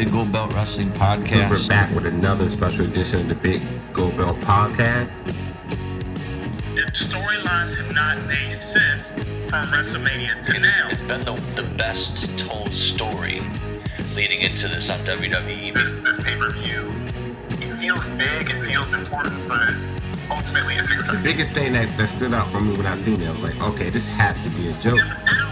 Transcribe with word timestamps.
Big 0.00 0.12
Gold 0.12 0.32
Belt 0.32 0.54
Wrestling 0.54 0.90
Podcast. 0.92 1.50
We're 1.50 1.68
back 1.68 1.94
with 1.94 2.06
another 2.06 2.48
special 2.48 2.86
edition 2.86 3.20
of 3.20 3.28
the 3.28 3.34
Big 3.34 3.60
Gold 3.92 4.16
Belt 4.16 4.40
Podcast. 4.40 5.10
The 6.74 6.90
storylines 6.92 7.76
have 7.76 7.94
not 7.94 8.16
made 8.26 8.50
sense 8.62 9.10
from 9.10 9.66
WrestleMania 9.66 10.40
to 10.40 10.52
it's, 10.52 10.60
now. 10.62 10.88
It's 10.88 11.02
been 11.02 11.20
the, 11.20 11.34
the 11.54 11.64
best 11.76 12.38
told 12.38 12.72
story 12.72 13.42
leading 14.14 14.40
into 14.40 14.68
this 14.68 14.88
on 14.88 15.00
WWE. 15.00 15.74
This 15.74 15.98
this 15.98 16.18
pay 16.18 16.34
per 16.38 16.48
view, 16.48 16.90
it 17.50 17.76
feels 17.76 18.06
big, 18.06 18.48
it 18.48 18.64
feels 18.64 18.94
important, 18.94 19.36
but 19.46 19.74
ultimately 20.30 20.76
it's 20.76 20.88
The 20.88 21.20
biggest 21.22 21.52
thing 21.52 21.74
that, 21.74 21.94
that 21.98 22.08
stood 22.08 22.32
out 22.32 22.50
for 22.50 22.62
me 22.62 22.74
when 22.74 22.86
I 22.86 22.96
seen 22.96 23.20
it, 23.20 23.28
I 23.28 23.32
was 23.32 23.42
like, 23.42 23.62
okay, 23.62 23.90
this 23.90 24.08
has 24.12 24.42
to 24.44 24.48
be 24.48 24.68
a 24.68 24.72
joke. 24.80 25.49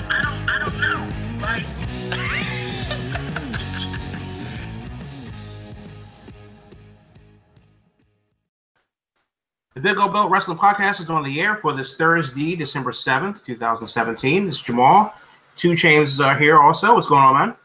The 9.79 9.83
Big 9.83 9.97
Gold 9.97 10.13
Belt 10.13 10.29
Wrestling 10.29 10.59
Podcast 10.59 11.01
is 11.01 11.09
on 11.09 11.23
the 11.23 11.41
air 11.41 11.55
for 11.55 11.73
this 11.73 11.95
Thursday, 11.97 12.57
December 12.57 12.91
7th, 12.91 13.45
2017. 13.45 14.49
It's 14.49 14.61
Jamal. 14.61 15.15
Two 15.55 15.77
Chains 15.77 16.21
are 16.21 16.37
here 16.37 16.59
also. 16.59 16.95
What's 16.95 17.07
going 17.07 17.23
on, 17.23 17.35
man? 17.35 17.57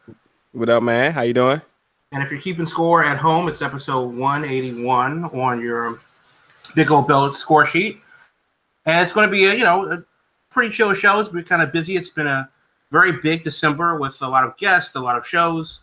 What 0.52 0.70
up, 0.70 0.84
man? 0.84 1.12
How 1.12 1.23
you 1.23 1.34
doing? 1.34 1.59
And 2.12 2.21
if 2.21 2.30
you're 2.30 2.40
keeping 2.40 2.68
score 2.68 3.04
at 3.04 3.18
home, 3.18 3.48
it's 3.48 3.63
episode 3.63 4.13
181 4.13 5.26
on 5.26 5.59
your 5.59 5.98
Big 6.76 6.85
Gold 6.85 7.07
Belt 7.07 7.34
score 7.34 7.66
sheet. 7.66 7.99
And 8.85 9.02
it's 9.02 9.12
going 9.12 9.27
to 9.27 9.32
be 9.32 9.45
a, 9.45 9.55
you 9.55 9.63
know, 9.63 9.84
a 9.91 10.04
pretty 10.52 10.70
chill 10.70 10.93
show. 10.93 11.20
It's 11.20 11.30
been 11.30 11.43
kind 11.43 11.63
of 11.63 11.73
busy. 11.73 11.95
It's 11.95 12.12
been 12.12 12.27
a 12.27 12.48
very 12.91 13.13
big 13.23 13.41
December 13.41 13.98
with 13.98 14.21
a 14.21 14.27
lot 14.27 14.43
of 14.43 14.55
guests, 14.57 14.95
a 14.95 14.99
lot 14.99 15.18
of 15.18 15.26
shows. 15.26 15.82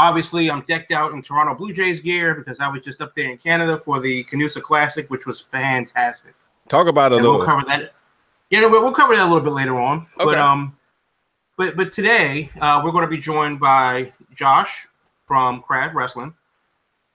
Obviously, 0.00 0.50
I'm 0.50 0.62
decked 0.62 0.92
out 0.92 1.12
in 1.12 1.20
Toronto 1.20 1.54
Blue 1.54 1.74
Jays 1.74 2.00
gear 2.00 2.34
because 2.34 2.58
I 2.58 2.68
was 2.68 2.80
just 2.80 3.02
up 3.02 3.14
there 3.14 3.30
in 3.30 3.36
Canada 3.36 3.76
for 3.76 4.00
the 4.00 4.24
Canusa 4.24 4.62
Classic, 4.62 5.08
which 5.10 5.26
was 5.26 5.42
fantastic. 5.42 6.34
Talk 6.68 6.86
about 6.86 7.12
it 7.12 7.16
a 7.16 7.18
little. 7.18 7.36
we'll 7.36 7.46
cover 7.46 7.66
that. 7.66 7.92
Yeah, 8.48 8.64
we'll 8.66 8.82
we'll 8.82 8.94
cover 8.94 9.14
that 9.14 9.28
a 9.28 9.30
little 9.30 9.44
bit 9.44 9.52
later 9.52 9.78
on. 9.78 10.06
But 10.16 10.38
um, 10.38 10.74
but 11.58 11.76
but 11.76 11.92
today 11.92 12.48
uh, 12.62 12.80
we're 12.82 12.92
going 12.92 13.04
to 13.04 13.10
be 13.10 13.18
joined 13.18 13.60
by 13.60 14.10
Josh 14.34 14.88
from 15.26 15.60
Crab 15.60 15.94
Wrestling, 15.94 16.32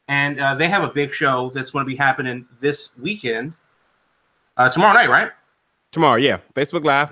and 0.07 0.39
uh, 0.39 0.53
they 0.53 0.67
have 0.67 0.83
a 0.83 0.93
big 0.93 1.11
show 1.11 1.49
that's 1.55 1.71
going 1.71 1.83
to 1.83 1.89
be 1.89 1.95
happening 1.95 2.45
this 2.59 2.95
weekend, 2.99 3.53
uh, 4.57 4.69
tomorrow 4.69 4.93
night, 4.93 5.09
right? 5.09 5.31
Tomorrow, 5.91 6.17
yeah. 6.17 6.37
Facebook 6.55 6.85
Live. 6.85 7.09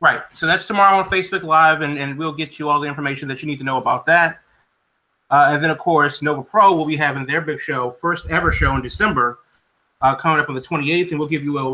Right. 0.00 0.20
So 0.34 0.46
that's 0.46 0.66
tomorrow 0.66 0.98
on 0.98 1.04
Facebook 1.04 1.44
Live, 1.44 1.80
and, 1.80 1.98
and 1.98 2.18
we'll 2.18 2.34
get 2.34 2.58
you 2.58 2.68
all 2.68 2.78
the 2.78 2.88
information 2.88 3.26
that 3.28 3.42
you 3.42 3.48
need 3.48 3.58
to 3.60 3.64
know 3.64 3.78
about 3.78 4.04
that. 4.04 4.40
Uh, 5.30 5.50
and 5.52 5.62
then, 5.62 5.70
of 5.70 5.78
course, 5.78 6.22
Nova 6.22 6.42
Pro 6.42 6.76
will 6.76 6.86
be 6.86 6.96
having 6.96 7.26
their 7.26 7.40
big 7.40 7.58
show, 7.58 7.90
first 7.90 8.30
ever 8.30 8.52
show 8.52 8.74
in 8.74 8.82
December, 8.82 9.38
uh, 10.00 10.14
coming 10.14 10.40
up 10.40 10.48
on 10.48 10.54
the 10.54 10.60
28th, 10.60 11.10
and 11.10 11.18
we'll 11.18 11.28
give 11.28 11.42
you 11.42 11.58
a 11.58 11.70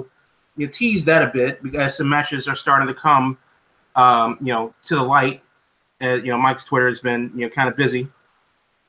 you 0.56 0.66
know, 0.66 0.72
tease 0.72 1.04
that 1.04 1.22
a 1.22 1.30
bit 1.32 1.62
because 1.62 1.96
some 1.96 2.08
matches 2.08 2.48
are 2.48 2.54
starting 2.54 2.88
to 2.88 2.94
come, 2.94 3.36
um, 3.96 4.38
you 4.40 4.52
know, 4.52 4.74
to 4.84 4.94
the 4.94 5.02
light. 5.02 5.42
Uh, 6.00 6.14
you 6.14 6.30
know, 6.30 6.38
Mike's 6.38 6.64
Twitter 6.64 6.88
has 6.88 7.00
been 7.00 7.30
you 7.34 7.42
know 7.42 7.48
kind 7.48 7.68
of 7.68 7.76
busy, 7.76 8.08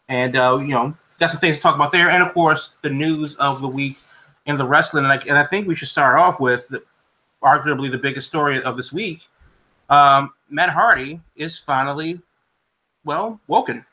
and 0.07 0.35
uh, 0.35 0.57
you 0.59 0.69
know, 0.69 0.95
got 1.19 1.31
some 1.31 1.39
things 1.39 1.57
to 1.57 1.61
talk 1.61 1.75
about 1.75 1.91
there, 1.91 2.09
and 2.09 2.23
of 2.23 2.33
course, 2.33 2.75
the 2.81 2.89
news 2.89 3.35
of 3.35 3.61
the 3.61 3.67
week 3.67 3.97
in 4.45 4.57
the 4.57 4.65
wrestling. 4.65 5.03
And 5.03 5.13
I, 5.13 5.19
and 5.27 5.37
I 5.37 5.43
think 5.43 5.67
we 5.67 5.75
should 5.75 5.87
start 5.87 6.17
off 6.17 6.39
with 6.39 6.67
the, 6.69 6.83
arguably 7.43 7.91
the 7.91 7.97
biggest 7.97 8.27
story 8.27 8.61
of 8.61 8.77
this 8.77 8.91
week. 8.91 9.27
Um, 9.89 10.33
Matt 10.49 10.69
Hardy 10.69 11.21
is 11.35 11.59
finally, 11.59 12.21
well, 13.03 13.39
woken. 13.47 13.85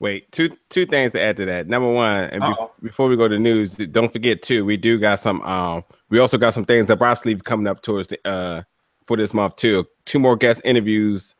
Wait, 0.00 0.30
two 0.30 0.56
two 0.70 0.86
things 0.86 1.12
to 1.12 1.20
add 1.20 1.36
to 1.36 1.44
that. 1.46 1.66
Number 1.66 1.90
one, 1.90 2.24
and 2.30 2.40
be- 2.42 2.86
before 2.86 3.08
we 3.08 3.16
go 3.16 3.26
to 3.26 3.38
news, 3.38 3.74
don't 3.74 4.12
forget 4.12 4.42
too, 4.42 4.64
we 4.64 4.76
do 4.76 4.98
got 4.98 5.18
some. 5.18 5.42
Um, 5.42 5.82
we 6.08 6.20
also 6.20 6.38
got 6.38 6.54
some 6.54 6.64
things 6.64 6.88
up 6.88 7.02
our 7.02 7.16
sleeve 7.16 7.42
coming 7.42 7.66
up 7.66 7.82
towards 7.82 8.08
the 8.08 8.18
uh 8.28 8.62
for 9.06 9.16
this 9.16 9.34
month 9.34 9.56
too. 9.56 9.86
Two 10.04 10.20
more 10.20 10.36
guest 10.36 10.62
interviews 10.64 11.34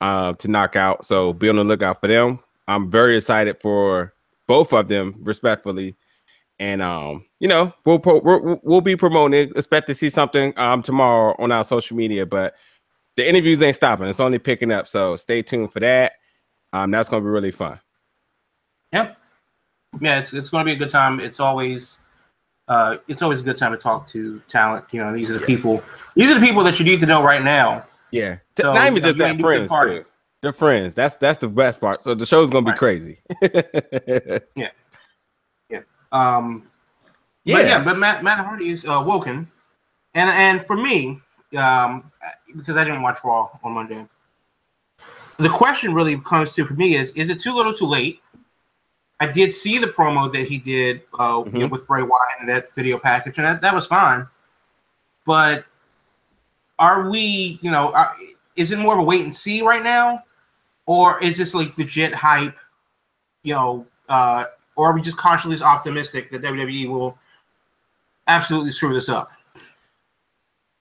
uh 0.00 0.34
to 0.34 0.48
knock 0.48 0.76
out. 0.76 1.04
So 1.04 1.32
be 1.32 1.48
on 1.48 1.56
the 1.56 1.64
lookout 1.64 2.00
for 2.00 2.06
them. 2.06 2.38
I'm 2.68 2.90
very 2.90 3.16
excited 3.16 3.60
for 3.60 4.14
both 4.46 4.72
of 4.72 4.86
them, 4.86 5.16
respectfully. 5.22 5.96
And 6.60 6.82
um, 6.82 7.24
you 7.40 7.48
know, 7.48 7.72
we'll 7.84 7.98
pro- 7.98 8.20
we'll, 8.20 8.60
we'll 8.62 8.80
be 8.82 8.94
promoting. 8.94 9.50
Expect 9.56 9.88
to 9.88 9.94
see 9.96 10.10
something 10.10 10.56
um 10.56 10.82
tomorrow 10.82 11.34
on 11.40 11.50
our 11.50 11.64
social 11.64 11.96
media, 11.96 12.24
but 12.24 12.54
the 13.16 13.28
interviews 13.28 13.60
ain't 13.62 13.74
stopping. 13.74 14.06
It's 14.06 14.20
only 14.20 14.38
picking 14.38 14.70
up. 14.70 14.86
So 14.86 15.16
stay 15.16 15.42
tuned 15.42 15.72
for 15.72 15.80
that. 15.80 16.12
Um, 16.72 16.90
that's 16.90 17.08
gonna 17.08 17.22
be 17.22 17.28
really 17.28 17.50
fun. 17.50 17.80
Yep. 18.92 19.16
Yeah, 20.00 20.20
it's, 20.20 20.32
it's 20.32 20.50
going 20.50 20.64
to 20.64 20.68
be 20.68 20.72
a 20.74 20.78
good 20.78 20.90
time. 20.90 21.18
It's 21.20 21.40
always, 21.40 22.00
uh, 22.68 22.98
it's 23.08 23.22
always 23.22 23.40
a 23.40 23.44
good 23.44 23.56
time 23.56 23.72
to 23.72 23.78
talk 23.78 24.06
to 24.08 24.40
talent. 24.48 24.92
You 24.92 25.00
know, 25.00 25.12
these 25.12 25.30
are 25.30 25.38
the 25.38 25.44
people. 25.44 25.82
These 26.14 26.30
are 26.30 26.38
the 26.38 26.46
people 26.46 26.62
that 26.64 26.78
you 26.78 26.84
need 26.84 27.00
to 27.00 27.06
know 27.06 27.22
right 27.24 27.42
now. 27.42 27.86
Yeah, 28.12 28.38
So, 28.58 28.72
not 28.72 28.82
you 28.82 28.90
even 28.90 29.02
know, 29.02 29.08
just 29.08 29.18
that 29.18 29.28
ain't 29.30 29.38
new 29.38 29.42
to 29.42 29.60
the 29.62 29.68
friends 29.68 30.04
too. 30.04 30.04
They're 30.42 30.52
friends. 30.52 30.94
That's 30.94 31.16
that's 31.16 31.38
the 31.38 31.48
best 31.48 31.80
part. 31.80 32.02
So 32.02 32.14
the 32.14 32.24
show's 32.24 32.50
gonna 32.50 32.64
be 32.66 32.70
Right. 32.70 32.78
crazy. 32.78 33.18
Um, 36.12 36.68
yeah, 37.44 37.54
But 37.56 37.66
yeah, 37.66 37.84
but 37.84 37.98
Matt, 37.98 38.24
Matt 38.24 38.44
Hardy 38.44 38.68
is 38.70 38.84
uh, 38.84 39.00
woken, 39.06 39.46
and 40.14 40.28
and 40.30 40.66
for 40.66 40.76
me, 40.76 41.20
um, 41.56 42.10
because 42.48 42.76
I 42.76 42.82
didn't 42.82 43.02
watch 43.02 43.18
Raw 43.22 43.48
on 43.62 43.72
Monday, 43.72 44.08
the 45.42 45.48
question 45.48 45.94
really 45.94 46.18
comes 46.18 46.54
to 46.54 46.64
for 46.64 46.74
me 46.74 46.94
is: 46.96 47.12
Is 47.12 47.30
it 47.30 47.38
too 47.40 47.54
little, 47.54 47.72
too 47.72 47.86
late? 47.86 48.20
I 49.20 49.30
did 49.30 49.52
see 49.52 49.78
the 49.78 49.86
promo 49.86 50.32
that 50.32 50.44
he 50.48 50.58
did 50.58 51.02
uh, 51.18 51.42
you 51.46 51.52
know, 51.52 51.66
Mhm. 51.66 51.70
with 51.70 51.86
Bray 51.86 52.02
Wyatt 52.02 52.40
and 52.40 52.48
that 52.48 52.74
video 52.74 52.98
package, 52.98 53.36
and 53.36 53.46
that, 53.46 53.60
that 53.60 53.74
was 53.74 53.86
fine. 53.86 54.26
But 55.26 55.66
are 56.78 57.10
we, 57.10 57.58
you 57.60 57.70
know, 57.70 57.92
are, 57.92 58.12
is 58.56 58.72
it 58.72 58.78
more 58.78 58.94
of 58.94 59.00
a 59.00 59.02
wait 59.04 59.22
and 59.22 59.34
see 59.34 59.60
right 59.62 59.82
now, 59.82 60.24
or 60.86 61.22
is 61.22 61.36
this 61.36 61.54
like 61.54 61.76
legit 61.76 62.14
hype? 62.14 62.56
You 63.42 63.54
know, 63.54 63.86
uh, 64.08 64.44
or 64.76 64.88
are 64.88 64.94
we 64.94 65.02
just 65.02 65.18
cautiously 65.18 65.62
optimistic 65.62 66.30
that 66.30 66.40
WWE 66.42 66.88
will 66.88 67.18
absolutely 68.26 68.70
screw 68.70 68.94
this 68.94 69.10
up? 69.10 69.30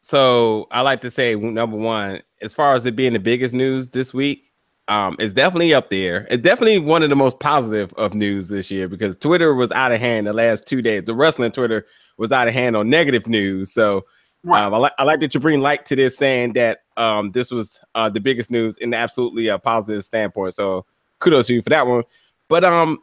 So 0.02 0.68
I 0.72 0.82
like 0.82 1.02
to 1.02 1.12
say 1.12 1.36
number 1.36 1.78
one, 1.78 2.22
as 2.42 2.54
far 2.54 2.74
as 2.74 2.86
it 2.86 2.96
being 2.96 3.14
the 3.14 3.20
biggest 3.20 3.54
news 3.54 3.90
this 3.90 4.14
week, 4.14 4.46
um, 4.90 5.16
it's 5.20 5.34
definitely 5.34 5.74
up 5.74 5.90
there. 5.90 6.28
It's 6.30 6.44
definitely 6.44 6.80
one 6.80 7.04
of 7.04 7.10
the 7.10 7.16
most 7.16 7.40
positive 7.40 7.94
of 7.94 8.14
news 8.14 8.50
this 8.50 8.70
year 8.70 8.88
because 8.90 9.16
Twitter 9.16 9.54
was 9.54 9.72
out 9.72 9.92
of 9.92 10.00
hand 10.00 10.28
the 10.28 10.34
last 10.34 10.68
two 10.68 10.82
days. 10.82 11.04
The 11.04 11.14
wrestling 11.14 11.52
Twitter 11.52 11.86
was 12.18 12.32
out 12.32 12.48
of 12.48 12.54
hand 12.54 12.76
on 12.76 12.90
negative 12.90 13.28
news. 13.28 13.72
So 13.72 14.06
Right. 14.44 14.64
um, 14.64 14.74
I, 14.74 14.78
like 14.78 14.94
I 14.98 15.04
like 15.04 15.20
that 15.20 15.34
you 15.34 15.40
bring 15.40 15.60
light 15.60 15.86
to 15.88 15.96
this, 15.96 16.18
saying 16.18 16.54
that 16.54 16.84
um, 16.96 17.32
this 17.32 17.52
was 17.52 17.80
uh, 17.96 18.10
the 18.10 18.22
biggest 18.22 18.50
news 18.50 18.78
in 18.78 18.94
absolutely 18.94 19.48
a 19.48 19.60
positive 19.60 20.06
standpoint. 20.06 20.54
So 20.54 20.86
kudos 21.20 21.48
to 21.48 21.56
you 21.56 21.62
for 21.62 21.70
that 21.72 21.86
one. 21.86 22.04
But 22.48 22.64
um, 22.64 23.00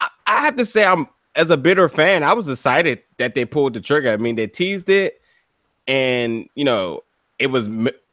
I, 0.00 0.08
I 0.26 0.40
have 0.40 0.56
to 0.56 0.64
say, 0.64 0.84
I'm 0.84 1.06
as 1.36 1.50
a 1.50 1.56
bitter 1.56 1.88
fan, 1.88 2.24
I 2.24 2.32
was 2.32 2.48
excited 2.48 3.00
that 3.18 3.34
they 3.36 3.44
pulled 3.44 3.74
the 3.74 3.80
trigger. 3.80 4.12
I 4.12 4.16
mean, 4.16 4.34
they 4.34 4.48
teased 4.48 4.88
it, 4.88 5.20
and 5.86 6.48
you 6.56 6.64
know, 6.64 7.04
it 7.38 7.46
was 7.46 7.68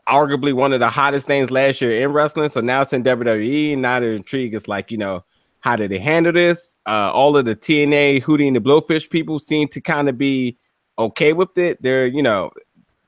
arguably 0.08 0.54
one 0.54 0.74
of 0.74 0.80
the 0.80 0.90
hottest 0.90 1.28
things 1.28 1.52
last 1.52 1.82
year 1.82 2.04
in 2.04 2.14
wrestling. 2.14 2.50
So 2.50 2.62
now 2.62 2.82
it's 2.82 2.94
in 2.94 3.04
WWE. 3.04 3.78
Now 3.78 4.00
the 4.00 4.08
intrigue 4.08 4.54
is 4.54 4.68
like, 4.68 4.92
you 4.92 4.98
know, 4.98 5.24
how 5.60 5.76
did 5.76 5.92
they 5.92 6.00
handle 6.00 6.32
this? 6.32 6.76
Uh, 6.86 7.12
all 7.14 7.36
of 7.36 7.46
the 7.46 7.56
TNA, 7.56 8.24
Hootie 8.24 8.48
and 8.48 8.56
the 8.56 8.62
Blowfish 8.62 9.10
people 9.10 9.40
seem 9.40 9.68
to 9.70 9.82
kind 9.82 10.08
of 10.08 10.18
be 10.18 10.58
okay 10.98 11.34
with 11.34 11.58
it. 11.58 11.82
They're, 11.82 12.08
you 12.08 12.24
know, 12.24 12.52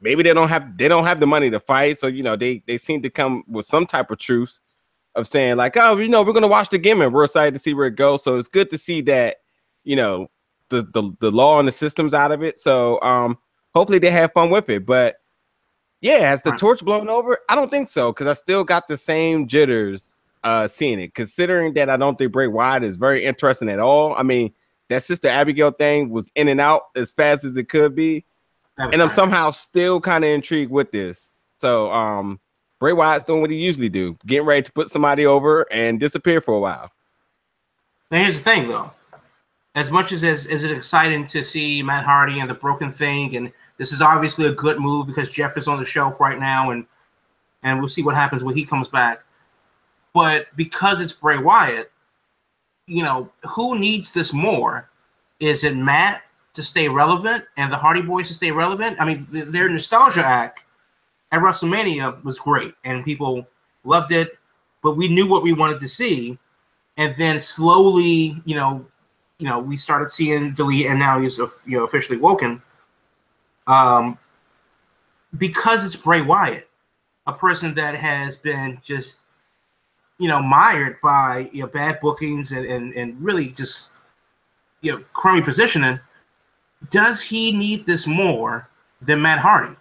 maybe 0.01 0.23
they 0.23 0.33
don't 0.33 0.49
have 0.49 0.77
they 0.77 0.87
don't 0.87 1.05
have 1.05 1.19
the 1.19 1.27
money 1.27 1.49
to 1.49 1.59
fight, 1.59 1.97
so 1.99 2.07
you 2.07 2.23
know 2.23 2.35
they 2.35 2.63
they 2.67 2.77
seem 2.77 3.01
to 3.03 3.09
come 3.09 3.43
with 3.47 3.65
some 3.65 3.85
type 3.85 4.11
of 4.11 4.17
truce 4.17 4.61
of 5.15 5.27
saying 5.27 5.57
like, 5.57 5.75
oh, 5.77 5.97
you 5.97 6.09
know, 6.09 6.23
we're 6.23 6.33
gonna 6.33 6.47
watch 6.47 6.69
the 6.69 6.77
gimmick. 6.77 7.11
We're 7.11 7.25
excited 7.25 7.53
to 7.53 7.59
see 7.59 7.73
where 7.73 7.87
it 7.87 7.95
goes. 7.95 8.23
So 8.23 8.37
it's 8.37 8.47
good 8.47 8.69
to 8.71 8.77
see 8.77 9.01
that, 9.01 9.37
you 9.83 9.95
know, 9.95 10.29
the 10.69 10.83
the 10.93 11.11
the 11.19 11.31
law 11.31 11.59
and 11.59 11.67
the 11.67 11.71
systems 11.71 12.13
out 12.13 12.31
of 12.31 12.43
it. 12.43 12.59
So 12.59 13.01
um, 13.01 13.37
hopefully 13.73 13.99
they 13.99 14.11
have 14.11 14.33
fun 14.33 14.49
with 14.49 14.69
it. 14.69 14.85
But 14.85 15.17
yeah, 16.01 16.19
has 16.19 16.41
the 16.41 16.51
torch 16.51 16.83
blown 16.83 17.09
over? 17.09 17.39
I 17.49 17.55
don't 17.55 17.69
think 17.69 17.89
so 17.89 18.11
because 18.11 18.27
I 18.27 18.33
still 18.33 18.63
got 18.63 18.87
the 18.87 18.97
same 18.97 19.47
jitters 19.47 20.15
uh 20.43 20.67
seeing 20.67 20.99
it. 20.99 21.13
Considering 21.13 21.73
that 21.73 21.89
I 21.89 21.97
don't 21.97 22.17
think 22.17 22.31
Bray 22.31 22.47
Wyatt 22.47 22.83
is 22.83 22.97
very 22.97 23.25
interesting 23.25 23.69
at 23.69 23.79
all. 23.79 24.15
I 24.15 24.23
mean, 24.23 24.53
that 24.89 25.03
sister 25.03 25.27
Abigail 25.27 25.71
thing 25.71 26.09
was 26.09 26.31
in 26.35 26.47
and 26.47 26.61
out 26.61 26.83
as 26.95 27.11
fast 27.11 27.43
as 27.43 27.57
it 27.57 27.69
could 27.69 27.95
be 27.95 28.25
and 28.79 29.01
I'm 29.01 29.09
somehow 29.09 29.51
still 29.51 29.99
kind 29.99 30.23
of 30.23 30.29
intrigued 30.29 30.71
with 30.71 30.91
this. 30.91 31.37
So 31.57 31.91
um 31.91 32.39
Bray 32.79 32.93
Wyatt's 32.93 33.25
doing 33.25 33.41
what 33.41 33.51
he 33.51 33.57
usually 33.57 33.89
do, 33.89 34.17
getting 34.25 34.45
ready 34.45 34.63
to 34.63 34.71
put 34.71 34.89
somebody 34.89 35.25
over 35.25 35.65
and 35.71 35.99
disappear 35.99 36.39
for 36.39 36.53
a 36.53 36.59
while. 36.59 36.91
Now 38.09 38.23
here's 38.23 38.41
the 38.41 38.49
thing, 38.49 38.69
though. 38.69 38.91
As 39.75 39.91
much 39.91 40.11
as 40.11 40.23
as, 40.23 40.45
as 40.47 40.63
it 40.63 40.71
exciting 40.71 41.25
to 41.25 41.43
see 41.43 41.83
Matt 41.83 42.05
Hardy 42.05 42.39
and 42.39 42.49
the 42.49 42.55
Broken 42.55 42.91
Thing, 42.91 43.35
and 43.35 43.51
this 43.77 43.93
is 43.93 44.01
obviously 44.01 44.45
a 44.47 44.51
good 44.51 44.79
move 44.79 45.07
because 45.07 45.29
Jeff 45.29 45.57
is 45.57 45.67
on 45.67 45.79
the 45.79 45.85
shelf 45.85 46.19
right 46.19 46.39
now, 46.39 46.71
and 46.71 46.85
and 47.63 47.79
we'll 47.79 47.87
see 47.87 48.03
what 48.03 48.15
happens 48.15 48.43
when 48.43 48.55
he 48.55 48.65
comes 48.65 48.87
back. 48.87 49.23
But 50.13 50.47
because 50.55 51.01
it's 51.01 51.13
Bray 51.13 51.37
Wyatt, 51.37 51.91
you 52.87 53.03
know, 53.03 53.29
who 53.43 53.77
needs 53.77 54.11
this 54.11 54.33
more? 54.33 54.89
Is 55.39 55.63
it 55.63 55.77
Matt 55.77 56.23
to 56.53 56.63
stay 56.63 56.89
relevant 56.89 57.45
and 57.55 57.71
the 57.71 57.77
Hardy 57.77 58.01
Boys 58.01 58.27
to 58.29 58.33
stay 58.33 58.51
relevant? 58.51 58.99
I 58.99 59.05
mean, 59.05 59.25
th- 59.31 59.45
their 59.45 59.69
nostalgia 59.69 60.25
act 60.25 60.63
at 61.31 61.41
WrestleMania 61.41 62.23
was 62.23 62.39
great 62.39 62.73
and 62.83 63.05
people 63.05 63.47
loved 63.83 64.11
it, 64.11 64.37
but 64.81 64.97
we 64.97 65.07
knew 65.07 65.29
what 65.29 65.43
we 65.43 65.53
wanted 65.53 65.79
to 65.79 65.87
see. 65.87 66.37
And 66.97 67.15
then 67.15 67.39
slowly, 67.39 68.41
you 68.43 68.55
know, 68.55 68.85
you 69.39 69.45
know, 69.47 69.57
we 69.59 69.77
started 69.77 70.11
seeing 70.11 70.53
Delete, 70.53 70.87
and 70.87 70.99
now 70.99 71.17
he's 71.17 71.39
you 71.65 71.77
know 71.77 71.85
officially 71.85 72.17
woken. 72.17 72.61
Um, 73.67 74.17
because 75.37 75.85
it's 75.85 75.95
Bray 75.95 76.21
Wyatt, 76.21 76.69
a 77.25 77.33
person 77.33 77.73
that 77.75 77.95
has 77.95 78.35
been 78.35 78.79
just, 78.83 79.21
you 80.17 80.27
know, 80.27 80.41
mired 80.41 80.99
by 81.01 81.49
you 81.53 81.61
know 81.61 81.67
bad 81.67 81.99
bookings 82.01 82.51
and 82.51 82.65
and, 82.65 82.93
and 82.93 83.19
really 83.21 83.47
just 83.49 83.91
you 84.81 84.91
know 84.91 85.03
crummy 85.13 85.41
positioning. 85.41 85.99
Does 86.91 87.21
he 87.21 87.55
need 87.55 87.85
this 87.85 88.05
more 88.05 88.69
than 89.01 89.21
Matt 89.21 89.39
Hardy? 89.39 89.75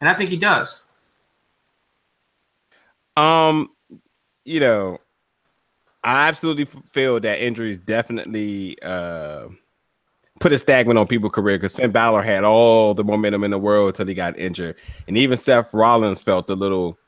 And 0.00 0.08
I 0.08 0.14
think 0.14 0.30
he 0.30 0.36
does. 0.36 0.82
Um, 3.16 3.70
you 4.44 4.60
know, 4.60 4.98
I 6.02 6.28
absolutely 6.28 6.66
feel 6.90 7.20
that 7.20 7.44
injuries 7.44 7.78
definitely 7.78 8.80
uh, 8.82 9.48
put 10.38 10.52
a 10.52 10.58
stagnant 10.58 10.98
on 10.98 11.06
people's 11.06 11.32
career 11.32 11.58
because 11.58 11.74
Finn 11.74 11.90
Balor 11.90 12.22
had 12.22 12.44
all 12.44 12.94
the 12.94 13.04
momentum 13.04 13.44
in 13.44 13.50
the 13.50 13.58
world 13.58 13.88
until 13.88 14.06
he 14.06 14.14
got 14.14 14.38
injured, 14.38 14.76
and 15.06 15.18
even 15.18 15.36
Seth 15.36 15.74
Rollins 15.74 16.22
felt 16.22 16.48
a 16.48 16.54
little 16.54 16.98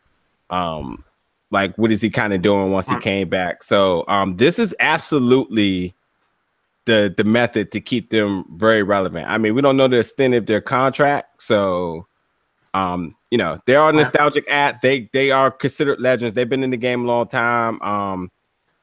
um, 0.51 1.05
like 1.51 1.77
what 1.77 1.91
is 1.91 2.01
he 2.01 2.11
kind 2.11 2.33
of 2.33 2.43
doing 2.43 2.71
once 2.71 2.89
he 2.89 2.99
came 2.99 3.29
back. 3.29 3.63
So 3.63 4.05
um, 4.09 4.37
this 4.37 4.59
is 4.59 4.75
absolutely 4.81 5.95
the 6.85 7.15
the 7.17 7.25
method 7.25 7.73
to 7.73 7.81
keep 7.81 8.11
them 8.11 8.45
very 8.57 8.83
relevant. 8.83 9.29
I 9.29 9.39
mean, 9.39 9.55
we 9.55 9.63
don't 9.63 9.77
know 9.77 9.89
the 9.89 9.99
extent 9.99 10.35
of 10.35 10.47
their 10.47 10.61
contract, 10.61 11.43
so 11.43 12.07
um, 12.75 13.15
you 13.31 13.39
know, 13.39 13.59
they 13.67 13.77
are 13.77 13.93
nostalgic 13.93 14.51
at 14.51 14.83
they 14.83 15.09
they 15.13 15.31
are 15.31 15.51
considered 15.51 16.01
legends. 16.01 16.35
They've 16.35 16.49
been 16.49 16.63
in 16.63 16.71
the 16.71 16.77
game 16.77 17.05
a 17.05 17.07
long 17.07 17.29
time. 17.29 17.81
Um, 17.83 18.31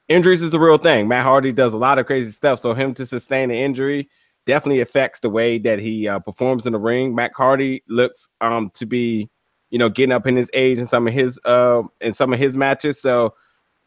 injuries 0.10 0.42
is 0.42 0.54
a 0.54 0.60
real 0.60 0.78
thing. 0.78 1.08
Matt 1.08 1.24
Hardy 1.24 1.54
does 1.54 1.74
a 1.74 1.78
lot 1.78 2.00
of 2.00 2.06
crazy 2.06 2.32
stuff, 2.32 2.60
so 2.60 2.74
him 2.74 2.94
to 2.96 3.06
sustain 3.06 3.52
an 3.52 3.58
injury 3.58 4.10
definitely 4.46 4.82
affects 4.82 5.20
the 5.20 5.30
way 5.30 5.60
that 5.60 5.80
he 5.80 6.08
uh, 6.08 6.20
performs 6.20 6.66
in 6.66 6.74
the 6.74 6.80
ring. 6.80 7.16
Matt 7.16 7.32
Hardy 7.36 7.84
looks 7.88 8.30
um 8.42 8.70
to 8.74 8.86
be, 8.86 9.30
you 9.70 9.80
know, 9.80 9.90
getting 9.90 10.12
up 10.12 10.28
in 10.28 10.36
his 10.36 10.50
age 10.54 10.80
in 10.80 10.88
some 10.88 11.08
of 11.08 11.14
his 11.14 11.40
uh 11.46 11.84
in 12.02 12.14
some 12.14 12.34
of 12.34 12.40
his 12.40 12.56
matches. 12.56 13.02
So, 13.02 13.36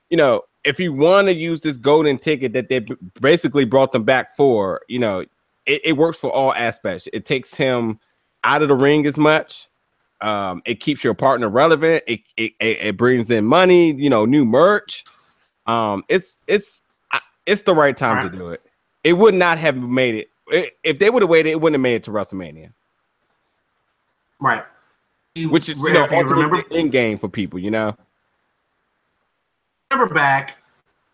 you 0.09 0.17
know, 0.17 0.43
if 0.65 0.79
you 0.79 0.93
want 0.93 1.27
to 1.27 1.35
use 1.35 1.61
this 1.61 1.77
golden 1.77 2.19
ticket 2.19 2.53
that 2.53 2.69
they 2.69 2.87
basically 3.21 3.65
brought 3.65 3.93
them 3.93 4.05
back 4.05 4.37
for, 4.37 4.83
you 4.89 4.99
know, 4.99 5.21
it, 5.67 5.81
it 5.85 5.97
works 5.97 6.19
for 6.19 6.31
all 6.31 6.55
aspects. 6.55 7.09
It 7.13 7.27
takes 7.27 7.55
him 7.55 7.99
out 8.45 8.63
of 8.63 8.69
the 8.69 8.75
ring 8.75 9.07
as 9.07 9.17
much. 9.17 9.69
Um, 10.21 10.63
it 10.65 10.77
keeps 10.77 11.03
your 11.03 11.15
partner 11.15 11.49
relevant. 11.49 12.05
It, 12.07 12.21
it 12.37 12.53
it 12.61 12.97
brings 12.97 13.31
in 13.31 13.45
money, 13.45 13.93
you 13.95 14.09
know, 14.09 14.25
new 14.25 14.45
merch. 14.45 15.05
Um, 15.67 16.05
it's 16.09 16.43
it's 16.47 16.81
it's 17.47 17.63
the 17.63 17.75
right 17.75 17.97
time 17.97 18.29
to 18.29 18.37
do 18.37 18.49
it. 18.49 18.63
It 19.05 19.15
would 19.15 19.35
not 19.35 19.59
have 19.59 19.77
made 19.77 20.27
it 20.49 20.77
if 20.83 20.99
they 20.99 21.11
would 21.11 21.23
have 21.23 21.31
waited. 21.31 21.51
It 21.51 21.61
wouldn't 21.61 21.75
have 21.75 21.83
made 21.83 21.97
it 21.97 22.03
to 22.05 22.11
WrestleMania. 22.11 22.73
Right. 24.41 24.65
Which 25.37 25.69
is 25.69 25.79
you 25.79 25.93
know 25.93 26.07
remember 26.07 26.63
in 26.71 26.91
game 26.91 27.19
for 27.19 27.29
people, 27.29 27.59
you 27.59 27.71
know. 27.71 27.97
Remember 29.91 30.13
back, 30.15 30.59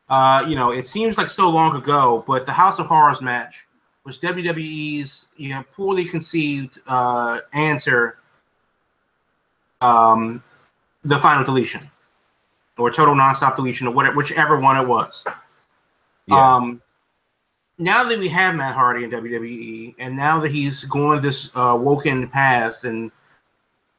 uh, 0.08 0.44
you 0.48 0.54
know, 0.54 0.72
it 0.72 0.86
seems 0.86 1.18
like 1.18 1.28
so 1.28 1.50
long 1.50 1.76
ago, 1.76 2.24
but 2.26 2.46
the 2.46 2.52
House 2.52 2.78
of 2.78 2.86
Horrors 2.86 3.20
match 3.20 3.66
was 4.04 4.18
WWE's 4.18 5.28
you 5.36 5.50
know 5.50 5.62
poorly 5.74 6.04
conceived 6.04 6.80
uh, 6.86 7.38
answer 7.52 8.18
um, 9.80 10.42
the 11.04 11.18
final 11.18 11.44
deletion 11.44 11.82
or 12.78 12.90
total 12.90 13.14
nonstop 13.14 13.56
deletion 13.56 13.86
or 13.86 13.90
whatever, 13.92 14.16
whichever 14.16 14.60
one 14.60 14.76
it 14.76 14.86
was. 14.86 15.26
Yeah. 16.26 16.56
Um, 16.56 16.82
now 17.78 18.04
that 18.04 18.18
we 18.18 18.28
have 18.28 18.56
Matt 18.56 18.74
Hardy 18.74 19.04
in 19.04 19.10
WWE, 19.10 19.94
and 19.98 20.16
now 20.16 20.40
that 20.40 20.50
he's 20.50 20.84
going 20.84 21.20
this 21.20 21.50
uh, 21.56 21.76
woken 21.80 22.28
path 22.28 22.84
and 22.84 23.10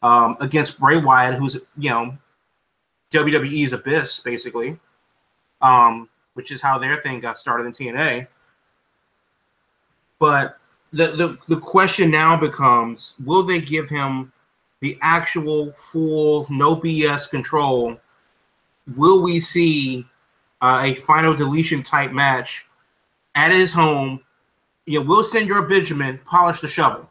um, 0.02 0.38
against 0.42 0.80
Bray 0.80 0.98
Wyatt, 0.98 1.36
who's 1.36 1.62
you 1.78 1.90
know 1.90 2.18
WWE's 3.12 3.74
abyss 3.74 4.20
basically, 4.20 4.78
um, 5.62 6.10
which 6.34 6.52
is 6.52 6.62
how 6.62 6.78
their 6.78 6.96
thing 6.96 7.20
got 7.20 7.38
started 7.38 7.66
in 7.66 7.72
TNA. 7.72 8.28
But 10.20 10.58
the, 10.92 11.06
the 11.06 11.56
the 11.56 11.62
question 11.62 12.12
now 12.12 12.38
becomes: 12.38 13.16
Will 13.26 13.44
they 13.44 13.62
give 13.62 13.90
him 13.90 14.32
the 14.82 14.98
actual 15.02 15.72
full 15.74 16.48
no 16.50 16.76
BS 16.76 17.30
control, 17.30 18.00
will 18.96 19.24
we 19.24 19.40
see 19.40 20.06
uh, 20.62 20.82
a 20.84 20.94
final 20.94 21.34
deletion 21.34 21.84
type 21.84 22.12
match 22.12 22.66
at 23.36 23.52
his 23.52 23.74
home? 23.74 24.22
Yeah, 24.86 25.00
we'll 25.00 25.24
Señor 25.24 25.68
Benjamin 25.70 26.20
polish 26.26 26.62
the 26.62 26.68
shovel. 26.68 27.10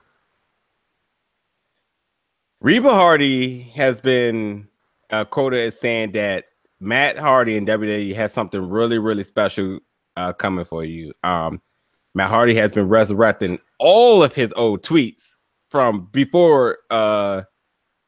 Reby 2.62 2.90
Hardy 2.90 3.60
has 3.76 4.00
been 4.00 4.66
uh, 5.10 5.24
quoted 5.24 5.60
as 5.60 5.78
saying 5.78 6.12
that 6.12 6.46
Matt 6.80 7.18
Hardy 7.18 7.56
and 7.56 7.66
WWE 7.66 8.14
has 8.16 8.32
something 8.32 8.68
really, 8.68 8.98
really 8.98 9.22
special 9.22 9.78
uh, 10.16 10.32
coming 10.32 10.64
for 10.64 10.84
you. 10.84 11.12
Um, 11.22 11.60
Matt 12.14 12.30
Hardy 12.30 12.54
has 12.56 12.72
been 12.72 12.88
resurrecting 12.88 13.60
all 13.78 14.24
of 14.24 14.34
his 14.34 14.52
old 14.54 14.82
tweets 14.82 15.36
from 15.70 16.08
before 16.10 16.78
uh, 16.90 17.42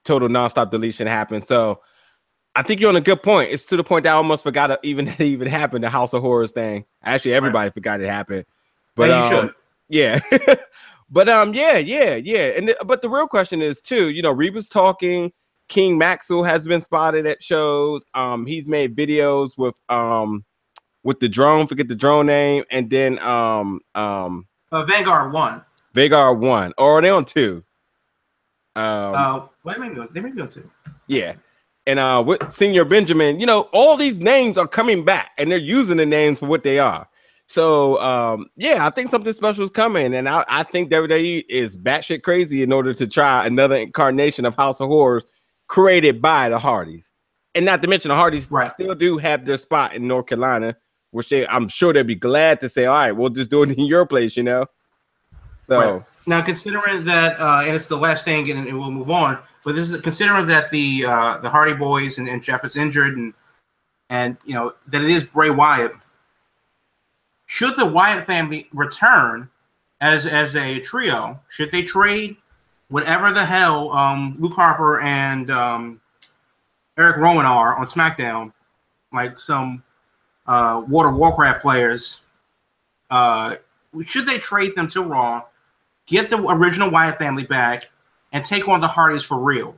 total 0.05 0.29
nonstop 0.29 0.71
deletion 0.71 1.07
happened. 1.07 1.47
So 1.47 1.81
I 2.57 2.63
think 2.63 2.81
you're 2.81 2.89
on 2.89 2.97
a 2.97 3.01
good 3.01 3.23
point. 3.23 3.51
It's 3.53 3.67
to 3.67 3.77
the 3.77 3.85
point 3.85 4.05
that 4.05 4.11
I 4.11 4.17
almost 4.17 4.43
forgot 4.43 4.79
even 4.85 5.05
that 5.07 5.21
even 5.21 5.49
happened. 5.49 5.85
The 5.85 5.91
House 5.91 6.13
of 6.13 6.23
Horrors 6.23 6.53
thing. 6.53 6.85
Actually, 7.03 7.35
everybody 7.35 7.67
right. 7.67 7.75
forgot 7.75 8.01
it 8.01 8.09
happened. 8.09 8.45
But 8.97 9.11
um, 9.11 9.55
yeah, 9.89 10.21
but 11.11 11.29
um, 11.29 11.55
yeah, 11.55 11.79
yeah, 11.79 12.17
yeah. 12.17 12.53
And 12.57 12.75
but 12.85 13.03
the 13.03 13.09
real 13.09 13.29
question 13.29 13.63
is 13.63 13.81
too. 13.81 14.11
You 14.11 14.23
know, 14.23 14.35
Reby's 14.35 14.69
talking. 14.69 15.33
King 15.69 16.01
Maxel 16.01 16.45
has 16.45 16.67
been 16.67 16.81
spotted 16.81 17.27
at 17.27 17.43
shows. 17.43 18.05
Um, 18.15 18.45
he's 18.45 18.67
made 18.67 18.97
videos 18.97 19.57
with 19.57 19.81
um 19.89 20.45
with 21.05 21.21
the 21.21 21.29
drone. 21.29 21.69
Forget 21.69 21.89
the 21.89 21.95
drone 21.95 22.27
name, 22.27 22.65
and 22.71 22.91
then 22.91 23.19
um 23.21 23.81
um 23.95 24.49
uh, 24.73 24.85
Vanguard 24.85 25.33
one. 25.33 25.65
Vanguard 25.95 26.41
one, 26.41 26.73
or 26.77 26.99
are 26.99 27.03
they 27.03 27.11
on 27.11 27.25
two? 27.25 27.65
Um, 28.77 28.85
uh, 29.15 29.47
well, 29.65 29.75
they 29.75 29.89
may 29.89 29.95
be, 29.95 30.07
they 30.13 30.21
may 30.21 30.31
be 30.31 30.41
on 30.41 30.49
two. 30.49 30.69
Yeah. 31.07 31.35
And 31.87 31.99
uh, 31.99 32.23
with 32.27 32.41
Señor 32.41 32.89
Benjamin, 32.89 33.41
you 33.41 33.47
know, 33.47 33.63
all 33.73 33.97
these 33.97 34.19
names 34.19 34.59
are 34.59 34.69
coming 34.69 35.05
back 35.05 35.31
and 35.39 35.51
they're 35.51 35.59
using 35.59 35.97
the 35.97 36.07
names 36.07 36.39
for 36.39 36.47
what 36.47 36.63
they 36.63 36.79
are. 36.79 37.09
So, 37.47 38.01
um, 38.01 38.47
yeah, 38.57 38.87
I 38.87 38.91
think 38.91 39.11
something 39.11 39.33
special 39.33 39.65
is 39.65 39.71
coming. 39.71 40.15
And 40.15 40.29
I, 40.29 40.45
I 40.47 40.63
think 40.63 40.91
WWE 40.91 41.45
is 41.49 41.77
batshit 41.77 42.23
crazy 42.23 42.63
in 42.63 42.73
order 42.73 42.95
to 42.95 43.07
try 43.09 43.45
another 43.45 43.75
incarnation 43.77 44.45
of 44.45 44.55
House 44.55 44.81
of 44.81 44.89
Horrors 44.89 45.25
created 45.67 46.23
by 46.23 46.49
the 46.49 46.59
Hardys. 46.59 47.13
And 47.55 47.65
not 47.65 47.83
to 47.83 47.89
mention, 47.89 48.11
the 48.11 48.15
Hardys 48.15 48.49
right. 48.51 48.71
still 48.71 48.95
do 48.95 49.19
have 49.19 49.45
their 49.45 49.57
spot 49.57 49.95
in 49.95 50.07
North 50.07 50.27
Carolina, 50.27 50.77
which 51.11 51.29
they, 51.29 51.47
I'm 51.47 51.67
sure 51.67 51.93
they'd 51.93 52.07
be 52.07 52.15
glad 52.15 52.61
to 52.61 52.69
say, 52.69 52.87
all 52.87 52.95
right, 52.95 53.13
we'll 53.13 53.31
just 53.31 53.51
do 53.51 53.65
it 53.65 53.73
in 53.73 53.85
your 53.85 54.07
place, 54.07 54.37
you 54.37 54.45
know? 54.45 54.67
So. 55.69 55.79
Right. 55.81 56.03
Now, 56.27 56.43
considering 56.43 57.05
that, 57.05 57.37
uh, 57.41 57.63
and 57.65 57.75
it's 57.75 57.89
the 57.89 57.97
last 57.97 58.25
thing, 58.25 58.49
and, 58.51 58.69
and, 58.69 58.79
we'll 58.79 58.91
move 58.91 59.11
on. 59.11 59.39
But 59.65 59.75
this 59.75 59.91
is 59.91 60.01
considering 60.01 60.47
that 60.47 60.71
the 60.71 61.05
uh, 61.07 61.39
the 61.39 61.51
Hardy 61.51 61.75
Boys 61.75 62.19
and, 62.19 62.29
and 62.29 62.43
Jeff 62.43 62.65
is 62.65 62.77
injured, 62.77 63.17
and 63.17 63.35
and 64.09 64.37
you 64.45 64.55
know 64.55 64.75
that 64.89 65.03
it 65.03 65.11
is 65.11 65.25
Bray 65.25 65.51
Wyatt. 65.51 65.93
Should 67.47 67.77
the 67.77 67.87
Wyatt 67.87 68.25
family 68.25 68.69
return 68.73 69.51
as 70.01 70.27
as 70.27 70.57
a 70.57 70.81
trio? 70.81 71.41
Should 71.49 71.73
they 71.73 71.83
trade 71.83 72.37
whatever 72.89 73.33
the 73.33 73.45
hell 73.45 73.93
um, 73.93 74.37
Luke 74.39 74.55
Harper 74.55 75.01
and 75.01 75.51
um, 75.51 76.01
Eric 76.99 77.19
Rowan 77.19 77.47
are 77.47 77.77
on 77.77 77.87
SmackDown, 77.87 78.53
like 79.13 79.39
some 79.39 79.83
uh, 80.47 80.83
of 80.87 80.89
Warcraft 80.89 81.61
players? 81.61 82.23
Uh, 83.11 83.57
should 84.07 84.27
they 84.27 84.39
trade 84.39 84.75
them 84.77 84.89
to 84.89 85.03
Raw? 85.03 85.43
get 86.11 86.29
the 86.29 86.45
original 86.49 86.91
Wyatt 86.91 87.19
family 87.19 87.45
back, 87.45 87.89
and 88.33 88.45
take 88.45 88.69
on 88.69 88.81
the 88.81 88.89
Hardys 88.89 89.25
for 89.25 89.39
real? 89.39 89.77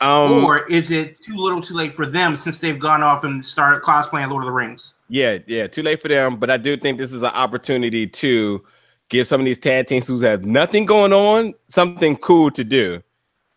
Um, 0.00 0.44
or 0.44 0.66
is 0.66 0.90
it 0.90 1.20
too 1.20 1.36
little, 1.36 1.60
too 1.60 1.74
late 1.74 1.92
for 1.92 2.06
them 2.06 2.34
since 2.34 2.58
they've 2.58 2.78
gone 2.78 3.04
off 3.04 3.22
and 3.22 3.44
started 3.44 3.82
cosplaying 3.82 4.30
Lord 4.30 4.42
of 4.42 4.46
the 4.46 4.52
Rings? 4.52 4.94
Yeah, 5.08 5.38
yeah, 5.46 5.68
too 5.68 5.82
late 5.82 6.02
for 6.02 6.08
them. 6.08 6.38
But 6.38 6.50
I 6.50 6.56
do 6.56 6.76
think 6.76 6.98
this 6.98 7.12
is 7.12 7.22
an 7.22 7.28
opportunity 7.28 8.08
to 8.08 8.64
give 9.10 9.28
some 9.28 9.40
of 9.40 9.44
these 9.44 9.58
tag 9.58 9.86
teams 9.86 10.08
who 10.08 10.18
have 10.20 10.44
nothing 10.44 10.86
going 10.86 11.12
on 11.12 11.54
something 11.68 12.16
cool 12.16 12.50
to 12.50 12.64
do. 12.64 13.02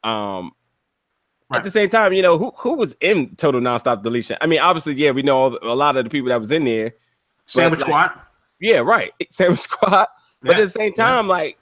Um, 0.04 0.52
Right. 1.48 1.60
at 1.60 1.64
the 1.64 1.70
same 1.72 1.90
time, 1.92 2.12
you 2.14 2.24
know, 2.24 2.40
who 2.40 2.52
who 2.58 2.74
was 2.74 2.96
in 3.02 3.36
total 3.36 3.62
nonstop 3.62 4.02
deletion? 4.02 4.36
I 4.42 4.48
mean, 4.48 4.60
obviously, 4.60 4.96
yeah, 4.96 5.12
we 5.12 5.22
know 5.22 5.60
a 5.62 5.76
lot 5.76 5.96
of 5.96 6.04
the 6.04 6.10
people 6.10 6.30
that 6.30 6.40
was 6.40 6.50
in 6.50 6.66
there. 6.66 6.96
Sandwich 7.46 7.82
like- 7.82 7.88
Squad. 7.88 8.12
Yeah, 8.60 8.78
right. 8.78 9.12
Sandwich 9.30 9.60
Squad. 9.60 10.08
But 10.42 10.56
at 10.58 10.62
the 10.62 10.70
same 10.70 10.94
yeah. 10.98 11.06
time, 11.06 11.28
like 11.28 11.60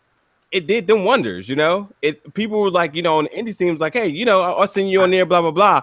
it 0.54 0.68
did 0.68 0.86
them 0.86 1.04
wonders, 1.04 1.50
you 1.50 1.56
know. 1.56 1.90
It 2.02 2.34
people 2.36 2.62
were 2.62 2.70
like, 2.70 2.94
you 2.96 3.02
know, 3.02 3.18
on 3.18 3.26
the 3.26 3.32
indie 3.32 3.58
teams, 3.58 3.82
like, 3.82 3.94
hey, 3.94 4.08
you 4.08 4.24
know, 4.24 4.42
I'll 4.42 4.60
I'll 4.60 4.68
send 4.68 4.90
you 4.90 5.02
on 5.02 5.12
there, 5.12 5.26
blah 5.26 5.42
blah 5.42 5.52
blah. 5.52 5.82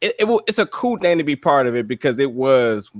It, 0.00 0.16
it 0.18 0.24
will, 0.24 0.42
it's 0.48 0.58
a 0.58 0.66
cool 0.66 0.98
thing 0.98 1.18
to 1.18 1.24
be 1.24 1.36
part 1.36 1.68
of 1.68 1.76
it 1.76 1.86
because 1.86 2.18
it 2.18 2.32
was 2.32 2.90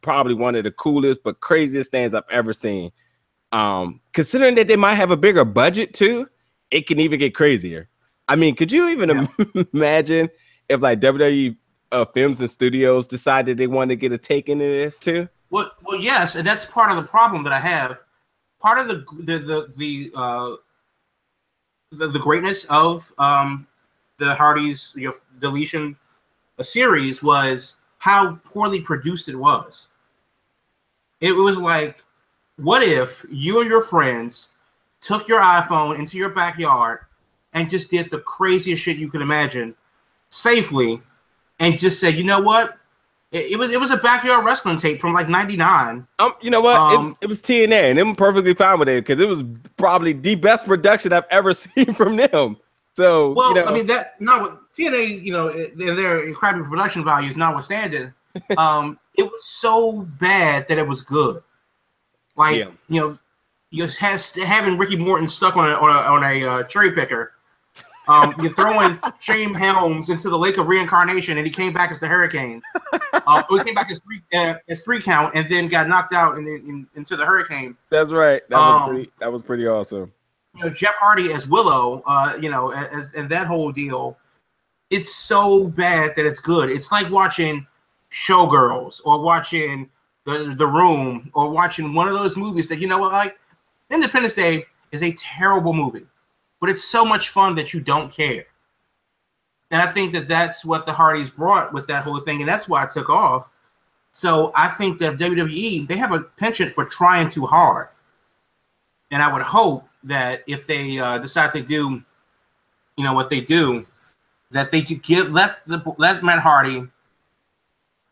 probably 0.00 0.34
one 0.34 0.54
of 0.54 0.62
the 0.62 0.70
coolest 0.70 1.24
but 1.24 1.40
craziest 1.40 1.90
things 1.90 2.14
I've 2.14 2.22
ever 2.30 2.52
seen. 2.52 2.92
Um, 3.50 4.00
considering 4.12 4.54
that 4.54 4.68
they 4.68 4.76
might 4.76 4.94
have 4.94 5.10
a 5.10 5.16
bigger 5.16 5.44
budget 5.44 5.92
too, 5.92 6.28
it 6.70 6.86
can 6.86 7.00
even 7.00 7.18
get 7.18 7.34
crazier. 7.34 7.88
I 8.28 8.36
mean, 8.36 8.54
could 8.54 8.70
you 8.70 8.88
even 8.88 9.10
im- 9.10 9.66
imagine 9.74 10.30
if 10.68 10.80
like 10.80 11.00
WWE 11.00 11.56
uh, 11.90 12.04
films 12.14 12.40
and 12.40 12.48
studios 12.48 13.08
decided 13.08 13.58
they 13.58 13.66
wanted 13.66 13.94
to 13.94 13.96
get 13.96 14.12
a 14.12 14.18
take 14.18 14.48
into 14.48 14.64
this 14.64 15.00
too? 15.00 15.28
Well, 15.50 15.70
well, 15.84 16.00
yes, 16.00 16.36
and 16.36 16.46
that's 16.46 16.64
part 16.64 16.92
of 16.92 16.96
the 16.96 17.08
problem 17.08 17.42
that 17.42 17.52
I 17.52 17.58
have. 17.58 17.98
Part 18.62 18.78
of 18.78 18.86
the 18.86 19.04
the 19.24 19.38
the 19.40 19.72
the 19.76 20.10
uh, 20.14 20.56
the, 21.90 22.06
the 22.06 22.18
greatness 22.18 22.64
of 22.70 23.12
um, 23.18 23.66
the 24.18 24.34
Hardys 24.36 24.94
you 24.96 25.08
know, 25.08 25.14
deletion 25.40 25.96
a 26.58 26.64
series 26.64 27.22
was 27.22 27.76
how 27.98 28.36
poorly 28.44 28.80
produced 28.80 29.28
it 29.28 29.36
was. 29.36 29.88
It 31.20 31.32
was 31.32 31.58
like, 31.58 32.04
what 32.56 32.82
if 32.82 33.24
you 33.30 33.60
and 33.60 33.68
your 33.68 33.82
friends 33.82 34.50
took 35.00 35.26
your 35.26 35.40
iPhone 35.40 35.98
into 35.98 36.16
your 36.16 36.30
backyard 36.30 37.00
and 37.52 37.68
just 37.68 37.90
did 37.90 38.10
the 38.10 38.20
craziest 38.20 38.82
shit 38.82 38.96
you 38.96 39.10
could 39.10 39.22
imagine 39.22 39.74
safely, 40.28 41.02
and 41.58 41.78
just 41.78 42.00
said, 42.00 42.14
you 42.14 42.24
know 42.24 42.40
what? 42.40 42.78
It, 43.32 43.52
it 43.52 43.58
was 43.58 43.72
it 43.72 43.80
was 43.80 43.90
a 43.90 43.96
backyard 43.96 44.44
wrestling 44.44 44.76
tape 44.76 45.00
from 45.00 45.14
like 45.14 45.28
'99. 45.28 46.06
Um, 46.18 46.34
you 46.42 46.50
know 46.50 46.60
what? 46.60 46.76
Um, 46.76 47.16
it, 47.20 47.24
it 47.24 47.28
was 47.28 47.40
TNA, 47.40 47.90
and 47.90 47.98
I'm 47.98 48.14
perfectly 48.14 48.54
fine 48.54 48.78
with 48.78 48.88
it 48.88 49.04
because 49.06 49.20
it 49.20 49.28
was 49.28 49.42
probably 49.76 50.12
the 50.12 50.34
best 50.34 50.66
production 50.66 51.12
I've 51.12 51.24
ever 51.30 51.52
seen 51.54 51.94
from 51.94 52.16
them. 52.16 52.58
So, 52.94 53.32
Well, 53.32 53.56
you 53.56 53.62
know, 53.62 53.64
I 53.64 53.72
mean 53.72 53.86
that 53.86 54.20
no 54.20 54.58
TNA, 54.78 55.22
you 55.22 55.32
know, 55.32 55.50
their, 55.50 55.94
their 55.94 56.34
crappy 56.34 56.60
production 56.60 57.04
values 57.04 57.36
notwithstanding, 57.36 58.12
um, 58.58 58.98
it 59.16 59.22
was 59.22 59.44
so 59.44 60.02
bad 60.20 60.68
that 60.68 60.76
it 60.76 60.86
was 60.86 61.00
good. 61.00 61.42
Like 62.36 62.58
Yeah. 62.58 62.70
you 62.88 63.00
know, 63.00 63.18
you 63.70 63.86
have 63.86 64.22
having 64.44 64.76
Ricky 64.76 64.96
Morton 64.96 65.26
stuck 65.26 65.56
on 65.56 65.64
a 65.64 65.72
on 65.72 65.88
a, 65.88 66.00
on 66.08 66.24
a 66.24 66.44
uh, 66.44 66.62
cherry 66.64 66.92
picker. 66.92 67.32
Um, 68.08 68.34
you're 68.40 68.52
throwing 68.52 68.98
Shane 69.20 69.54
Helms 69.54 70.10
into 70.10 70.28
the 70.28 70.36
lake 70.36 70.58
of 70.58 70.66
reincarnation, 70.66 71.38
and 71.38 71.46
he 71.46 71.52
came 71.52 71.72
back 71.72 71.92
as 71.92 71.98
the 71.98 72.08
Hurricane. 72.08 72.62
Um, 73.26 73.44
he 73.50 73.62
came 73.62 73.74
back 73.74 73.90
as 73.90 74.00
three 74.00 74.20
uh, 74.34 74.54
as 74.68 74.82
three 74.82 75.00
count, 75.00 75.34
and 75.36 75.48
then 75.48 75.68
got 75.68 75.86
knocked 75.86 76.12
out 76.12 76.38
in, 76.38 76.48
in, 76.48 76.88
into 76.96 77.16
the 77.16 77.24
Hurricane. 77.24 77.76
that's 77.88 78.10
right. 78.10 78.42
That 78.48 78.56
was 78.56 78.82
um, 78.82 78.88
pretty. 78.88 79.12
That 79.20 79.32
was 79.32 79.42
pretty 79.42 79.66
awesome. 79.66 80.12
you 80.56 80.64
know 80.64 80.70
Jeff 80.70 80.94
Hardy 80.96 81.32
as 81.32 81.48
Willow, 81.48 82.02
uh, 82.06 82.36
you 82.40 82.50
know, 82.50 82.72
as 82.72 83.14
and 83.14 83.28
that 83.28 83.46
whole 83.46 83.70
deal, 83.70 84.18
it's 84.90 85.14
so 85.14 85.68
bad 85.68 86.16
that 86.16 86.26
it's 86.26 86.40
good. 86.40 86.68
It's 86.68 86.90
like 86.90 87.10
watching 87.10 87.66
Showgirls 88.10 89.00
or 89.04 89.22
watching 89.22 89.88
the 90.24 90.54
the 90.56 90.66
Room 90.66 91.30
or 91.34 91.50
watching 91.50 91.94
one 91.94 92.08
of 92.08 92.14
those 92.14 92.36
movies 92.36 92.68
that 92.68 92.78
you 92.78 92.88
know 92.88 92.98
what, 92.98 93.12
like 93.12 93.38
Independence 93.92 94.34
Day 94.34 94.66
is 94.90 95.02
a 95.02 95.12
terrible 95.12 95.72
movie, 95.72 96.06
but 96.62 96.70
it's 96.70 96.84
so 96.84 97.04
much 97.04 97.30
fun 97.30 97.56
that 97.56 97.74
you 97.74 97.80
don't 97.80 98.12
care. 98.12 98.46
And 99.72 99.82
I 99.82 99.86
think 99.86 100.12
that 100.12 100.28
that's 100.28 100.64
what 100.64 100.86
the 100.86 100.92
Hardys 100.92 101.28
brought 101.28 101.72
with 101.72 101.88
that 101.88 102.04
whole 102.04 102.18
thing, 102.18 102.40
and 102.40 102.48
that's 102.48 102.68
why 102.68 102.84
it 102.84 102.90
took 102.90 103.10
off. 103.10 103.50
So 104.12 104.52
I 104.54 104.68
think 104.68 105.00
that 105.00 105.18
WWE 105.18 105.88
they 105.88 105.96
have 105.96 106.12
a 106.12 106.20
penchant 106.20 106.72
for 106.72 106.84
trying 106.84 107.30
too 107.30 107.46
hard, 107.46 107.88
and 109.10 109.20
I 109.20 109.32
would 109.32 109.42
hope 109.42 109.88
that 110.04 110.44
if 110.46 110.68
they 110.68 111.00
uh, 111.00 111.18
decide 111.18 111.52
to 111.54 111.62
do, 111.62 112.00
you 112.96 113.02
know, 113.02 113.14
what 113.14 113.28
they 113.28 113.40
do, 113.40 113.84
that 114.52 114.70
they 114.70 114.82
could 114.82 115.02
give 115.02 115.32
let 115.32 115.64
the 115.66 115.82
let 115.98 116.22
Matt 116.22 116.38
Hardy 116.38 116.86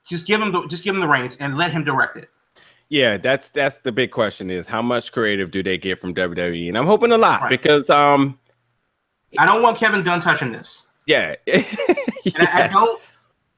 just 0.08 0.26
give 0.26 0.42
him 0.42 0.50
the 0.50 0.66
just 0.66 0.82
give 0.82 0.96
him 0.96 1.00
the 1.00 1.08
reins 1.08 1.36
and 1.36 1.56
let 1.56 1.70
him 1.70 1.84
direct 1.84 2.16
it. 2.16 2.28
Yeah, 2.90 3.16
that's 3.16 3.50
that's 3.50 3.78
the 3.78 3.92
big 3.92 4.10
question: 4.10 4.50
is 4.50 4.66
how 4.66 4.82
much 4.82 5.12
creative 5.12 5.50
do 5.50 5.62
they 5.62 5.78
get 5.78 5.98
from 6.00 6.12
WWE? 6.14 6.68
And 6.68 6.76
I'm 6.76 6.86
hoping 6.86 7.12
a 7.12 7.18
lot 7.18 7.42
Right. 7.42 7.48
because, 7.50 7.88
um, 7.88 8.38
I 9.38 9.46
don't 9.46 9.62
want 9.62 9.78
Kevin 9.78 10.02
Dunn 10.02 10.20
touching 10.20 10.50
this, 10.52 10.86
yeah, 11.06 11.36
and 11.46 11.64
I, 12.36 12.64
I 12.64 12.68
don't. 12.68 13.00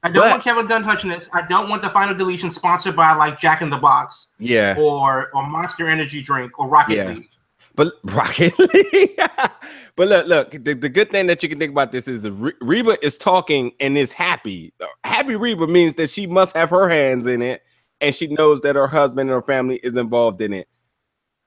I 0.05 0.09
don't 0.09 0.23
But- 0.23 0.31
want 0.31 0.43
Kevin 0.43 0.67
Dunn 0.67 0.83
touching 0.83 1.09
this. 1.09 1.29
I 1.33 1.47
don't 1.47 1.69
want 1.69 1.81
the 1.81 1.89
final 1.89 2.13
deletion 2.13 2.51
sponsored 2.51 2.95
by 2.95 3.13
like 3.15 3.39
Jack 3.39 3.61
in 3.61 3.69
the 3.69 3.77
Box 3.77 4.27
yeah. 4.37 4.75
or 4.77 5.29
or 5.33 5.47
Monster 5.47 5.87
Energy 5.87 6.21
Drink 6.21 6.59
or 6.59 6.67
Rocket 6.67 6.97
Yeah. 6.97 7.13
League. 7.13 7.29
But 7.73 7.93
Rocket 8.03 8.53
League. 8.59 9.17
but 9.95 10.07
look, 10.09 10.27
look. 10.27 10.51
The, 10.51 10.73
the 10.73 10.89
good 10.89 11.09
thing 11.09 11.27
that 11.27 11.41
you 11.41 11.47
can 11.47 11.57
think 11.57 11.71
about 11.71 11.91
this 11.93 12.07
is 12.09 12.29
Re- 12.29 12.51
Reby 12.61 12.97
is 13.01 13.17
talking 13.17 13.71
and 13.79 13.97
is 13.97 14.11
happy. 14.11 14.73
Happy 15.05 15.33
Reby 15.33 15.69
means 15.69 15.93
that 15.95 16.09
she 16.09 16.27
must 16.27 16.53
have 16.55 16.69
her 16.69 16.89
hands 16.89 17.25
in 17.25 17.41
it, 17.41 17.61
and 18.03 18.15
she 18.15 18.27
knows 18.27 18.61
that 18.61 18.75
her 18.75 18.87
husband 18.87 19.29
and 19.29 19.35
her 19.35 19.41
family 19.41 19.77
is 19.77 19.95
involved 19.95 20.41
in 20.41 20.53
it. 20.53 20.67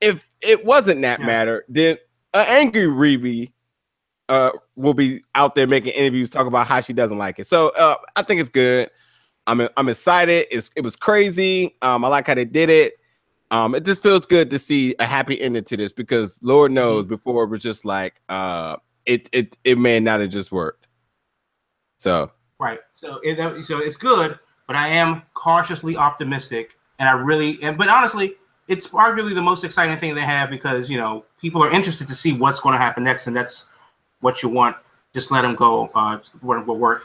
If 0.01 0.29
it 0.41 0.65
wasn't 0.65 1.03
that 1.03 1.21
Yeah. 1.21 1.27
matter, 1.27 1.65
then 1.69 1.99
an 2.35 2.47
angry 2.49 2.87
Reby 2.87 3.53
uh, 4.29 4.51
will 4.75 4.95
be 4.95 5.23
out 5.35 5.55
there 5.55 5.67
making 5.67 5.93
interviews 5.93 6.31
talking 6.31 6.49
about 6.49 6.67
how 6.67 6.81
she 6.81 6.93
doesn't 6.93 7.19
like 7.19 7.39
it. 7.39 7.47
So 7.47 7.69
uh, 7.71 7.97
I 8.17 8.23
think 8.23 8.41
it's 8.41 8.51
good. 8.51 8.91
I'm 9.47 9.69
I'm 9.77 9.89
excited. 9.89 10.47
It's, 10.51 10.71
it 10.75 10.81
was 10.81 10.97
crazy. 10.97 11.77
Um, 11.83 12.05
I 12.05 12.09
like 12.09 12.27
how 12.27 12.35
they 12.35 12.45
did 12.45 12.69
it. 12.69 12.95
Um, 13.53 13.77
it 13.77 13.85
just 13.85 14.03
feels 14.03 14.27
good 14.27 14.51
to 14.51 14.59
see 14.59 14.97
a 14.99 15.07
happy 15.07 15.41
ending 15.41 15.63
to 15.65 15.77
this 15.77 15.93
because 15.93 16.41
Lord 16.43 16.73
knows 16.73 17.07
before 17.07 17.45
it 17.45 17.51
was 17.51 17.63
just 17.63 17.85
like 17.85 18.21
uh 18.29 18.77
it 19.05 19.29
it 19.33 19.57
it 19.63 19.79
may 19.79 20.01
not 20.01 20.21
have 20.21 20.31
just 20.31 20.51
worked. 20.51 20.89
So 21.99 22.33
Right. 22.59 22.81
So 22.93 23.21
it, 23.23 23.37
so 23.65 23.79
it's 23.79 23.97
good, 23.97 24.39
but 24.67 24.77
I 24.77 24.89
am 24.89 25.23
cautiously 25.35 25.97
optimistic, 25.97 26.75
and 26.99 27.09
I 27.09 27.13
really 27.13 27.59
and 27.63 27.79
but 27.79 27.89
honestly, 27.89 28.35
it's 28.69 28.89
arguably 28.91 29.35
the 29.35 29.43
most 29.43 29.65
exciting 29.65 29.97
thing 29.97 30.15
they 30.15 30.21
have 30.23 30.51
because 30.51 30.91
you 30.91 30.99
know 30.99 31.25
people 31.41 31.63
are 31.63 31.73
interested 31.73 32.07
to 32.09 32.15
see 32.15 32.33
what's 32.33 32.61
going 32.61 32.75
to 32.75 32.79
happen 32.79 33.05
next, 33.05 33.27
and 33.27 33.37
that's 33.37 33.67
what 34.21 34.43
you 34.43 34.49
want. 34.49 34.77
Just 35.15 35.31
let 35.31 35.43
them 35.43 35.55
go. 35.55 35.91
Uh, 35.95 36.19
go 36.43 36.73
work. 36.75 37.03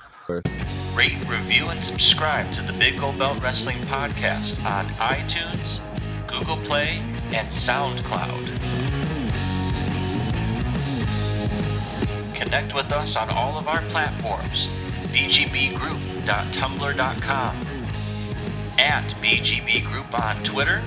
Rate, 0.94 1.18
review, 1.30 1.68
and 1.68 1.84
subscribe 1.86 2.52
to 2.54 2.62
the 2.64 2.74
Big 2.74 3.00
Gold 3.00 3.18
Belt 3.18 3.42
Wrestling 3.42 3.78
Podcast 3.84 4.62
on 4.66 4.86
iTunes, 4.96 5.80
Google 6.28 6.58
Play, 6.66 6.98
and 7.32 7.48
SoundCloud. 7.48 8.58
Connect 12.36 12.76
with 12.76 12.92
us 12.92 13.16
on 13.16 13.30
all 13.30 13.58
of 13.58 13.70
our 13.70 13.82
platforms 13.84 14.68
bgbgroup.tumblr.com, 15.12 17.56
at 18.80 19.04
BGB 19.22 19.86
Group 19.86 20.20
on 20.20 20.44
Twitter, 20.44 20.82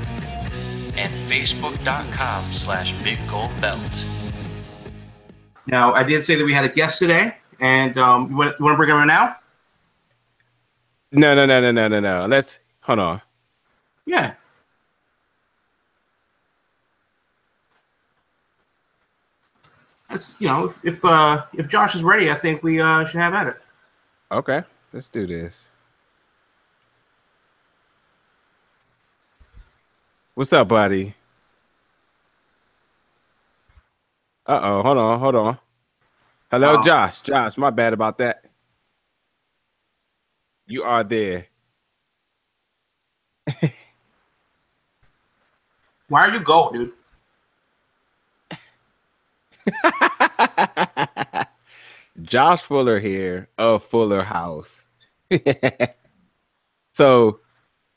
and 0.96 1.12
Facebook.com 1.30 2.52
slash 2.52 2.92
Big 3.02 3.18
Gold 3.28 3.52
Belt. 3.60 3.80
Now, 5.66 5.92
I 5.92 6.02
did 6.02 6.22
say 6.22 6.34
that 6.36 6.44
we 6.44 6.52
had 6.52 6.64
a 6.64 6.68
guest 6.68 6.98
today, 6.98 7.36
and 7.60 7.96
um, 7.98 8.30
you 8.30 8.36
want, 8.36 8.56
you 8.58 8.64
want 8.64 8.74
to 8.74 8.76
bring 8.76 8.90
him 8.90 8.96
in 8.98 9.06
now? 9.08 9.36
no 11.14 11.34
no 11.34 11.46
no 11.46 11.60
no 11.60 11.70
no 11.70 11.88
no 11.88 12.00
no. 12.00 12.26
Let's 12.26 12.58
hold 12.80 12.98
on. 12.98 13.22
Yeah. 14.04 14.34
That's, 20.10 20.40
you 20.40 20.48
know, 20.48 20.66
if 20.66 20.84
if, 20.84 21.04
uh, 21.04 21.44
if 21.54 21.68
Josh 21.68 21.94
is 21.94 22.02
ready, 22.02 22.30
I 22.30 22.34
think 22.34 22.62
we 22.62 22.80
uh, 22.80 23.06
should 23.06 23.20
have 23.20 23.34
at 23.34 23.48
it. 23.48 23.56
Okay, 24.34 24.64
let's 24.92 25.08
do 25.08 25.28
this. 25.28 25.68
What's 30.34 30.52
up, 30.52 30.66
buddy? 30.66 31.14
Uh 34.44 34.58
oh, 34.60 34.82
hold 34.82 34.98
on, 34.98 35.20
hold 35.20 35.34
on. 35.36 35.58
Hello, 36.50 36.78
Oh. 36.80 36.82
Josh. 36.84 37.20
Josh, 37.22 37.56
my 37.56 37.70
bad 37.70 37.92
about 37.92 38.18
that. 38.18 38.44
You 40.66 40.82
are 40.82 41.04
there. 41.04 41.46
Why 46.08 46.26
are 46.28 46.34
you 46.34 46.40
go, 46.40 46.70
dude? 46.72 46.92
Josh 52.24 52.62
Fuller 52.62 52.98
here 52.98 53.48
of 53.58 53.84
Fuller 53.84 54.22
House. 54.22 54.86
so 56.92 57.40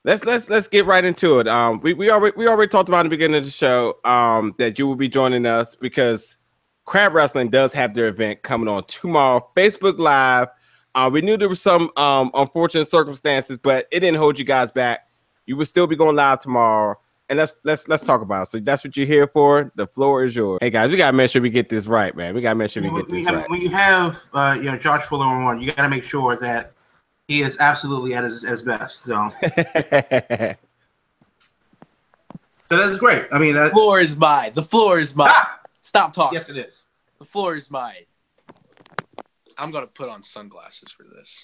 let's 0.03 0.23
let's 0.25 0.49
let's 0.49 0.67
get 0.67 0.85
right 0.85 1.03
into 1.03 1.39
it. 1.39 1.47
Um, 1.47 1.79
we, 1.81 1.93
we 1.93 2.09
already 2.09 2.35
we 2.37 2.47
already 2.47 2.69
talked 2.69 2.89
about 2.89 3.01
in 3.01 3.05
the 3.07 3.09
beginning 3.11 3.37
of 3.37 3.45
the 3.45 3.51
show 3.51 3.97
um 4.05 4.53
that 4.57 4.77
you 4.77 4.85
will 4.87 4.95
be 4.95 5.09
joining 5.09 5.45
us 5.45 5.75
because 5.75 6.37
Crab 6.85 7.13
Wrestling 7.13 7.49
does 7.49 7.73
have 7.73 7.93
their 7.93 8.07
event 8.07 8.43
coming 8.43 8.69
on 8.69 8.85
tomorrow, 8.85 9.49
Facebook 9.55 9.99
Live. 9.99 10.47
Uh, 10.95 11.09
we 11.11 11.21
knew 11.21 11.37
there 11.37 11.49
was 11.49 11.61
some 11.61 11.91
um, 11.97 12.31
unfortunate 12.33 12.85
circumstances, 12.85 13.57
but 13.57 13.87
it 13.91 13.99
didn't 13.99 14.17
hold 14.17 14.39
you 14.39 14.45
guys 14.45 14.71
back. 14.71 15.01
You 15.45 15.57
will 15.57 15.65
still 15.65 15.85
be 15.85 15.95
going 15.95 16.15
live 16.15 16.39
tomorrow, 16.39 16.95
and 17.29 17.37
let's 17.37 17.55
let's 17.63 17.87
let's 17.87 18.03
talk 18.03 18.21
about. 18.21 18.43
It. 18.43 18.49
So 18.49 18.59
that's 18.59 18.83
what 18.83 18.95
you're 18.97 19.05
here 19.07 19.27
for. 19.27 19.71
The 19.75 19.87
floor 19.87 20.23
is 20.23 20.35
yours. 20.35 20.59
Hey 20.61 20.69
guys, 20.69 20.89
we 20.91 20.97
gotta 20.97 21.15
make 21.15 21.29
sure 21.29 21.41
we 21.41 21.49
get 21.49 21.69
this 21.69 21.87
right, 21.87 22.15
man. 22.15 22.33
We 22.35 22.41
gotta 22.41 22.55
make 22.55 22.71
sure 22.71 22.81
we 22.83 22.89
When 22.89 23.03
get 23.03 23.11
this 23.11 23.25
have- 23.25 23.35
right. 23.35 23.49
when 23.49 23.61
you 23.61 23.69
have 23.69 24.17
uh, 24.33 24.55
you 24.57 24.65
know 24.71 24.77
Josh 24.77 25.03
Fuller 25.03 25.25
on 25.25 25.43
one, 25.43 25.59
you 25.61 25.67
got 25.73 25.83
to 25.83 25.89
make 25.89 26.03
sure 26.03 26.35
that 26.37 26.71
he 27.27 27.41
is 27.41 27.57
absolutely 27.59 28.13
at 28.13 28.23
his, 28.23 28.41
his 28.47 28.63
best. 28.63 29.01
So, 29.01 29.29
so 29.41 30.55
that's 32.69 32.97
great. 32.97 33.25
I 33.31 33.39
mean, 33.39 33.55
The 33.55 33.69
floor 33.69 33.99
is 33.99 34.15
mine. 34.15 34.51
The 34.53 34.63
floor 34.63 34.99
is 34.99 35.15
mine. 35.15 35.29
ah, 35.31 35.59
Stop 35.81 36.13
talking. 36.13 36.37
yes, 36.37 36.49
it 36.49 36.57
is. 36.57 36.85
The 37.19 37.25
floor 37.25 37.55
is 37.55 37.69
mine. 37.71 38.05
I'm 39.57 39.71
gonna 39.71 39.87
put 39.87 40.07
on 40.07 40.21
sunglasses 40.21 40.91
for 40.91 41.03
this. 41.03 41.43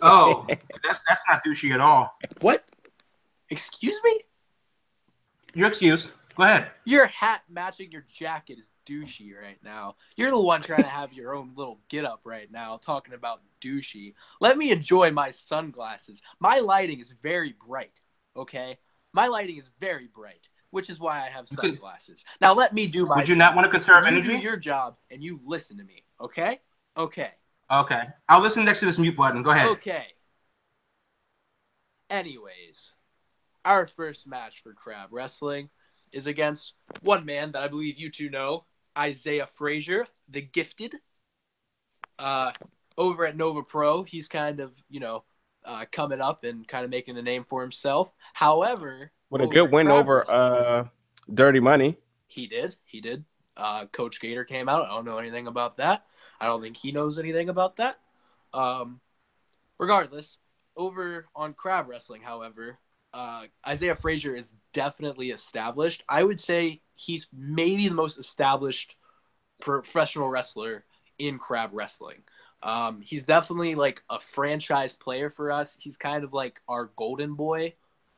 Oh, 0.00 0.46
that's 0.48 1.00
that's 1.08 1.20
not 1.28 1.42
douchey 1.44 1.72
at 1.72 1.80
all. 1.80 2.16
What? 2.40 2.64
Excuse 3.50 3.98
me? 4.04 4.20
Your 5.54 5.68
excuse. 5.68 6.12
Go 6.36 6.42
ahead. 6.42 6.68
Your 6.84 7.06
hat 7.06 7.42
matching 7.48 7.92
your 7.92 8.04
jacket 8.12 8.58
is 8.58 8.72
douchey 8.88 9.32
right 9.40 9.58
now. 9.62 9.94
You're 10.16 10.30
the 10.32 10.40
one 10.40 10.62
trying 10.62 10.82
to 10.82 10.88
have 10.88 11.12
your 11.12 11.32
own 11.34 11.52
little 11.54 11.78
get 11.88 12.04
up 12.04 12.22
right 12.24 12.50
now, 12.50 12.76
talking 12.76 13.14
about 13.14 13.40
douchey. 13.60 14.14
Let 14.40 14.58
me 14.58 14.72
enjoy 14.72 15.12
my 15.12 15.30
sunglasses. 15.30 16.22
My 16.40 16.58
lighting 16.58 16.98
is 16.98 17.14
very 17.22 17.54
bright, 17.64 18.00
okay? 18.36 18.78
My 19.12 19.28
lighting 19.28 19.56
is 19.58 19.70
very 19.78 20.08
bright, 20.12 20.48
which 20.70 20.90
is 20.90 20.98
why 20.98 21.24
I 21.24 21.28
have 21.30 21.46
sunglasses. 21.46 22.24
Now 22.40 22.52
let 22.52 22.72
me 22.74 22.88
do 22.88 23.06
my 23.06 23.14
Would 23.14 23.28
you 23.28 23.34
job. 23.36 23.38
not 23.38 23.54
want 23.54 23.66
to 23.66 23.70
conserve 23.70 24.02
You 24.02 24.16
energy? 24.16 24.32
do 24.32 24.38
your 24.38 24.56
job 24.56 24.96
and 25.12 25.22
you 25.22 25.40
listen 25.46 25.78
to 25.78 25.84
me, 25.84 26.02
okay? 26.20 26.58
Okay. 26.96 27.30
Okay, 27.70 28.02
I'll 28.28 28.42
listen 28.42 28.64
next 28.64 28.80
to 28.80 28.86
this 28.86 28.98
mute 28.98 29.16
button. 29.16 29.42
Go 29.42 29.52
ahead. 29.52 29.68
Okay. 29.68 30.06
Anyways, 32.10 32.92
our 33.64 33.86
first 33.86 34.26
match 34.26 34.62
for 34.62 34.72
Crab 34.72 35.08
Wrestling 35.10 35.68
is 36.12 36.26
against 36.26 36.74
one 37.02 37.24
man 37.24 37.52
that 37.52 37.62
I 37.62 37.68
believe 37.68 37.98
you 37.98 38.10
two 38.10 38.30
know, 38.30 38.64
Isaiah 38.96 39.48
Frazier, 39.54 40.06
the 40.28 40.42
gifted. 40.42 40.94
Uh, 42.18 42.52
over 42.96 43.26
at 43.26 43.36
Nova 43.36 43.62
Pro, 43.62 44.04
he's 44.04 44.28
kind 44.28 44.60
of, 44.60 44.72
you 44.88 45.00
know, 45.00 45.24
uh, 45.64 45.84
coming 45.90 46.20
up 46.20 46.44
and 46.44 46.66
kind 46.68 46.84
of 46.84 46.90
making 46.90 47.16
a 47.16 47.22
name 47.22 47.44
for 47.48 47.62
himself. 47.62 48.12
However, 48.34 49.10
what 49.30 49.40
a 49.40 49.46
good 49.46 49.72
win 49.72 49.88
over 49.88 50.30
uh 50.30 50.86
Dirty 51.32 51.60
Money. 51.60 51.96
he 52.28 52.46
did. 52.46 52.76
He 52.84 53.00
did. 53.00 53.24
Uh, 53.56 53.86
Coach 53.86 54.20
Gator 54.20 54.44
came 54.44 54.68
out. 54.68 54.84
I 54.84 54.90
don't 54.90 55.04
know 55.04 55.18
anything 55.18 55.46
about 55.46 55.76
that. 55.76 56.04
I 56.40 56.46
don't 56.46 56.60
think 56.60 56.76
he 56.76 56.92
knows 56.92 57.18
anything 57.18 57.48
about 57.48 57.76
that. 57.76 57.98
Um, 58.52 59.00
regardless, 59.78 60.38
over 60.76 61.26
on 61.34 61.54
Crab 61.54 61.88
Wrestling, 61.88 62.22
however, 62.22 62.78
uh, 63.14 63.44
Isaiah 63.66 63.94
Frazier 63.94 64.34
is 64.34 64.54
definitely 64.72 65.30
established. 65.30 66.02
I 66.08 66.24
would 66.24 66.40
say 66.40 66.82
he's 66.96 67.28
maybe 67.32 67.88
the 67.88 67.94
most 67.94 68.18
established 68.18 68.96
professional 69.60 70.28
wrestler 70.28 70.84
in 71.18 71.38
Crab 71.38 71.70
Wrestling. 71.72 72.24
Um, 72.64 73.00
he's 73.00 73.24
definitely 73.24 73.76
like 73.76 74.02
a 74.10 74.18
franchise 74.18 74.94
player 74.94 75.30
for 75.30 75.52
us. 75.52 75.78
He's 75.80 75.96
kind 75.96 76.24
of 76.24 76.32
like 76.32 76.60
our 76.68 76.90
golden 76.96 77.34
boy, 77.34 77.74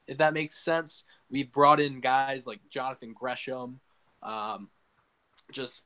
if 0.07 0.17
that 0.19 0.33
makes 0.33 0.57
sense. 0.57 1.05
We've 1.31 1.53
brought 1.53 1.79
in 1.79 2.01
guys 2.01 2.47
like 2.47 2.61
Jonathan 2.71 3.13
Gresham, 3.13 3.81
um, 4.23 4.71
just 5.53 5.85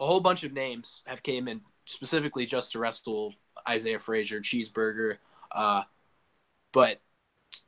a 0.00 0.06
whole 0.06 0.20
bunch 0.20 0.44
of 0.44 0.52
names 0.52 1.02
have 1.06 1.22
came 1.22 1.48
in 1.48 1.62
specifically 1.86 2.44
just 2.44 2.72
to 2.72 2.78
wrestle 2.78 3.34
Isaiah 3.66 3.98
Frazier, 3.98 4.40
Cheeseburger, 4.40 5.16
uh, 5.52 5.82
but 6.72 7.00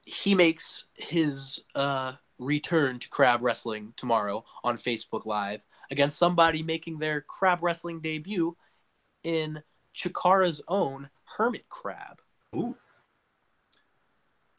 he 0.04 0.34
makes 0.34 0.86
his 0.94 1.60
uh, 1.74 2.12
return 2.38 2.98
to 2.98 3.08
crab 3.08 3.42
wrestling 3.42 3.92
tomorrow 3.96 4.44
on 4.64 4.78
Facebook 4.78 5.26
Live 5.26 5.62
against 5.90 6.18
somebody 6.18 6.62
making 6.62 6.98
their 6.98 7.20
crab 7.20 7.62
wrestling 7.62 8.00
debut 8.00 8.56
in 9.24 9.62
Chikara's 9.94 10.62
own 10.68 11.08
Hermit 11.24 11.68
Crab. 11.68 12.20
Ooh. 12.56 12.76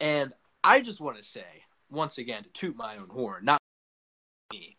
And 0.00 0.32
I 0.62 0.80
just 0.80 1.00
want 1.00 1.16
to 1.16 1.22
say, 1.22 1.44
once 1.90 2.18
again, 2.18 2.42
to 2.44 2.48
toot 2.50 2.76
my 2.76 2.96
own 2.96 3.08
horn, 3.08 3.44
not 3.44 3.60
me, 4.52 4.76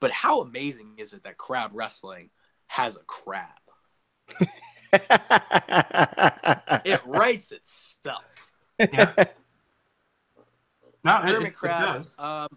but 0.00 0.10
how 0.10 0.40
amazing 0.40 0.94
is 0.98 1.12
it 1.12 1.24
that 1.24 1.38
crab 1.38 1.70
wrestling 1.74 2.30
has 2.66 2.96
a 2.96 3.04
crab? 3.04 3.50
It 6.84 7.00
writes 7.04 7.52
itself. 7.52 8.48
No, 11.06 11.12
Hermit 11.18 11.42
it, 11.42 11.46
it 11.48 11.56
crab. 11.56 12.06
Um, 12.18 12.48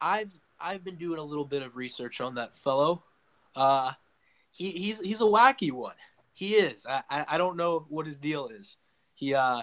I've 0.00 0.32
I've 0.58 0.82
been 0.82 0.96
doing 0.96 1.18
a 1.18 1.22
little 1.22 1.44
bit 1.44 1.62
of 1.62 1.76
research 1.76 2.20
on 2.20 2.36
that 2.36 2.56
fellow. 2.56 3.04
Uh, 3.54 3.92
he, 4.50 4.70
he's 4.70 5.00
he's 5.00 5.20
a 5.20 5.24
wacky 5.24 5.70
one. 5.72 5.94
He 6.32 6.54
is. 6.54 6.86
I, 6.86 7.02
I 7.10 7.24
I 7.28 7.38
don't 7.38 7.56
know 7.56 7.86
what 7.88 8.06
his 8.06 8.18
deal 8.18 8.48
is. 8.48 8.78
He 9.14 9.34
uh 9.34 9.62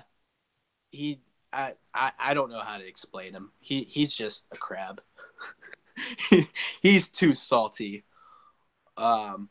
he 0.91 1.21
I 1.51 1.73
I, 1.93 2.11
I 2.19 2.33
don't 2.33 2.51
know 2.51 2.59
how 2.59 2.77
to 2.77 2.87
explain 2.87 3.33
him. 3.33 3.51
He 3.59 3.83
he's 3.83 4.13
just 4.13 4.45
a 4.51 4.57
crab. 4.57 5.01
he's 6.81 7.09
too 7.09 7.33
salty. 7.33 8.05
Um. 8.95 9.49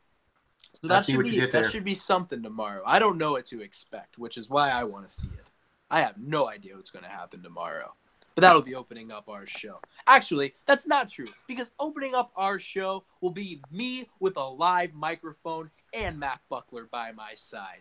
so 0.83 0.89
that 0.89 1.05
should 1.05 1.17
what 1.17 1.27
be 1.27 1.45
that 1.47 1.71
should 1.71 1.85
be 1.85 1.97
something 1.97 2.43
tomorrow. 2.43 2.83
I 2.87 3.01
don't 3.01 3.19
know 3.19 3.33
what 3.33 3.47
to 3.47 3.61
expect, 3.61 4.19
which 4.19 4.39
is 4.39 4.49
why 4.49 4.71
I 4.71 4.85
want 4.85 5.09
to 5.09 5.13
see 5.13 5.29
it. 5.29 5.48
I 5.91 6.01
have 6.01 6.19
no 6.19 6.49
idea 6.49 6.77
what's 6.77 6.91
going 6.91 7.05
to 7.05 7.11
happen 7.11 7.43
tomorrow. 7.43 7.95
But 8.35 8.43
that'll 8.43 8.63
be 8.63 8.77
opening 8.77 9.11
up 9.11 9.29
our 9.29 9.47
show. 9.47 9.81
Actually, 10.07 10.55
that's 10.67 10.87
not 10.87 11.11
true 11.11 11.27
because 11.49 11.73
opening 11.81 12.15
up 12.15 12.31
our 12.37 12.59
show 12.61 13.05
will 13.21 13.33
be 13.33 13.61
me 13.73 14.09
with 14.21 14.37
a 14.37 14.45
live 14.45 14.95
microphone 14.95 15.71
and 15.93 16.19
Mac 16.21 16.41
Buckler 16.49 16.85
by 16.91 17.11
my 17.13 17.35
side. 17.35 17.81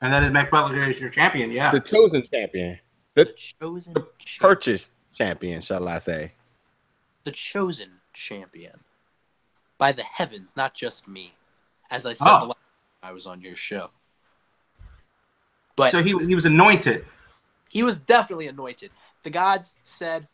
And 0.00 0.12
that 0.12 0.22
is 0.22 0.30
Mac 0.30 0.50
Buckler 0.50 0.78
is 0.78 0.98
your 1.00 1.10
champion. 1.10 1.50
Yeah. 1.50 1.72
the 1.72 1.80
chosen 1.80 2.22
champion. 2.22 2.78
The 3.14 3.24
The 3.24 3.32
chosen 3.32 3.94
champion. 3.94 4.38
purchased 4.40 4.98
champion, 5.12 5.60
shall 5.60 5.86
I 5.88 5.98
say. 5.98 6.32
The 7.24 7.32
chosen 7.32 7.90
champion. 8.14 8.78
By 9.76 9.92
the 9.92 10.04
heavens, 10.04 10.56
not 10.56 10.72
just 10.72 11.06
me. 11.06 11.34
As 11.90 12.06
I 12.06 12.12
said 12.14 12.26
Oh. 12.28 12.40
the 12.40 12.46
last 12.46 12.54
time 13.02 13.10
I 13.10 13.12
was 13.12 13.26
on 13.26 13.42
your 13.42 13.56
show. 13.56 13.90
But 15.78 15.90
so 15.90 16.02
he 16.02 16.10
he 16.26 16.34
was 16.34 16.44
anointed. 16.44 17.04
he 17.70 17.82
was 17.82 17.98
definitely 17.98 18.48
anointed. 18.48 18.90
The 19.22 19.30
gods 19.30 19.76
said 19.82 20.28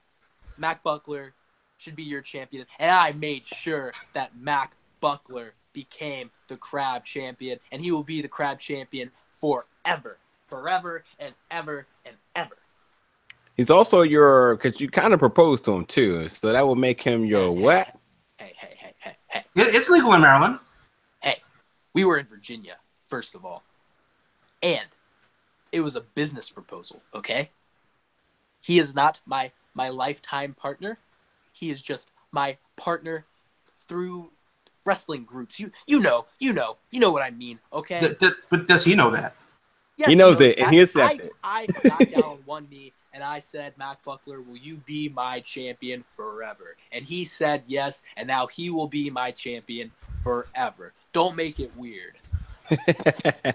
Mac 0.58 0.82
Buckler 0.82 1.32
should 1.78 1.96
be 1.96 2.02
your 2.02 2.22
champion, 2.22 2.66
and 2.78 2.90
I 2.90 3.12
made 3.12 3.44
sure 3.46 3.92
that 4.14 4.36
Mac 4.36 4.74
Buckler 5.00 5.54
became 5.72 6.30
the 6.48 6.56
crab 6.56 7.04
champion, 7.04 7.58
and 7.72 7.82
he 7.82 7.90
will 7.92 8.04
be 8.04 8.22
the 8.22 8.28
crab 8.28 8.58
champion 8.58 9.10
forever, 9.40 10.18
forever 10.48 11.04
and 11.18 11.34
ever 11.50 11.86
and 12.06 12.16
ever. 12.36 12.56
He's 13.56 13.70
also 13.70 14.02
your 14.02 14.56
because 14.56 14.80
you 14.80 14.88
kind 14.88 15.12
of 15.12 15.18
proposed 15.18 15.64
to 15.66 15.72
him 15.72 15.84
too, 15.84 16.28
so 16.28 16.52
that 16.52 16.66
will 16.66 16.74
make 16.74 17.02
him 17.02 17.24
your 17.24 17.52
what? 17.52 17.94
Hey, 18.38 18.52
hey, 18.56 18.74
hey, 18.78 18.94
hey, 18.98 19.16
hey, 19.28 19.44
It's 19.54 19.90
legal 19.90 20.12
in 20.14 20.20
Maryland. 20.22 20.58
hey. 21.22 21.36
We 21.92 22.04
were 22.04 22.18
in 22.18 22.26
Virginia, 22.26 22.76
first 23.08 23.34
of 23.36 23.44
all, 23.44 23.62
and 24.62 24.86
it 25.74 25.80
was 25.80 25.96
a 25.96 26.00
business 26.00 26.48
proposal. 26.50 27.02
Okay, 27.12 27.50
he 28.60 28.78
is 28.78 28.94
not 28.94 29.20
my 29.26 29.50
my 29.74 29.88
lifetime 29.88 30.54
partner. 30.54 30.98
He 31.52 31.70
is 31.70 31.82
just 31.82 32.10
my 32.32 32.56
partner 32.76 33.26
through 33.88 34.30
wrestling 34.84 35.24
groups. 35.24 35.58
You 35.58 35.72
you 35.86 36.00
know 36.00 36.26
you 36.38 36.52
know 36.52 36.76
you 36.90 37.00
know 37.00 37.10
what 37.10 37.22
I 37.22 37.30
mean. 37.30 37.58
Okay. 37.72 38.00
Th- 38.00 38.18
th- 38.18 38.34
but 38.50 38.68
does 38.68 38.84
he 38.84 38.94
know 38.94 39.10
that? 39.10 39.34
Yes, 39.96 40.08
He 40.08 40.14
knows 40.14 40.40
it, 40.40 40.58
and 40.58 40.72
he 40.72 40.80
accepted. 40.80 41.30
I, 41.42 41.62
I 41.62 41.88
got 41.88 42.10
down 42.10 42.24
on 42.24 42.38
one 42.44 42.68
knee 42.70 42.92
and 43.14 43.22
I 43.22 43.38
said, 43.38 43.78
Mac 43.78 44.02
Buckler, 44.04 44.40
will 44.40 44.56
you 44.56 44.76
be 44.78 45.08
my 45.08 45.38
champion 45.38 46.04
forever? 46.16 46.76
And 46.90 47.04
he 47.04 47.24
said 47.24 47.62
yes, 47.68 48.02
and 48.16 48.26
now 48.26 48.48
he 48.48 48.70
will 48.70 48.88
be 48.88 49.08
my 49.08 49.30
champion 49.30 49.92
forever. 50.24 50.92
Don't 51.12 51.36
make 51.36 51.60
it 51.60 51.70
weird. 51.76 52.16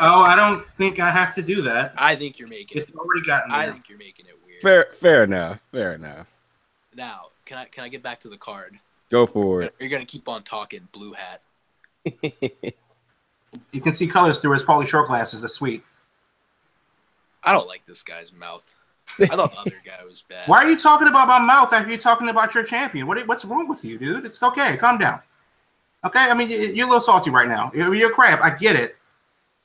Oh, 0.00 0.22
I 0.22 0.36
don't 0.36 0.66
think 0.76 1.00
I 1.00 1.08
have 1.10 1.34
to 1.36 1.42
do 1.42 1.62
that. 1.62 1.94
I 1.96 2.14
think 2.14 2.38
you're 2.38 2.48
making 2.48 2.76
It's 2.76 2.90
it. 2.90 2.96
already 2.96 3.22
gotten 3.22 3.52
I 3.52 3.70
think 3.70 3.88
you're 3.88 3.96
making 3.96 4.26
it 4.26 4.36
weird. 4.44 4.60
fair, 4.60 4.88
fair 5.00 5.24
enough. 5.24 5.60
Fair 5.72 5.94
enough. 5.94 6.26
Now, 6.94 7.28
can 7.46 7.58
I 7.58 7.64
can 7.66 7.84
I 7.84 7.88
get 7.88 8.02
back 8.02 8.20
to 8.20 8.28
the 8.28 8.36
card? 8.36 8.78
Go 9.10 9.26
for 9.26 9.62
it. 9.62 9.74
You're 9.78 9.88
gonna 9.88 10.04
keep 10.04 10.28
on 10.28 10.42
talking, 10.42 10.86
blue 10.92 11.12
hat. 11.14 11.40
You 13.70 13.80
can 13.80 13.92
see 13.92 14.08
colors 14.08 14.40
through 14.40 14.52
his 14.52 14.64
Pauly 14.64 14.86
short 14.86 15.06
glasses. 15.06 15.40
That's 15.42 15.54
sweet. 15.54 15.84
I 17.42 17.52
don't 17.52 17.68
like 17.68 17.86
this 17.86 18.02
guy's 18.02 18.32
mouth. 18.32 18.74
I 19.20 19.26
thought 19.26 19.52
the 19.52 19.58
other 19.58 19.80
guy 19.86 20.04
was 20.04 20.22
bad. 20.28 20.48
Why 20.48 20.64
are 20.64 20.68
you 20.70 20.76
talking 20.76 21.06
about 21.06 21.28
my 21.28 21.38
mouth 21.38 21.72
after 21.72 21.88
you're 21.88 21.98
talking 21.98 22.28
about 22.28 22.52
your 22.54 22.64
champion? 22.64 23.06
What, 23.06 23.26
what's 23.28 23.44
wrong 23.44 23.68
with 23.68 23.84
you, 23.84 23.96
dude? 23.96 24.26
It's 24.26 24.42
okay. 24.42 24.76
Calm 24.76 24.98
down. 24.98 25.20
Okay, 26.04 26.18
I 26.20 26.34
mean 26.34 26.50
you- 26.50 26.58
you're 26.58 26.86
a 26.86 26.88
little 26.88 27.00
salty 27.00 27.30
right 27.30 27.48
now. 27.48 27.70
You're, 27.74 27.94
you're 27.94 28.10
a 28.10 28.14
crab. 28.14 28.38
I 28.42 28.50
get 28.50 28.76
it. 28.76 28.96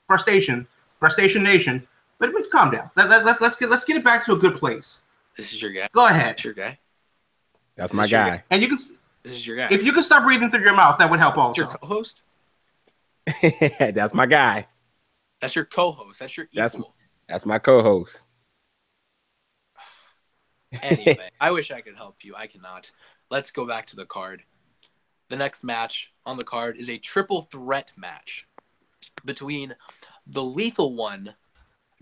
Crustacean, 0.08 0.66
Crustacean 0.98 1.42
Nation. 1.42 1.86
But, 2.18 2.32
but 2.34 2.50
calm 2.50 2.70
down. 2.70 2.90
Let, 2.96 3.08
let, 3.08 3.24
let, 3.24 3.40
let's 3.40 3.56
get 3.56 3.70
let's 3.70 3.84
get 3.84 3.96
it 3.96 4.04
back 4.04 4.24
to 4.26 4.32
a 4.32 4.36
good 4.38 4.56
place. 4.56 5.02
This 5.36 5.52
is 5.52 5.62
your 5.62 5.70
guy. 5.72 5.88
Go 5.92 6.06
ahead. 6.06 6.26
That's 6.30 6.44
your 6.44 6.54
guy. 6.54 6.78
That's 7.76 7.92
my 7.92 8.04
is 8.04 8.10
your 8.10 8.20
guy. 8.24 8.42
And 8.50 8.60
you 8.60 8.68
can 8.68 8.78
This 9.22 9.32
is 9.32 9.46
your 9.46 9.56
guy. 9.56 9.68
if 9.70 9.84
you 9.84 9.92
can 9.92 10.02
stop 10.02 10.24
breathing 10.24 10.50
through 10.50 10.64
your 10.64 10.76
mouth, 10.76 10.98
that 10.98 11.10
would 11.10 11.18
help 11.20 11.36
That's 11.36 11.56
your 11.56 11.66
co-host. 11.68 12.20
That's 13.78 14.12
my 14.12 14.26
guy. 14.26 14.66
That's 15.40 15.54
your 15.54 15.64
co-host. 15.64 16.20
That's 16.20 16.36
your 16.36 16.46
That's- 16.52 16.76
That's 17.28 17.46
my 17.46 17.58
co-host. 17.58 18.22
anyway, 20.82 21.30
I 21.40 21.50
wish 21.50 21.70
I 21.70 21.80
could 21.80 21.96
help 21.96 22.16
you. 22.22 22.34
I 22.36 22.46
cannot. 22.46 22.90
Let's 23.30 23.50
go 23.50 23.66
back 23.66 23.86
to 23.88 23.96
the 23.96 24.06
card. 24.06 24.42
The 25.30 25.36
next 25.36 25.62
match 25.62 26.12
on 26.26 26.36
the 26.36 26.44
card 26.44 26.76
is 26.76 26.90
a 26.90 26.98
triple 26.98 27.42
threat 27.42 27.92
match 27.96 28.48
between 29.24 29.74
the 30.26 30.42
lethal 30.42 30.96
one, 30.96 31.34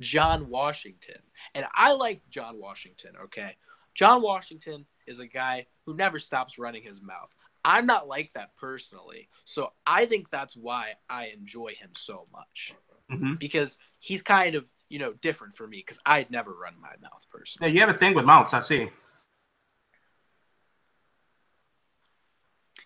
John 0.01 0.49
Washington. 0.49 1.21
And 1.55 1.67
I 1.75 1.93
like 1.93 2.23
John 2.31 2.59
Washington, 2.59 3.13
okay? 3.25 3.57
John 3.95 4.23
Washington 4.23 4.87
is 5.07 5.19
a 5.19 5.27
guy 5.27 5.67
who 5.85 5.95
never 5.95 6.19
stops 6.19 6.59
running 6.59 6.83
his 6.83 7.03
mouth. 7.03 7.29
I'm 7.67 7.85
not 7.85 8.09
like 8.09 8.33
that 8.33 8.57
personally. 8.57 9.29
So 9.45 9.73
I 9.87 10.07
think 10.07 10.31
that's 10.31 10.57
why 10.57 10.93
I 11.11 11.27
enjoy 11.27 11.75
him 11.79 11.91
so 11.97 12.27
much 12.33 12.75
hmm 13.11 13.35
because 13.35 13.79
he's 14.01 14.23
kind 14.23 14.55
of, 14.55 14.65
you 14.89 14.99
know, 14.99 15.13
different 15.21 15.55
for 15.57 15.67
me 15.67 15.79
because 15.79 15.99
I'd 16.07 16.31
never 16.31 16.53
run 16.53 16.75
my 16.81 16.95
mouth 17.03 17.27
personally. 17.31 17.69
Yeah, 17.69 17.75
you 17.75 17.81
have 17.81 17.89
a 17.91 17.99
thing 17.99 18.15
with 18.15 18.25
mouths, 18.25 18.55
I 18.55 18.61
see. 18.61 18.89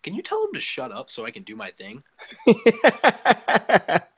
Can 0.03 0.15
you 0.15 0.23
tell 0.23 0.43
him 0.45 0.53
to 0.55 0.61
shut 0.61 0.91
up 0.93 1.11
so 1.11 1.25
I 1.25 1.31
can 1.31 1.43
do 1.45 1.55
my 1.57 1.71
thing? 1.71 2.03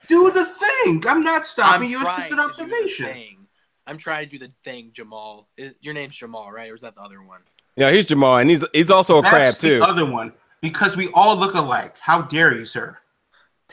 Do 0.06 0.30
the 0.30 0.44
thing. 0.44 1.02
I'm 1.08 1.22
not 1.22 1.44
stopping 1.44 1.88
you. 1.88 1.96
It's 1.96 2.04
trying 2.04 2.18
just 2.28 2.32
an 2.32 2.36
to 2.36 2.42
do 2.42 2.68
the 2.68 2.74
observation. 2.74 3.06
thing. 3.06 3.46
I'm 3.86 3.96
trying 3.96 4.28
to 4.28 4.30
do 4.30 4.38
the 4.46 4.52
thing, 4.62 4.90
Jamal. 4.92 5.48
Your 5.80 5.94
name's 5.94 6.14
Jamal, 6.14 6.52
right? 6.52 6.70
Or 6.70 6.74
is 6.74 6.82
that 6.82 6.94
the 6.94 7.00
other 7.00 7.22
one? 7.22 7.40
yeah, 7.76 7.90
he's 7.90 8.04
Jamal, 8.04 8.36
and 8.38 8.50
he's 8.50 8.64
he's 8.72 8.90
also 8.90 9.18
a 9.18 9.22
crab 9.22 9.54
too. 9.54 9.78
the 9.78 9.84
other 9.84 10.10
one 10.10 10.32
because 10.60 10.96
we 10.96 11.08
all 11.14 11.36
look 11.38 11.54
alike. 11.54 11.98
How 11.98 12.22
dare 12.22 12.54
you, 12.54 12.64
sir? 12.64 12.98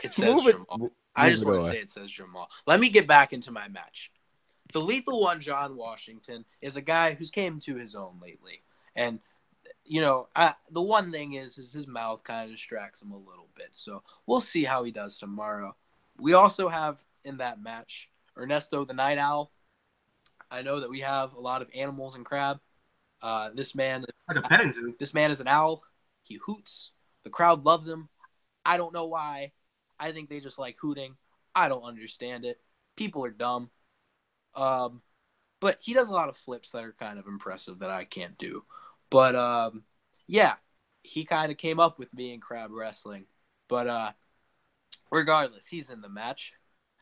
It 0.04 0.14
says 0.14 0.34
Move 0.34 0.48
it- 0.48 0.56
I 1.14 1.26
move 1.26 1.32
just 1.34 1.46
want 1.46 1.62
to 1.62 1.68
say 1.68 1.78
it 1.80 1.92
says 1.92 2.10
Jamal. 2.10 2.50
Let 2.66 2.80
me 2.80 2.88
get 2.90 3.08
back 3.08 3.34
into 3.34 3.52
my 3.52 3.68
match. 3.68 4.12
The 4.72 4.80
lethal 4.80 5.22
one, 5.22 5.42
John 5.42 5.76
Washington, 5.76 6.46
is 6.62 6.78
a 6.78 6.82
guy 6.82 7.14
who's 7.14 7.30
came 7.30 7.60
to 7.62 7.76
his 7.76 7.94
own 7.94 8.20
lately, 8.22 8.62
and 8.96 9.20
you 9.84 10.02
know, 10.02 10.28
I, 10.36 10.54
the 10.70 10.82
one 10.82 11.12
thing 11.12 11.34
is, 11.34 11.58
is 11.58 11.74
his 11.74 11.88
mouth 11.88 12.24
kind 12.24 12.46
of 12.46 12.56
distracts 12.56 13.02
him 13.02 13.12
a 13.12 13.18
little 13.18 13.50
bit. 13.56 13.70
So 13.72 14.04
we'll 14.26 14.42
see 14.42 14.64
how 14.64 14.84
he 14.84 14.92
does 14.92 15.18
tomorrow. 15.18 15.76
We 16.18 16.34
also 16.34 16.70
have 16.70 17.04
in 17.24 17.38
that 17.38 17.62
match 17.62 18.10
Ernesto 18.38 18.86
the 18.86 18.94
Night 18.94 19.18
Owl. 19.18 19.52
I 20.50 20.62
know 20.62 20.82
that 20.82 20.90
we 20.90 21.00
have 21.02 21.34
a 21.34 21.40
lot 21.40 21.62
of 21.62 21.70
animals 21.74 22.16
and 22.16 22.26
Crab. 22.26 22.60
Uh, 23.22 23.50
this 23.54 23.76
man 23.76 24.04
Like 24.28 24.38
a 24.38 24.42
petting 24.42 24.72
zoo. 24.72 24.96
this 25.00 25.14
man 25.14 25.32
is 25.32 25.40
an 25.40 25.48
owl. 25.48 25.84
He 26.24 26.40
hoots. 26.44 26.92
The 27.24 27.30
crowd 27.30 27.66
loves 27.66 27.88
him. 27.88 28.10
I 28.66 28.78
don't 28.78 28.94
know 28.94 29.06
why. 29.06 29.52
I 30.00 30.12
think 30.12 30.30
they 30.30 30.40
just 30.40 30.60
like 30.60 30.78
hooting. 30.80 31.16
I 31.54 31.68
don't 31.68 31.84
understand 31.84 32.46
it. 32.46 32.60
People 32.96 33.24
are 33.26 33.32
dumb. 33.32 33.70
Um, 34.56 35.02
but 35.60 35.78
he 35.82 35.94
does 35.94 36.10
a 36.10 36.14
lot 36.14 36.30
of 36.30 36.38
flips 36.38 36.72
that 36.72 36.84
are 36.84 36.96
kind 37.00 37.20
of 37.20 37.28
impressive 37.28 37.80
that 37.80 37.92
I 37.92 38.06
can't 38.06 38.38
do. 38.38 38.64
But 39.12 39.36
um, 39.36 39.84
yeah, 40.26 40.56
he 41.04 41.26
kind 41.26 41.52
of 41.52 41.60
came 41.60 41.80
up 41.80 42.00
with 42.00 42.12
me 42.14 42.34
in 42.34 42.40
crab 42.40 42.72
wrestling. 42.72 43.26
But 43.68 43.88
uh, 43.88 44.12
regardless, 45.12 45.68
he's 45.68 45.92
in 45.92 46.02
the 46.02 46.10
match, 46.10 46.54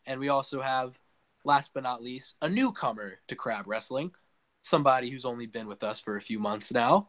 and 0.06 0.20
we 0.20 0.28
also 0.28 0.62
have, 0.62 1.00
last 1.46 1.72
but 1.74 1.84
not 1.84 2.04
least, 2.04 2.36
a 2.42 2.50
newcomer 2.50 3.20
to 3.30 3.36
crab 3.36 3.66
wrestling, 3.68 4.12
somebody 4.64 5.10
who's 5.10 5.26
only 5.26 5.46
been 5.46 5.68
with 5.68 5.84
us 5.84 6.02
for 6.02 6.18
a 6.18 6.22
few 6.22 6.40
months 6.40 6.74
now 6.74 7.08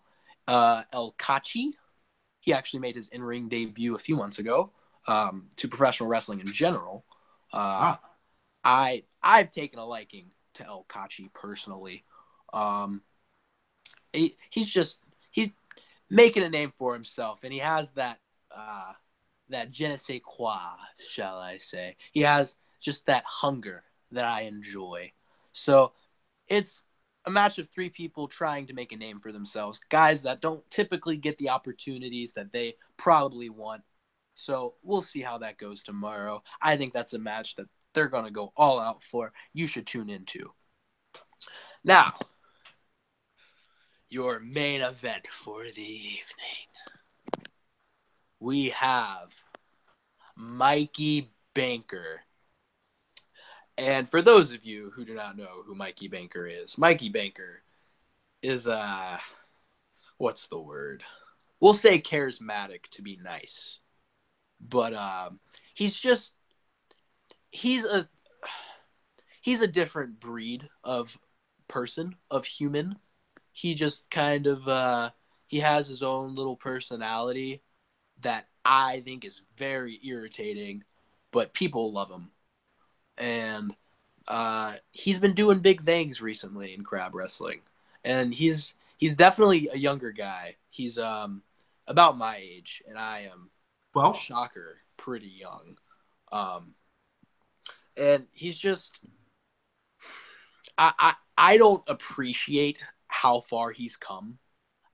uh, 0.50 0.82
El 0.92 1.12
Kachi. 1.12 1.72
He 2.40 2.52
actually 2.52 2.80
made 2.80 2.96
his 2.96 3.08
in 3.08 3.22
ring 3.22 3.48
debut 3.48 3.94
a 3.94 3.98
few 3.98 4.16
months 4.16 4.38
ago 4.38 4.72
um, 5.06 5.48
to 5.56 5.68
professional 5.68 6.08
wrestling 6.08 6.40
in 6.40 6.46
general. 6.46 7.04
Uh, 7.52 7.96
I 8.64 9.04
I've 9.22 9.50
taken 9.50 9.78
a 9.78 9.86
liking 9.86 10.30
to 10.54 10.66
El 10.66 10.84
Kachi 10.88 11.32
personally. 11.32 12.04
Um, 12.52 13.02
he, 14.12 14.36
he's 14.50 14.70
just 14.70 15.00
he's 15.30 15.50
making 16.08 16.42
a 16.42 16.50
name 16.50 16.72
for 16.76 16.94
himself, 16.94 17.40
and 17.44 17.52
he 17.52 17.58
has 17.58 17.92
that 17.92 18.18
uh, 18.54 18.92
that 19.48 19.70
je 19.70 19.88
ne 19.88 19.96
sais 19.96 20.20
quoi, 20.24 20.58
shall 20.98 21.38
I 21.38 21.58
say? 21.58 21.96
He 22.12 22.22
has 22.22 22.56
just 22.80 23.06
that 23.06 23.24
hunger 23.26 23.84
that 24.12 24.24
I 24.24 24.42
enjoy. 24.42 25.12
So 25.52 25.92
it's 26.48 26.82
a 27.26 27.30
match 27.30 27.58
of 27.58 27.68
three 27.68 27.90
people 27.90 28.28
trying 28.28 28.66
to 28.66 28.72
make 28.72 28.92
a 28.92 28.96
name 28.96 29.20
for 29.20 29.32
themselves, 29.32 29.80
guys 29.90 30.22
that 30.22 30.40
don't 30.40 30.68
typically 30.70 31.16
get 31.16 31.36
the 31.38 31.50
opportunities 31.50 32.32
that 32.32 32.52
they 32.52 32.76
probably 32.96 33.50
want. 33.50 33.82
So 34.34 34.74
we'll 34.82 35.02
see 35.02 35.20
how 35.20 35.38
that 35.38 35.58
goes 35.58 35.82
tomorrow. 35.82 36.42
I 36.62 36.76
think 36.76 36.92
that's 36.92 37.12
a 37.12 37.18
match 37.18 37.56
that 37.56 37.66
they're 37.92 38.08
going 38.08 38.24
to 38.24 38.30
go 38.30 38.52
all 38.56 38.80
out 38.80 39.04
for. 39.04 39.32
You 39.52 39.66
should 39.66 39.86
tune 39.86 40.08
into. 40.08 40.50
Now, 41.84 42.14
your 44.10 44.40
main 44.40 44.82
event 44.82 45.28
for 45.28 45.62
the 45.62 45.80
evening. 45.80 46.66
We 48.40 48.70
have 48.70 49.32
Mikey 50.36 51.30
Banker. 51.54 52.22
And 53.78 54.08
for 54.08 54.20
those 54.20 54.52
of 54.52 54.64
you 54.64 54.90
who 54.94 55.04
do 55.04 55.14
not 55.14 55.38
know 55.38 55.62
who 55.64 55.74
Mikey 55.74 56.08
Banker 56.08 56.46
is, 56.46 56.76
Mikey 56.76 57.08
Banker 57.08 57.62
is 58.42 58.66
uh 58.66 59.18
what's 60.18 60.48
the 60.48 60.58
word? 60.58 61.04
We'll 61.60 61.74
say 61.74 62.00
charismatic 62.00 62.88
to 62.92 63.02
be 63.02 63.18
nice. 63.22 63.78
But 64.60 64.92
um 64.92 65.38
he's 65.72 65.94
just 65.94 66.34
he's 67.50 67.84
a 67.84 68.08
he's 69.40 69.62
a 69.62 69.68
different 69.68 70.18
breed 70.18 70.68
of 70.82 71.16
person, 71.68 72.16
of 72.30 72.44
human. 72.44 72.96
He 73.52 73.74
just 73.74 74.10
kind 74.10 74.46
of 74.46 74.68
uh 74.68 75.10
he 75.46 75.60
has 75.60 75.88
his 75.88 76.02
own 76.02 76.34
little 76.34 76.56
personality 76.56 77.62
that 78.22 78.46
I 78.64 79.00
think 79.00 79.24
is 79.24 79.42
very 79.56 79.98
irritating, 80.04 80.84
but 81.32 81.54
people 81.54 81.92
love 81.92 82.10
him. 82.10 82.30
And 83.18 83.74
uh, 84.28 84.74
he's 84.92 85.20
been 85.20 85.34
doing 85.34 85.60
big 85.60 85.84
things 85.84 86.20
recently 86.22 86.74
in 86.74 86.84
crab 86.84 87.14
wrestling, 87.14 87.60
and 88.04 88.34
he's 88.34 88.74
he's 88.98 89.16
definitely 89.16 89.68
a 89.72 89.78
younger 89.78 90.12
guy. 90.12 90.56
He's 90.70 90.98
um 90.98 91.42
about 91.86 92.18
my 92.18 92.36
age, 92.36 92.82
and 92.88 92.98
I 92.98 93.28
am 93.32 93.50
Well, 93.94 94.14
shocker 94.14 94.78
pretty 94.96 95.28
young, 95.28 95.78
um, 96.32 96.74
and 97.96 98.26
he's 98.32 98.58
just 98.58 99.00
I 100.78 100.92
I 100.98 101.14
I 101.36 101.56
don't 101.56 101.82
appreciate 101.88 102.84
how 103.10 103.40
far 103.40 103.72
he's 103.72 103.96
come. 103.96 104.38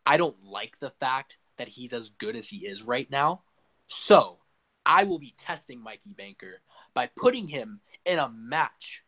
I 0.04 0.16
don't 0.16 0.42
like 0.42 0.78
the 0.78 0.90
fact 0.90 1.36
that 1.58 1.68
he's 1.68 1.92
as 1.92 2.10
good 2.10 2.34
as 2.34 2.48
he 2.48 2.66
is 2.66 2.82
right 2.82 3.10
now. 3.10 3.42
So 3.86 4.38
I 4.84 5.04
will 5.04 5.18
be 5.18 5.34
testing 5.38 5.80
Mikey 5.80 6.14
Banker 6.16 6.62
by 6.94 7.10
putting 7.14 7.48
him 7.48 7.80
in 8.04 8.18
a 8.18 8.28
match 8.28 9.04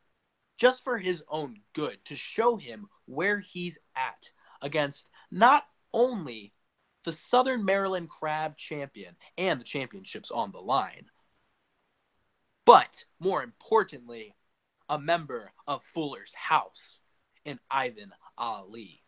just 0.57 0.85
for 0.85 0.99
his 0.99 1.23
own 1.29 1.57
good 1.73 2.05
to 2.05 2.17
show 2.17 2.57
him 2.57 2.87
where 3.07 3.39
he's 3.39 3.79
at 3.97 4.31
against 4.61 5.09
not 5.31 5.65
only 5.93 6.53
the 7.05 7.13
Southern 7.13 7.65
Maryland 7.65 8.09
Crab 8.09 8.57
champion 8.57 9.17
and 9.39 9.61
the 9.61 9.65
championships 9.65 10.31
on 10.31 10.53
the 10.53 10.59
line, 10.59 11.07
but 12.67 13.05
more 13.21 13.43
importantly, 13.43 14.35
a 14.89 14.99
member 14.99 15.53
of 15.67 15.83
Fuller's 15.95 16.35
house 16.35 17.01
in 17.45 17.59
Ivan 17.71 18.13
Ali. 18.39 19.03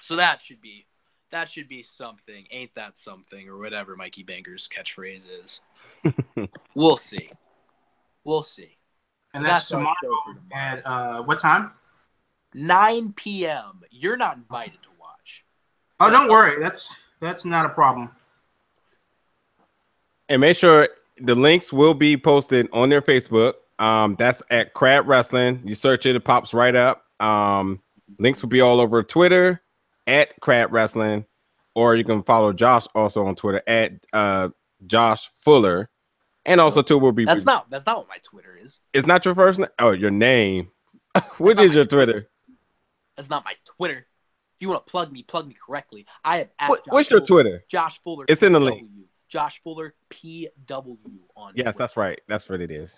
So 0.00 0.16
that 0.16 0.42
should 0.42 0.60
be 0.60 0.86
that 1.30 1.48
should 1.48 1.68
be 1.68 1.82
something. 1.82 2.46
Ain't 2.50 2.74
that 2.74 2.98
something 2.98 3.48
or 3.48 3.56
whatever 3.58 3.96
Mikey 3.96 4.22
Banger's 4.22 4.68
catchphrase 4.68 5.28
is. 5.42 5.60
we'll 6.74 6.96
see. 6.98 7.30
We'll 8.24 8.42
see. 8.42 8.76
and 9.34 9.42
that's, 9.44 9.68
That's 9.68 9.68
tomorrow 9.68 9.94
show 10.02 10.32
tomorrow. 10.34 10.40
at 10.54 10.82
uh, 10.86 11.22
what 11.22 11.38
time? 11.40 11.72
9 12.54 13.14
p.m. 13.14 13.80
You're 13.90 14.18
not 14.18 14.36
invited 14.36 14.82
to 14.82 14.88
watch. 15.00 15.44
Oh, 16.00 16.10
don't 16.10 16.28
worry. 16.28 16.60
That's 16.60 16.94
that's 17.20 17.44
not 17.46 17.64
a 17.64 17.70
problem. 17.70 18.10
and 20.28 20.40
make 20.40 20.56
sure 20.56 20.88
the 21.18 21.34
links 21.34 21.72
will 21.72 21.94
be 21.94 22.16
posted 22.16 22.68
on 22.72 22.88
their 22.90 23.02
Facebook. 23.02 23.54
Um, 23.78 24.16
that's 24.18 24.42
at 24.50 24.74
Crab 24.74 25.08
Wrestling. 25.08 25.62
You 25.64 25.74
search 25.74 26.04
it, 26.06 26.14
it 26.16 26.24
pops 26.24 26.52
right 26.52 26.74
up. 26.74 27.04
Um, 27.20 27.80
links 28.18 28.42
will 28.42 28.48
be 28.48 28.60
all 28.60 28.80
over 28.80 29.02
Twitter 29.02 29.62
at 30.06 30.38
Crab 30.40 30.72
Wrestling, 30.72 31.24
or 31.74 31.94
you 31.94 32.04
can 32.04 32.22
follow 32.22 32.52
Josh 32.52 32.86
also 32.94 33.24
on 33.26 33.34
Twitter 33.34 33.62
at 33.66 33.92
uh, 34.12 34.48
Josh 34.86 35.30
Fuller. 35.36 35.88
And 36.44 36.60
also 36.60 36.82
too, 36.82 36.98
we'll 36.98 37.12
be. 37.12 37.24
That's 37.24 37.44
not 37.44 37.70
that's 37.70 37.86
not 37.86 37.98
what 37.98 38.08
my 38.08 38.18
Twitter 38.24 38.58
is. 38.60 38.80
It's 38.92 39.06
not 39.06 39.24
your 39.24 39.34
first 39.34 39.58
name. 39.60 39.68
Oh, 39.78 39.92
your 39.92 40.10
name. 40.10 40.70
what 41.38 41.56
not 41.56 41.64
is 41.66 41.74
your 41.74 41.84
Twitter? 41.84 42.28
That's 43.16 43.30
not 43.30 43.44
my 43.44 43.54
Twitter. 43.64 43.98
If 43.98 44.60
you 44.60 44.68
want 44.68 44.84
to 44.86 44.90
plug 44.90 45.12
me, 45.12 45.22
plug 45.22 45.46
me 45.46 45.54
correctly. 45.64 46.06
I 46.24 46.40
am 46.40 46.48
at 46.58 46.70
What, 46.70 46.82
what's 46.88 47.10
your 47.10 47.24
Fuller- 47.24 47.42
Twitter? 47.44 47.64
Josh 47.68 48.00
Fuller. 48.02 48.24
It's 48.28 48.42
in 48.42 48.52
the 48.52 48.60
link. 48.60 48.88
Josh 49.28 49.62
Fuller 49.62 49.94
PW 50.10 50.96
on 51.36 51.52
Yes, 51.54 51.64
Twitter. 51.64 51.72
that's 51.78 51.96
right. 51.96 52.20
That's 52.28 52.48
what 52.48 52.60
it 52.60 52.70
is. 52.70 52.90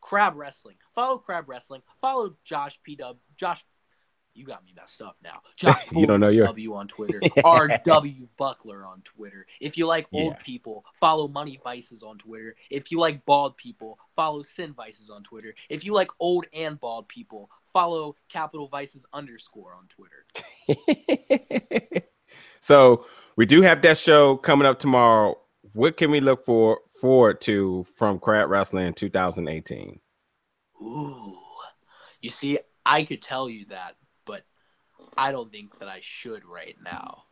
Crab 0.00 0.34
Wrestling. 0.36 0.76
Follow 0.94 1.18
Crab 1.18 1.48
Wrestling. 1.48 1.82
Follow 2.00 2.36
Josh 2.44 2.78
P 2.82 2.96
W. 2.96 3.18
Josh, 3.36 3.64
you 4.40 4.46
got 4.46 4.64
me 4.64 4.72
messed 4.74 5.02
up 5.02 5.16
now. 5.22 5.42
Josh 5.56 5.84
You 5.92 6.06
don't 6.06 6.18
know 6.20 6.28
your- 6.30 6.46
W 6.46 6.74
on 6.74 6.88
Twitter. 6.88 7.20
RW 7.38 8.28
Buckler 8.38 8.84
on 8.86 9.02
Twitter. 9.02 9.46
If 9.60 9.76
you 9.76 9.86
like 9.86 10.06
old 10.12 10.32
Yeah. 10.38 10.42
people, 10.42 10.84
follow 10.98 11.28
Money 11.28 11.60
Vices 11.62 12.02
on 12.02 12.16
Twitter. 12.18 12.56
If 12.70 12.90
you 12.90 12.98
like 12.98 13.24
bald 13.26 13.56
people, 13.58 13.98
follow 14.16 14.42
Sin 14.42 14.72
Vices 14.72 15.10
on 15.10 15.22
Twitter. 15.22 15.54
If 15.68 15.84
you 15.84 15.92
like 15.92 16.10
old 16.18 16.46
and 16.54 16.80
bald 16.80 17.06
people, 17.08 17.50
follow 17.72 18.16
Capital 18.30 18.66
Vices 18.68 19.04
underscore 19.12 19.74
on 19.74 19.86
Twitter. 19.88 20.24
so 22.60 23.04
we 23.36 23.46
do 23.46 23.62
have 23.62 23.82
that 23.82 23.98
show 23.98 24.36
coming 24.36 24.66
up 24.66 24.78
tomorrow. 24.78 25.36
What 25.72 25.96
can 25.96 26.10
we 26.10 26.20
look 26.20 26.44
for 26.44 26.80
forward 27.00 27.40
to 27.42 27.84
from 27.94 28.18
Crab 28.18 28.48
Wrestling 28.48 28.92
2018? 28.94 30.00
Ooh. 30.82 31.36
You 32.22 32.30
see, 32.30 32.58
I 32.84 33.04
could 33.04 33.22
tell 33.22 33.48
you 33.48 33.66
that, 33.66 33.94
I 35.16 35.32
don't 35.32 35.50
think 35.50 35.78
that 35.78 35.88
I 35.88 36.00
should 36.00 36.44
right 36.44 36.76
now. 36.82 37.24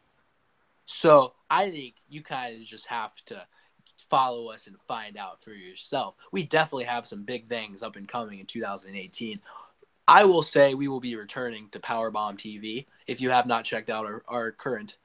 So 0.87 1.35
I 1.51 1.71
think 1.71 1.97
you 2.09 2.23
kind 2.23 2.57
of 2.57 2.63
just 2.63 2.87
have 2.87 3.15
to 3.27 3.47
follow 4.09 4.51
us 4.51 4.67
and 4.67 4.77
find 4.87 5.17
out 5.17 5.43
for 5.43 5.53
yourself. 5.53 6.15
We 6.33 6.45
definitely 6.45 6.85
have 6.85 7.07
some 7.07 7.25
big 7.25 7.49
things 7.49 7.83
up 7.83 7.97
and 7.97 8.09
coming 8.09 8.39
in 8.39 8.47
2018. 8.47 9.41
I 10.07 10.25
will 10.25 10.43
say 10.43 10.73
we 10.73 10.89
will 10.89 11.01
be 11.01 11.17
returning 11.17 11.69
to 11.71 11.79
Powerbomb 11.79 12.37
TV. 12.39 12.87
If 13.07 13.21
you 13.21 13.31
have 13.31 13.47
not 13.47 13.65
checked 13.65 13.91
out 13.91 14.07
our, 14.07 14.23
our 14.27 14.53
current 14.53 14.97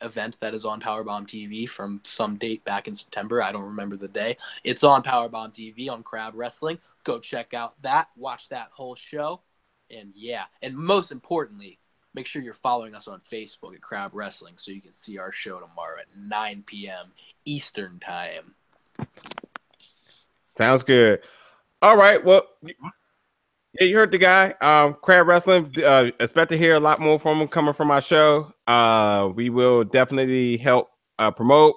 event 0.00 0.36
that 0.40 0.54
is 0.54 0.64
on 0.64 0.80
Powerbomb 0.80 1.26
TV 1.26 1.68
from 1.68 2.00
some 2.04 2.36
date 2.36 2.64
back 2.64 2.86
in 2.86 2.94
September, 2.94 3.42
I 3.42 3.50
don't 3.50 3.64
remember 3.64 3.96
the 3.96 4.08
day. 4.08 4.36
It's 4.62 4.84
on 4.84 5.02
Powerbomb 5.02 5.52
TV 5.52 5.90
on 5.90 6.04
Crab 6.04 6.34
Wrestling. 6.36 6.78
Go 7.02 7.18
check 7.18 7.54
out 7.54 7.80
that, 7.82 8.08
watch 8.16 8.48
that 8.50 8.68
whole 8.70 8.94
show. 8.94 9.40
And 9.90 10.12
yeah, 10.14 10.44
and 10.62 10.76
most 10.76 11.10
importantly, 11.10 11.80
make 12.14 12.26
sure 12.26 12.42
you're 12.42 12.54
following 12.54 12.94
us 12.94 13.08
on 13.08 13.20
Facebook 13.30 13.74
at 13.74 13.80
Crab 13.80 14.10
Wrestling 14.14 14.54
so 14.56 14.72
you 14.72 14.80
can 14.80 14.92
see 14.92 15.18
our 15.18 15.32
show 15.32 15.58
tomorrow 15.58 15.98
at 16.00 16.06
9 16.16 16.64
p.m. 16.66 17.12
Eastern 17.44 17.98
Time. 18.00 18.54
Sounds 20.56 20.82
good. 20.82 21.20
All 21.80 21.96
right. 21.96 22.22
Well, 22.22 22.42
yeah, 22.62 23.86
you 23.86 23.96
heard 23.96 24.12
the 24.12 24.18
guy. 24.18 24.54
Um, 24.60 24.96
Crab 25.00 25.26
Wrestling. 25.26 25.72
Uh, 25.82 26.10
expect 26.20 26.50
to 26.50 26.58
hear 26.58 26.74
a 26.74 26.80
lot 26.80 27.00
more 27.00 27.18
from 27.18 27.40
him 27.40 27.48
coming 27.48 27.72
from 27.72 27.90
our 27.90 28.02
show. 28.02 28.52
Uh, 28.66 29.30
we 29.34 29.48
will 29.48 29.84
definitely 29.84 30.58
help 30.58 30.90
uh, 31.18 31.30
promote. 31.30 31.74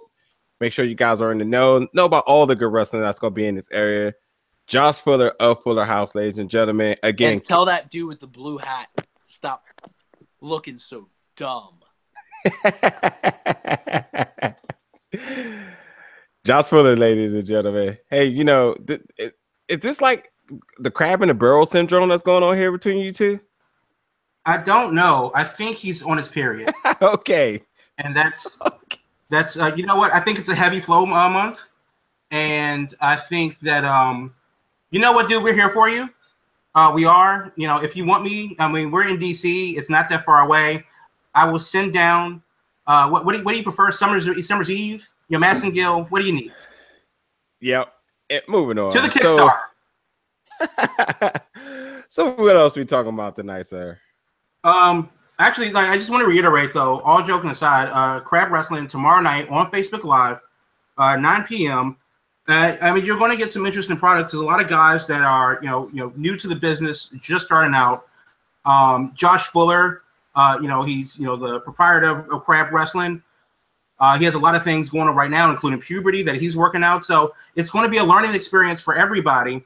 Make 0.60 0.74
sure 0.74 0.86
you 0.86 0.96
guys 0.96 1.22
are 1.22 1.32
in 1.32 1.38
the 1.38 1.46
know, 1.46 1.88
know 1.94 2.06
about 2.06 2.26
all 2.28 2.46
the 2.46 2.56
good 2.56 2.72
wrestling 2.72 3.02
that's 3.02 3.20
going 3.20 3.32
to 3.32 3.36
be 3.36 3.48
in 3.48 3.56
this 3.56 3.70
area. 3.72 4.14
Josh 4.68 5.02
Fuller 5.02 5.30
of 5.40 5.62
Fuller 5.64 5.86
House, 5.86 6.16
ladies 6.16 6.38
and 6.38 6.50
gentlemen. 6.50 6.96
Again, 7.04 7.34
And 7.34 7.44
tell 7.44 7.66
that 7.66 7.90
dude 7.92 8.08
with 8.08 8.20
the 8.20 8.28
blue 8.28 8.58
hat, 8.58 8.88
stop 9.28 9.64
looking 10.42 10.78
so 10.78 11.10
dumb. 11.36 11.80
Josh 16.46 16.66
Fuller, 16.66 16.96
ladies 16.96 17.34
and 17.34 17.46
gentlemen. 17.46 17.98
Hey, 18.10 18.26
you 18.26 18.44
know, 18.44 18.76
th- 18.76 19.02
is, 19.18 19.34
is 19.68 19.80
this 19.80 20.02
like 20.02 20.32
the 20.78 20.92
crab 20.92 21.22
in 21.22 21.28
the 21.30 21.34
barrel 21.34 21.66
syndrome 21.66 22.10
that's 22.10 22.22
going 22.24 22.44
on 22.44 22.56
here 22.56 22.72
between 22.72 22.98
you 22.98 23.12
two? 23.12 23.40
I 24.46 24.58
don't 24.58 24.94
know. 24.94 25.32
I 25.34 25.44
think 25.44 25.78
he's 25.78 26.04
on 26.04 26.18
his 26.18 26.28
period, 26.28 26.72
okay. 27.02 27.64
and 27.98 28.16
that's 28.16 28.60
that's 29.30 29.60
uh, 29.60 29.72
you 29.76 29.86
know 29.86 29.96
what? 29.96 30.14
I 30.14 30.20
think 30.20 30.38
it's 30.38 30.50
a 30.50 30.56
heavy 30.56 30.80
flow 30.80 31.04
uh, 31.04 31.30
month, 31.30 31.68
and 32.30 32.94
I 33.02 33.16
think 33.16 33.60
that 33.62 33.84
um, 33.84 34.36
you 34.92 35.00
know 35.00 35.14
what, 35.14 35.28
dude, 35.28 35.44
we're 35.44 35.56
here 35.56 35.70
for 35.70 35.90
you. 35.90 36.10
Uh, 36.76 36.92
we 36.94 37.06
are. 37.06 37.52
You 37.56 37.68
know, 37.68 37.82
if 37.82 37.96
you 37.96 38.06
want 38.06 38.24
me, 38.24 38.56
I 38.60 38.72
mean, 38.72 38.92
we're 38.92 39.08
in 39.08 39.18
DC. 39.18 39.78
It's 39.78 39.90
not 39.90 40.10
that 40.10 40.24
far 40.26 40.42
away. 40.42 40.86
I 41.34 41.50
will 41.50 41.60
send 41.60 41.94
down. 41.94 42.44
Uh, 42.86 43.10
what 43.10 43.26
what 43.26 43.32
do 43.32 43.40
you, 43.40 43.44
what 43.46 43.54
do 43.54 43.58
you 43.58 43.64
prefer? 43.64 43.92
Summer's 43.92 44.46
Summer's 44.48 44.70
Eve. 44.70 45.08
Your 45.30 45.42
Gill. 45.72 46.04
What 46.06 46.22
do 46.22 46.28
you 46.28 46.34
need? 46.34 46.52
Yep. 47.62 47.92
Eh, 48.30 48.40
moving 48.48 48.78
on 48.78 48.92
To 48.92 49.00
the 49.02 49.10
So- 49.12 49.50
Kickstarter. 50.60 51.42
So, 52.08 52.32
what 52.36 52.56
else 52.56 52.78
we 52.78 52.86
talking 52.86 53.14
about 53.14 53.36
tonight, 53.36 53.68
sir? 53.68 54.00
Um, 54.64 55.10
actually, 55.40 55.72
like 55.72 55.90
I 55.90 55.96
just 55.96 56.10
want 56.10 56.22
to 56.22 56.28
reiterate 56.28 56.74
though, 56.74 57.00
all 57.02 57.24
joking 57.24 57.50
aside, 57.50 57.90
uh, 57.92 58.20
Crab 58.22 58.52
Wrestling 58.52 58.88
tomorrow 58.88 59.22
night 59.22 59.50
on 59.50 59.70
Facebook 59.72 60.04
Live, 60.04 60.42
uh, 60.98 61.18
9 61.18 61.44
p.m. 61.44 61.98
Uh, 62.48 62.76
I 62.82 62.94
mean, 62.94 63.06
you're 63.06 63.18
going 63.18 63.32
to 63.32 63.38
get 63.38 63.52
some 63.52 63.66
interesting 63.66 63.98
products. 63.98 64.32
There's 64.32 64.42
a 64.42 64.46
lot 64.46 64.62
of 64.62 64.68
guys 64.68 65.08
that 65.08 65.22
are, 65.22 65.60
you 65.62 65.68
know, 65.68 65.90
you 65.92 66.00
know, 66.00 66.14
new 66.16 66.38
to 66.38 66.48
the 66.48 66.56
business, 66.56 67.10
just 67.22 67.46
starting 67.46 67.74
out. 67.74 68.08
Um, 68.66 69.12
Josh 69.16 69.48
Fuller, 69.48 70.04
uh, 70.36 70.58
you 70.62 70.68
know, 70.68 70.84
he's, 70.84 71.20
you 71.20 71.26
know, 71.26 71.36
the 71.36 71.60
proprietor 71.62 72.10
of, 72.10 72.30
of 72.30 72.44
Crab 72.44 72.72
Wrestling. 72.72 73.24
Uh, 74.00 74.18
he 74.18 74.26
has 74.26 74.36
a 74.36 74.40
lot 74.40 74.56
of 74.56 74.64
things 74.64 74.90
going 74.90 75.08
on 75.08 75.16
right 75.16 75.32
now, 75.32 75.50
including 75.50 75.80
puberty 75.80 76.22
that 76.24 76.36
he's 76.36 76.58
working 76.58 76.84
out. 76.84 77.04
So 77.04 77.34
it's 77.56 77.70
going 77.70 77.86
to 77.86 77.92
be 77.92 77.98
a 77.98 78.04
learning 78.04 78.36
experience 78.36 78.82
for 78.82 78.94
everybody. 78.94 79.64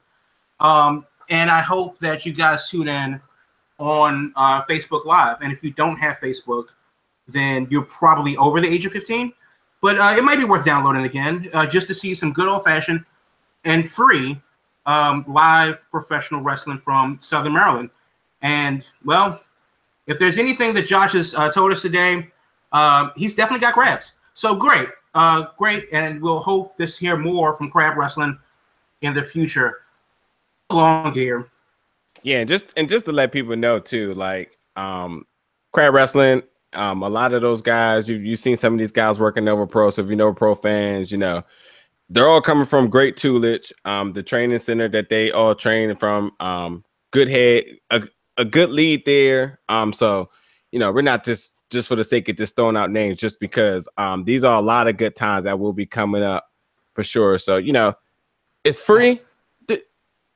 Um, 0.60 1.06
and 1.30 1.50
I 1.50 1.62
hope 1.62 1.98
that 2.00 2.26
you 2.26 2.34
guys 2.34 2.70
tune 2.70 2.88
in 2.88 3.20
on 3.80 4.32
uh, 4.36 4.62
Facebook 4.63 5.06
Live. 5.06 5.38
And 5.42 5.52
if 5.52 5.63
you 5.63 5.72
don't 5.72 5.98
have 5.98 6.18
Facebook, 6.18 6.76
then 7.28 7.68
you're 7.70 7.84
probably 7.84 8.38
over 8.38 8.62
the 8.62 8.68
age 8.68 8.86
of 8.86 8.92
15. 8.92 9.34
But 9.82 9.98
uh, 9.98 10.13
it 10.18 10.24
might 10.24 10.38
be 10.38 10.46
worth 10.46 10.65
downloading 10.65 11.06
again 11.06 11.46
uh, 11.54 11.65
just 11.65 11.88
to 11.88 11.94
see 11.94 12.13
some 12.13 12.34
good 12.34 12.48
old 12.48 12.63
fashioned 12.63 13.06
and 13.63 13.89
free 13.89 14.42
um, 14.86 15.24
live 15.28 15.86
professional 15.92 16.42
wrestling 16.42 16.78
from 16.78 17.18
Southern 17.20 17.54
Maryland. 17.54 17.89
And 18.42 18.86
well, 19.06 19.42
if 20.08 20.20
there's 20.20 20.38
anything 20.38 20.74
that 20.74 20.86
Josh 20.86 21.13
has 21.13 21.36
uh, 21.36 21.52
told 21.52 21.72
us 21.72 21.82
today, 21.82 22.28
uh, 22.72 23.10
he's 23.15 23.36
definitely 23.36 23.62
got 23.62 23.74
crabs. 23.74 24.13
So 24.34 24.56
great, 24.56 24.89
uh, 25.13 25.48
great, 25.58 25.88
and 25.92 26.22
we'll 26.22 26.39
hope 26.39 26.76
to 26.78 26.86
hear 26.86 27.18
more 27.18 27.54
from 27.54 27.70
Crab 27.70 27.98
Wrestling 27.98 28.38
in 29.02 29.13
the 29.13 29.22
future. 29.22 29.82
Along 30.72 31.13
here, 31.13 31.48
Yeah, 32.22 32.39
and 32.39 32.48
just 32.48 32.65
and 32.78 32.88
just 32.88 33.06
to 33.06 33.12
let 33.12 33.32
people 33.32 33.56
know 33.56 33.80
too, 33.80 34.13
like 34.13 34.56
um 34.76 35.26
crab 35.72 35.94
wrestling, 35.94 36.44
um, 36.73 37.01
a 37.03 37.10
lot 37.10 37.34
of 37.34 37.41
those 37.41 37.62
guys, 37.62 38.08
you've 38.08 38.23
you've 38.23 38.39
seen 38.39 38.58
some 38.58 38.73
of 38.73 38.79
these 38.79 38.91
guys 38.91 39.19
working 39.19 39.45
Nova 39.45 39.67
Pro. 39.67 39.89
So 39.89 40.03
if 40.03 40.10
you 40.10 40.15
know 40.15 40.34
pro 40.34 40.55
fans, 40.55 41.12
you 41.12 41.17
know, 41.17 41.43
they're 42.10 42.27
all 42.27 42.41
coming 42.41 42.65
from 42.65 42.89
great 42.89 43.15
Tulich, 43.15 43.71
um, 43.86 44.12
the 44.12 44.23
training 44.23 44.60
center 44.60 44.88
that 44.89 45.10
they 45.10 45.32
all 45.32 45.55
train 45.55 45.95
from. 45.95 46.32
Um, 46.39 46.84
good 47.12 47.27
head, 47.27 47.63
a, 47.89 48.03
a 48.38 48.45
good 48.45 48.69
lead 48.69 49.05
there. 49.05 49.60
Um, 49.69 49.93
so 49.93 50.29
you 50.71 50.79
know, 50.79 50.91
we're 50.91 51.01
not 51.01 51.25
just 51.25 51.63
just 51.71 51.88
for 51.88 51.95
the 51.95 52.03
sake 52.03 52.29
of 52.29 52.38
just 52.38 52.55
throwing 52.55 52.77
out 52.77 52.91
names, 52.91 53.19
just 53.19 53.39
because 53.39 53.88
um 53.97 54.23
these 54.23 54.43
are 54.43 54.58
a 54.58 54.62
lot 54.62 54.88
of 54.88 54.97
good 54.97 55.15
times 55.15 55.45
that 55.45 55.60
will 55.60 55.73
be 55.73 55.86
coming 55.86 56.23
up 56.23 56.49
for 56.93 57.03
sure. 57.03 57.38
So, 57.38 57.58
you 57.58 57.73
know, 57.73 57.93
it's 58.63 58.79
free. 58.79 59.21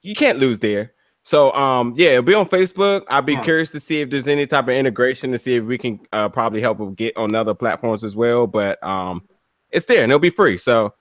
You 0.01 0.15
can't 0.15 0.37
lose 0.37 0.59
there. 0.59 0.93
So 1.23 1.51
um 1.53 1.93
yeah, 1.95 2.09
it'll 2.09 2.21
be 2.23 2.33
on 2.33 2.47
Facebook. 2.47 3.03
I'll 3.07 3.21
be 3.21 3.33
Yeah. 3.33 3.43
curious 3.43 3.71
to 3.71 3.79
see 3.79 4.01
if 4.01 4.09
there's 4.09 4.27
any 4.27 4.45
type 4.45 4.65
of 4.65 4.73
integration 4.73 5.31
to 5.31 5.37
see 5.39 5.55
if 5.55 5.63
we 5.63 5.77
can 5.77 5.99
uh, 6.11 6.27
probably 6.29 6.59
help 6.61 6.77
them 6.77 6.93
get 6.93 7.15
on 7.17 7.33
other 7.33 7.53
platforms 7.53 8.03
as 8.03 8.15
well. 8.15 8.45
But 8.45 8.83
um 8.83 9.23
it's 9.71 9.85
there 9.85 10.03
and 10.03 10.11
it'll 10.11 10.19
be 10.19 10.29
free. 10.29 10.57
So 10.57 10.93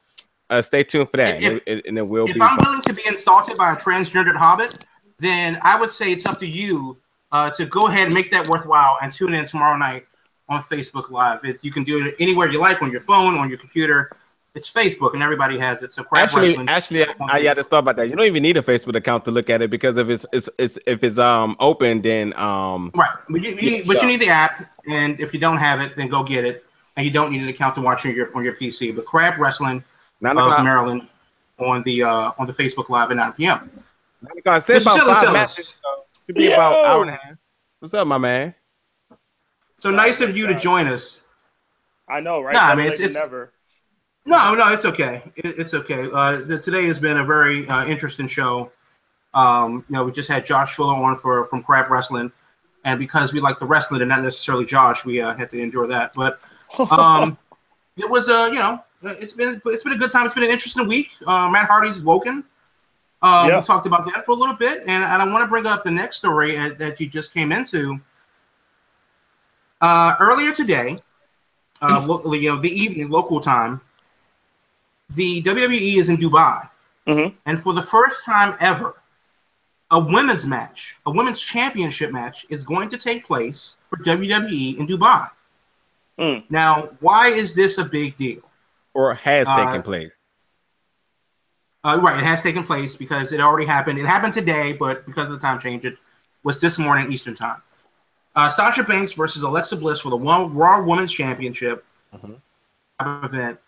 uh, 0.49 0.63
stay 0.63 0.85
tuned 0.85 1.11
for 1.11 1.17
that. 1.17 1.43
If- 1.43 1.63
and, 1.67 1.79
it, 1.81 1.87
and 1.87 1.99
it 1.99 2.07
will 2.07 2.27
if 2.29 2.35
be 2.35 2.41
I'm 2.41 2.57
fun. 2.57 2.59
willing 2.63 2.83
to 2.83 2.93
be 2.95 3.03
insulted 3.07 3.57
by 3.59 3.73
a 3.73 3.77
transgendered 3.77 4.37
hobbit, 4.37 4.87
then 5.19 5.59
I 5.63 5.79
would 5.79 5.91
say 5.91 6.13
it's 6.13 6.25
up 6.27 6.39
to 6.39 6.47
you 6.47 6.99
uh, 7.33 7.51
to 7.51 7.67
go 7.67 7.89
ahead 7.89 8.07
and 8.07 8.15
make 8.15 8.31
that 8.31 8.49
worthwhile 8.49 8.99
and 9.03 9.11
tune 9.11 9.35
in 9.35 9.45
tomorrow 9.47 9.77
night 9.77 10.07
on 10.49 10.63
Facebook 10.63 11.11
Live. 11.11 11.45
It, 11.45 11.65
you 11.65 11.71
can 11.73 11.83
do 11.85 12.07
it 12.07 12.15
anywhere 12.21 12.49
you 12.49 12.61
like 12.61 12.81
on 12.83 12.91
your 12.91 13.01
phone, 13.01 13.35
on 13.37 13.49
your 13.49 13.59
computer. 13.59 14.11
It's 14.55 14.71
Facebook, 14.71 15.15
and 15.15 15.23
everybody 15.23 15.57
has 15.59 15.83
it. 15.83 15.95
So 15.95 16.03
crab 16.05 16.25
Actually, 16.25 16.49
wrestling. 16.51 16.69
actually, 16.69 17.05
I, 17.07 17.15
I 17.21 17.41
had 17.43 17.55
to 17.57 17.63
start 17.63 17.85
about 17.85 17.97
that. 17.97 18.09
You 18.11 18.17
don't 18.17 18.27
even 18.27 18.43
need 18.43 18.59
a 18.59 18.63
Facebook 18.63 18.95
account 18.95 19.25
to 19.25 19.31
look 19.31 19.49
at 19.49 19.63
it 19.63 19.71
because 19.71 19.97
if 19.97 20.11
it's, 20.11 20.27
it's, 20.31 20.49
it's 20.59 20.79
if 20.87 21.03
it's 21.03 21.17
um 21.19 21.57
open, 21.59 22.03
then 22.03 22.35
um 22.39 22.91
right, 22.95 23.09
but 23.31 23.41
you, 23.43 23.53
you, 23.53 23.71
Yeah, 23.79 23.83
but 23.87 23.95
sure. 23.95 24.03
you 24.03 24.09
need 24.09 24.21
the 24.21 24.29
app, 24.29 24.71
and 24.87 25.19
if 25.21 25.33
you 25.33 25.41
don't 25.41 25.57
have 25.57 25.81
it, 25.81 25.97
then 25.97 26.09
go 26.09 26.23
get 26.23 26.45
it. 26.45 26.67
And 26.99 27.07
you 27.07 27.11
don't 27.13 27.33
need 27.33 27.41
an 27.41 27.49
account 27.49 27.75
to 27.77 27.81
watch 27.81 28.05
on 28.05 28.15
your 28.15 28.35
on 28.37 28.45
your 28.45 28.53
PC. 28.55 28.95
But 28.95 29.07
crab 29.07 29.39
wrestling 29.39 29.83
nine 30.21 30.37
of 30.37 30.45
o'clock. 30.45 30.63
Maryland 30.65 31.09
on 31.59 31.83
the 31.85 32.03
uh, 32.03 32.33
on 32.39 32.47
the 32.47 32.53
Facebook 32.53 32.91
Live 32.91 33.11
at 33.11 33.17
9 33.17 33.33
p.m. 33.33 33.71
Nine 34.21 34.37
o'clock. 34.39 34.63
Say 34.65 34.75
about 34.75 34.83
Silly 34.99 35.07
five 35.15 35.17
Sillis. 35.17 35.33
matches. 35.33 35.67
So 35.83 36.05
should 36.27 36.35
be 36.37 36.53
about 36.53 36.85
hour 36.85 37.01
and 37.03 37.11
a 37.13 37.15
half. 37.15 37.37
What's 37.79 37.95
up, 37.95 38.07
my 38.07 38.19
man? 38.19 38.55
So 39.79 39.91
nice 39.91 40.21
of 40.21 40.37
you 40.37 40.47
to 40.49 40.55
join 40.59 40.89
us. 40.89 41.25
I 42.07 42.21
know, 42.21 42.43
right? 42.43 42.53
Nah, 42.53 42.61
I 42.61 42.69
Better 42.73 42.77
mean, 42.77 42.87
it's- 42.89 43.01
it's- 43.01 43.15
never. 43.15 43.51
No, 44.25 44.55
no, 44.55 44.73
it's 44.73 44.85
okay. 44.85 45.23
It, 45.37 45.59
it's 45.59 45.75
okay. 45.75 46.09
Uh, 46.13 46.43
the, 46.43 46.59
today 46.59 46.87
has 46.87 46.99
been 46.99 47.19
a 47.19 47.25
very 47.25 47.67
uh, 47.67 47.87
interesting 47.87 48.29
show. 48.29 48.71
Um, 49.35 49.85
you 49.89 49.95
know, 49.95 50.05
we 50.05 50.13
just 50.13 50.31
had 50.31 50.45
Josh 50.45 50.75
Fuller 50.75 50.95
on 50.95 51.17
for 51.17 51.45
from 51.47 51.63
Crab 51.63 51.91
Wrestling, 51.91 52.31
and 52.85 52.99
because 52.99 53.33
we 53.33 53.41
like 53.41 53.59
the 53.59 53.67
wrestling 53.67 54.01
and 54.03 54.09
not 54.09 54.23
necessarily 54.23 54.65
Josh, 54.65 55.05
we 55.05 55.21
uh, 55.21 55.35
had 55.35 55.51
to 55.51 55.59
endure 55.59 55.87
that. 55.89 56.13
But 56.15 56.39
um, 56.91 57.37
it 57.97 58.09
was 58.09 58.29
a, 58.29 58.35
uh, 58.35 58.47
you 58.49 58.59
know, 58.59 58.85
it's 59.03 59.35
been 59.35 59.61
it's 59.67 59.83
been 59.83 59.95
a 59.95 59.99
good 59.99 60.11
time. 60.11 60.25
It's 60.27 60.35
been 60.35 60.45
an 60.45 60.51
interesting 60.51 60.87
week. 60.87 61.13
Uh, 61.27 61.49
Matt 61.51 61.67
Hardy's 61.69 62.05
woken. 62.05 62.45
Uh, 63.23 63.47
Yeah. 63.49 63.57
We 63.57 63.63
talked 63.63 63.87
about 63.87 64.05
that 64.07 64.25
for 64.25 64.33
a 64.33 64.35
little 64.35 64.57
bit, 64.57 64.81
and, 64.81 65.03
and 65.03 65.23
I 65.23 65.27
want 65.33 65.43
to 65.45 65.49
bring 65.49 65.67
up 65.67 65.83
the 65.85 65.91
next 65.91 66.17
story 66.17 66.57
uh, 66.57 66.71
that 66.79 67.01
you 67.01 67.09
just 67.09 67.33
came 67.35 67.51
into. 67.53 68.01
Uh, 69.81 70.15
earlier 70.21 70.53
today, 70.53 71.03
uh, 71.81 72.05
lo- 72.07 72.33
you 72.35 72.51
know, 72.51 72.61
the 72.61 72.71
evening 72.71 73.09
local 73.11 73.41
time, 73.41 73.81
the 75.15 75.43
WWE 75.43 75.97
is 75.97 76.09
in 76.09 76.17
Dubai, 76.17 76.69
Mhm. 77.07 77.35
and 77.47 77.61
for 77.61 77.73
the 77.73 77.83
first 77.83 78.25
time 78.25 78.55
ever, 78.61 78.95
a 79.91 79.99
women's 80.01 80.47
match, 80.47 80.99
a 81.05 81.11
women's 81.11 81.41
championship 81.41 82.11
match, 82.13 82.47
is 82.49 82.65
going 82.65 82.89
to 82.91 82.97
take 82.97 83.27
place 83.27 83.75
for 83.91 83.97
WWE 83.99 84.79
in 84.79 84.87
Dubai. 84.87 85.29
Mm. 86.19 86.45
Now, 86.51 86.91
why 87.01 87.29
is 87.29 87.55
this 87.55 87.79
a 87.79 87.85
big 87.85 88.17
deal? 88.17 88.41
Or 88.95 89.15
has 89.15 89.49
Uh, 89.49 89.65
taken 89.67 89.83
place. 89.83 90.13
Uh, 91.85 91.99
right, 92.01 92.19
it 92.19 92.25
has 92.25 92.41
taken 92.43 92.63
place 92.63 92.95
because 92.95 93.33
it 93.33 93.41
already 93.41 93.67
happened. 93.67 93.99
It 93.99 94.07
happened 94.07 94.33
today, 94.35 94.73
but 94.73 95.05
because 95.05 95.31
of 95.31 95.41
the 95.41 95.47
time 95.47 95.59
change, 95.59 95.85
it 95.85 95.99
was 96.45 96.61
this 96.61 96.79
morning 96.79 97.11
Eastern 97.11 97.35
time. 97.35 97.61
Uh, 98.37 98.49
Sasha 98.49 98.85
Banks 98.85 99.13
versus 99.15 99.43
Alexa 99.43 99.77
Bliss 99.77 100.01
for 100.01 100.11
the 100.11 100.17
one 100.17 100.55
Raw 100.55 100.83
Women's 100.83 101.13
Championship 101.13 101.85
event, 103.01 103.59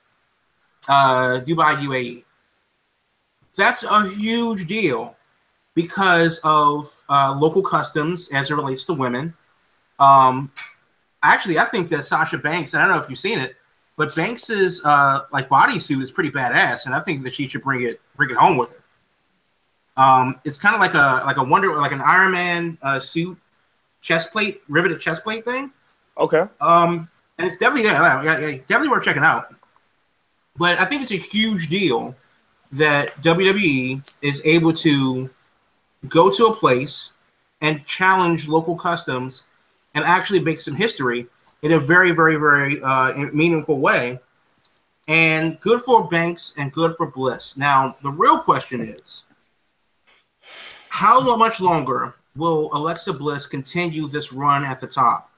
uh, 0.88 1.40
Dubai 1.40 1.76
UAE. 1.76 2.24
That's 3.56 3.84
a 3.84 4.08
huge 4.08 4.66
deal 4.66 5.16
because 5.74 6.40
of 6.44 6.86
uh, 7.08 7.36
local 7.38 7.62
customs 7.62 8.30
as 8.32 8.50
it 8.50 8.54
relates 8.54 8.84
to 8.86 8.94
women. 8.94 9.34
Um, 9.98 10.50
actually, 11.22 11.58
I 11.58 11.64
think 11.64 11.88
that 11.90 12.04
Sasha 12.04 12.38
Banks, 12.38 12.74
and 12.74 12.82
I 12.82 12.86
don't 12.86 12.96
know 12.96 13.02
if 13.02 13.08
you've 13.08 13.18
seen 13.18 13.38
it, 13.38 13.56
but 13.96 14.14
Banks's 14.14 14.82
uh, 14.84 15.20
like 15.32 15.48
bodysuit 15.48 16.00
is 16.00 16.10
pretty 16.10 16.30
badass, 16.30 16.86
and 16.86 16.94
I 16.94 17.00
think 17.00 17.24
that 17.24 17.34
she 17.34 17.46
should 17.46 17.62
bring 17.62 17.82
it 17.82 18.00
bring 18.16 18.30
it 18.30 18.36
home 18.36 18.56
with 18.56 18.72
her. 18.72 18.82
Um, 19.96 20.40
it's 20.44 20.58
kind 20.58 20.74
of 20.74 20.80
like 20.80 20.94
a 20.94 21.22
like 21.26 21.36
a 21.36 21.44
wonder 21.44 21.74
like 21.76 21.92
an 21.92 22.00
Iron 22.00 22.32
Man 22.32 22.78
uh, 22.82 22.98
suit, 22.98 23.38
chest 24.00 24.32
plate, 24.32 24.62
riveted 24.68 25.00
chest 25.00 25.22
plate 25.22 25.44
thing. 25.44 25.72
Okay. 26.18 26.44
Um, 26.60 27.08
and 27.38 27.46
it's 27.46 27.58
definitely 27.58 27.90
yeah, 27.90 28.22
yeah, 28.22 28.38
yeah, 28.38 28.58
definitely 28.66 28.88
worth 28.88 29.04
checking 29.04 29.22
out. 29.22 29.54
But 30.56 30.78
I 30.78 30.84
think 30.84 31.02
it's 31.02 31.12
a 31.12 31.16
huge 31.16 31.68
deal 31.68 32.14
that 32.72 33.14
WWE 33.22 34.08
is 34.22 34.42
able 34.44 34.72
to 34.72 35.30
go 36.08 36.30
to 36.30 36.44
a 36.46 36.54
place 36.54 37.12
and 37.60 37.84
challenge 37.86 38.48
local 38.48 38.76
customs 38.76 39.46
and 39.94 40.04
actually 40.04 40.40
make 40.40 40.60
some 40.60 40.74
history 40.74 41.26
in 41.62 41.72
a 41.72 41.80
very, 41.80 42.12
very, 42.12 42.36
very 42.36 42.80
uh, 42.82 43.30
meaningful 43.32 43.78
way. 43.80 44.18
And 45.08 45.58
good 45.60 45.82
for 45.82 46.08
Banks 46.08 46.54
and 46.58 46.72
good 46.72 46.94
for 46.96 47.10
Bliss. 47.10 47.56
Now, 47.56 47.96
the 48.02 48.10
real 48.10 48.38
question 48.38 48.80
is 48.80 49.24
how 50.88 51.36
much 51.36 51.60
longer 51.60 52.14
will 52.36 52.70
Alexa 52.72 53.12
Bliss 53.14 53.46
continue 53.46 54.06
this 54.08 54.32
run 54.32 54.64
at 54.64 54.80
the 54.80 54.86
top? 54.86 55.30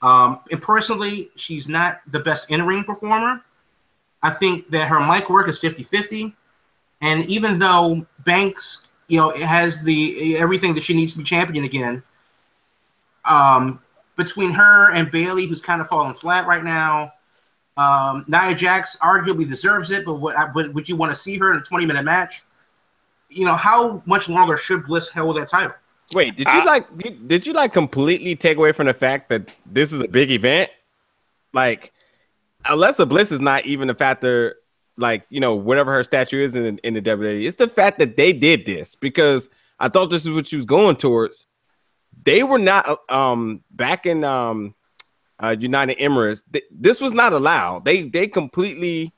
Um, 0.00 0.40
and 0.50 0.62
personally, 0.62 1.30
she's 1.36 1.68
not 1.68 2.00
the 2.06 2.20
best 2.20 2.50
in 2.50 2.64
ring 2.64 2.84
performer. 2.84 3.42
I 4.22 4.30
think 4.30 4.68
that 4.70 4.88
her 4.88 5.04
mic 5.04 5.30
work 5.30 5.48
is 5.48 5.58
50 5.58 5.82
50. 5.82 6.34
And 7.00 7.24
even 7.26 7.58
though 7.58 8.06
Banks, 8.24 8.88
you 9.08 9.18
know, 9.18 9.30
has 9.30 9.84
the 9.84 10.36
everything 10.36 10.74
that 10.74 10.82
she 10.82 10.94
needs 10.94 11.12
to 11.12 11.18
be 11.18 11.24
champion 11.24 11.64
again, 11.64 12.02
um, 13.28 13.80
between 14.16 14.52
her 14.52 14.90
and 14.92 15.10
Bayley, 15.10 15.46
who's 15.46 15.60
kind 15.60 15.80
of 15.80 15.86
falling 15.88 16.14
flat 16.14 16.46
right 16.46 16.64
now, 16.64 17.12
um, 17.76 18.24
Nia 18.26 18.54
Jax 18.54 18.96
arguably 18.98 19.48
deserves 19.48 19.92
it, 19.92 20.04
but 20.04 20.14
what, 20.14 20.34
but 20.52 20.74
would 20.74 20.88
you 20.88 20.96
want 20.96 21.12
to 21.12 21.16
see 21.16 21.38
her 21.38 21.52
in 21.52 21.60
a 21.60 21.62
20 21.62 21.86
minute 21.86 22.04
match? 22.04 22.42
You 23.30 23.44
know, 23.44 23.54
how 23.54 24.02
much 24.04 24.28
longer 24.28 24.56
should 24.56 24.86
Bliss 24.86 25.08
hold 25.10 25.36
that 25.36 25.48
title? 25.48 25.74
Wait, 26.14 26.34
did 26.36 26.46
you 26.46 26.60
I- 26.60 26.64
like 26.64 27.28
did 27.28 27.46
you 27.46 27.52
like 27.52 27.72
completely 27.72 28.34
take 28.34 28.56
away 28.56 28.72
from 28.72 28.86
the 28.86 28.94
fact 28.94 29.28
that 29.28 29.52
this 29.64 29.92
is 29.92 30.00
a 30.00 30.08
big 30.08 30.30
event? 30.30 30.70
Like 31.52 31.92
Alexa 32.64 33.06
Bliss 33.06 33.32
is 33.32 33.40
not 33.40 33.66
even 33.66 33.90
a 33.90 33.94
factor 33.94 34.56
like, 34.96 35.24
you 35.30 35.40
know, 35.40 35.54
whatever 35.54 35.92
her 35.92 36.02
statue 36.02 36.42
is 36.42 36.56
in, 36.56 36.78
in 36.78 36.94
the 36.94 37.00
WWE. 37.02 37.46
It's 37.46 37.56
the 37.56 37.68
fact 37.68 37.98
that 38.00 38.16
they 38.16 38.32
did 38.32 38.66
this 38.66 38.96
because 38.96 39.48
I 39.78 39.88
thought 39.88 40.06
this 40.06 40.26
is 40.26 40.32
what 40.32 40.48
she 40.48 40.56
was 40.56 40.64
going 40.64 40.96
towards. 40.96 41.46
They 42.24 42.42
were 42.42 42.58
not 42.58 43.00
um 43.08 43.62
back 43.70 44.06
in 44.06 44.24
um 44.24 44.74
uh 45.40 45.54
United 45.58 45.98
Emirates. 45.98 46.42
th- 46.52 46.64
this 46.70 47.00
was 47.00 47.12
not 47.12 47.32
allowed. 47.32 47.84
They 47.84 48.02
they 48.02 48.26
completely 48.26 49.14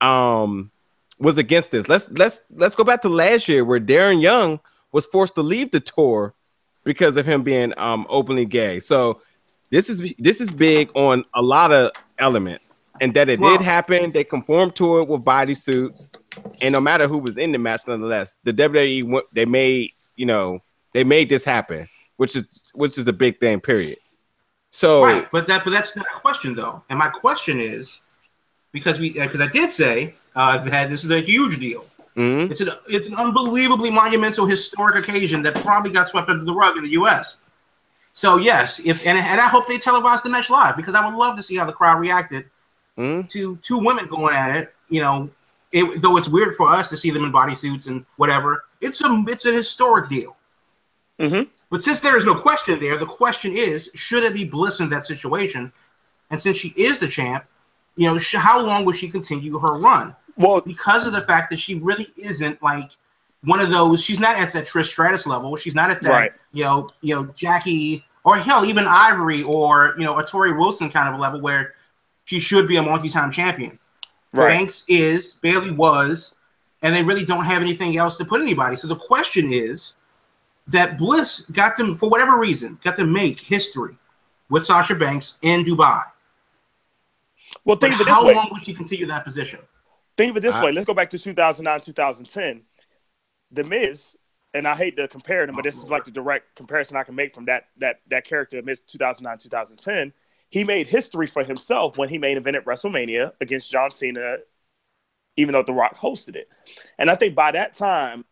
um 0.00 0.70
was 1.18 1.36
against 1.36 1.72
this. 1.72 1.88
Let's 1.88 2.10
let's 2.12 2.40
let's 2.50 2.76
go 2.76 2.84
back 2.84 3.02
to 3.02 3.08
last 3.08 3.48
year 3.48 3.64
where 3.64 3.80
Darren 3.80 4.22
Young 4.22 4.60
was 4.92 5.04
forced 5.04 5.34
to 5.34 5.42
leave 5.42 5.72
the 5.72 5.80
tour 5.80 6.34
because 6.84 7.16
of 7.16 7.26
him 7.26 7.42
being 7.42 7.74
um 7.76 8.06
openly 8.08 8.46
gay. 8.46 8.78
So 8.78 9.20
this 9.70 9.90
is 9.90 10.14
this 10.18 10.40
is 10.40 10.50
big 10.50 10.90
on 10.94 11.24
a 11.34 11.42
lot 11.42 11.72
of 11.72 11.92
elements. 12.18 12.80
And 13.00 13.14
that 13.14 13.28
it 13.28 13.40
did 13.40 13.60
happen, 13.60 14.10
they 14.10 14.24
conformed 14.24 14.74
to 14.76 14.98
it 15.00 15.08
with 15.08 15.20
bodysuits. 15.24 16.10
And 16.60 16.72
no 16.72 16.80
matter 16.80 17.06
who 17.06 17.18
was 17.18 17.38
in 17.38 17.52
the 17.52 17.58
match, 17.58 17.82
nonetheless, 17.86 18.36
the 18.42 18.52
WWE 18.52 19.20
they 19.32 19.44
made, 19.44 19.92
you 20.16 20.26
know, 20.26 20.60
they 20.94 21.04
made 21.04 21.28
this 21.28 21.44
happen, 21.44 21.88
which 22.16 22.34
is 22.34 22.72
which 22.74 22.98
is 22.98 23.06
a 23.06 23.12
big 23.12 23.38
thing, 23.38 23.60
period. 23.60 23.98
So 24.70 25.04
Right, 25.04 25.28
but 25.30 25.46
that 25.46 25.64
but 25.64 25.70
that's 25.70 25.94
not 25.96 26.06
a 26.06 26.20
question 26.20 26.54
though. 26.56 26.82
And 26.90 26.98
my 26.98 27.08
question 27.08 27.60
is 27.60 28.00
because 28.72 28.98
we 28.98 29.12
because 29.12 29.40
I 29.40 29.48
did 29.48 29.70
say 29.70 30.14
uh, 30.34 30.58
that 30.64 30.90
this 30.90 31.04
is 31.04 31.10
a 31.12 31.20
huge 31.20 31.58
deal. 31.60 31.86
mhm. 32.16 32.50
It's 32.50 32.60
an 32.60 32.70
it's 32.88 33.06
an 33.06 33.14
unbelievably 33.14 33.90
monumental 33.90 34.46
historic 34.46 34.96
occasion 34.96 35.42
that 35.42 35.54
probably 35.56 35.92
got 35.92 36.08
swept 36.08 36.28
under 36.28 36.44
the 36.44 36.54
rug 36.54 36.76
in 36.76 36.82
the 36.82 36.90
U.S. 36.90 37.40
So 38.18 38.36
yes, 38.36 38.80
if 38.84 38.98
and, 39.06 39.16
and 39.16 39.40
I 39.40 39.46
hope 39.46 39.68
they 39.68 39.76
televise 39.76 40.24
the 40.24 40.28
match 40.28 40.50
live 40.50 40.76
because 40.76 40.96
I 40.96 41.06
would 41.06 41.14
love 41.16 41.36
to 41.36 41.42
see 41.42 41.54
how 41.54 41.64
the 41.66 41.72
crowd 41.72 42.00
reacted 42.00 42.46
Mhm. 42.98 43.28
to 43.28 43.54
two 43.62 43.78
women 43.78 44.08
going 44.08 44.34
at 44.34 44.50
it. 44.56 44.74
You 44.88 45.02
know, 45.02 45.30
it, 45.70 46.02
though 46.02 46.16
it's 46.16 46.28
weird 46.28 46.56
for 46.56 46.68
us 46.68 46.88
to 46.88 46.96
see 46.96 47.10
them 47.10 47.22
in 47.22 47.30
bodysuits 47.30 47.86
and 47.86 48.04
whatever. 48.16 48.64
It's 48.80 49.00
a 49.04 49.24
it's 49.28 49.46
a 49.46 49.52
historic 49.52 50.08
deal. 50.10 50.36
Mhm. 51.20 51.46
But 51.70 51.80
since 51.80 52.00
there 52.00 52.16
is 52.16 52.24
no 52.24 52.34
question 52.34 52.80
there, 52.80 52.96
the 52.96 53.06
question 53.06 53.52
is, 53.54 53.88
should 53.94 54.24
it 54.24 54.34
be 54.34 54.44
Bliss 54.44 54.80
in 54.80 54.88
that 54.88 55.06
situation? 55.06 55.70
And 56.28 56.40
since 56.42 56.56
she 56.56 56.70
is 56.76 56.98
the 56.98 57.06
champ, 57.06 57.44
you 57.94 58.08
know, 58.08 58.18
sh- 58.18 58.34
how 58.34 58.66
long 58.66 58.84
will 58.84 58.94
she 58.94 59.08
continue 59.08 59.60
her 59.60 59.78
run? 59.78 60.16
Well, 60.36 60.60
Because 60.60 61.06
of 61.06 61.12
the 61.12 61.20
fact 61.20 61.50
that 61.50 61.60
she 61.60 61.76
really 61.76 62.08
isn't 62.16 62.60
like 62.64 62.90
one 63.44 63.60
of 63.60 63.70
those. 63.70 64.02
She's 64.02 64.18
not 64.18 64.36
at 64.38 64.52
that 64.54 64.66
Trish 64.66 64.86
Stratus 64.86 65.24
level. 65.24 65.54
She's 65.54 65.74
not 65.76 65.92
at 65.92 66.02
that, 66.02 66.10
Right. 66.10 66.32
you 66.52 66.64
know, 66.64 66.88
you 67.00 67.14
know, 67.14 67.24
Jackie 67.36 68.04
or 68.24 68.36
hell, 68.36 68.64
even 68.64 68.84
Ivory 68.86 69.42
or 69.42 69.94
you 69.98 70.04
know, 70.04 70.18
a 70.18 70.22
Torrie 70.24 70.56
Wilson 70.56 70.90
kind 70.90 71.08
of 71.08 71.14
a 71.14 71.18
level 71.18 71.40
where 71.40 71.74
she 72.24 72.40
should 72.40 72.68
be 72.68 72.76
a 72.76 72.82
multi-time 72.82 73.30
champion. 73.30 73.78
right. 74.32 74.48
Banks 74.48 74.84
is, 74.88 75.34
Bayley 75.40 75.70
was, 75.70 76.34
and 76.82 76.94
they 76.94 77.02
really 77.02 77.24
don't 77.24 77.44
have 77.44 77.62
anything 77.62 77.96
else 77.96 78.16
to 78.18 78.24
put 78.24 78.40
anybody. 78.40 78.76
So 78.76 78.86
the 78.86 78.96
question 78.96 79.52
is 79.52 79.94
that 80.66 80.98
Bliss 80.98 81.46
got 81.50 81.76
them, 81.76 81.94
for 81.94 82.08
whatever 82.10 82.38
reason, 82.38 82.78
got 82.84 82.96
to 82.96 83.06
make 83.06 83.40
history 83.40 83.94
with 84.50 84.66
Sasha 84.66 84.94
Banks 84.94 85.38
in 85.42 85.64
Dubai. 85.64 86.02
Well, 87.64 87.76
But 87.76 87.80
think 87.80 87.94
of 87.94 88.00
it 88.02 88.04
this 88.04 88.12
how 88.12 88.26
way. 88.26 88.34
long 88.34 88.48
would 88.52 88.62
she 88.62 88.74
continue 88.74 89.06
that 89.06 89.24
position? 89.24 89.60
Think 90.16 90.30
of 90.30 90.36
it 90.36 90.40
this 90.40 90.56
I- 90.56 90.64
way. 90.64 90.72
Let's 90.72 90.86
go 90.86 90.94
back 90.94 91.10
to 91.10 91.18
2009, 91.18 91.80
2010. 91.80 92.62
The 93.50 93.64
Miz, 93.64 94.16
and 94.58 94.66
I 94.66 94.74
hate 94.74 94.96
to 94.96 95.06
compare 95.06 95.46
them, 95.46 95.54
but 95.54 95.62
this 95.62 95.76
is 95.76 95.88
like 95.88 96.04
the 96.04 96.10
direct 96.10 96.56
comparison 96.56 96.96
I 96.96 97.04
can 97.04 97.14
make 97.14 97.34
from 97.34 97.44
that 97.44 97.68
that 97.78 98.00
that 98.08 98.24
character, 98.24 98.60
Miz 98.60 98.80
2009, 98.80 99.38
2010. 99.38 100.12
He 100.50 100.64
made 100.64 100.88
history 100.88 101.26
for 101.26 101.44
himself 101.44 101.96
when 101.96 102.08
he 102.08 102.18
main 102.18 102.38
evented 102.38 102.64
WrestleMania 102.64 103.32
against 103.40 103.70
John 103.70 103.90
Cena, 103.90 104.38
even 105.36 105.52
though 105.52 105.62
The 105.62 105.74
Rock 105.74 105.96
hosted 105.96 106.36
it. 106.36 106.48
And 106.98 107.10
I 107.10 107.14
think 107.14 107.34
by 107.34 107.52
that 107.52 107.74
time, 107.74 108.24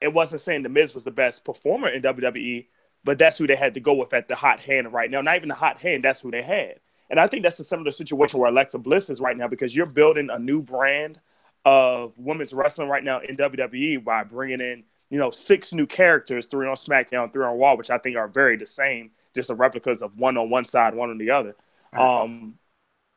it 0.00 0.12
wasn't 0.12 0.40
saying 0.40 0.62
The 0.62 0.68
Miz 0.68 0.94
was 0.94 1.04
the 1.04 1.10
best 1.10 1.44
performer 1.44 1.88
in 1.88 2.02
WWE, 2.02 2.66
but 3.04 3.18
that's 3.18 3.38
who 3.38 3.46
they 3.46 3.54
had 3.54 3.74
to 3.74 3.80
go 3.80 3.94
with 3.94 4.14
at 4.14 4.28
the 4.28 4.34
hot 4.34 4.60
hand 4.60 4.92
right 4.92 5.10
now. 5.10 5.20
Not 5.20 5.36
even 5.36 5.48
the 5.48 5.54
hot 5.54 5.78
hand, 5.78 6.04
that's 6.04 6.20
who 6.20 6.30
they 6.30 6.42
had. 6.42 6.80
And 7.10 7.20
I 7.20 7.26
think 7.26 7.42
that's 7.42 7.60
a 7.60 7.64
similar 7.64 7.90
situation 7.90 8.40
where 8.40 8.50
Alexa 8.50 8.78
Bliss 8.78 9.10
is 9.10 9.20
right 9.20 9.36
now 9.36 9.46
because 9.46 9.76
you're 9.76 9.86
building 9.86 10.30
a 10.30 10.38
new 10.38 10.62
brand 10.62 11.20
of 11.64 12.14
women's 12.16 12.54
wrestling 12.54 12.88
right 12.88 13.04
now 13.04 13.20
in 13.20 13.36
WWE 13.36 14.02
by 14.02 14.24
bringing 14.24 14.60
in, 14.60 14.84
you 15.12 15.18
know, 15.20 15.30
six 15.30 15.74
new 15.74 15.86
characters, 15.86 16.46
three 16.46 16.66
on 16.66 16.76
SmackDown, 16.76 17.32
three 17.32 17.44
on 17.44 17.58
Raw, 17.60 17.76
which 17.76 17.90
I 17.90 17.98
think 17.98 18.16
are 18.16 18.28
very 18.28 18.56
the 18.56 18.66
same, 18.66 19.12
just 19.36 19.50
a 19.50 19.54
replicas 19.54 20.02
of 20.02 20.18
one 20.18 20.38
on 20.38 20.50
one 20.50 20.64
side, 20.64 20.94
one 20.94 21.10
on 21.10 21.18
the 21.18 21.30
other. 21.30 21.54
Um, 21.94 22.58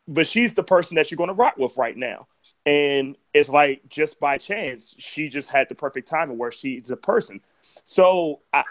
but 0.07 0.27
she's 0.27 0.53
the 0.55 0.63
person 0.63 0.95
that 0.95 1.09
you're 1.11 1.17
going 1.17 1.29
to 1.29 1.33
rock 1.33 1.57
with 1.57 1.77
right 1.77 1.97
now. 1.97 2.27
and 2.65 3.17
it's 3.33 3.49
like 3.49 3.81
just 3.89 4.19
by 4.19 4.37
chance 4.37 4.95
she 4.97 5.29
just 5.29 5.49
had 5.49 5.69
the 5.69 5.75
perfect 5.75 6.07
timing 6.07 6.37
where 6.37 6.51
she's 6.51 6.91
a 6.91 6.97
person. 6.97 7.41
So 7.83 8.41
I, 8.53 8.63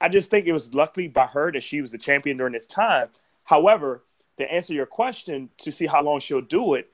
I 0.00 0.08
just 0.08 0.30
think 0.30 0.46
it 0.46 0.52
was 0.52 0.74
luckily 0.74 1.08
by 1.08 1.26
her 1.26 1.52
that 1.52 1.62
she 1.62 1.80
was 1.80 1.92
the 1.92 1.98
champion 1.98 2.36
during 2.36 2.52
this 2.52 2.66
time. 2.66 3.08
However, 3.44 4.04
to 4.38 4.52
answer 4.52 4.74
your 4.74 4.86
question, 4.86 5.50
to 5.58 5.72
see 5.72 5.86
how 5.86 6.02
long 6.02 6.20
she'll 6.20 6.40
do 6.40 6.74
it, 6.74 6.90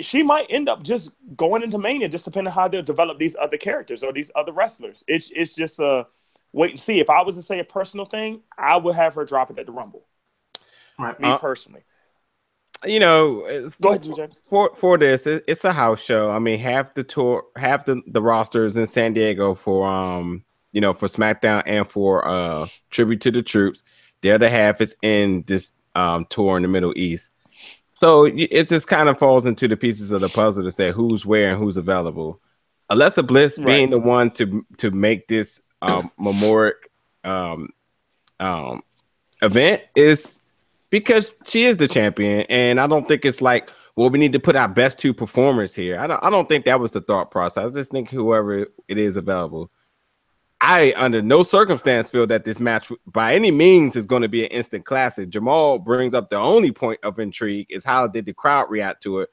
she 0.00 0.22
might 0.22 0.46
end 0.50 0.68
up 0.68 0.82
just 0.82 1.10
going 1.36 1.62
into 1.62 1.78
Mania, 1.78 2.08
just 2.08 2.24
depending 2.24 2.48
on 2.50 2.54
how 2.54 2.68
they'll 2.68 2.82
develop 2.82 3.18
these 3.18 3.36
other 3.36 3.56
characters 3.56 4.02
or 4.02 4.12
these 4.12 4.30
other 4.34 4.52
wrestlers. 4.52 5.04
It's 5.08 5.30
it's 5.34 5.54
just 5.54 5.78
a 5.78 6.06
wait 6.52 6.70
and 6.72 6.80
see. 6.80 7.00
If 7.00 7.10
I 7.10 7.22
was 7.22 7.36
to 7.36 7.42
say 7.42 7.58
a 7.60 7.64
personal 7.64 8.04
thing, 8.06 8.42
I 8.58 8.76
would 8.76 8.94
have 8.96 9.14
her 9.14 9.24
drop 9.24 9.50
it 9.50 9.58
at 9.58 9.66
the 9.66 9.72
Rumble. 9.72 10.06
Right. 10.98 11.18
Me 11.20 11.28
Uh, 11.28 11.38
personally. 11.38 11.82
you 12.84 12.98
know, 13.00 13.46
it's- 13.46 13.76
Go 13.76 13.90
ahead. 13.90 14.08
James. 14.14 14.40
for 14.44 14.74
for 14.74 14.96
this, 14.98 15.26
it- 15.26 15.44
it's 15.46 15.64
a 15.64 15.72
house 15.72 16.00
show. 16.00 16.30
I 16.30 16.38
mean, 16.38 16.58
half 16.58 16.94
the 16.94 17.04
tour, 17.04 17.44
half 17.56 17.84
the 17.84 18.02
the 18.06 18.22
rosters 18.22 18.76
in 18.76 18.86
San 18.86 19.12
Diego 19.12 19.54
for 19.54 19.86
um, 19.88 20.44
you 20.72 20.80
know, 20.80 20.92
for 20.92 21.06
SmackDown 21.08 21.62
and 21.66 21.88
for 21.88 22.26
uh 22.26 22.66
tribute 22.90 23.20
to 23.22 23.30
the 23.30 23.42
troops. 23.42 23.82
The 24.22 24.32
other 24.32 24.48
half 24.48 24.80
is 24.80 24.94
in 25.02 25.44
this 25.46 25.72
um 25.94 26.26
tour 26.30 26.56
in 26.56 26.62
the 26.62 26.68
Middle 26.68 26.92
East. 26.96 27.30
So 28.00 28.24
it 28.24 28.68
just 28.68 28.88
kind 28.88 29.10
of 29.10 29.18
falls 29.18 29.44
into 29.44 29.68
the 29.68 29.76
pieces 29.76 30.10
of 30.10 30.22
the 30.22 30.28
puzzle 30.30 30.64
to 30.64 30.70
say 30.70 30.90
who's 30.90 31.26
where 31.26 31.50
and 31.50 31.58
who's 31.58 31.76
available. 31.76 32.40
Alexa 32.88 33.22
Bliss 33.22 33.58
being 33.58 33.90
the 33.90 33.98
one 33.98 34.30
to 34.32 34.64
to 34.78 34.90
make 34.90 35.28
this 35.28 35.60
um 35.82 36.10
memorial 36.18 36.74
um 37.24 37.68
um 38.40 38.82
event 39.42 39.82
is 39.94 40.40
because 40.88 41.34
she 41.44 41.64
is 41.64 41.76
the 41.76 41.86
champion, 41.86 42.46
and 42.48 42.80
I 42.80 42.86
don't 42.86 43.06
think 43.06 43.24
it's 43.24 43.40
like, 43.40 43.70
well, 43.96 44.10
we 44.10 44.18
need 44.18 44.32
to 44.32 44.40
put 44.40 44.56
our 44.56 44.66
best 44.66 44.98
two 44.98 45.14
performers 45.14 45.74
here. 45.74 46.00
I 46.00 46.06
don't, 46.06 46.24
I 46.24 46.30
don't 46.30 46.48
think 46.48 46.64
that 46.64 46.80
was 46.80 46.90
the 46.90 47.00
thought 47.00 47.30
process. 47.30 47.72
I 47.72 47.74
just 47.78 47.92
think 47.92 48.10
whoever 48.10 48.66
it 48.88 48.98
is 48.98 49.16
available. 49.16 49.70
I, 50.60 50.92
under 50.96 51.22
no 51.22 51.42
circumstance, 51.42 52.10
feel 52.10 52.26
that 52.26 52.44
this 52.44 52.60
match 52.60 52.92
by 53.06 53.34
any 53.34 53.50
means 53.50 53.96
is 53.96 54.04
going 54.04 54.22
to 54.22 54.28
be 54.28 54.44
an 54.44 54.50
instant 54.50 54.84
classic. 54.84 55.30
Jamal 55.30 55.78
brings 55.78 56.12
up 56.12 56.28
the 56.28 56.36
only 56.36 56.70
point 56.70 57.00
of 57.02 57.18
intrigue 57.18 57.66
is 57.70 57.84
how 57.84 58.06
did 58.06 58.26
the 58.26 58.34
crowd 58.34 58.70
react 58.70 59.02
to 59.04 59.20
it? 59.20 59.30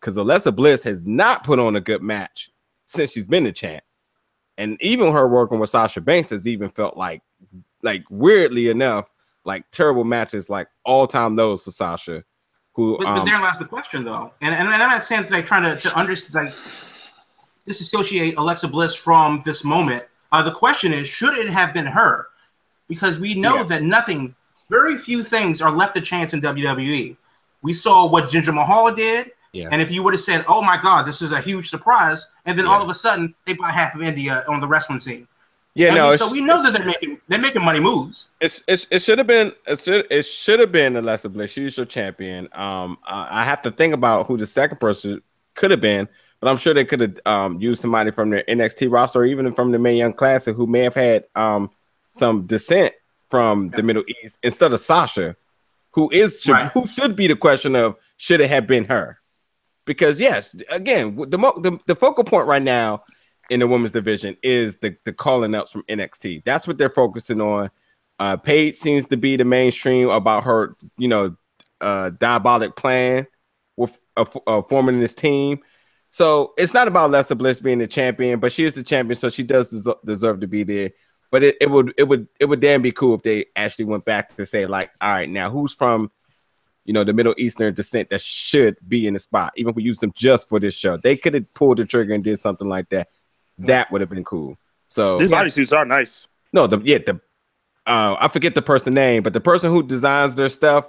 Because 0.00 0.16
Alexa 0.16 0.52
Bliss 0.52 0.82
has 0.84 1.02
not 1.02 1.44
put 1.44 1.58
on 1.58 1.76
a 1.76 1.80
good 1.80 2.02
match 2.02 2.50
since 2.86 3.12
she's 3.12 3.28
been 3.28 3.44
the 3.44 3.52
champ, 3.52 3.84
and 4.56 4.80
even 4.80 5.12
her 5.12 5.28
working 5.28 5.58
with 5.58 5.70
Sasha 5.70 6.00
Banks 6.00 6.30
has 6.30 6.46
even 6.46 6.70
felt 6.70 6.96
like, 6.96 7.22
like 7.82 8.04
weirdly 8.08 8.70
enough, 8.70 9.10
like 9.44 9.70
terrible 9.70 10.04
matches, 10.04 10.48
like 10.48 10.68
all 10.84 11.06
time 11.06 11.36
lows 11.36 11.62
for 11.62 11.72
Sasha. 11.72 12.24
Who 12.74 12.96
But, 12.98 13.04
but 13.04 13.18
um, 13.18 13.26
there 13.26 13.40
lies 13.40 13.58
the 13.58 13.66
question, 13.66 14.04
though, 14.04 14.32
and 14.40 14.54
and, 14.54 14.66
and 14.66 14.82
I'm 14.82 14.88
not 14.88 15.04
saying 15.04 15.26
like 15.30 15.44
trying 15.44 15.74
to 15.74 15.78
to 15.88 15.98
understand 15.98 16.46
like 16.46 16.54
disassociate 17.66 18.38
Alexa 18.38 18.68
Bliss 18.68 18.94
from 18.94 19.42
this 19.44 19.62
moment. 19.62 20.04
Uh, 20.32 20.42
the 20.42 20.52
question 20.52 20.92
is, 20.92 21.08
should 21.08 21.34
it 21.36 21.48
have 21.48 21.74
been 21.74 21.86
her? 21.86 22.28
Because 22.88 23.18
we 23.18 23.40
know 23.40 23.56
Yeah. 23.56 23.62
that 23.64 23.82
nothing, 23.82 24.34
very 24.68 24.96
few 24.98 25.22
things 25.22 25.60
are 25.60 25.70
left 25.70 25.94
to 25.96 26.00
chance 26.00 26.32
in 26.34 26.40
WWE. 26.40 27.16
We 27.62 27.72
saw 27.72 28.08
what 28.08 28.30
Jinder 28.30 28.54
Mahal 28.54 28.94
did, 28.94 29.32
Yeah. 29.52 29.68
and 29.72 29.82
if 29.82 29.90
you 29.90 30.02
would 30.02 30.14
have 30.14 30.20
said, 30.20 30.44
"Oh 30.48 30.62
my 30.62 30.76
God, 30.80 31.04
this 31.06 31.20
is 31.22 31.32
a 31.32 31.40
huge 31.40 31.68
surprise," 31.68 32.28
and 32.46 32.56
then 32.58 32.64
Yeah. 32.66 32.72
all 32.72 32.82
of 32.82 32.88
a 32.88 32.94
sudden 32.94 33.34
they 33.46 33.54
buy 33.54 33.70
half 33.70 33.94
of 33.94 34.02
India 34.02 34.42
on 34.48 34.60
the 34.60 34.66
wrestling 34.68 35.00
scene, 35.00 35.26
yeah, 35.74 35.92
I 35.92 35.94
no, 35.94 36.08
mean, 36.10 36.18
so 36.18 36.30
we 36.30 36.40
know 36.40 36.62
that 36.62 36.72
they're 36.72 36.86
making 36.86 37.20
they're 37.28 37.40
making 37.40 37.64
money 37.64 37.80
moves. 37.80 38.30
It, 38.40 38.60
it, 38.66 38.86
it 38.90 38.98
should 39.02 39.18
have 39.18 39.26
been 39.26 39.52
it 39.66 39.78
should 39.78 40.06
it 40.10 40.22
should 40.22 40.60
have 40.60 40.72
been 40.72 40.96
Alexa 40.96 41.28
Bliss. 41.28 41.50
She's 41.52 41.76
your 41.76 41.86
champion. 41.86 42.48
Um, 42.52 42.98
I, 43.04 43.42
I 43.42 43.44
have 43.44 43.62
to 43.62 43.70
think 43.70 43.94
about 43.94 44.26
who 44.26 44.36
the 44.36 44.46
second 44.46 44.78
person 44.80 45.20
could 45.54 45.70
have 45.70 45.80
been, 45.80 46.08
but 46.40 46.48
I'm 46.48 46.56
sure 46.56 46.74
they 46.74 46.84
could 46.84 47.00
have 47.00 47.18
um 47.26 47.56
used 47.60 47.80
somebody 47.80 48.10
from 48.10 48.30
their 48.30 48.44
NXT 48.48 48.90
roster 48.90 49.20
or 49.20 49.24
even 49.26 49.52
from 49.54 49.72
the 49.72 49.78
Mae 49.78 49.96
Young 49.96 50.12
Classic 50.12 50.54
who 50.56 50.66
may 50.66 50.80
have 50.80 50.94
had 50.94 51.24
um 51.34 51.70
some 52.12 52.46
descent 52.46 52.92
from 53.28 53.70
the 53.70 53.82
Middle 53.82 54.02
East 54.24 54.38
instead 54.42 54.72
of 54.72 54.80
Sasha, 54.80 55.36
who 55.92 56.10
is 56.10 56.40
should, 56.40 56.52
Right. 56.52 56.72
who 56.72 56.86
should 56.86 57.14
be 57.14 57.26
the 57.28 57.36
question 57.36 57.76
of 57.76 57.96
should 58.16 58.40
it 58.40 58.50
have 58.50 58.66
been 58.66 58.84
her? 58.84 59.18
Because 59.86 60.20
yes, 60.20 60.54
again, 60.70 61.16
the 61.28 61.38
mo- 61.38 61.58
the, 61.60 61.78
the 61.86 61.94
focal 61.94 62.24
point 62.24 62.46
right 62.46 62.62
now 62.62 63.04
in 63.48 63.60
the 63.60 63.66
women's 63.66 63.92
division 63.92 64.36
is 64.42 64.76
the 64.76 64.96
the 65.04 65.12
calling 65.12 65.54
ups 65.54 65.70
from 65.72 65.82
NXT. 65.84 66.44
That's 66.44 66.66
what 66.66 66.78
they're 66.78 66.90
focusing 66.90 67.40
on. 67.40 67.70
Uh, 68.18 68.36
Paige 68.36 68.76
seems 68.76 69.06
to 69.08 69.16
be 69.16 69.36
the 69.36 69.44
mainstream 69.44 70.10
about 70.10 70.44
her, 70.44 70.76
you 70.98 71.08
know, 71.08 71.34
uh, 71.80 72.10
diabolic 72.10 72.76
plan 72.76 73.26
with 73.76 73.98
uh, 74.16 74.22
f- 74.22 74.36
uh, 74.46 74.62
forming 74.62 75.00
this 75.00 75.14
team. 75.14 75.60
So 76.10 76.52
it's 76.58 76.74
not 76.74 76.88
about 76.88 77.10
Alexa 77.10 77.36
Bliss 77.36 77.60
being 77.60 77.78
the 77.78 77.86
champion, 77.86 78.40
but 78.40 78.50
she 78.52 78.64
is 78.64 78.74
the 78.74 78.82
champion, 78.82 79.14
so 79.16 79.28
she 79.28 79.42
does 79.44 79.68
des- 79.70 79.94
deserve 80.04 80.40
to 80.40 80.46
be 80.48 80.64
there. 80.64 80.90
But 81.30 81.44
it, 81.44 81.56
it 81.60 81.70
would 81.70 81.94
it 81.96 82.04
would 82.08 82.26
it 82.40 82.46
would 82.46 82.58
damn 82.60 82.82
be 82.82 82.90
cool 82.90 83.14
if 83.14 83.22
they 83.22 83.46
actually 83.54 83.84
went 83.84 84.04
back 84.04 84.34
to 84.36 84.44
say 84.44 84.66
like, 84.66 84.90
all 85.00 85.10
right, 85.12 85.28
now 85.28 85.48
who's 85.50 85.72
from 85.72 86.10
you 86.84 86.92
know 86.92 87.04
the 87.04 87.12
Middle 87.12 87.34
Eastern 87.38 87.72
descent 87.72 88.10
that 88.10 88.20
should 88.20 88.76
be 88.88 89.06
in 89.06 89.14
the 89.14 89.20
spot, 89.20 89.52
even 89.56 89.70
if 89.70 89.76
we 89.76 89.84
use 89.84 89.98
them 89.98 90.12
just 90.16 90.48
for 90.48 90.58
this 90.58 90.74
show. 90.74 90.96
They 90.96 91.16
could 91.16 91.34
have 91.34 91.52
pulled 91.54 91.78
the 91.78 91.84
trigger 91.86 92.12
and 92.14 92.24
did 92.24 92.40
something 92.40 92.68
like 92.68 92.88
that. 92.88 93.08
That 93.58 93.92
would 93.92 94.00
have 94.00 94.10
been 94.10 94.24
cool. 94.24 94.56
So 94.88 95.18
These 95.18 95.30
bodysuits 95.30 95.76
are 95.76 95.84
nice. 95.84 96.26
no, 96.52 96.66
the 96.66 96.80
yeah, 96.80 96.98
the 96.98 97.20
uh 97.86 98.16
I 98.18 98.26
forget 98.26 98.56
the 98.56 98.62
person 98.62 98.94
name, 98.94 99.22
but 99.22 99.32
the 99.32 99.40
person 99.40 99.70
who 99.70 99.84
designs 99.84 100.34
their 100.34 100.48
stuff, 100.48 100.88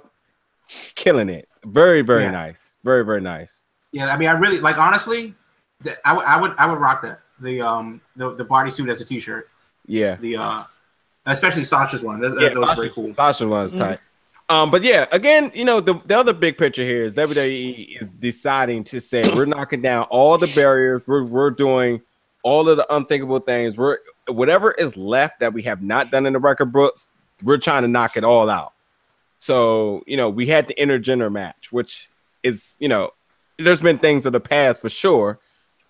killing 0.96 1.28
it. 1.28 1.48
Very, 1.64 2.02
very 2.02 2.24
Yeah. 2.24 2.32
nice. 2.32 2.74
Very, 2.82 3.04
very 3.04 3.20
nice. 3.20 3.61
Yeah, 3.92 4.12
I 4.12 4.16
mean, 4.16 4.28
I 4.28 4.32
really 4.32 4.60
like 4.60 4.78
honestly, 4.78 5.34
th- 5.82 5.96
I 6.04 6.14
would 6.14 6.24
I 6.24 6.40
would 6.40 6.52
I 6.58 6.66
would 6.66 6.78
rock 6.78 7.02
that 7.02 7.20
the 7.40 7.60
um 7.60 8.00
the 8.16 8.34
the 8.34 8.44
bodysuit 8.44 8.90
as 8.90 9.00
a 9.00 9.04
t-shirt. 9.04 9.48
Yeah. 9.86 10.16
The 10.16 10.36
uh, 10.36 10.62
especially 11.26 11.64
Sasha's 11.64 12.02
one. 12.02 12.20
That, 12.20 12.38
yeah, 12.40 12.48
that 12.48 12.58
was 12.58 12.68
Sasha, 12.70 12.80
very 12.80 12.90
cool. 12.90 13.12
Sasha 13.12 13.46
was 13.46 13.74
tight. 13.74 14.00
Um, 14.48 14.70
but 14.70 14.82
yeah, 14.82 15.06
again, 15.12 15.50
you 15.54 15.64
know, 15.64 15.80
the, 15.80 15.94
the 15.94 16.18
other 16.18 16.32
big 16.32 16.58
picture 16.58 16.82
here 16.82 17.04
is 17.04 17.14
WWE 17.14 18.00
is 18.00 18.08
deciding 18.08 18.84
to 18.84 19.00
say 19.00 19.22
we're 19.34 19.46
knocking 19.46 19.82
down 19.82 20.04
all 20.04 20.36
the 20.38 20.48
barriers, 20.48 21.06
we're 21.06 21.24
we're 21.24 21.50
doing 21.50 22.02
all 22.42 22.68
of 22.68 22.76
the 22.76 22.94
unthinkable 22.94 23.38
things. 23.38 23.76
We're 23.76 23.98
whatever 24.28 24.72
is 24.72 24.96
left 24.96 25.40
that 25.40 25.52
we 25.52 25.62
have 25.62 25.82
not 25.82 26.10
done 26.10 26.26
in 26.26 26.32
the 26.32 26.38
record 26.38 26.72
books, 26.72 27.08
we're 27.42 27.58
trying 27.58 27.82
to 27.82 27.88
knock 27.88 28.16
it 28.16 28.24
all 28.24 28.50
out. 28.50 28.72
So, 29.38 30.04
you 30.06 30.16
know, 30.16 30.30
we 30.30 30.46
had 30.46 30.68
the 30.68 30.74
intergender 30.74 31.32
match, 31.32 31.72
which 31.72 32.08
is, 32.42 32.76
you 32.78 32.88
know, 32.88 33.10
there's 33.62 33.82
been 33.82 33.98
things 33.98 34.26
of 34.26 34.32
the 34.32 34.40
past 34.40 34.82
for 34.82 34.88
sure, 34.88 35.38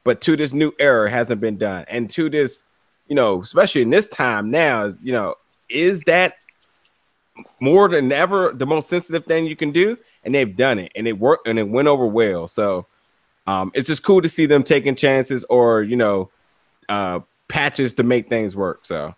but 0.05 0.21
to 0.23 0.37
this 0.37 0.53
new 0.53 0.73
era 0.79 1.11
hasn't 1.11 1.41
been 1.41 1.59
done. 1.59 1.85
And 1.89 2.09
to 2.11 2.29
this, 2.29 2.63
you 3.09 3.15
know, 3.15 3.41
especially 3.41 3.83
in 3.83 3.91
this 3.91 4.09
time 4.09 4.51
now, 4.51 4.85
is 4.85 4.99
you 5.03 5.13
know, 5.13 5.35
is 5.69 6.05
that 6.05 6.37
more 7.61 7.89
than 7.89 8.13
ever 8.13 8.53
the 8.53 8.67
most 8.67 8.89
sensitive 8.89 9.25
thing 9.25 9.47
you 9.47 9.57
can 9.57 9.73
do? 9.73 9.99
And 10.25 10.35
they've 10.35 10.57
done 10.57 10.79
it 10.79 10.93
and 10.95 11.09
it 11.09 11.19
worked 11.19 11.49
and 11.49 11.59
it 11.59 11.69
went 11.69 11.89
over 11.89 12.07
well. 12.07 12.49
So 12.49 12.87
um 13.47 13.73
it's 13.75 13.89
just 13.89 14.03
cool 14.03 14.23
to 14.23 14.29
see 14.29 14.47
them 14.47 14.63
taking 14.63 14.95
chances 14.95 15.45
or 15.45 15.83
you 15.83 15.97
know 15.97 16.31
uh 16.89 17.21
patches 17.49 17.95
to 17.95 18.03
make 18.03 18.29
things 18.29 18.55
work. 18.55 18.85
So 18.85 19.15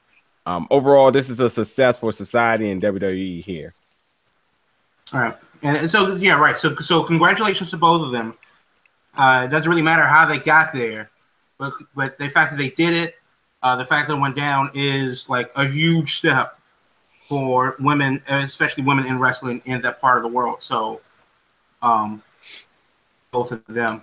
um 0.46 0.66
overall 0.70 1.11
this 1.11 1.28
is 1.28 1.40
a 1.40 1.50
success 1.50 1.98
for 1.98 2.12
society 2.12 2.70
and 2.70 2.80
WWE 2.80 3.42
here. 3.44 3.74
All 5.12 5.20
right, 5.20 5.34
and, 5.62 5.90
so 5.90 6.14
yeah, 6.16 6.38
right. 6.38 6.57
So 6.57 6.74
so 6.76 7.02
congratulations 7.02 7.70
to 7.70 7.76
both 7.76 8.02
of 8.02 8.12
them. 8.12 8.34
Uh, 9.17 9.45
it 9.47 9.51
doesn't 9.51 9.69
really 9.69 9.83
matter 9.83 10.05
how 10.05 10.27
they 10.27 10.39
got 10.39 10.73
there, 10.73 11.11
but 11.59 11.73
but 11.95 12.19
the 12.19 12.29
fact 12.29 12.51
that 12.51 12.57
they 12.57 12.71
did 12.71 12.93
it, 12.93 13.15
uh, 13.62 13.77
the 13.77 13.85
fact 13.85 14.09
that 14.09 14.17
it 14.17 14.21
went 14.21 14.37
down 14.37 14.71
is 14.75 15.29
like 15.29 15.51
a 15.57 15.67
huge 15.67 16.17
step 16.17 16.59
for 17.29 17.77
women, 17.79 18.23
especially 18.29 18.85
women 18.85 19.07
in 19.07 19.19
wrestling 19.19 19.62
in 19.65 19.81
that 19.83 20.01
part 20.01 20.17
of 20.17 20.23
the 20.23 20.29
world. 20.29 20.62
So, 20.62 21.01
um, 21.83 22.23
both 23.31 23.53
of 23.53 23.65
them. 23.67 24.03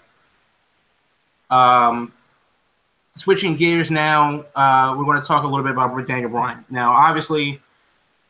Um, 1.50 2.14
switching 3.14 3.56
gears 3.56 3.92
now, 3.92 4.46
uh, 4.56 4.96
we're 4.98 5.06
going 5.06 5.22
to 5.22 5.28
talk 5.28 5.44
a 5.44 5.48
little 5.48 5.64
bit 5.64 5.74
about 5.74 6.08
Daniel 6.08 6.30
Bryan. 6.30 6.66
Now, 6.70 6.92
obviously, 6.92 7.62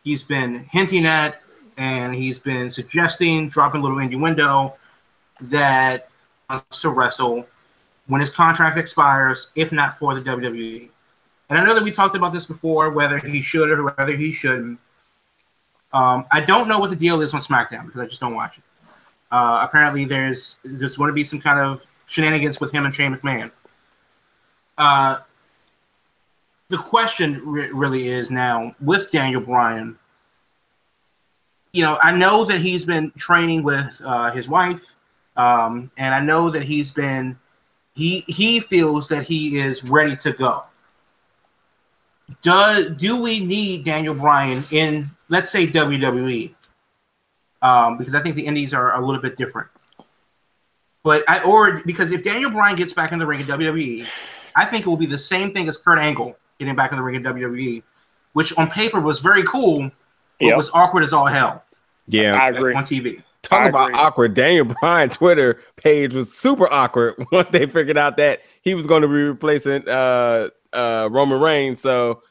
he's 0.03 0.23
been 0.23 0.65
hinting 0.71 1.05
at 1.05 1.41
and 1.77 2.13
he's 2.13 2.39
been 2.39 2.69
suggesting, 2.69 3.49
dropping 3.49 3.81
a 3.81 3.83
little 3.83 3.99
innuendo 3.99 4.75
that 5.41 6.09
wants 6.51 6.81
to 6.81 6.89
wrestle 6.89 7.47
when 8.07 8.21
his 8.21 8.29
contract 8.29 8.77
expires, 8.77 9.51
if 9.55 9.71
not 9.71 9.97
for 9.97 10.13
the 10.15 10.21
WWE. 10.21 10.89
And 11.49 11.59
I 11.59 11.65
know 11.65 11.73
that 11.73 11.83
we 11.83 11.91
talked 11.91 12.15
about 12.15 12.33
this 12.33 12.45
before, 12.45 12.91
whether 12.91 13.17
he 13.17 13.41
should 13.41 13.69
or 13.71 13.91
whether 13.91 14.15
he 14.15 14.31
shouldn't. 14.31 14.79
Um, 15.93 16.25
I 16.31 16.41
don't 16.41 16.67
know 16.67 16.79
what 16.79 16.89
the 16.89 16.95
deal 16.95 17.21
is 17.21 17.33
on 17.33 17.41
SmackDown 17.41 17.85
because 17.85 17.99
I 17.99 18.05
just 18.05 18.21
don't 18.21 18.35
watch 18.35 18.57
it. 18.57 18.63
Uh, 19.31 19.59
apparently, 19.63 20.05
there's 20.05 20.59
there's 20.63 20.97
going 20.97 21.09
to 21.09 21.13
be 21.13 21.23
some 21.23 21.39
kind 21.39 21.59
of 21.59 21.85
shenanigans 22.05 22.59
with 22.59 22.71
him 22.71 22.85
and 22.85 22.93
Shane 22.93 23.13
McMahon. 23.13 23.51
Uh, 24.77 25.19
the 26.69 26.77
question 26.77 27.41
re- 27.45 27.69
really 27.73 28.07
is 28.07 28.31
now 28.31 28.75
with 28.81 29.11
Daniel 29.11 29.41
Bryan. 29.41 29.97
You 31.73 31.83
know, 31.83 31.97
I 32.01 32.17
know 32.17 32.45
that 32.45 32.59
he's 32.59 32.83
been 32.83 33.11
training 33.17 33.63
with 33.63 34.01
uh, 34.05 34.31
his 34.31 34.49
wife 34.49 34.95
um, 35.37 35.91
and 35.97 36.13
I 36.13 36.19
know 36.19 36.49
that 36.49 36.63
he's 36.63 36.91
been 36.91 37.37
he 37.95 38.19
he 38.27 38.59
feels 38.59 39.09
that 39.09 39.23
he 39.23 39.59
is 39.59 39.83
ready 39.89 40.15
to 40.17 40.31
go. 40.33 40.63
Do 42.41 42.95
do 42.97 43.21
we 43.21 43.45
need 43.45 43.83
Daniel 43.83 44.13
Bryan 44.15 44.63
in 44.71 45.05
let's 45.29 45.49
say 45.49 45.67
WWE? 45.67 46.53
Um, 47.61 47.97
because 47.97 48.15
I 48.15 48.21
think 48.21 48.35
the 48.35 48.45
Indies 48.45 48.73
are 48.73 48.95
a 48.95 49.05
little 49.05 49.21
bit 49.21 49.35
different. 49.35 49.67
But 51.03 51.23
I 51.27 51.43
or 51.43 51.81
because 51.85 52.11
if 52.13 52.23
Daniel 52.23 52.49
Bryan 52.51 52.75
gets 52.75 52.93
back 52.93 53.11
in 53.11 53.19
the 53.19 53.25
ring 53.25 53.41
in 53.41 53.45
WWE, 53.47 54.07
I 54.55 54.65
think 54.65 54.85
it 54.85 54.89
will 54.89 54.97
be 54.97 55.05
the 55.05 55.17
same 55.17 55.51
thing 55.51 55.67
as 55.67 55.77
Kurt 55.77 55.99
Angle 55.99 56.37
getting 56.59 56.75
back 56.75 56.91
in 56.91 56.97
the 56.97 57.03
ring 57.03 57.15
in 57.15 57.23
WWE, 57.23 57.83
which 58.33 58.55
on 58.57 58.67
paper 58.69 58.99
was 58.99 59.19
very 59.19 59.43
cool, 59.43 59.91
but 60.39 60.47
Yep. 60.47 60.57
was 60.57 60.71
awkward 60.73 61.03
as 61.03 61.11
all 61.13 61.25
hell 61.25 61.63
Yeah, 62.07 62.33
I 62.35 62.49
agree. 62.49 62.73
on 62.75 62.83
TV. 62.83 63.21
Talk 63.51 63.63
I 63.63 63.67
about 63.67 63.89
agree. 63.89 63.99
awkward. 63.99 64.33
Daniel 64.33 64.65
Bryan 64.65 65.09
Twitter 65.11 65.61
page 65.77 66.13
was 66.13 66.33
super 66.33 66.71
awkward 66.71 67.15
once 67.31 67.49
they 67.49 67.65
figured 67.67 67.97
out 67.97 68.17
that 68.17 68.41
he 68.61 68.73
was 68.75 68.87
going 68.87 69.01
to 69.03 69.07
be 69.09 69.13
replacing 69.15 69.87
uh 69.89 70.49
uh 70.73 71.09
Roman 71.11 71.39
Reigns. 71.41 71.81
So 71.81 72.23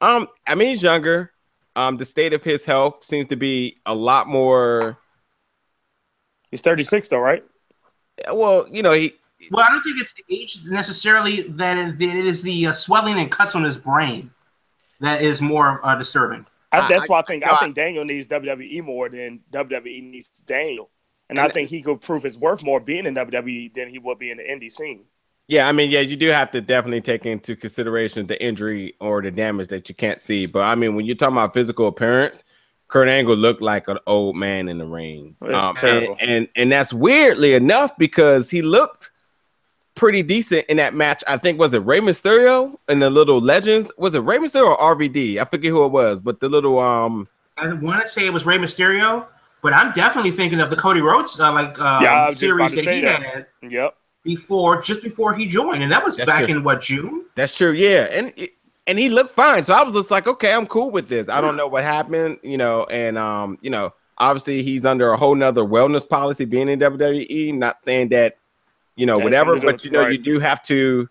um 0.00 0.28
I 0.46 0.54
mean 0.54 0.68
he's 0.68 0.82
younger. 0.82 1.32
Um 1.76 1.96
the 1.96 2.04
state 2.04 2.34
of 2.34 2.44
his 2.44 2.64
health 2.64 3.04
seems 3.04 3.26
to 3.28 3.36
be 3.36 3.80
a 3.86 3.94
lot 3.94 4.28
more 4.28 4.98
He's 6.50 6.62
36 6.62 7.08
though, 7.08 7.18
right? 7.18 7.44
well, 8.32 8.66
you 8.70 8.82
know, 8.82 8.92
he 8.92 9.14
Well, 9.50 9.64
I 9.68 9.70
don't 9.72 9.82
think 9.82 10.00
it's 10.00 10.14
the 10.14 10.24
age 10.30 10.58
necessarily 10.66 11.42
that 11.42 11.76
it 12.00 12.02
is 12.02 12.42
the 12.42 12.66
uh, 12.68 12.72
swelling 12.72 13.18
and 13.18 13.30
cuts 13.30 13.54
on 13.54 13.62
his 13.64 13.78
brain 13.78 14.30
that 15.00 15.22
is 15.22 15.40
more 15.40 15.80
uh, 15.86 15.94
disturbing. 15.96 16.46
I, 16.72 16.80
I- 16.80 16.88
that's 16.88 17.08
why 17.08 17.20
I 17.20 17.22
think 17.22 17.44
I- 17.46 17.56
I 17.56 17.58
think 17.60 17.74
Daniel 17.76 18.04
needs 18.04 18.28
WWE 18.28 18.82
more 18.82 19.08
than 19.08 19.40
WWE 19.52 20.10
needs 20.10 20.28
Daniel, 20.28 20.90
and 21.28 21.38
I 21.38 21.48
think 21.48 21.68
he 21.68 21.82
could 21.82 22.00
prove 22.00 22.22
his 22.22 22.36
worth 22.38 22.62
more 22.62 22.80
being 22.80 23.06
in 23.06 23.14
WWE 23.14 23.72
than 23.74 23.88
he 23.88 23.98
would 23.98 24.18
be 24.18 24.30
in 24.30 24.36
the 24.38 24.44
indie 24.44 24.70
scene. 24.70 25.04
Yeah, 25.46 25.66
I 25.66 25.72
mean, 25.72 25.90
yeah, 25.90 26.00
you 26.00 26.14
do 26.16 26.28
have 26.28 26.50
to 26.50 26.60
definitely 26.60 27.00
take 27.00 27.24
into 27.24 27.56
consideration 27.56 28.26
the 28.26 28.42
injury 28.42 28.94
or 29.00 29.22
the 29.22 29.30
damage 29.30 29.68
that 29.68 29.88
you 29.88 29.94
can't 29.94 30.20
see. 30.20 30.44
But 30.44 30.64
I 30.64 30.74
mean, 30.74 30.94
when 30.94 31.06
you're 31.06 31.16
talking 31.16 31.36
about 31.36 31.54
physical 31.54 31.86
appearance, 31.88 32.44
Kurt 32.88 33.08
Angle 33.08 33.36
looked 33.36 33.62
like 33.62 33.88
an 33.88 33.98
old 34.06 34.36
man 34.36 34.68
in 34.68 34.76
the 34.76 34.84
ring. 34.86 35.36
Um. 35.40 35.74
And, 35.82 36.20
and 36.20 36.48
and 36.54 36.70
that's 36.72 36.92
weirdly 36.92 37.54
enough 37.54 37.96
because 37.96 38.50
he 38.50 38.60
looked 38.60 39.10
pretty 39.98 40.22
decent 40.22 40.64
in 40.68 40.78
that 40.78 40.94
match. 40.94 41.22
I 41.28 41.36
think 41.36 41.58
was 41.58 41.74
it 41.74 41.80
Rey 41.80 42.00
Mysterio 42.00 42.78
and 42.88 43.02
the 43.02 43.10
little 43.10 43.40
legends? 43.40 43.92
Was 43.98 44.14
it 44.14 44.20
Rey 44.20 44.38
Mysterio 44.38 44.76
or 44.78 44.96
RVD? 44.96 45.38
I 45.38 45.44
forget 45.44 45.70
who 45.70 45.84
it 45.84 45.88
was, 45.88 46.20
but 46.20 46.40
the 46.40 46.48
little 46.48 46.78
um 46.78 47.28
I 47.58 47.72
want 47.74 48.00
to 48.00 48.08
say 48.08 48.24
it 48.26 48.32
was 48.32 48.46
Rey 48.46 48.56
Mysterio, 48.56 49.26
but 49.62 49.72
I'm 49.74 49.92
definitely 49.92 50.30
thinking 50.30 50.60
of 50.60 50.70
the 50.70 50.76
Cody 50.76 51.00
Rhodes 51.00 51.38
uh, 51.40 51.52
like 51.52 51.78
um, 51.80 52.02
Yeah, 52.04 52.12
I 52.14 52.26
was 52.26 52.34
just 52.34 52.40
series 52.40 52.72
that 52.74 52.84
he 52.94 53.00
that. 53.02 53.22
had 53.22 53.46
Yep. 53.68 53.96
before, 54.24 54.80
just 54.82 55.02
before 55.02 55.34
he 55.34 55.46
joined, 55.46 55.82
and 55.82 55.90
that 55.92 56.04
was 56.04 56.16
That's 56.16 56.28
back 56.30 56.44
true. 56.44 56.56
in 56.56 56.62
what 56.64 56.80
June. 56.80 57.24
That's 57.34 57.56
true, 57.56 57.72
yeah, 57.72 58.04
and 58.04 58.32
and 58.86 58.98
he 58.98 59.08
looked 59.10 59.34
fine. 59.34 59.64
So 59.64 59.74
I 59.74 59.82
was 59.82 59.94
just 59.94 60.10
like, 60.10 60.26
okay, 60.28 60.52
I'm 60.52 60.66
cool 60.66 60.90
with 60.90 61.08
this. 61.08 61.28
I 61.28 61.40
don't 61.40 61.56
know 61.56 61.66
what 61.66 61.82
happened, 61.84 62.38
you 62.42 62.56
know, 62.56 62.84
and 62.84 63.18
um, 63.18 63.58
you 63.60 63.70
know, 63.70 63.92
obviously 64.16 64.62
he's 64.62 64.86
under 64.86 65.10
a 65.12 65.16
whole 65.16 65.34
nother 65.34 65.62
wellness 65.62 66.08
policy 66.08 66.44
being 66.44 66.68
in 66.68 66.78
WWE. 66.78 67.54
Not 67.54 67.82
saying 67.84 68.08
that, 68.10 68.38
you 68.98 69.06
know, 69.06 69.18
Has 69.18 69.24
whatever, 69.24 69.56
something 69.56 69.60
to 69.60 69.66
do 69.66 69.72
but 69.72 69.84
you 69.84 69.90
know, 69.92 70.02
right. 70.02 70.12
you 70.12 70.18
do 70.18 70.40
have 70.40 70.60
to 70.62 71.08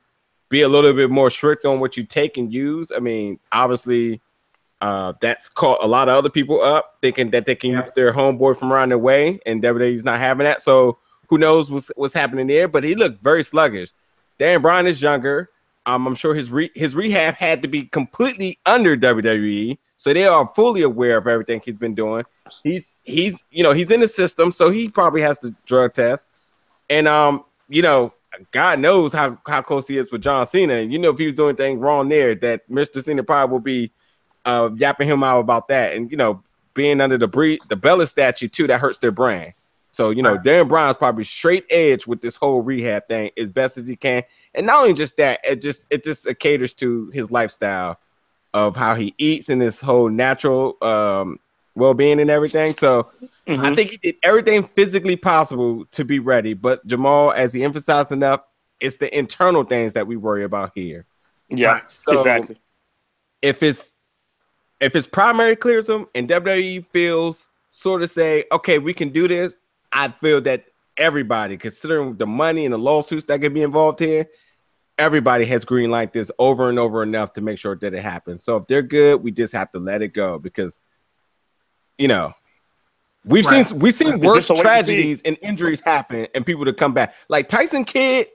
be 0.49 0.61
a 0.61 0.67
little 0.67 0.93
bit 0.93 1.09
more 1.09 1.29
strict 1.29 1.65
on 1.65 1.79
what 1.79 1.97
you 1.97 2.03
take 2.03 2.37
and 2.37 2.53
use. 2.53 2.91
I 2.95 2.99
mean, 2.99 3.39
obviously, 3.51 4.21
uh, 4.81 5.13
that's 5.21 5.49
caught 5.49 5.79
a 5.81 5.87
lot 5.87 6.07
of 6.09 6.15
other 6.15 6.29
people 6.29 6.61
up 6.61 6.97
thinking 7.01 7.31
that 7.31 7.45
they 7.45 7.55
can 7.55 7.71
Yeah. 7.71 7.81
use 7.83 7.91
their 7.95 8.13
homeboy 8.13 8.57
from 8.57 8.71
around 8.71 8.89
their 8.89 8.97
way, 8.99 9.39
and 9.45 9.61
WWE's 9.61 10.03
not 10.05 10.19
having 10.19 10.45
that. 10.45 10.61
So 10.61 10.99
who 11.29 11.37
knows 11.37 11.71
what's 11.71 11.91
what's 11.95 12.13
happening 12.13 12.47
there? 12.47 12.67
But 12.67 12.83
he 12.83 12.93
looked 12.95 13.21
very 13.23 13.43
sluggish. 13.43 13.89
Dan 14.37 14.61
Bryan 14.61 14.85
is 14.87 15.01
younger. 15.01 15.49
Um, 15.85 16.05
I'm 16.05 16.15
sure 16.15 16.35
his 16.35 16.51
re- 16.51 16.71
his 16.75 16.93
rehab 16.95 17.35
had 17.35 17.61
to 17.63 17.67
be 17.67 17.83
completely 17.85 18.59
under 18.65 18.95
WWE, 18.97 19.77
so 19.95 20.13
they 20.13 20.25
are 20.25 20.51
fully 20.55 20.81
aware 20.81 21.17
of 21.17 21.25
everything 21.27 21.61
he's 21.63 21.77
been 21.77 21.95
doing. 21.95 22.23
He's 22.63 22.99
he's 23.03 23.43
you 23.49 23.63
know 23.63 23.71
he's 23.73 23.89
in 23.91 24.01
the 24.01 24.07
system, 24.07 24.51
so 24.51 24.69
he 24.69 24.89
probably 24.89 25.21
has 25.21 25.39
to 25.39 25.55
drug 25.65 25.93
test, 25.93 26.27
and 26.89 27.07
um 27.07 27.43
you 27.69 27.81
know 27.81 28.13
God 28.51 28.79
knows 28.79 29.13
how 29.13 29.39
how 29.47 29.61
close 29.61 29.87
he 29.87 29.97
is 29.97 30.11
with 30.11 30.21
John 30.21 30.45
Cena. 30.45 30.75
And 30.75 30.91
you 30.91 30.99
know 30.99 31.09
if 31.09 31.17
he 31.17 31.25
was 31.25 31.35
doing 31.35 31.49
anything 31.49 31.79
wrong 31.79 32.09
there, 32.09 32.35
that 32.35 32.69
Mr. 32.69 33.01
Cena 33.01 33.23
probably 33.23 33.51
will 33.51 33.59
be 33.59 33.91
uh 34.45 34.69
yapping 34.75 35.07
him 35.07 35.23
out 35.23 35.39
about 35.39 35.67
that, 35.69 35.95
and 35.95 36.11
you 36.11 36.17
know 36.17 36.43
being 36.73 37.01
under 37.01 37.17
the 37.17 37.27
bre- 37.27 37.55
the 37.69 37.75
Bella 37.75 38.05
statue 38.05 38.47
too, 38.47 38.67
that 38.67 38.79
hurts 38.79 38.99
their 38.99 39.11
brand. 39.11 39.53
So 39.91 40.11
you 40.11 40.21
know, 40.21 40.33
Right. 40.33 40.43
Daniel 40.43 40.65
Bryan's 40.65 40.97
probably 40.97 41.23
straight 41.23 41.65
edge 41.69 42.05
with 42.05 42.21
this 42.21 42.35
whole 42.35 42.61
rehab 42.61 43.07
thing 43.07 43.31
as 43.37 43.51
best 43.51 43.77
as 43.77 43.87
he 43.87 43.95
can, 43.95 44.23
and 44.53 44.67
not 44.67 44.81
only 44.81 44.93
just 44.93 45.17
that, 45.17 45.39
it 45.43 45.61
just 45.61 45.87
it 45.89 46.03
just 46.03 46.27
it 46.27 46.39
caters 46.39 46.73
to 46.75 47.07
his 47.07 47.31
lifestyle 47.31 47.99
of 48.53 48.75
how 48.75 48.95
he 48.95 49.13
eats 49.17 49.49
and 49.49 49.61
his 49.61 49.81
whole 49.81 50.09
natural 50.09 50.77
um 50.81 51.39
well-being 51.77 52.19
and 52.19 52.29
everything. 52.29 52.75
So 52.75 53.09
I 53.47 53.51
Mhm. 53.51 53.75
think 53.75 53.91
he 53.91 53.97
did 53.97 54.15
everything 54.23 54.63
physically 54.63 55.15
possible 55.15 55.85
to 55.91 56.03
be 56.03 56.19
ready. 56.19 56.53
But 56.53 56.85
Jamal, 56.85 57.31
as 57.31 57.53
he 57.53 57.63
emphasized 57.63 58.11
enough, 58.11 58.41
it's 58.79 58.97
the 58.97 59.15
internal 59.17 59.63
things 59.63 59.93
that 59.93 60.07
we 60.07 60.17
worry 60.17 60.43
about 60.43 60.71
here. 60.75 61.05
Yeah. 61.49 61.67
Right. 61.67 61.91
So 61.91 62.13
exactly. 62.13 62.57
if 63.41 63.63
it's 63.63 63.93
if 64.79 64.95
it's 64.95 65.07
primary 65.07 65.55
clears 65.55 65.89
him 65.89 66.05
and 66.13 66.27
WWE 66.29 66.85
feels 66.91 67.49
sort 67.71 68.03
of 68.03 68.09
say, 68.11 68.45
okay, 68.51 68.77
we 68.77 68.93
can 68.93 69.09
do 69.09 69.27
this, 69.27 69.55
I 69.91 70.09
feel 70.09 70.39
that 70.41 70.65
everybody, 70.97 71.57
considering 71.57 72.15
the 72.15 72.27
money 72.27 72.65
and 72.65 72.73
the 72.73 72.77
lawsuits 72.77 73.25
that 73.25 73.41
could 73.41 73.55
be 73.55 73.63
involved 73.63 73.99
here, 73.99 74.27
everybody 74.99 75.45
has 75.45 75.65
green 75.65 75.89
light 75.89 76.13
this 76.13 76.31
over 76.37 76.69
and 76.69 76.77
over 76.77 77.01
enough 77.01 77.33
to 77.33 77.41
make 77.41 77.57
sure 77.57 77.75
that 77.75 77.93
it 77.93 78.03
happens. 78.03 78.43
So 78.43 78.57
if 78.57 78.67
they're 78.67 78.83
good, 78.83 79.23
we 79.23 79.31
just 79.31 79.53
have 79.53 79.71
to 79.71 79.79
let 79.79 80.01
it 80.03 80.13
go 80.13 80.37
because 80.37 80.79
you 81.97 82.07
know 82.07 82.33
we've 83.25 83.45
Right. 83.45 83.65
seen 83.67 83.79
we've 83.79 83.93
seen 83.95 84.13
It's 84.15 84.23
worse 84.23 84.47
just 84.47 84.49
a 84.49 84.53
wait 84.53 84.59
and 84.59 84.85
see. 84.85 84.93
tragedies 84.93 85.21
and 85.25 85.37
injuries 85.41 85.79
happen 85.81 86.27
and 86.35 86.45
people 86.45 86.65
to 86.65 86.73
come 86.73 86.93
back. 86.93 87.13
Like 87.29 87.47
Tyson 87.47 87.83
Kidd, 87.83 88.27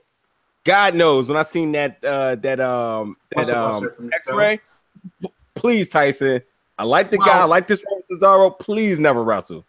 God 0.63 0.95
knows 0.95 1.29
when 1.29 1.37
I 1.37 1.43
seen 1.43 1.71
that 1.73 2.03
uh 2.03 2.35
that 2.35 2.59
um 2.59 3.17
that 3.35 3.49
um 3.49 3.81
buster 3.83 3.89
from 3.91 4.07
the 4.09 4.15
X-ray. 4.15 4.59
Please, 5.55 5.89
Tyson. 5.89 6.41
I 6.77 6.83
like 6.83 7.11
the 7.11 7.17
Well- 7.17 7.27
guy. 7.27 7.39
I 7.39 7.45
like 7.45 7.67
this 7.67 7.79
Rey 7.81 8.01
Cesaro. 8.11 8.57
Please 8.57 8.99
never 8.99 9.23
wrestle. 9.23 9.63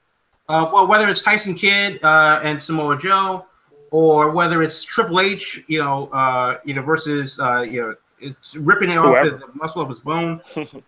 Uh, 0.48 0.68
well, 0.72 0.86
whether 0.86 1.08
it's 1.08 1.22
Tyson 1.22 1.54
Kidd 1.54 2.02
uh, 2.04 2.40
and 2.42 2.60
Samoa 2.60 2.98
Joe, 2.98 3.46
or 3.90 4.30
whether 4.30 4.62
it's 4.62 4.82
Triple 4.82 5.20
H, 5.20 5.62
you 5.68 5.78
know, 5.78 6.08
uh, 6.12 6.56
you 6.64 6.74
know, 6.74 6.82
versus 6.82 7.38
uh, 7.40 7.64
you 7.68 7.80
know, 7.80 7.94
it's 8.18 8.56
ripping 8.56 8.90
it 8.90 8.98
off 8.98 9.24
the, 9.24 9.30
the 9.38 9.48
muscle 9.54 9.80
of 9.80 9.88
his 9.88 10.00
bone. 10.00 10.40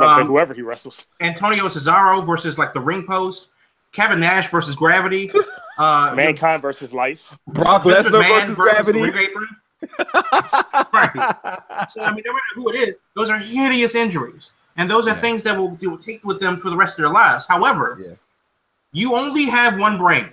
I'm 0.00 0.06
about 0.06 0.16
say 0.16 0.22
um, 0.22 0.28
whoever 0.28 0.54
he 0.54 0.62
wrestles. 0.62 1.06
Antonio 1.20 1.64
Cesaro 1.64 2.24
versus 2.26 2.58
like 2.58 2.72
the 2.72 2.80
ring 2.80 3.04
post. 3.06 3.50
Kevin 3.92 4.20
Nash 4.20 4.48
versus 4.50 4.74
Gravity. 4.74 5.30
Uh, 5.78 6.12
Mankind 6.16 6.60
versus 6.60 6.92
life. 6.92 7.38
Brock 7.46 7.84
Lesnar 7.84 8.20
McMahon 8.20 8.46
versus 8.48 8.48
the 8.48 8.54
Gravity. 8.56 9.00
Ring 9.00 9.14
Apron. 9.16 9.48
right. 10.92 11.36
So 11.88 12.00
I 12.02 12.12
mean, 12.12 12.24
no 12.26 12.32
matter 12.32 12.44
who 12.56 12.68
it 12.70 12.74
is, 12.74 12.94
those 13.14 13.30
are 13.30 13.38
hideous 13.38 13.94
injuries, 13.94 14.54
and 14.76 14.90
those 14.90 15.06
are 15.06 15.10
Yeah. 15.10 15.20
things 15.20 15.44
that 15.44 15.56
will, 15.56 15.78
will 15.80 15.96
take 15.98 16.24
with 16.24 16.40
them 16.40 16.58
for 16.58 16.70
the 16.70 16.76
rest 16.76 16.98
of 16.98 17.04
their 17.04 17.12
lives. 17.12 17.46
However, 17.46 17.96
Yeah. 18.04 18.14
you 18.92 19.14
only 19.14 19.44
have 19.44 19.78
one 19.78 19.98
brain, 19.98 20.30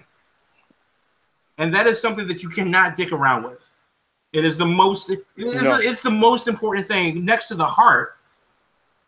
and 1.59 1.71
that 1.75 1.85
is 1.85 2.01
something 2.01 2.25
that 2.27 2.41
you 2.41 2.49
cannot 2.49 2.97
dick 2.97 3.11
around 3.11 3.43
with. 3.43 3.71
It 4.33 4.43
is 4.45 4.57
the 4.57 4.65
most. 4.65 5.11
It 5.11 5.23
is, 5.37 5.61
No. 5.61 5.77
it's 5.79 6.01
the 6.01 6.09
most 6.09 6.47
important 6.47 6.87
thing 6.87 7.23
next 7.23 7.49
to 7.49 7.53
the 7.55 7.67
heart, 7.67 8.17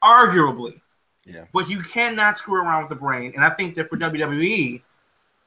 arguably. 0.07 0.81
Yeah. 1.25 1.45
But 1.53 1.69
you 1.69 1.81
cannot 1.81 2.37
screw 2.37 2.61
around 2.61 2.83
with 2.83 2.89
the 2.89 2.95
brain, 2.95 3.33
and 3.35 3.43
I 3.43 3.49
think 3.49 3.75
that 3.75 3.89
for 3.89 3.97
WWE, 3.97 4.81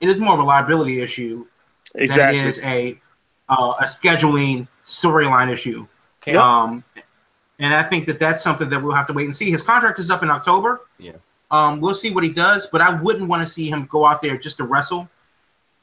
it 0.00 0.08
is 0.08 0.20
more 0.20 0.34
of 0.34 0.40
a 0.40 0.42
liability 0.44 1.00
issue 1.00 1.46
than 1.94 2.02
Exactly. 2.02 2.38
it 2.40 2.46
is 2.46 2.62
a 2.64 3.00
uh, 3.48 3.74
a 3.80 3.84
scheduling 3.84 4.68
storyline 4.84 5.50
issue. 5.50 5.86
Yep. 6.26 6.36
Um, 6.36 6.84
and 7.58 7.74
I 7.74 7.82
think 7.82 8.06
that 8.06 8.18
that's 8.18 8.42
something 8.42 8.68
that 8.68 8.82
we'll 8.82 8.94
have 8.94 9.06
to 9.08 9.12
wait 9.12 9.24
and 9.24 9.34
see. 9.34 9.50
His 9.50 9.62
contract 9.62 9.98
is 9.98 10.10
up 10.10 10.22
in 10.22 10.30
October. 10.30 10.82
Yeah. 10.98 11.12
Um, 11.50 11.80
we'll 11.80 11.94
see 11.94 12.12
what 12.14 12.22
he 12.24 12.32
does, 12.32 12.66
but 12.68 12.80
I 12.80 13.00
wouldn't 13.00 13.28
want 13.28 13.42
to 13.42 13.48
see 13.48 13.68
him 13.68 13.86
go 13.86 14.06
out 14.06 14.22
there 14.22 14.36
just 14.38 14.58
to 14.58 14.64
wrestle, 14.64 15.08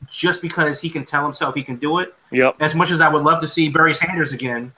just 0.07 0.41
because 0.41 0.79
he 0.79 0.89
can 0.89 1.03
tell 1.03 1.23
himself 1.23 1.55
he 1.55 1.63
can 1.63 1.75
do 1.75 1.99
it. 1.99 2.15
Yep. 2.31 2.55
As 2.61 2.73
much 2.73 2.89
as 2.91 3.01
I 3.01 3.11
would 3.11 3.23
love 3.23 3.41
to 3.41 3.47
see 3.47 3.69
Barry 3.69 3.93
Sanders 3.93 4.31
again. 4.31 4.71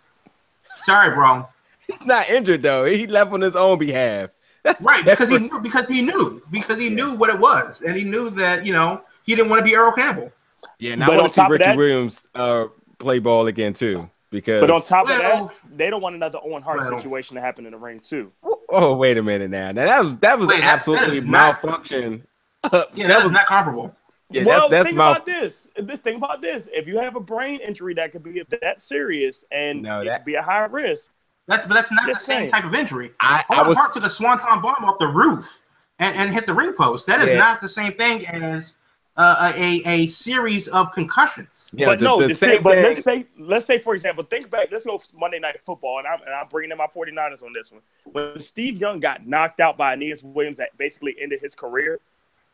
Sorry, 0.76 1.14
bro. 1.14 1.47
He's 1.89 2.05
not 2.05 2.29
injured 2.29 2.61
though. 2.61 2.85
He 2.85 3.07
left 3.07 3.31
on 3.31 3.41
his 3.41 3.55
own 3.55 3.79
behalf. 3.79 4.29
That's 4.63 4.81
Right, 4.81 5.03
that's 5.05 5.19
because 5.19 5.29
he 5.31 5.39
knew 5.47 5.59
because 5.61 5.87
he 5.89 6.01
knew 6.01 6.41
because 6.51 6.79
he 6.79 6.89
knew 6.89 7.15
what 7.17 7.29
it 7.29 7.39
was, 7.39 7.81
and 7.81 7.95
he 7.95 8.03
knew 8.03 8.29
that 8.31 8.65
you 8.65 8.73
know 8.73 9.01
he 9.25 9.35
didn't 9.35 9.49
want 9.49 9.59
to 9.59 9.63
be 9.63 9.75
Earl 9.75 9.91
Campbell. 9.93 10.31
yeah. 10.79 10.93
And 10.93 11.03
I 11.03 11.07
But 11.07 11.11
want 11.15 11.21
on 11.23 11.27
to 11.29 11.33
see 11.33 11.41
top 11.41 11.47
of 11.47 11.51
Ricky 11.53 11.63
that- 11.65 11.77
Williams 11.77 12.27
uh, 12.35 12.65
play 12.99 13.19
ball 13.19 13.47
again 13.47 13.73
too. 13.73 14.09
Because 14.31 14.61
But 14.61 14.69
on 14.69 14.83
top 14.83 15.05
of 15.09 15.17
that, 15.17 15.49
they 15.75 15.89
don't 15.89 16.01
want 16.03 16.13
another 16.15 16.37
Owen 16.43 16.61
Hart 16.61 16.81
Well- 16.81 16.99
situation 16.99 17.35
to 17.35 17.41
happen 17.41 17.65
in 17.65 17.71
the 17.71 17.77
ring 17.79 17.99
too. 17.99 18.31
oh 18.69 18.95
wait 18.95 19.17
a 19.17 19.23
minute 19.23 19.49
now. 19.49 19.71
Now 19.71 19.85
that 19.85 20.03
was 20.03 20.17
that 20.17 20.37
was 20.37 20.49
Wait, 20.49 20.55
an 20.55 20.61
that's- 20.61 20.85
that 20.85 20.95
absolutely 20.97 21.21
not- 21.21 21.63
malfunction. 21.63 22.23
Yeah, 22.63 22.69
that 22.71 22.93
that 22.93 23.15
was 23.15 23.23
was 23.23 23.33
not 23.33 23.45
comparable. 23.47 23.95
Yeah, 24.29 24.43
well, 24.43 24.59
that's 24.67 24.71
that's 24.71 24.85
think 24.89 24.97
my 24.97 25.11
about 25.13 25.25
this. 25.25 25.69
This 25.77 25.99
thing 26.01 26.17
about 26.17 26.41
this. 26.41 26.69
If 26.71 26.87
you 26.87 26.99
have 26.99 27.15
a 27.15 27.19
brain 27.21 27.61
injury 27.61 27.93
that 27.95 28.11
could 28.11 28.21
be 28.21 28.43
that 28.61 28.79
serious 28.81 29.43
and 29.49 29.81
No, 29.81 30.01
it 30.01 30.13
could 30.13 30.25
be 30.25 30.35
a 30.35 30.41
high 30.43 30.65
risk, 30.65 31.11
That's 31.50 31.66
but 31.66 31.74
that's 31.74 31.91
not 31.91 32.06
Just 32.06 32.22
the 32.22 32.26
same 32.26 32.38
saying. 32.41 32.52
type 32.52 32.64
of 32.64 32.76
injury. 32.76 33.12
I, 33.20 33.43
I 33.50 33.60
Owen 33.62 33.70
was 33.70 33.78
Hart 33.78 33.93
took 33.93 34.04
a 34.06 34.10
swanton 34.10 34.62
bomb 34.62 34.86
off 34.86 35.00
the 35.00 35.08
roof 35.08 35.62
and, 35.97 36.16
and 36.16 36.30
hit 36.30 36.45
the 36.45 36.54
ring 36.54 36.74
post. 36.78 37.08
That 37.08 37.20
is 37.22 37.32
Yeah. 37.32 37.39
not 37.39 37.60
the 37.60 37.68
same 37.68 37.91
thing 37.93 38.26
as 38.28 38.76
uh, 39.18 39.52
a 39.58 39.82
a 39.86 40.08
series 40.08 40.68
of 40.68 40.91
concussions. 40.93 41.72
yeah, 41.74 41.88
but 41.88 42.00
the, 42.00 42.06
no, 42.06 42.22
the 42.22 42.28
the 42.30 42.36
same 42.36 42.50
same 42.58 42.64
but 42.64 42.78
let's 42.78 43.04
say 43.04 43.26
let's 43.38 43.66
say 43.66 43.80
for 43.80 43.93
example, 43.95 44.24
think 44.24 44.50
back. 44.52 44.70
Let's 44.72 44.86
go 44.86 45.02
Monday 45.18 45.39
Night 45.39 45.60
Football, 45.66 45.97
and 46.00 46.08
I'm 46.08 46.22
and 46.22 46.30
I'm 46.34 46.47
bringing 46.47 46.72
in 46.72 46.78
my 46.78 46.88
49ers 46.88 47.43
on 47.43 47.52
this 47.52 47.72
one. 47.72 47.82
When 48.06 48.39
Steve 48.39 48.78
Young 48.78 49.00
got 49.00 49.26
knocked 49.28 49.60
out 49.60 49.76
by 49.76 49.93
Aeneas 49.93 50.24
Williams, 50.24 50.58
that 50.58 50.78
basically 50.78 51.16
ended 51.20 51.41
his 51.41 51.56
career. 51.56 52.00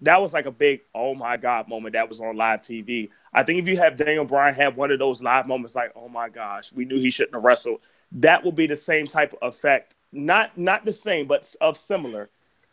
That 0.01 0.21
was 0.21 0.33
like 0.33 0.45
a 0.45 0.51
big 0.51 0.81
oh 0.95 1.13
my 1.13 1.37
god 1.37 1.67
moment 1.67 1.93
that 1.93 2.07
was 2.07 2.19
on 2.21 2.35
live 2.37 2.61
TV. 2.61 3.09
I 3.33 3.43
think 3.43 3.59
if 3.59 3.67
you 3.67 3.77
have 3.77 3.97
Daniel 3.97 4.25
Bryan 4.25 4.55
have 4.55 4.77
one 4.77 4.89
of 4.91 4.99
those 4.99 5.21
live 5.21 5.47
moments, 5.47 5.75
like 5.75 5.91
oh 5.95 6.07
my 6.07 6.29
gosh, 6.29 6.71
we 6.73 6.85
knew 6.85 6.97
he 6.97 7.09
shouldn't 7.09 7.35
have 7.35 7.43
wrestled. 7.43 7.81
That 8.13 8.43
will 8.43 8.51
be 8.51 8.67
the 8.67 8.75
same 8.75 9.07
type 9.07 9.33
of 9.41 9.53
effect, 9.53 9.95
not 10.11 10.57
not 10.57 10.85
the 10.85 10.93
same, 10.93 11.27
but 11.27 11.53
of 11.61 11.77
similar, 11.77 12.29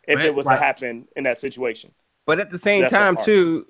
if 0.07 0.17
Right, 0.17 0.25
it 0.25 0.35
was 0.35 0.45
right. 0.45 0.57
to 0.57 0.63
happen 0.63 1.07
in 1.15 1.23
that 1.25 1.37
situation. 1.37 1.91
But 2.25 2.39
at 2.39 2.49
the 2.51 2.57
same 2.57 2.81
That's 2.81 2.93
time, 2.93 3.17
too, 3.17 3.65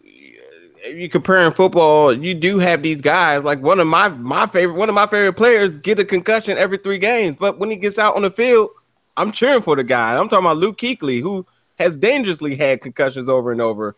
if 0.84 0.98
you 0.98 1.10
comparing 1.10 1.52
football, 1.54 2.14
you 2.14 2.34
do 2.34 2.60
have 2.60 2.84
these 2.84 3.02
guys. 3.02 3.44
Like 3.44 3.62
one 3.62 3.80
of 3.80 3.88
my 3.88 4.10
my 4.10 4.46
favorite, 4.46 4.76
one 4.76 4.90
of 4.90 4.96
my 4.96 5.08
favorite 5.08 5.34
players 5.34 5.78
get 5.78 6.00
a 6.00 6.06
concussion 6.06 6.58
every 6.58 6.78
three 6.78 7.00
games. 7.00 7.38
But 7.40 7.58
when 7.58 7.70
he 7.70 7.76
gets 7.76 7.98
out 7.98 8.16
on 8.16 8.22
the 8.22 8.32
field, 8.32 8.70
I'm 9.18 9.32
cheering 9.32 9.62
for 9.62 9.76
the 9.76 9.84
guy. 9.84 10.16
I'm 10.16 10.28
talking 10.30 10.46
about 10.46 10.58
Luke 10.58 10.78
Kuechly, 10.78 11.22
who 11.22 11.46
has 11.80 11.98
dangerously 11.98 12.56
had 12.56 12.82
concussions 12.82 13.30
over 13.30 13.52
and 13.52 13.62
over. 13.62 13.96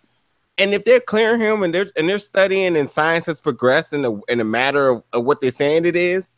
And 0.58 0.74
if 0.74 0.86
they're 0.86 1.02
clearing 1.02 1.42
him 1.42 1.64
and 1.64 1.74
they're 1.74 1.92
and 1.98 2.08
they're 2.08 2.20
studying 2.20 2.78
and 2.78 2.90
science 2.90 3.26
has 3.26 3.40
progressed 3.40 3.92
in 3.92 4.04
the 4.04 4.22
in 4.30 4.40
a 4.40 4.46
matter 4.46 4.90
of, 4.90 5.04
of 5.12 5.26
what 5.26 5.42
they're 5.42 5.52
saying 5.52 5.86
it 5.86 5.96
is, 5.96 6.30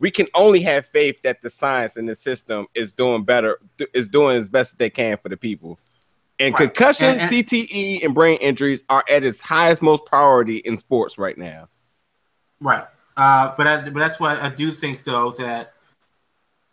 we 0.00 0.10
can 0.10 0.26
only 0.34 0.62
have 0.62 0.86
faith 0.86 1.20
that 1.22 1.42
the 1.42 1.50
science 1.50 1.96
and 1.96 2.08
the 2.08 2.14
system 2.14 2.66
is 2.74 2.92
doing 2.92 3.22
better, 3.22 3.60
is 3.94 4.08
doing 4.08 4.36
as 4.36 4.48
best 4.48 4.72
as 4.72 4.78
they 4.78 4.90
can 4.90 5.16
for 5.18 5.28
the 5.28 5.36
people. 5.36 5.78
And 6.38 6.54
Right. 6.54 6.62
concussion, 6.64 7.06
And- 7.06 7.20
and- 7.20 7.30
CTE, 7.30 8.02
and 8.02 8.14
brain 8.14 8.38
injuries 8.38 8.82
are 8.88 9.04
at 9.08 9.24
its 9.24 9.42
highest, 9.42 9.82
most 9.82 10.06
priority 10.06 10.56
in 10.56 10.78
sports 10.78 11.18
right 11.18 11.36
now. 11.36 11.68
Right. 12.60 12.84
Uh, 13.16 13.52
but 13.58 13.66
I, 13.66 13.82
but 13.82 13.94
that's 14.00 14.18
why 14.18 14.38
I 14.40 14.48
do 14.48 14.70
think 14.72 15.04
though 15.04 15.30
that 15.32 15.74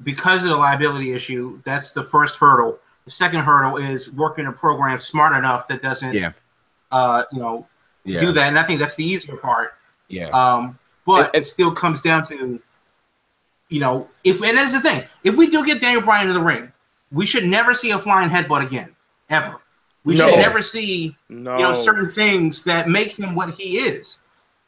because 0.02 0.44
of 0.44 0.50
the 0.50 0.56
liability 0.56 1.12
issue, 1.12 1.62
that's 1.66 1.92
the 1.92 2.04
first 2.04 2.40
hurdle. 2.40 2.80
The 3.04 3.12
second 3.12 3.42
hurdle 3.42 3.78
is 3.78 4.10
working 4.12 4.46
a 4.46 4.54
program 4.54 5.00
smart 5.00 5.36
enough 5.36 5.68
that 5.68 5.82
doesn't, 5.82 6.14
Yeah. 6.14 6.32
uh, 6.92 7.24
you 7.34 7.40
know, 7.40 7.68
Yeah, 8.06 8.22
do 8.22 8.32
that. 8.34 8.48
And 8.48 8.58
I 8.58 8.64
think 8.64 8.80
that's 8.80 8.96
the 8.96 9.04
easier 9.04 9.36
part. 9.36 9.74
yeah, 10.08 10.30
Um, 10.30 10.80
but 11.06 11.34
And- 11.36 11.44
it 11.44 11.48
still 11.50 11.72
comes 11.72 12.00
down 12.00 12.26
to, 12.28 12.62
you 13.70 13.80
know, 13.80 14.08
if 14.24 14.42
and 14.44 14.58
that's 14.58 14.74
the 14.74 14.82
thing. 14.82 15.04
If 15.24 15.36
we 15.38 15.50
do 15.50 15.66
get 15.66 15.82
Daniel 15.82 16.02
Bryan 16.02 16.30
in 16.30 16.36
the 16.36 16.42
ring, 16.42 16.72
we 17.12 17.26
should 17.26 17.46
never 17.46 17.74
see 17.74 17.92
a 17.92 18.00
flying 18.00 18.30
headbutt 18.30 18.66
again, 18.66 18.96
ever. 19.30 19.60
We 20.04 20.16
No. 20.16 20.26
should 20.30 20.40
never 20.40 20.62
see 20.62 21.16
No, 21.30 21.58
you 21.58 21.64
know 21.64 21.74
certain 21.74 22.08
things 22.08 22.64
that 22.64 22.88
make 22.88 23.18
him 23.18 23.36
what 23.36 23.52
he 23.56 23.78
is. 23.78 24.20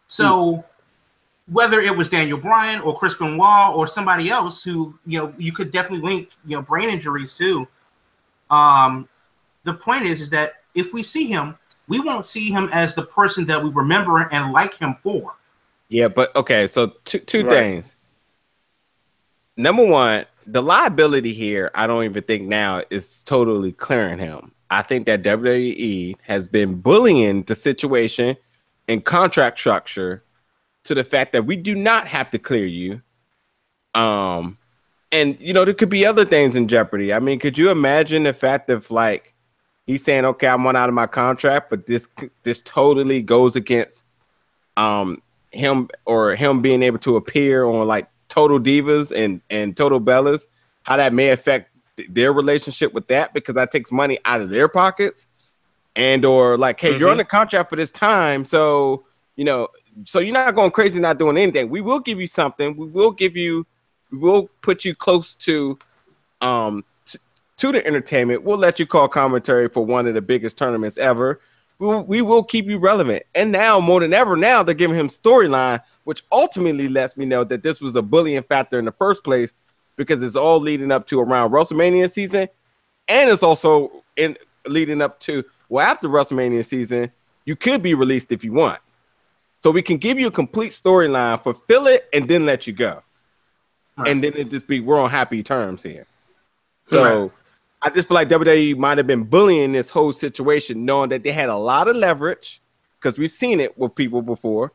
So 0.07 0.65
whether 1.51 1.79
it 1.79 1.95
was 1.95 2.09
Daniel 2.09 2.37
Bryan 2.37 2.81
or 2.81 2.95
Chris 2.95 3.15
Benoit 3.15 3.75
or 3.75 3.87
somebody 3.87 4.29
else 4.29 4.63
who 4.63 4.99
you 5.05 5.19
know 5.19 5.33
you 5.37 5.51
could 5.51 5.71
definitely 5.71 6.07
link 6.07 6.29
you 6.45 6.55
know 6.57 6.61
brain 6.61 6.89
injuries 6.89 7.37
to. 7.37 7.67
Um, 8.49 9.07
the 9.63 9.73
point 9.73 10.03
is 10.03 10.21
is 10.21 10.29
that 10.31 10.55
if 10.75 10.93
we 10.93 11.03
see 11.03 11.27
him, 11.27 11.57
we 11.87 11.99
won't 11.99 12.25
see 12.25 12.49
him 12.51 12.69
as 12.71 12.95
the 12.95 13.03
person 13.03 13.45
that 13.47 13.63
we 13.63 13.69
remember 13.71 14.27
and 14.31 14.51
like 14.51 14.75
him 14.75 14.95
for. 14.95 15.35
yeah. 15.89 16.07
But 16.07 16.35
okay, 16.35 16.67
so 16.67 16.93
two 17.05 17.19
two 17.19 17.43
Right. 17.43 17.49
things. 17.49 17.95
Number 19.59 19.83
one, 19.83 20.25
the 20.47 20.61
liability 20.61 21.33
here, 21.33 21.69
I 21.75 21.85
don't 21.85 22.05
even 22.05 22.23
think 22.23 22.47
now 22.47 22.81
is 22.89 23.19
totally 23.21 23.73
clearing 23.73 24.17
him. 24.17 24.53
I 24.69 24.81
think 24.83 25.05
that 25.07 25.21
WWE 25.21 26.15
has 26.21 26.47
been 26.47 26.75
bullying 26.75 27.43
the 27.43 27.55
situation 27.55 28.37
and 28.87 29.03
contract 29.03 29.59
structure 29.59 30.23
to 30.85 30.95
the 30.95 31.03
fact 31.03 31.33
that 31.33 31.45
we 31.45 31.57
do 31.57 31.75
not 31.75 32.07
have 32.07 32.31
to 32.31 32.39
clear 32.39 32.65
you. 32.65 33.01
Um, 33.95 34.57
and 35.11 35.35
you 35.41 35.51
know, 35.51 35.65
there 35.65 35.73
could 35.73 35.89
be 35.89 36.05
other 36.05 36.23
things 36.23 36.55
in 36.55 36.69
jeopardy. 36.69 37.13
I 37.13 37.19
mean, 37.19 37.37
could 37.37 37.57
you 37.57 37.69
imagine 37.69 38.23
the 38.23 38.31
fact 38.31 38.69
of 38.69 38.89
like 38.91 39.33
he's 39.87 40.05
saying, 40.05 40.23
"Okay, 40.23 40.47
I'm 40.47 40.63
one 40.63 40.77
out 40.77 40.87
of 40.87 40.95
my 40.95 41.07
contract," 41.07 41.69
but 41.69 41.85
this 41.85 42.07
this 42.43 42.61
totally 42.61 43.21
goes 43.21 43.57
against 43.57 44.05
um 44.77 45.21
him 45.51 45.89
or 46.05 46.33
him 46.37 46.61
being 46.61 46.81
able 46.81 46.99
to 46.99 47.17
appear 47.17 47.65
on 47.65 47.85
like 47.85 48.07
Total 48.39 48.59
Divas 48.59 49.11
and 49.13 49.41
and 49.49 49.75
Total 49.75 49.99
Bellas, 49.99 50.47
how 50.83 50.95
that 50.95 51.13
may 51.13 51.29
affect 51.29 51.71
th- 51.97 52.07
their 52.09 52.31
relationship 52.31 52.93
with 52.93 53.07
that 53.07 53.33
because 53.33 53.55
that 53.55 53.69
takes 53.69 53.91
money 53.91 54.17
out 54.23 54.39
of 54.39 54.49
their 54.49 54.69
pockets, 54.69 55.27
and 55.95 56.23
or 56.23 56.57
like, 56.57 56.79
hey, 56.79 56.97
you're 56.97 57.11
on 57.11 57.19
a 57.19 57.25
contract 57.25 57.69
for 57.69 57.75
this 57.75 57.91
time, 57.91 58.45
so 58.45 59.05
you 59.35 59.43
know, 59.43 59.67
so 60.05 60.19
you're 60.19 60.33
not 60.33 60.55
going 60.55 60.71
crazy, 60.71 60.99
not 60.99 61.17
doing 61.17 61.37
anything. 61.37 61.69
We 61.69 61.81
will 61.81 61.99
give 61.99 62.19
you 62.19 62.27
something. 62.27 62.77
We 62.77 62.87
will 62.87 63.11
give 63.11 63.35
you, 63.35 63.65
we 64.11 64.17
will 64.17 64.49
put 64.61 64.85
you 64.85 64.95
close 64.95 65.33
to, 65.35 65.77
um, 66.41 66.83
t- 67.05 67.19
to 67.57 67.71
the 67.71 67.85
entertainment. 67.85 68.43
We'll 68.43 68.57
let 68.57 68.79
you 68.79 68.85
call 68.85 69.07
commentary 69.07 69.69
for 69.69 69.85
one 69.85 70.07
of 70.07 70.13
the 70.13 70.21
biggest 70.21 70.57
tournaments 70.57 70.97
ever. 70.97 71.39
We 71.79 71.87
will, 71.87 72.03
we 72.03 72.21
will 72.21 72.43
keep 72.43 72.65
you 72.65 72.77
relevant. 72.77 73.23
And 73.33 73.51
now 73.51 73.79
more 73.79 74.01
than 74.01 74.13
ever, 74.13 74.35
now 74.35 74.63
they're 74.63 74.75
giving 74.75 74.97
him 74.97 75.07
storyline, 75.07 75.81
which 76.03 76.23
ultimately 76.31 76.89
lets 76.89 77.17
me 77.17 77.25
know 77.25 77.45
that 77.45 77.63
this 77.63 77.79
was 77.79 77.95
a 77.95 78.01
bullying 78.01 78.43
factor 78.43 78.77
in 78.77 78.85
the 78.85 78.91
first 78.91 79.23
place 79.23 79.53
because 79.95 80.21
it's 80.21 80.35
all 80.35 80.59
leading 80.59 80.91
up 80.91 81.07
to 81.07 81.19
around 81.19 81.51
WrestleMania 81.51 82.11
season, 82.11 82.47
and 83.07 83.29
it's 83.29 83.43
also 83.43 84.03
in 84.15 84.37
leading 84.65 85.01
up 85.01 85.19
to 85.21 85.43
well 85.67 85.85
after 85.85 86.07
WrestleMania 86.07 86.65
season, 86.65 87.11
you 87.45 87.55
could 87.55 87.81
be 87.81 87.93
released 87.93 88.31
if 88.31 88.43
you 88.43 88.53
want. 88.53 88.79
So 89.61 89.71
we 89.71 89.81
can 89.81 89.97
give 89.97 90.17
you 90.17 90.27
a 90.27 90.31
complete 90.31 90.71
storyline, 90.71 91.43
fulfill 91.43 91.87
it, 91.87 92.07
and 92.13 92.29
then 92.29 92.45
let 92.45 92.65
you 92.65 92.73
go. 92.73 93.03
Right. 93.97 94.07
And 94.07 94.23
then 94.23 94.33
it 94.35 94.49
just 94.49 94.67
be 94.67 94.79
we're 94.79 94.99
on 94.99 95.09
happy 95.09 95.43
terms 95.43 95.83
here. 95.83 96.07
So 96.87 97.23
Right. 97.23 97.31
I 97.81 97.89
just 97.89 98.07
feel 98.07 98.15
like 98.15 98.27
WWE 98.29 98.77
might 98.77 98.97
have 98.97 99.07
been 99.07 99.23
bullying 99.23 99.71
this 99.71 99.89
whole 99.89 100.11
situation, 100.11 100.85
knowing 100.85 101.09
that 101.09 101.23
they 101.23 101.31
had 101.31 101.49
a 101.49 101.55
lot 101.55 101.87
of 101.87 101.95
leverage, 101.95 102.61
because 102.99 103.17
we've 103.17 103.31
seen 103.31 103.59
it 103.59 103.77
with 103.77 103.95
people 103.95 104.21
before. 104.21 104.73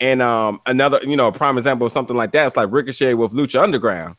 And 0.00 0.20
um, 0.20 0.60
another, 0.66 1.00
you 1.02 1.16
know, 1.16 1.28
a 1.28 1.32
prime 1.32 1.56
example 1.56 1.86
of 1.86 1.92
something 1.92 2.16
like 2.16 2.32
that 2.32 2.46
is 2.48 2.56
like 2.56 2.70
Ricochet 2.70 3.14
with 3.14 3.32
Lucha 3.32 3.62
Underground. 3.62 4.16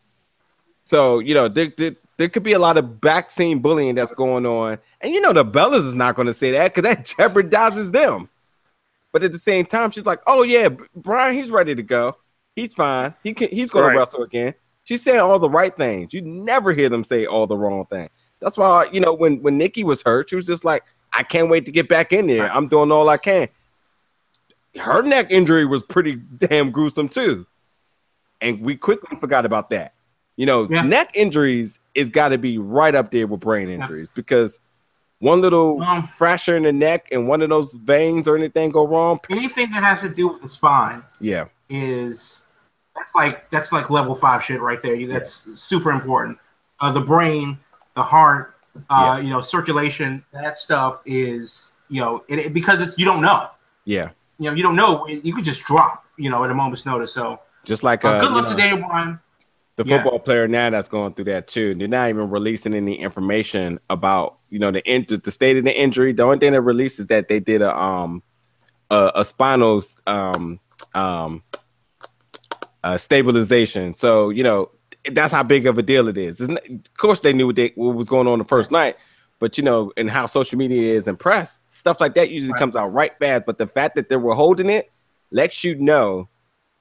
So 0.84 1.20
you 1.20 1.34
know, 1.36 1.47
there, 1.47 1.72
there, 1.78 1.95
there 2.18 2.30
could 2.30 2.43
be 2.43 2.53
a 2.53 2.59
lot 2.59 2.78
of 2.78 2.99
back 3.01 3.30
scene 3.30 3.59
bullying 3.59 3.93
that's 3.93 4.11
going 4.13 4.45
on, 4.45 4.80
and 5.01 5.13
you 5.13 5.22
know, 5.22 5.34
the 5.34 5.45
Bellas 5.45 5.86
is 5.86 5.95
not 5.95 6.15
going 6.15 6.28
to 6.28 6.34
say 6.34 6.51
that 6.51 6.74
because 6.74 6.89
that 6.89 7.05
jeopardizes 7.18 7.91
them. 7.91 8.30
But 9.11 9.24
at 9.24 9.32
the 9.32 9.39
same 9.39 9.65
time, 9.65 9.91
she's 9.91 10.05
like, 10.05 10.22
"Oh 10.26 10.41
yeah, 10.43 10.70
Bryan, 10.95 11.36
he's 11.36 11.51
ready 11.51 11.76
to 11.76 11.84
go. 11.84 12.18
He's 12.55 12.74
fine. 12.74 13.13
He 13.22 13.34
can. 13.34 13.49
He's 13.49 13.70
going 13.70 13.86
Right. 13.86 13.93
to 13.93 13.99
wrestle 13.99 14.24
again." 14.24 14.53
She's 14.88 15.01
saying 15.01 15.19
all 15.19 15.38
the 15.38 15.49
right 15.49 15.75
things. 15.75 16.13
You 16.13 16.21
never 16.21 16.71
hear 16.71 16.88
them 16.88 17.03
say 17.03 17.25
all 17.25 17.45
the 17.45 17.57
wrong 17.57 17.85
thing. 17.88 18.09
That's 18.39 18.57
why 18.57 18.88
you 18.93 19.01
know 19.01 19.13
when 19.13 19.41
when 19.41 19.57
Nikki 19.57 19.83
was 19.83 20.01
hurt, 20.01 20.29
she 20.29 20.38
was 20.38 20.47
just 20.47 20.63
like, 20.63 20.83
"I 21.11 21.23
can't 21.23 21.49
wait 21.49 21.65
to 21.65 21.71
get 21.73 21.89
back 21.89 22.13
in 22.13 22.27
there. 22.27 22.49
I'm 22.51 22.67
doing 22.67 22.91
all 22.91 23.09
I 23.09 23.17
can." 23.17 23.49
Her 24.79 25.01
neck 25.01 25.27
injury 25.31 25.65
was 25.65 25.83
pretty 25.83 26.15
damn 26.15 26.71
gruesome 26.71 27.09
too, 27.09 27.45
and 28.41 28.61
we 28.61 28.75
quickly 28.77 29.17
forgot 29.19 29.45
about 29.45 29.69
that. 29.71 29.93
You 30.38 30.45
know, 30.45 30.67
Yeah. 30.69 30.83
neck 30.83 31.11
injuries 31.15 31.79
is 31.95 32.09
got 32.09 32.29
to 32.29 32.38
be 32.38 32.57
right 32.57 32.93
up 32.95 33.11
there 33.11 33.25
with 33.27 33.39
brain 33.41 33.69
injuries 33.69 34.11
because 34.13 34.59
one 35.19 35.41
little 35.41 35.81
Um, 35.81 36.03
fracture 36.07 36.55
in 36.55 36.63
the 36.63 36.71
neck 36.71 37.07
and 37.11 37.27
one 37.27 37.41
of 37.41 37.49
those 37.49 37.73
veins 37.73 38.27
or 38.27 38.38
anything 38.38 38.69
go 38.69 38.85
wrong. 38.88 39.19
anything 39.31 39.69
that 39.71 39.83
has 39.83 39.99
to 40.01 40.09
do 40.09 40.27
with 40.27 40.41
the 40.43 40.47
spine 40.47 41.03
Yeah, 41.19 41.45
is 41.69 42.43
that's 42.97 43.15
like 43.15 43.49
that's 43.49 43.71
like 43.71 43.89
level 43.89 44.15
five 44.15 44.43
shit 44.43 44.61
right 44.61 44.81
there. 44.81 45.05
That's 45.07 45.31
super 45.61 45.91
important. 45.91 46.37
Uh, 46.79 46.91
the 46.91 47.01
brain, 47.01 47.57
the 47.95 48.03
heart, 48.03 48.55
uh, 48.89 49.19
you 49.23 49.29
know, 49.29 49.41
circulation. 49.41 50.23
That 50.33 50.57
stuff 50.57 51.01
is 51.05 51.73
you 51.89 52.01
know 52.01 52.23
it, 52.27 52.39
it- 52.39 52.53
because 52.53 52.81
it's 52.81 52.97
you 52.97 53.05
don't 53.05 53.21
know. 53.21 53.49
yeah. 53.85 54.09
You 54.39 54.51
know, 54.51 54.55
you 54.55 54.61
don't 54.61 54.75
know. 54.75 55.07
You 55.07 55.33
could 55.33 55.45
just 55.45 55.63
drop. 55.63 56.03
You 56.15 56.29
know, 56.29 56.43
at 56.43 56.51
a 56.51 56.53
moment's 56.53 56.85
notice. 56.85 57.11
So 57.13 57.39
Just 57.63 57.83
like 57.83 58.05
uh, 58.05 58.09
uh, 58.09 58.19
good 58.21 58.31
luck 58.31 58.43
know, 58.45 58.51
to 58.51 58.55
Daniel 58.55 58.87
Bryan. 58.87 59.19
the 59.77 59.83
Yeah. 59.83 60.03
football 60.03 60.19
player 60.19 60.47
now 60.47 60.69
that's 60.69 60.87
going 60.87 61.13
through 61.15 61.25
that 61.25 61.47
too. 61.47 61.73
They're 61.73 61.87
not 61.87 62.09
even 62.09 62.29
releasing 62.29 62.75
any 62.75 62.99
information 62.99 63.79
about 63.89 64.37
you 64.51 64.59
know 64.59 64.69
the 64.71 64.83
in- 64.87 65.05
the 65.09 65.31
state 65.31 65.57
of 65.57 65.63
the 65.63 65.75
injury. 65.79 66.11
The 66.13 66.21
only 66.23 66.37
thing 66.37 66.53
that 66.53 66.61
released 66.61 66.99
is 66.99 67.07
that 67.07 67.27
they 67.29 67.39
did 67.39 67.63
a 67.63 67.75
um 67.75 68.21
a, 68.91 69.11
a 69.15 69.25
spinal 69.25 69.81
um 70.05 70.59
um 70.93 71.41
uh, 72.88 72.97
stabilization. 72.97 73.93
So 73.93 74.29
you 74.29 74.43
know 74.43 74.69
that's 75.11 75.33
how 75.33 75.43
big 75.43 75.65
of 75.67 75.77
a 75.77 75.81
deal 75.83 76.07
it 76.07 76.17
is. 76.17 76.41
It- 76.41 76.49
Of 76.51 76.97
course, 76.97 77.21
they 77.21 77.33
knew 77.33 77.47
what, 77.47 77.55
they, 77.55 77.71
what 77.75 77.95
was 77.95 78.09
going 78.09 78.27
on 78.27 78.39
the 78.39 78.45
first 78.45 78.71
night, 78.71 78.95
But 79.39 79.57
you 79.57 79.63
know, 79.63 79.91
and 79.97 80.09
how 80.09 80.25
social 80.25 80.57
media 80.57 80.95
is 80.97 81.07
and 81.07 81.17
press 81.17 81.59
stuff 81.69 82.01
like 82.01 82.13
that 82.15 82.29
usually 82.29 82.53
Right. 82.53 82.59
comes 82.59 82.75
out 82.75 82.93
right 82.93 83.13
fast. 83.19 83.45
But 83.45 83.57
the 83.57 83.67
fact 83.67 83.95
that 83.95 84.09
they 84.09 84.17
were 84.17 84.33
holding 84.35 84.69
it 84.69 84.91
lets 85.31 85.63
you 85.63 85.75
know 85.75 86.27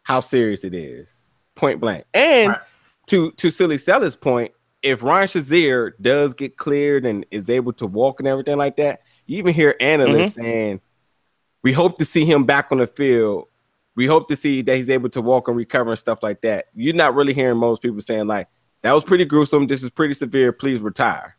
how 0.03 0.21
serious 0.21 0.65
it 0.65 0.75
is, 0.75 1.21
point 1.55 1.81
blank. 1.81 2.05
And 2.15 2.49
Right. 2.53 2.61
to 3.09 3.31
to 3.33 3.51
silly 3.51 3.79
seller's 3.79 4.17
point, 4.17 4.53
if 4.83 5.03
Ryan 5.03 5.29
Shazier 5.29 5.93
does 6.01 6.33
get 6.35 6.57
cleared 6.57 7.05
and 7.07 7.27
is 7.31 7.49
able 7.51 7.73
to 7.75 7.87
walk 7.87 8.21
and 8.21 8.27
everything 8.29 8.57
like 8.59 8.77
that, 8.77 9.01
you 9.27 9.39
even 9.39 9.55
hear 9.55 9.75
analysts 9.81 10.35
saying, 10.35 10.81
"We 11.63 11.73
hope 11.73 11.99
to 11.99 12.05
see 12.05 12.25
him 12.25 12.45
back 12.45 12.67
on 12.73 12.79
the 12.79 12.87
field. 12.87 13.47
We 13.97 14.07
hope 14.07 14.29
to 14.29 14.37
see 14.37 14.63
that 14.63 14.77
he's 14.77 14.91
able 14.91 15.09
to 15.11 15.21
walk 15.21 15.49
and 15.49 15.57
recover 15.57 15.91
and 15.91 15.99
stuff 15.99 16.23
like 16.23 16.43
that." 16.43 16.67
You're 16.75 16.95
not 16.95 17.15
really 17.15 17.35
hearing 17.35 17.59
most 17.59 17.83
people 17.83 18.01
saying 18.01 18.29
like, 18.29 18.49
"That 18.83 18.93
was 18.93 19.03
pretty 19.03 19.25
gruesome. 19.25 19.67
This 19.67 19.83
is 19.83 19.91
pretty 19.91 20.15
severe. 20.15 20.53
Please 20.53 20.81
retire." 20.81 21.37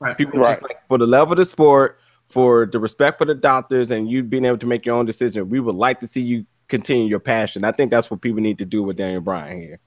Right. 0.00 0.18
People 0.18 0.42
just 0.42 0.62
like 0.62 0.86
for 0.88 0.98
the 0.98 1.06
level 1.06 1.32
of 1.32 1.38
the 1.38 1.44
sport, 1.44 1.98
for 2.24 2.66
the 2.66 2.78
respect 2.78 3.18
for 3.18 3.24
the 3.24 3.34
doctors, 3.34 3.90
and 3.90 4.10
you 4.10 4.22
being 4.22 4.44
able 4.44 4.58
to 4.58 4.66
make 4.66 4.84
your 4.84 4.96
own 4.96 5.06
decision. 5.06 5.48
We 5.48 5.60
would 5.60 5.76
like 5.76 6.00
to 6.00 6.06
see 6.06 6.20
you 6.20 6.44
continue 6.68 7.06
your 7.06 7.20
passion. 7.20 7.64
I 7.64 7.72
think 7.72 7.90
that's 7.90 8.10
what 8.10 8.20
people 8.20 8.40
need 8.40 8.58
to 8.58 8.64
do 8.64 8.82
with 8.82 8.96
Daniel 8.96 9.20
Bryan 9.20 9.60
here. 9.60 9.80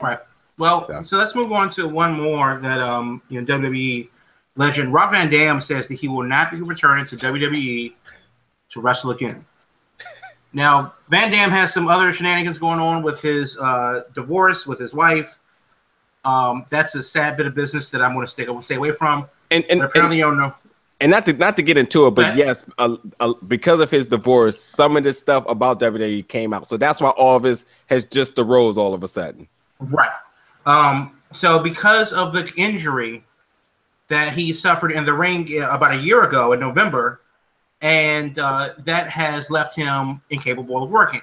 Right. 0.00 0.18
Well, 0.58 0.86
So. 0.86 1.02
so 1.02 1.18
let's 1.18 1.34
move 1.34 1.52
on 1.52 1.68
to 1.70 1.88
one 1.88 2.20
more 2.20 2.58
that 2.58 2.80
um 2.80 3.22
you 3.28 3.40
know 3.40 3.46
WWE 3.46 4.08
legend 4.56 4.92
Rob 4.92 5.10
Van 5.10 5.30
Dam 5.30 5.60
says 5.60 5.88
that 5.88 5.94
he 5.94 6.08
will 6.08 6.22
not 6.22 6.50
be 6.50 6.60
returning 6.60 7.04
to 7.06 7.16
WWE 7.16 7.94
to 8.70 8.80
wrestle 8.80 9.10
again. 9.10 9.44
Now, 10.52 10.94
Van 11.08 11.30
Dam 11.30 11.50
has 11.50 11.72
some 11.72 11.86
other 11.88 12.12
shenanigans 12.12 12.58
going 12.58 12.80
on 12.80 13.02
with 13.02 13.20
his 13.22 13.56
uh, 13.58 14.02
divorce 14.14 14.66
with 14.66 14.78
his 14.80 14.92
wife. 14.92 15.38
Um, 16.24 16.66
that's 16.70 16.94
a 16.94 17.02
sad 17.02 17.36
bit 17.36 17.46
of 17.46 17.54
business 17.54 17.90
that 17.90 18.02
I'm 18.02 18.14
going 18.14 18.26
to 18.26 18.30
stay, 18.30 18.46
stay 18.62 18.74
away 18.76 18.92
from. 18.92 19.26
And 19.50 19.64
and, 19.64 19.64
But 19.64 19.70
and, 19.70 19.82
apparently, 19.82 20.18
you 20.18 20.24
don't 20.24 20.36
know. 20.38 20.54
and 21.00 21.10
not 21.10 21.24
to 21.26 21.32
not 21.32 21.56
to 21.56 21.62
get 21.62 21.78
into 21.78 22.06
it, 22.06 22.10
but 22.12 22.30
But- 22.30 22.36
yes, 22.36 22.64
uh, 22.78 22.96
uh, 23.20 23.32
because 23.46 23.80
of 23.80 23.90
his 23.90 24.06
divorce, 24.08 24.60
some 24.60 24.96
of 24.96 25.04
this 25.04 25.18
stuff 25.18 25.44
about 25.48 25.78
WWE 25.80 26.26
came 26.28 26.52
out. 26.52 26.66
So 26.66 26.76
that's 26.76 27.00
why 27.00 27.10
all 27.10 27.36
of 27.36 27.42
this 27.44 27.64
has 27.86 28.04
just 28.04 28.38
arose 28.38 28.76
all 28.76 28.92
of 28.92 29.02
a 29.02 29.08
sudden. 29.08 29.48
Right. 29.78 30.10
Um, 30.66 31.12
so 31.32 31.62
because 31.62 32.12
of 32.12 32.32
the 32.32 32.52
injury 32.56 33.24
that 34.08 34.32
he 34.32 34.52
suffered 34.52 34.90
in 34.92 35.04
the 35.04 35.14
ring 35.14 35.48
uh, 35.62 35.70
about 35.70 35.92
a 35.92 35.96
year 35.96 36.24
ago 36.24 36.52
in 36.52 36.60
November, 36.60 37.19
and 37.80 38.38
uh, 38.38 38.70
that 38.78 39.08
has 39.08 39.50
left 39.50 39.76
him 39.76 40.20
incapable 40.30 40.82
of 40.82 40.90
working. 40.90 41.22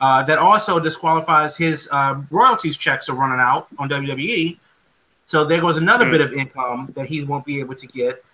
Uh, 0.00 0.22
that 0.24 0.38
also 0.38 0.80
disqualifies 0.80 1.56
his 1.56 1.88
uh, 1.92 2.20
royalties 2.30 2.76
checks 2.76 3.08
are 3.08 3.14
running 3.14 3.38
out 3.38 3.68
on 3.78 3.88
WWE. 3.88 4.58
So 5.26 5.44
there 5.44 5.60
goes 5.60 5.76
another 5.76 6.10
bit 6.10 6.20
of 6.20 6.32
income 6.32 6.92
that 6.96 7.06
he 7.06 7.24
won't 7.24 7.44
be 7.44 7.60
able 7.60 7.76
to 7.76 7.86
get. 7.86 8.24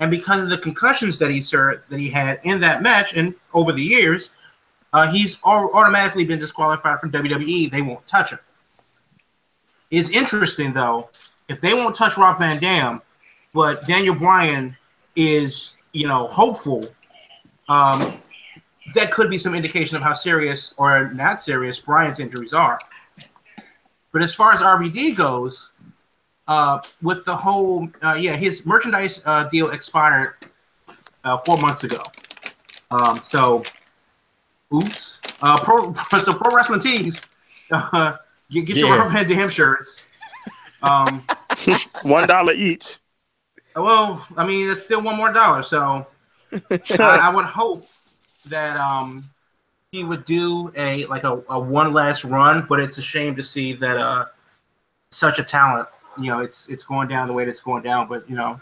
And 0.00 0.10
because 0.10 0.42
of 0.42 0.50
the 0.50 0.58
concussions 0.58 1.18
that 1.20 1.30
he 1.30 1.40
served, 1.40 1.88
that 1.90 2.00
he 2.00 2.10
had 2.10 2.40
in 2.42 2.58
that 2.60 2.82
match 2.82 3.16
and 3.16 3.34
over 3.54 3.70
the 3.72 3.82
years, 3.82 4.32
uh, 4.92 5.10
he's 5.10 5.40
au- 5.44 5.70
automatically 5.72 6.24
been 6.24 6.40
disqualified 6.40 6.98
from 6.98 7.12
WWE. 7.12 7.70
They 7.70 7.82
won't 7.82 8.04
touch 8.06 8.32
him. 8.32 8.40
It's 9.92 10.10
interesting 10.10 10.72
though, 10.72 11.08
if 11.48 11.60
they 11.60 11.72
won't 11.72 11.94
touch 11.94 12.16
Rob 12.16 12.38
Van 12.38 12.58
Dam, 12.58 13.00
but 13.54 13.86
Daniel 13.86 14.14
Bryan 14.14 14.76
is, 15.14 15.74
you 15.92 16.06
know, 16.06 16.26
hopeful. 16.28 16.84
Um, 17.68 18.14
that 18.94 19.10
could 19.12 19.30
be 19.30 19.38
some 19.38 19.54
indication 19.54 19.96
of 19.96 20.02
how 20.02 20.12
serious 20.12 20.74
or 20.76 21.12
not 21.12 21.40
serious 21.40 21.78
Bryan's 21.78 22.18
injuries 22.18 22.52
are. 22.52 22.78
But 24.12 24.22
as 24.22 24.34
far 24.34 24.52
as 24.52 24.60
RVD 24.60 25.16
goes, 25.16 25.70
uh, 26.48 26.80
with 27.00 27.24
the 27.24 27.34
whole, 27.34 27.88
uh, 28.02 28.16
yeah, 28.18 28.36
his 28.36 28.66
merchandise 28.66 29.22
uh, 29.24 29.48
deal 29.48 29.70
expired 29.70 30.34
uh, 31.24 31.38
four 31.38 31.56
months 31.58 31.84
ago. 31.84 32.02
Um, 32.90 33.22
so, 33.22 33.62
oops. 34.74 35.20
Uh, 35.40 35.58
pro, 35.58 35.92
so 36.20 36.34
pro 36.34 36.54
wrestling 36.54 36.80
tees, 36.80 37.22
uh, 37.70 38.16
get, 38.50 38.66
get 38.66 38.76
your 38.76 38.88
Yeah. 38.88 39.02
Rob 39.02 39.12
Van 39.12 39.28
Dam 39.28 39.48
shirts. 39.48 40.08
Um, 40.82 41.22
One 42.04 42.26
dollar 42.26 42.52
each. 42.52 42.98
Well, 43.76 44.26
I 44.36 44.46
mean, 44.46 44.70
it's 44.70 44.84
still 44.84 45.02
one 45.02 45.16
more 45.16 45.32
dollar, 45.32 45.62
so 45.62 46.06
I, 46.52 46.78
I 46.98 47.34
would 47.34 47.46
hope 47.46 47.88
that 48.46 48.76
um 48.76 49.24
he 49.92 50.04
would 50.04 50.24
do 50.24 50.72
a 50.76 51.04
like 51.06 51.24
a, 51.24 51.42
a 51.48 51.58
one 51.58 51.92
last 51.92 52.24
run, 52.24 52.66
but 52.68 52.80
it's 52.80 52.98
a 52.98 53.02
shame 53.02 53.36
to 53.36 53.42
see 53.42 53.72
that 53.74 53.96
uh 53.96 54.26
such 55.10 55.38
a 55.38 55.44
talent, 55.44 55.88
you 56.18 56.26
know, 56.26 56.40
it's 56.40 56.68
it's 56.68 56.84
going 56.84 57.08
down 57.08 57.28
the 57.28 57.34
way 57.34 57.44
that 57.44 57.50
it's 57.50 57.60
going 57.60 57.82
down. 57.82 58.08
But 58.08 58.28
you 58.28 58.36
know, 58.36 58.58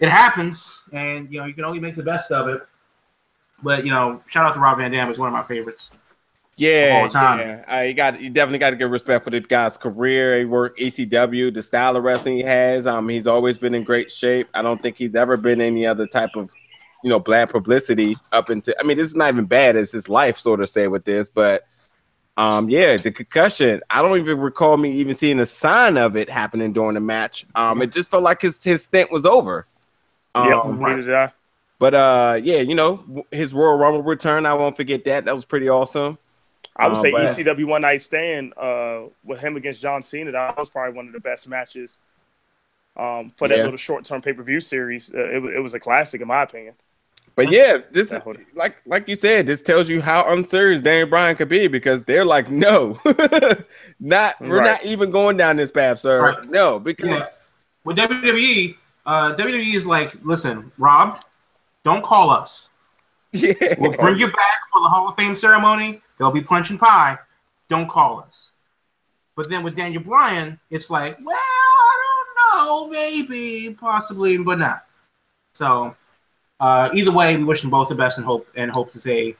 it 0.00 0.08
happens, 0.08 0.82
and 0.92 1.32
you 1.32 1.40
know, 1.40 1.46
you 1.46 1.54
can 1.54 1.64
only 1.64 1.80
make 1.80 1.94
the 1.94 2.02
best 2.02 2.30
of 2.30 2.48
it. 2.48 2.62
But 3.62 3.84
you 3.84 3.90
know, 3.90 4.22
shout 4.26 4.44
out 4.44 4.54
to 4.54 4.60
Rob 4.60 4.78
Van 4.78 4.90
Dam 4.90 5.08
is 5.10 5.18
one 5.18 5.28
of 5.28 5.32
my 5.32 5.42
favorites. 5.42 5.92
Yeah, 6.58 7.00
all 7.00 7.08
time. 7.08 7.38
yeah. 7.38 7.78
Uh, 7.78 7.82
you 7.82 7.94
got 7.94 8.20
you 8.20 8.30
definitely 8.30 8.58
got 8.58 8.70
to 8.70 8.76
give 8.76 8.90
respect 8.90 9.22
for 9.22 9.30
the 9.30 9.40
guy's 9.40 9.76
career. 9.76 10.40
He 10.40 10.44
worked 10.44 10.80
ECW, 10.80 11.54
the 11.54 11.62
style 11.62 11.96
of 11.96 12.02
wrestling 12.02 12.36
he 12.36 12.42
has. 12.42 12.84
Um, 12.84 13.08
he's 13.08 13.28
always 13.28 13.58
been 13.58 13.76
in 13.76 13.84
great 13.84 14.10
shape. 14.10 14.48
I 14.54 14.62
don't 14.62 14.82
think 14.82 14.96
he's 14.96 15.14
ever 15.14 15.36
been 15.36 15.60
any 15.60 15.86
other 15.86 16.08
type 16.08 16.30
of, 16.34 16.52
you 17.04 17.10
know, 17.10 17.20
bad 17.20 17.50
publicity 17.50 18.16
up 18.32 18.50
until. 18.50 18.74
I 18.80 18.82
mean, 18.82 18.96
this 18.96 19.06
is 19.06 19.14
not 19.14 19.32
even 19.32 19.44
bad 19.44 19.76
as 19.76 19.92
his 19.92 20.08
life 20.08 20.36
sort 20.36 20.60
of 20.60 20.68
say 20.68 20.88
with 20.88 21.04
this, 21.04 21.28
but 21.28 21.64
um, 22.36 22.68
yeah, 22.68 22.96
the 22.96 23.12
concussion. 23.12 23.80
I 23.88 24.02
don't 24.02 24.18
even 24.18 24.40
recall 24.40 24.76
me 24.76 24.90
even 24.94 25.14
seeing 25.14 25.38
a 25.38 25.46
sign 25.46 25.96
of 25.96 26.16
it 26.16 26.28
happening 26.28 26.72
during 26.72 26.94
the 26.94 27.00
match. 27.00 27.46
Um, 27.54 27.82
it 27.82 27.92
just 27.92 28.10
felt 28.10 28.24
like 28.24 28.42
his 28.42 28.64
his 28.64 28.82
stint 28.82 29.12
was 29.12 29.24
over. 29.24 29.68
Um, 30.34 30.48
did 30.48 31.14
I. 31.14 31.32
But 31.78 31.94
uh, 31.94 32.40
yeah, 32.42 32.58
you 32.58 32.74
know, 32.74 33.24
his 33.30 33.54
Royal 33.54 33.78
Rumble 33.78 34.02
return. 34.02 34.44
I 34.44 34.54
won't 34.54 34.76
forget 34.76 35.04
that. 35.04 35.24
That 35.26 35.34
was 35.36 35.44
pretty 35.44 35.68
awesome. 35.68 36.18
I 36.78 36.86
would 36.88 36.96
Um, 36.96 37.02
say 37.02 37.10
but- 37.10 37.22
ECW 37.22 37.64
One 37.66 37.82
Night 37.82 38.00
Stand 38.02 38.54
uh, 38.56 39.02
with 39.24 39.40
him 39.40 39.56
against 39.56 39.82
John 39.82 40.00
Cena. 40.02 40.30
That 40.32 40.56
was 40.56 40.70
probably 40.70 40.94
one 40.96 41.06
of 41.08 41.12
the 41.12 41.20
best 41.20 41.48
matches 41.48 41.98
um, 42.96 43.30
for 43.36 43.48
that 43.48 43.58
Yeah. 43.58 43.64
little 43.64 43.76
short 43.78 44.04
term 44.04 44.22
pay 44.22 44.32
per 44.32 44.42
view 44.42 44.60
series. 44.60 45.12
Uh, 45.12 45.18
it, 45.18 45.44
it 45.56 45.60
was 45.60 45.74
a 45.74 45.80
classic 45.80 46.20
in 46.20 46.28
my 46.28 46.42
opinion. 46.42 46.74
But 47.34 47.50
yeah, 47.52 47.78
this 47.92 48.10
is 48.10 48.20
like 48.54 48.76
like 48.84 49.06
you 49.08 49.14
said, 49.14 49.46
this 49.46 49.60
tells 49.62 49.88
you 49.88 50.00
how 50.02 50.28
unserious 50.28 50.80
Daniel 50.80 51.06
Bryan 51.08 51.36
could 51.36 51.48
be 51.48 51.68
because 51.68 52.02
they're 52.02 52.24
like, 52.24 52.50
no, 52.50 52.98
not 54.00 54.40
we're 54.40 54.58
Right. 54.58 54.64
not 54.64 54.84
even 54.84 55.10
going 55.10 55.36
down 55.36 55.56
this 55.56 55.70
path, 55.70 56.00
sir. 56.00 56.20
Right. 56.20 56.50
No, 56.50 56.78
because 56.80 57.08
Yeah. 57.08 57.24
With 57.84 57.96
WWE, 57.96 58.76
uh, 59.06 59.34
WWE 59.36 59.74
is 59.74 59.86
like, 59.86 60.12
listen, 60.24 60.72
Rob, 60.78 61.22
don't 61.84 62.02
call 62.04 62.30
us. 62.30 62.70
yeah, 63.32 63.52
We'll 63.78 63.92
bring 63.92 64.18
you 64.18 64.26
back 64.26 64.58
for 64.72 64.82
the 64.82 64.88
Hall 64.88 65.08
of 65.08 65.16
Fame 65.16 65.34
ceremony. 65.36 66.02
There'll 66.18 66.32
be 66.32 66.42
punch 66.42 66.70
and 66.70 66.78
pie. 66.78 67.18
Don't 67.68 67.88
call 67.88 68.20
us. 68.20 68.52
But 69.36 69.48
then 69.48 69.62
with 69.62 69.76
Daniel 69.76 70.02
Bryan, 70.02 70.58
it's 70.68 70.90
like, 70.90 71.16
well, 71.22 71.36
I 71.36 72.02
don't 72.04 72.90
know, 72.90 72.90
maybe, 72.90 73.76
possibly, 73.78 74.36
but 74.38 74.58
not. 74.58 74.84
So 75.52 75.96
uh, 76.60 76.90
either 76.92 77.12
way, 77.12 77.36
we 77.36 77.44
wish 77.44 77.62
them 77.62 77.70
both 77.70 77.88
the 77.88 77.94
best 77.94 78.18
and 78.18 78.26
hope 78.26 78.48
and 78.56 78.70
hope 78.70 78.92
that 78.92 79.04
they 79.04 79.36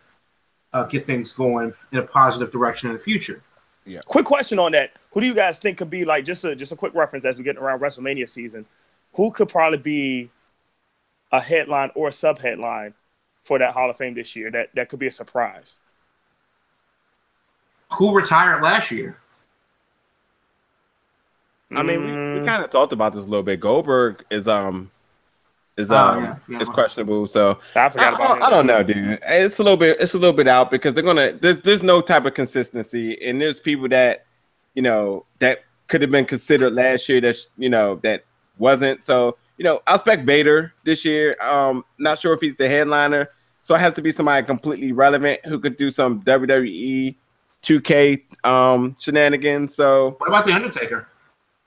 uh, 0.72 0.84
get 0.84 1.04
things 1.04 1.32
going 1.32 1.74
in 1.92 1.98
a 1.98 2.02
positive 2.02 2.52
direction 2.52 2.88
in 2.88 2.94
the 2.94 3.00
future. 3.00 3.42
Yeah. 3.84 4.00
Quick 4.06 4.26
question 4.26 4.58
on 4.58 4.72
that: 4.72 4.92
Who 5.12 5.20
do 5.20 5.26
you 5.26 5.34
guys 5.34 5.58
think 5.58 5.78
could 5.78 5.90
be 5.90 6.04
like 6.04 6.24
just 6.24 6.44
a 6.44 6.54
just 6.54 6.72
a 6.72 6.76
quick 6.76 6.94
reference 6.94 7.24
as 7.24 7.38
we 7.38 7.44
get 7.44 7.56
around 7.56 7.80
WrestleMania 7.80 8.28
season? 8.28 8.66
Who 9.14 9.32
could 9.32 9.48
probably 9.48 9.78
be 9.78 10.30
a 11.32 11.40
headline 11.40 11.90
or 11.94 12.08
a 12.08 12.12
sub 12.12 12.38
headline 12.38 12.94
for 13.42 13.58
that 13.58 13.72
Hall 13.72 13.90
of 13.90 13.96
Fame 13.96 14.14
this 14.14 14.36
year? 14.36 14.50
That 14.50 14.70
that 14.74 14.88
could 14.90 14.98
be 14.98 15.06
a 15.06 15.10
surprise. 15.10 15.78
Who 17.94 18.16
retired 18.16 18.62
last 18.62 18.90
year? 18.90 19.18
I 21.70 21.82
mean, 21.82 22.00
we, 22.02 22.06
Mm. 22.10 22.40
we 22.40 22.46
kind 22.46 22.64
of 22.64 22.70
talked 22.70 22.92
about 22.92 23.12
this 23.12 23.22
a 23.26 23.28
little 23.28 23.42
bit. 23.42 23.60
Goldberg 23.60 24.24
is 24.30 24.48
um 24.48 24.90
is 25.76 25.90
Oh, 25.92 25.96
um 25.96 26.22
yeah, 26.24 26.36
yeah. 26.48 26.60
is 26.60 26.68
questionable, 26.68 27.26
so 27.26 27.58
I 27.76 27.86
I, 27.86 27.88
forgot 27.90 28.06
I 28.06 28.16
about 28.16 28.28
don't, 28.28 28.36
him. 28.38 28.42
I 28.42 28.50
don't 28.50 28.66
know, 28.66 28.82
dude. 28.82 29.18
It's 29.22 29.58
a 29.58 29.62
little 29.62 29.76
bit. 29.76 29.98
It's 30.00 30.14
a 30.14 30.18
little 30.18 30.36
bit 30.36 30.48
out 30.48 30.70
because 30.70 30.94
they're 30.94 31.04
gonna. 31.04 31.32
There's 31.32 31.58
there's 31.58 31.82
no 31.82 32.00
type 32.00 32.24
of 32.24 32.34
consistency, 32.34 33.20
and 33.22 33.40
there's 33.40 33.60
people 33.60 33.88
that 33.88 34.24
you 34.74 34.82
know 34.82 35.24
that 35.40 35.60
could 35.88 36.02
have 36.02 36.10
been 36.10 36.24
considered 36.26 36.72
last 36.72 37.08
year 37.08 37.20
that 37.20 37.36
you 37.58 37.68
know 37.68 37.96
that 38.02 38.24
wasn't. 38.58 39.04
So 39.04 39.36
you 39.58 39.64
know, 39.64 39.80
I 39.86 39.94
expect 39.94 40.24
Vader 40.24 40.72
this 40.84 41.04
year. 41.04 41.36
Um, 41.42 41.84
not 41.98 42.18
sure 42.18 42.32
if 42.32 42.40
he's 42.40 42.56
the 42.56 42.68
headliner, 42.68 43.28
so 43.62 43.74
it 43.74 43.78
has 43.80 43.92
to 43.94 44.02
be 44.02 44.10
somebody 44.10 44.44
completely 44.46 44.92
relevant 44.92 45.44
who 45.44 45.58
could 45.60 45.76
do 45.76 45.90
some 45.90 46.22
WWE 46.22 47.14
2K 47.62 48.22
um 48.44 48.96
shenanigans. 48.98 49.74
So 49.74 50.16
What 50.18 50.28
about 50.28 50.46
the 50.46 50.52
Undertaker? 50.52 51.08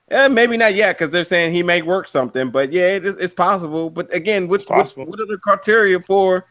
yeah, 0.09 0.27
maybe 0.27 0.57
not 0.57 0.75
yet 0.75 0.97
because 0.97 1.09
they're 1.11 1.23
saying 1.23 1.53
he 1.53 1.63
may 1.63 1.81
work 1.81 2.09
something, 2.09 2.49
but 2.51 2.71
yeah, 2.73 2.95
it 2.95 3.05
is, 3.05 3.17
it's 3.17 3.33
possible. 3.33 3.89
But 3.89 4.13
again, 4.13 4.47
what, 4.47 4.55
It's 4.61 4.65
possible. 4.65 5.05
what 5.05 5.11
what 5.11 5.19
are 5.21 5.25
the 5.25 5.37
criteria 5.37 5.99
for 6.01 6.45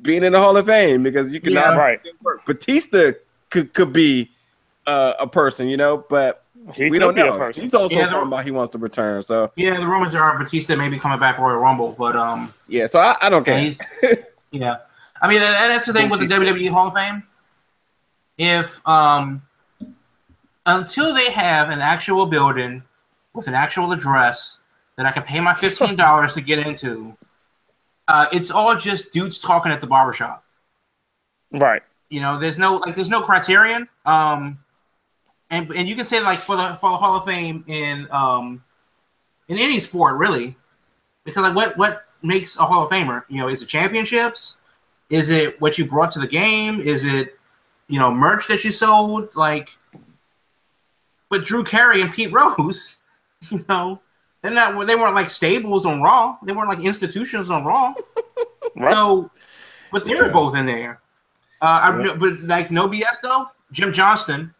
being 0.00 0.24
in 0.24 0.32
the 0.32 0.40
Hall 0.40 0.56
of 0.56 0.66
Fame? 0.66 1.02
Because 1.02 1.32
you 1.34 1.40
cannot 1.40 1.74
Yeah. 1.74 1.78
Right. 1.78 2.00
work. 2.22 2.46
Batista 2.46 3.12
could 3.50 3.74
could 3.74 3.92
be 3.92 4.30
uh, 4.86 5.14
a 5.20 5.26
person, 5.26 5.68
you 5.68 5.76
know, 5.76 5.98
but 6.08 6.44
He 6.74 6.88
we 6.88 6.98
don't 6.98 7.14
be 7.14 7.20
a 7.20 7.26
know. 7.26 7.36
person. 7.38 7.62
He's 7.62 7.74
also 7.74 7.94
Yeah, 7.96 8.06
talking 8.06 8.28
about 8.28 8.44
he 8.44 8.50
wants 8.50 8.72
to 8.72 8.78
return. 8.78 9.22
So 9.22 9.52
Yeah, 9.56 9.78
the 9.78 9.86
rumors 9.86 10.14
are 10.14 10.38
Batista 10.38 10.76
may 10.76 10.88
be 10.88 10.98
coming 10.98 11.18
back 11.18 11.38
Royal 11.38 11.58
Rumble, 11.58 11.94
but 11.98 12.16
um, 12.16 12.52
yeah, 12.68 12.86
so 12.86 13.00
I, 13.00 13.16
I 13.20 13.28
don't 13.28 13.44
care. 13.44 13.54
and 13.58 13.66
he's 13.66 13.78
yeah. 14.50 14.76
I 15.20 15.28
mean, 15.28 15.42
and 15.42 15.54
and 15.56 15.70
that's 15.72 15.84
the 15.86 15.92
thing 15.92 16.08
with 16.08 16.20
the 16.20 16.26
WWE 16.26 16.70
Hall 16.70 16.88
of 16.88 16.94
Fame. 16.94 17.22
If 18.38 18.86
um, 18.86 19.42
until 20.64 21.12
they 21.14 21.30
have 21.32 21.70
an 21.70 21.80
actual 21.80 22.26
building 22.26 22.84
with 23.34 23.48
an 23.48 23.54
actual 23.54 23.92
address 23.92 24.60
that 24.96 25.06
I 25.06 25.10
can 25.10 25.24
pay 25.24 25.40
my 25.40 25.54
fifteen 25.54 25.96
dollars 26.04 26.34
to 26.34 26.40
get 26.40 26.58
into, 26.60 27.16
uh, 28.06 28.26
it's 28.32 28.50
all 28.50 28.76
just 28.76 29.12
dudes 29.12 29.38
talking 29.38 29.72
at 29.72 29.80
the 29.80 29.86
barbershop. 29.86 30.44
Right. 31.50 31.82
You 32.10 32.20
know, 32.20 32.38
there's 32.38 32.58
no 32.58 32.76
like 32.76 32.94
there's 32.94 33.10
no 33.10 33.20
criterion. 33.20 33.88
Um 34.06 34.58
and 35.50 35.70
and 35.74 35.88
you 35.88 35.94
can 35.94 36.04
say 36.04 36.22
like 36.22 36.38
for 36.38 36.56
the 36.56 36.76
for 36.80 36.90
the 36.90 36.96
Hall 36.96 37.18
of 37.18 37.24
Fame 37.24 37.64
in 37.66 38.06
um 38.10 38.62
in 39.48 39.58
any 39.58 39.80
sport 39.80 40.16
really. 40.16 40.56
Because 41.24 41.42
like 41.42 41.56
what 41.56 41.76
what 41.76 42.04
makes 42.22 42.58
a 42.58 42.64
Hall 42.64 42.84
of 42.84 42.90
Famer? 42.90 43.24
You 43.28 43.38
know, 43.38 43.48
is 43.48 43.62
it 43.62 43.66
championships? 43.66 44.58
Is 45.10 45.30
it 45.30 45.60
what 45.60 45.78
you 45.78 45.86
brought 45.86 46.12
to 46.12 46.18
the 46.18 46.26
game? 46.26 46.80
Is 46.80 47.04
it 47.04 47.37
you 47.88 47.98
know 47.98 48.12
merch 48.12 48.46
that 48.48 48.64
you 48.64 48.70
sold? 48.70 49.34
Like 49.34 49.70
with 51.30 51.44
Drew 51.44 51.64
Carey 51.64 52.00
and 52.00 52.12
Pete 52.12 52.32
Rose, 52.32 52.96
you 53.50 53.64
know, 53.68 54.00
they're 54.42 54.52
not 54.52 54.86
they 54.86 54.94
weren't 54.96 55.14
like 55.14 55.28
stables 55.30 55.84
on 55.86 56.00
Raw. 56.02 56.36
They 56.42 56.52
weren't 56.52 56.68
like 56.68 56.84
institutions 56.84 57.50
on 57.50 57.64
Raw. 57.64 57.94
Right. 58.76 58.92
So, 58.94 59.28
but 59.90 60.04
they 60.04 60.14
were 60.14 60.28
both 60.28 60.54
in 60.56 60.66
there. 60.66 61.00
Uh, 61.60 61.80
I, 61.82 62.14
but 62.16 62.38
like 62.42 62.70
no 62.70 62.86
BS 62.88 63.20
though. 63.22 63.46
Jim 63.72 63.92
Johnston. 63.92 64.54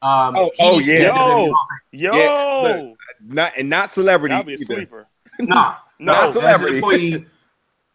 Um, 0.00 0.36
Oh, 0.36 0.50
oh, 0.60 0.78
yeah. 0.78 0.84
get 0.96 1.02
the 1.14 1.18
WWE 1.18 1.54
Yo. 1.90 2.12
Yo. 2.12 2.16
Yeah, 2.16 2.92
not 3.26 3.52
and 3.56 3.68
not 3.68 3.90
celebrity. 3.90 4.32
That'd 4.34 4.46
be 4.46 4.54
a 4.54 4.58
sleeper. 4.58 5.08
Nah, 5.40 5.76
No. 5.98 6.12
no, 6.12 6.22
Not 6.22 6.32
celebrity. 6.34 6.76
employee, 6.76 7.26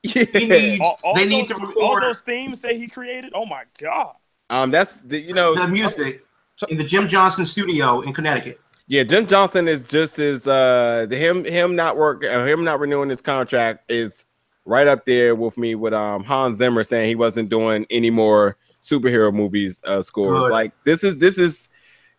Yeah. 0.02 0.24
he 0.34 0.48
needs. 0.50 0.82
All, 0.82 1.00
all 1.06 1.16
they 1.16 1.28
need 1.28 1.48
those, 1.48 1.60
to 1.60 1.80
all 1.82 2.00
those 2.02 2.20
themes 2.22 2.60
that 2.62 2.76
he 2.76 2.88
created. 2.88 3.32
Oh 3.34 3.46
my 3.46 3.64
god. 3.80 4.16
Um, 4.54 4.70
that's 4.70 4.98
the 4.98 5.20
you 5.20 5.34
know 5.34 5.56
the 5.56 5.68
music 5.68 6.24
in 6.70 6.78
the 6.78 6.84
Jim 6.84 7.08
Johnston 7.08 7.44
studio 7.44 8.02
in 8.02 8.14
Connecticut. 8.14 8.60
Yeah, 8.86 9.02
Jim 9.02 9.26
Johnston 9.26 9.68
is 9.68 9.84
just 9.84 10.20
as 10.20 10.46
uh 10.46 11.08
the 11.10 11.18
him 11.18 11.44
him 11.44 11.76
not 11.76 11.98
work 11.98 12.24
uh, 12.24 12.46
him 12.46 12.64
not 12.64 12.80
renewing 12.80 13.10
his 13.10 13.20
contract 13.20 13.92
is 13.92 14.26
right 14.66 14.86
up 14.86 15.08
there 15.08 15.34
with 15.34 15.58
me 15.58 15.74
with 15.74 15.96
um 15.96 16.24
Hans 16.24 16.58
Zimmer 16.58 16.84
saying 16.84 17.08
he 17.08 17.16
wasn't 17.16 17.50
doing 17.50 17.88
any 17.90 18.12
more 18.12 18.56
superhero 18.80 19.34
movies 19.34 19.82
uh 19.86 20.04
scores. 20.04 20.44
Good. 20.44 20.52
Like 20.52 20.72
this 20.84 21.04
is 21.04 21.18
this 21.18 21.40
is 21.40 21.68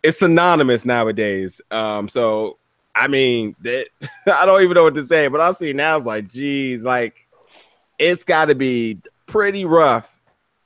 it's 0.03 0.19
synonymous 0.19 0.85
nowadays. 0.85 1.61
Um 1.71 2.09
so 2.09 2.59
I 2.97 3.07
mean 3.07 3.55
that 3.61 3.87
I 4.27 4.45
don't 4.45 4.63
even 4.63 4.75
know 4.75 4.83
what 4.83 4.97
to 4.97 5.05
say, 5.05 5.29
but 5.29 5.41
I 5.41 5.53
see 5.53 5.73
now 5.73 5.99
it's 5.99 6.07
like 6.07 6.33
geez, 6.33 6.83
like 6.83 7.29
it's 7.97 8.25
gotta 8.25 8.57
be 8.57 8.99
pretty 9.27 9.65
rough 9.65 10.11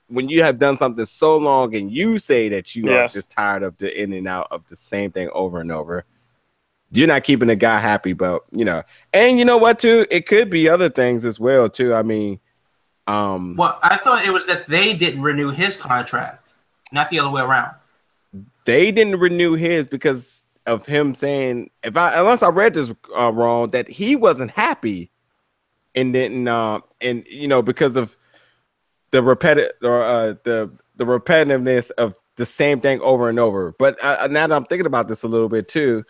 when 0.09 0.29
you 0.29 0.43
have 0.43 0.59
done 0.59 0.77
something 0.79 1.05
so 1.05 1.37
long 1.37 1.75
and 1.75 1.91
you 1.91 2.19
say 2.19 2.49
that 2.49 2.75
you 2.75 2.87
Yes. 2.87 3.15
are 3.15 3.19
just 3.21 3.31
tired 3.31 3.63
of 3.63 3.77
the 3.79 4.01
in 4.01 4.13
and 4.13 4.27
out 4.27 4.49
of 4.51 4.67
the 4.69 4.77
same 4.77 5.11
thing 5.11 5.29
over 5.33 5.61
and 5.61 5.71
over. 5.71 6.05
You're 6.91 7.07
not 7.09 7.25
keeping 7.25 7.49
the 7.49 7.57
guy 7.57 7.79
happy, 7.79 8.15
but 8.15 8.43
you 8.51 8.65
know, 8.65 8.83
and 9.13 9.39
you 9.39 9.45
know 9.45 9.59
what 9.59 9.79
too? 9.79 10.07
It 10.11 10.27
could 10.27 10.49
be 10.49 10.69
other 10.69 10.89
things 10.89 11.25
as 11.27 11.39
well 11.39 11.69
too. 11.69 11.93
I 11.95 12.03
mean, 12.03 12.41
um, 13.07 13.57
Well, 13.57 13.79
I 13.83 13.97
thought 13.99 14.25
it 14.25 14.31
was 14.33 14.47
that 14.47 14.67
they 14.67 14.97
didn't 14.97 15.21
renew 15.23 15.51
his 15.51 15.77
contract, 15.77 16.53
not 16.91 17.11
the 17.11 17.21
other 17.21 17.31
way 17.31 17.43
around. 17.43 17.75
they 18.65 18.91
didn't 18.93 19.19
renew 19.19 19.53
his 19.55 19.89
because 19.89 20.43
of 20.67 20.85
him 20.87 21.15
saying, 21.15 21.71
if 21.83 21.97
I 21.97 22.19
unless 22.19 22.43
I 22.43 22.49
read 22.49 22.73
this 22.75 22.95
uh, 23.19 23.33
wrong, 23.33 23.71
that 23.71 23.89
he 23.89 24.17
wasn't 24.17 24.51
happy, 24.53 25.11
and 25.95 26.13
didn't, 26.15 26.49
uh, 26.49 26.81
and 27.03 27.27
you 27.27 27.49
know, 27.49 27.61
because 27.63 27.97
of 27.97 28.17
the 29.11 29.23
repetitive 29.23 29.73
or 29.83 30.03
uh, 30.03 30.35
the 30.45 30.71
the 30.97 31.05
repetitiveness 31.05 31.91
of 31.93 32.17
the 32.37 32.47
same 32.47 32.81
thing 32.81 33.01
over 33.01 33.29
and 33.29 33.39
over. 33.39 33.75
But 33.79 34.03
uh, 34.03 34.29
now 34.31 34.47
that 34.47 34.55
I'm 34.55 34.65
thinking 34.65 34.87
about 34.87 35.09
this 35.09 35.23
a 35.23 35.29
little 35.29 35.49
bit 35.49 35.69
too, 35.69 36.05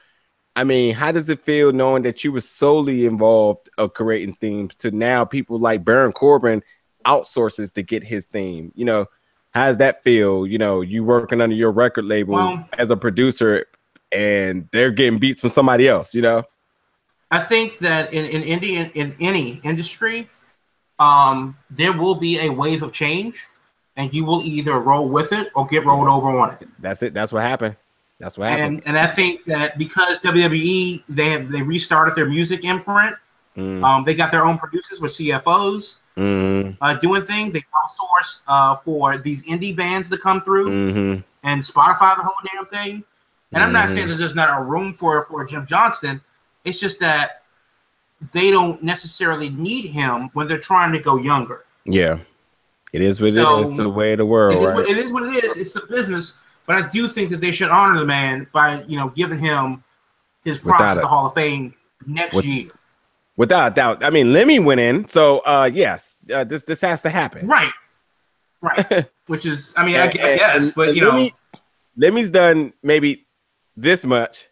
I 0.57 0.65
mean, 0.65 0.95
how 0.95 1.13
does 1.13 1.29
it 1.29 1.41
feel 1.41 1.73
knowing 1.73 2.03
that 2.03 2.25
you 2.25 2.33
were 2.33 2.41
solely 2.41 3.07
involved 3.07 3.69
of 3.77 3.95
creating 3.95 4.35
themes 4.41 4.77
to 4.77 4.91
now 4.91 5.25
people 5.25 5.59
like 5.59 5.85
Baron 5.85 6.13
Corbin 6.13 6.63
outsources 7.05 7.73
to 7.75 7.83
get 7.83 8.03
his 8.03 8.25
theme? 8.25 8.73
You 8.75 8.87
know, 8.87 9.07
how 9.51 9.67
does 9.67 9.79
that 9.79 10.03
feel? 10.03 10.47
You 10.47 10.59
know, 10.59 10.81
you 10.81 11.05
working 11.05 11.41
under 11.41 11.55
your 11.55 11.71
record 11.71 12.07
label 12.07 12.35
Well- 12.35 12.69
as 12.79 12.91
a 12.91 12.97
producer 12.97 13.67
and 14.11 14.69
they're 14.73 14.91
getting 14.91 15.19
beats 15.19 15.43
from 15.43 15.51
somebody 15.51 15.87
else, 15.87 16.15
you 16.15 16.23
know? 16.23 16.45
I 17.31 17.41
think 17.41 17.79
that 17.79 18.13
in 18.15 18.25
in, 18.25 18.43
Indi- 18.43 18.77
in, 18.77 18.91
in 18.93 19.15
any 19.21 19.61
industry, 19.63 20.31
um, 20.99 21.57
there 21.71 21.93
will 21.93 22.15
be 22.15 22.41
a 22.41 22.51
wave 22.51 22.83
of 22.83 22.93
change, 22.93 23.47
and 23.97 24.13
you 24.13 24.25
will 24.25 24.43
either 24.43 24.79
roll 24.79 25.09
with 25.09 25.33
it 25.33 25.51
or 25.55 25.67
get 25.67 25.85
rolled 25.85 26.09
over 26.09 26.29
on 26.29 26.55
it. 26.55 26.69
That's 26.79 27.03
it. 27.03 27.15
That's 27.15 27.33
what 27.33 27.43
happened. 27.43 27.77
That's 28.19 28.37
what 28.37 28.51
happened. 28.51 28.79
And 28.79 28.89
and 28.89 28.99
I 28.99 29.07
think 29.07 29.45
that 29.45 29.79
because 29.79 30.19
WWE 30.21 31.05
they 31.09 31.31
have 31.31 31.51
they 31.51 31.63
restarted 31.63 32.17
their 32.17 32.27
music 32.27 32.65
imprint, 32.65 33.17
Mm, 33.59 33.83
um, 33.83 34.05
they 34.05 34.15
got 34.15 34.31
their 34.31 34.45
own 34.45 34.57
producers 34.57 35.01
with 35.01 35.11
CFOs 35.11 35.99
mm, 36.17 36.77
uh, 36.81 36.95
doing 36.95 37.23
things. 37.23 37.53
They 37.53 37.59
outsource 37.61 38.43
uh, 38.47 38.77
for 38.77 39.19
these 39.19 39.47
indie 39.49 39.77
bands 39.77 40.09
to 40.11 40.17
come 40.17 40.41
through 40.41 40.71
mhm. 40.71 41.25
and 41.43 41.61
Spotify 41.61 42.15
the 42.15 42.23
whole 42.23 42.37
damn 42.55 42.67
thing. 42.67 43.03
And 43.53 43.63
I'm 43.65 43.73
not 43.73 43.89
Mhm. 43.89 43.95
saying 43.95 44.09
that 44.09 44.15
there's 44.15 44.37
not 44.37 44.61
a 44.61 44.63
room 44.63 44.95
for 44.95 45.25
for 45.25 45.45
Jim 45.45 45.67
Johnston. 45.67 46.21
It's 46.65 46.79
just 46.79 47.01
that 47.01 47.43
they 48.33 48.51
don't 48.51 48.83
necessarily 48.83 49.51
need 49.51 49.87
him 49.87 50.31
when 50.33 50.49
they're 50.49 50.59
trying 50.59 50.93
to 50.93 50.99
go 50.99 51.17
younger. 51.17 51.65
Yeah. 51.85 52.19
It 52.93 53.03
is 53.03 53.21
what 53.21 53.31
So, 53.31 53.59
it 53.61 53.63
is. 53.65 53.69
It's 53.71 53.77
the 53.79 53.89
way 53.89 54.13
of 54.13 54.19
the 54.19 54.27
world, 54.27 54.55
it, 54.57 54.61
is 54.61 54.67
right? 54.67 54.75
what, 54.77 54.89
it 54.89 54.97
is 54.99 55.13
what 55.13 55.23
it 55.25 55.45
is. 55.45 55.57
It's 55.57 55.73
the 55.73 55.87
business. 55.89 56.39
But 56.67 56.85
I 56.85 56.89
do 56.89 57.07
think 57.09 57.31
that 57.31 57.41
they 57.41 57.53
should 57.53 57.69
honor 57.71 57.99
the 58.01 58.07
man 58.07 58.47
by 58.53 58.83
you 58.85 58.97
know 58.97 59.09
giving 59.11 59.39
him 59.39 59.83
his 60.45 60.59
props 60.59 60.97
at 60.97 61.01
the 61.01 61.07
Hall 61.07 61.27
of 61.27 61.35
Fame 61.35 61.75
next 62.07 62.35
With- 62.37 62.45
year. 62.47 62.71
Without 63.37 63.71
a 63.73 63.75
doubt. 63.75 64.03
I 64.05 64.11
mean, 64.11 64.33
Lemmy 64.33 64.59
went 64.59 64.81
in, 64.81 65.07
so 65.09 65.39
uh 65.41 65.71
yes, 65.73 66.19
uh, 66.35 66.43
this 66.45 66.65
this 66.65 66.81
has 66.81 67.03
to 67.03 67.11
happen. 67.11 67.47
Right. 67.47 67.71
Right. 68.61 69.07
Which 69.29 69.47
is, 69.47 69.75
I 69.77 69.87
mean, 69.87 69.95
I, 69.97 70.01
I 70.01 70.05
And- 70.05 70.13
guess, 70.13 70.67
and- 70.67 70.75
but 70.75 70.89
and 70.89 70.97
you 70.97 71.03
know, 71.05 71.11
Lemmy, 71.11 71.35
Lemmy's 71.97 72.31
done 72.31 72.73
maybe 72.83 73.27
this 73.77 74.05
much, 74.05 74.47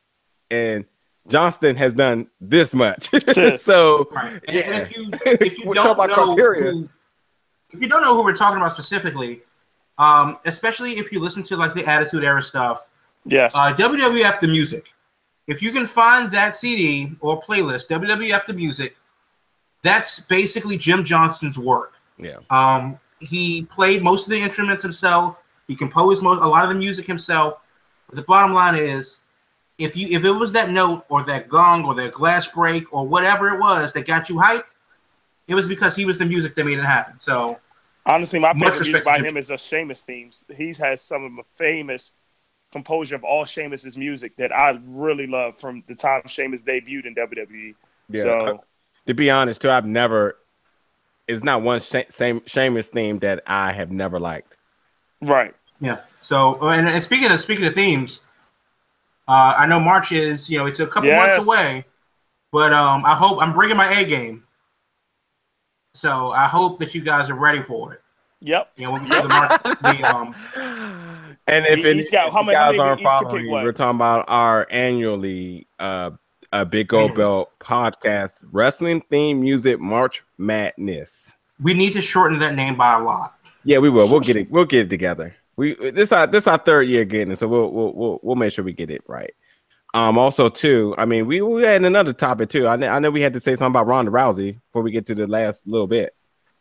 and 0.51 0.85
Johnston 1.29 1.77
has 1.77 1.93
done 1.95 2.29
this 2.41 2.75
much. 2.75 3.11
so 3.59 4.09
right. 4.13 4.41
And, 4.47 4.57
yeah. 4.57 4.61
and 4.63 4.75
if 4.83 4.97
you 4.97 5.11
if 5.27 5.59
you 5.59 5.75
don't 5.75 5.97
know 6.09 6.35
who, 6.37 6.89
if 7.71 7.81
you 7.81 7.89
don't 7.89 8.03
know 8.03 8.15
who 8.17 8.25
we're 8.25 8.37
talking 8.37 8.59
about 8.59 8.73
specifically, 8.73 9.43
um, 9.99 10.39
especially 10.45 10.93
if 10.93 11.13
you 11.13 11.21
listen 11.21 11.43
to 11.45 11.57
like 11.57 11.75
the 11.75 11.85
Attitude 11.87 12.25
Era 12.25 12.43
stuff, 12.43 12.91
Yes. 13.25 13.55
uh, 13.57 13.75
WWF 13.75 14.41
the 14.41 14.49
music. 14.49 14.93
If 15.49 15.63
you 15.63 15.71
can 15.73 15.87
find 15.87 16.31
that 16.33 16.57
CD 16.57 17.13
or 17.21 17.41
playlist, 17.41 17.89
WWF 17.89 18.47
the 18.47 18.55
music, 18.55 18.97
that's 19.83 20.21
basically 20.21 20.77
Jim 20.77 21.05
Johnston's 21.05 21.59
work. 21.59 21.95
yeah, 22.19 22.39
Um, 22.51 22.99
he 23.21 23.65
played 23.65 24.03
most 24.03 24.27
of 24.27 24.33
the 24.33 24.41
instruments 24.41 24.83
himself. 24.83 25.43
He 25.69 25.77
composed 25.77 26.23
most, 26.23 26.41
a 26.43 26.47
lot 26.47 26.65
of 26.65 26.71
the 26.71 26.75
music 26.77 27.07
himself. 27.07 27.63
But 28.09 28.17
the 28.17 28.23
bottom 28.23 28.53
line 28.55 28.75
is, 28.77 29.21
if 29.79 29.97
you 29.97 30.09
if 30.11 30.25
it 30.25 30.31
was 30.31 30.53
that 30.53 30.71
note 30.71 31.05
or 31.09 31.23
that 31.25 31.49
gong 31.49 31.85
or 31.85 31.95
that 31.95 32.13
glass 32.13 32.49
break 32.49 32.93
or 32.93 33.07
whatever 33.07 33.49
it 33.55 33.61
was 33.61 33.93
that 33.93 34.07
got 34.07 34.29
you 34.29 34.37
hyped, 34.37 34.75
it 35.49 35.55
was 35.55 35.67
because 35.67 35.95
he 35.95 36.05
was 36.05 36.19
the 36.19 36.27
music 36.27 36.55
that 36.55 36.65
made 36.65 36.79
it 36.79 36.85
happen. 36.85 37.19
So 37.21 37.59
Honestly, 38.07 38.39
my 38.39 38.53
favorite 38.55 38.81
music 38.81 39.05
by 39.05 39.19
him 39.19 39.37
is 39.37 39.49
the 39.49 39.57
Sheamus 39.57 40.01
themes. 40.03 40.45
He's 40.57 40.79
has 40.79 41.03
some 41.03 41.25
of 41.25 41.35
the 41.35 41.43
famous 41.57 42.13
composure 42.71 43.17
of 43.17 43.25
all 43.25 43.45
Sheamus's 43.45 43.97
music 43.97 44.37
that 44.37 44.53
I 44.53 44.79
really 44.87 45.27
love 45.27 45.59
from 45.59 45.83
the 45.89 45.97
time 45.97 46.23
Sheamus 46.27 46.63
debuted 46.63 47.07
in 47.07 47.17
WWE. 47.17 47.75
yeah. 48.09 48.23
So 48.23 48.65
to 49.07 49.15
be 49.15 49.29
honest, 49.29 49.61
too, 49.61 49.71
I've 49.71 49.87
never. 49.87 50.37
It's 51.27 51.43
not 51.43 51.63
one 51.63 51.81
sh- 51.81 52.07
same 52.09 52.43
Sheamus 52.47 52.87
theme 52.87 53.19
that 53.19 53.43
I 53.45 53.73
have 53.73 53.91
never 53.91 54.21
liked. 54.21 54.57
right. 55.23 55.55
yeah. 55.81 55.99
So 56.21 56.69
and, 56.69 56.89
and 56.89 57.03
speaking 57.03 57.33
of 57.33 57.41
speaking 57.41 57.67
of 57.67 57.75
themes, 57.75 58.21
uh, 59.29 59.55
I 59.59 59.67
know 59.67 59.81
March 59.81 60.13
is 60.13 60.49
you 60.51 60.59
know 60.59 60.67
it's 60.67 60.81
a 60.81 60.87
couple 60.87 61.09
Yes. 61.09 61.37
months 61.37 61.45
away, 61.47 61.85
but 62.53 62.73
um, 62.73 63.05
I 63.05 63.15
hope 63.15 63.41
I'm 63.43 63.53
bringing 63.53 63.77
my 63.77 63.89
A 64.01 64.05
game. 64.05 64.45
So 65.95 66.31
I 66.31 66.45
hope 66.47 66.79
that 66.81 66.95
you 66.95 67.01
guys 67.03 67.31
are 67.31 67.39
ready 67.39 67.63
for 67.63 67.95
it. 67.95 68.03
Yep. 68.43 68.73
You 68.77 68.85
know, 68.85 68.93
we 68.93 69.01
do 69.01 69.07
the, 69.23 69.29
March, 69.29 69.63
the 69.63 70.15
um, 70.17 70.35
And 71.49 71.65
if, 71.67 71.79
He- 71.79 71.89
it, 71.91 71.97
he's 71.97 72.11
got- 72.11 72.29
if 72.29 72.33
how 72.35 72.41
you 72.41 72.47
many- 72.47 72.59
how 72.59 72.71
guys 72.73 72.79
aren't 72.81 73.01
each 73.01 73.07
following, 73.07 73.51
we're 73.51 73.73
talking 73.73 73.97
about 73.97 74.25
our 74.29 74.67
annually 74.71 75.67
uh, 75.79 76.11
a 76.53 76.67
Big 76.67 76.89
Gold 76.89 77.13
Mhm. 77.13 77.17
Belt 77.17 77.51
podcast, 77.61 78.45
wrestling 78.53 79.01
theme 79.11 79.41
music 79.41 79.81
March 79.81 80.23
Madness. 80.39 81.35
we 81.63 81.73
need 81.73 81.93
to 81.95 82.03
shorten 82.03 82.39
that 82.41 82.55
name 82.55 82.77
by 82.77 82.95
a 82.99 83.03
lot. 83.03 83.33
Yeah, 83.65 83.79
we 83.79 83.89
will. 83.91 84.09
We'll 84.09 84.21
get 84.21 84.37
it. 84.37 84.51
We'll 84.51 84.65
get 84.67 84.87
it 84.87 84.91
together. 84.91 85.35
We 85.57 85.75
this 85.75 86.13
our 86.13 86.27
this 86.27 86.47
our 86.47 86.59
third 86.59 86.83
year 86.83 87.05
getting 87.05 87.33
it, 87.33 87.37
so 87.37 87.49
we'll 87.49 87.71
we'll 87.71 87.93
we'll, 87.95 88.21
we'll 88.23 88.37
make 88.37 88.53
sure 88.53 88.65
we 88.65 88.73
get 88.73 88.91
it 88.91 89.03
right. 89.07 89.33
Um, 89.95 90.19
also 90.19 90.51
too, 90.51 90.95
I 90.99 91.07
mean, 91.07 91.27
we 91.27 91.41
we 91.41 91.63
had 91.63 91.83
another 91.83 92.13
topic 92.13 92.51
too. 92.51 92.69
I 92.69 92.77
know, 92.77 92.89
I 92.89 92.99
know 92.99 93.11
we 93.11 93.23
had 93.23 93.33
to 93.33 93.41
say 93.41 93.53
something 93.53 93.69
about 93.69 93.87
Ronda 93.87 94.11
Rousey 94.11 94.61
before 94.67 94.83
we 94.83 94.91
get 94.91 95.07
to 95.07 95.15
the 95.15 95.27
last 95.27 95.67
little 95.67 95.87
bit. 95.87 96.15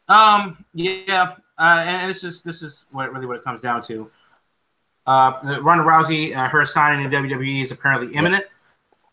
Um, 0.07 0.63
yeah, 0.73 1.35
uh, 1.57 1.83
and, 1.85 2.09
this 2.09 2.23
is 2.23 2.43
this 2.43 2.61
is 2.61 2.85
what 2.91 3.11
really 3.11 3.25
what 3.25 3.37
it 3.37 3.43
comes 3.43 3.59
down 3.59 3.81
to. 3.83 4.09
Uh, 5.05 5.59
Ronda 5.61 5.83
Rousey, 5.83 6.35
uh, 6.35 6.47
her 6.47 6.65
signing 6.65 7.05
in 7.05 7.11
WWE 7.11 7.61
is 7.61 7.71
apparently 7.71 8.15
imminent. 8.15 8.45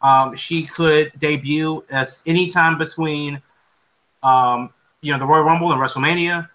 Um, 0.02 0.36
she 0.36 0.62
could 0.62 1.12
debut 1.18 1.84
as 1.90 2.22
any 2.26 2.48
time 2.48 2.78
between, 2.78 3.40
um, 4.22 4.72
you 5.00 5.12
know, 5.12 5.18
the 5.18 5.26
Royal 5.26 5.44
Rumble 5.44 5.72
and 5.72 5.80
WrestleMania. 5.80 6.48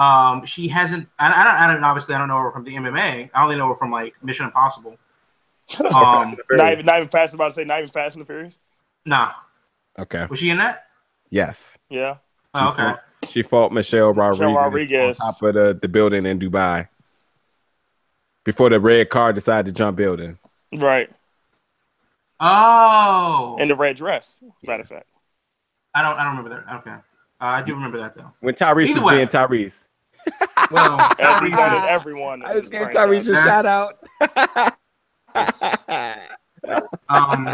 Um, 0.00 0.46
she 0.46 0.66
hasn't. 0.68 1.08
I, 1.18 1.28
I 1.30 1.44
don't. 1.44 1.54
I 1.70 1.74
don't. 1.74 1.84
Obviously, 1.84 2.14
I 2.14 2.18
don't 2.18 2.28
know 2.28 2.38
her 2.38 2.50
from 2.50 2.64
the 2.64 2.74
MMA. 2.74 3.30
I 3.34 3.42
only 3.42 3.56
know 3.56 3.68
her 3.68 3.74
from 3.74 3.90
like 3.90 4.14
Mission 4.24 4.46
Impossible. 4.46 4.96
Um, 5.78 6.36
Not 6.50 6.72
even, 6.72 6.84
not 6.84 6.96
even 6.96 7.08
fast 7.10 7.32
about 7.32 7.48
to 7.48 7.52
say, 7.52 7.64
not 7.64 7.78
even 7.78 7.90
Fast 7.90 8.16
and 8.16 8.22
the 8.22 8.26
Furious. 8.26 8.58
nah, 9.06 9.30
Okay. 9.96 10.26
was 10.28 10.40
she 10.40 10.50
in 10.50 10.58
that? 10.58 10.86
Yes. 11.30 11.78
Yeah. 11.88 12.16
Oh, 12.54 12.70
okay. 12.72 12.94
She 13.28 13.42
fought 13.44 13.72
Michelle 13.72 14.12
Rodriguez, 14.12 14.56
Rodriguez. 14.56 15.20
on 15.20 15.32
top 15.32 15.42
of 15.42 15.54
the, 15.54 15.78
the 15.80 15.86
building 15.86 16.26
in 16.26 16.40
Dubai 16.40 16.88
before 18.44 18.68
the 18.70 18.80
red 18.80 19.10
car 19.10 19.32
decided 19.32 19.66
to 19.72 19.78
jump 19.78 19.96
buildings. 19.96 20.44
Right. 20.74 21.08
Oh, 22.40 23.56
In 23.60 23.68
the 23.68 23.76
red 23.76 23.94
dress, 23.96 24.42
matter 24.64 24.82
of 24.82 24.88
fact. 24.88 25.06
I 25.94 26.02
don't. 26.02 26.18
I 26.18 26.24
don't 26.24 26.36
remember 26.36 26.64
that. 26.66 26.74
Okay, 26.80 26.90
uh, 26.90 27.00
I 27.40 27.62
do 27.62 27.74
remember 27.74 27.98
that 27.98 28.14
though. 28.14 28.32
When 28.40 28.54
Tyrese 28.54 28.86
Either 28.88 29.02
was 29.02 29.12
way. 29.12 29.16
being 29.18 29.28
Tyrese. 29.28 29.84
Well, 30.70 31.10
Everybody, 31.18 31.76
Tyrese- 31.76 31.88
everyone. 31.88 32.42
I 32.44 32.54
just 32.60 32.70
gave 32.70 32.88
Tyrese 32.88 33.30
a 33.30 33.34
shout 33.34 33.64
out. 33.66 34.76
Um, 37.08 37.48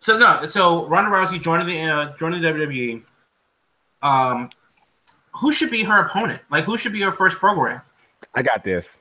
so 0.00 0.18
no, 0.18 0.42
so 0.42 0.86
Ronda 0.86 1.10
Rousey 1.10 1.40
joining 1.40 1.66
the 1.66 1.80
uh, 1.80 2.16
joining 2.18 2.42
the 2.42 2.48
WWE. 2.48 3.02
Um, 4.02 4.50
who 5.32 5.52
should 5.52 5.70
be 5.70 5.82
her 5.82 6.02
opponent? 6.02 6.42
Like, 6.50 6.64
who 6.64 6.76
should 6.76 6.92
be 6.92 7.00
her 7.00 7.10
first 7.10 7.38
program? 7.38 7.80
I 8.34 8.42
got 8.42 8.64
this. 8.64 8.98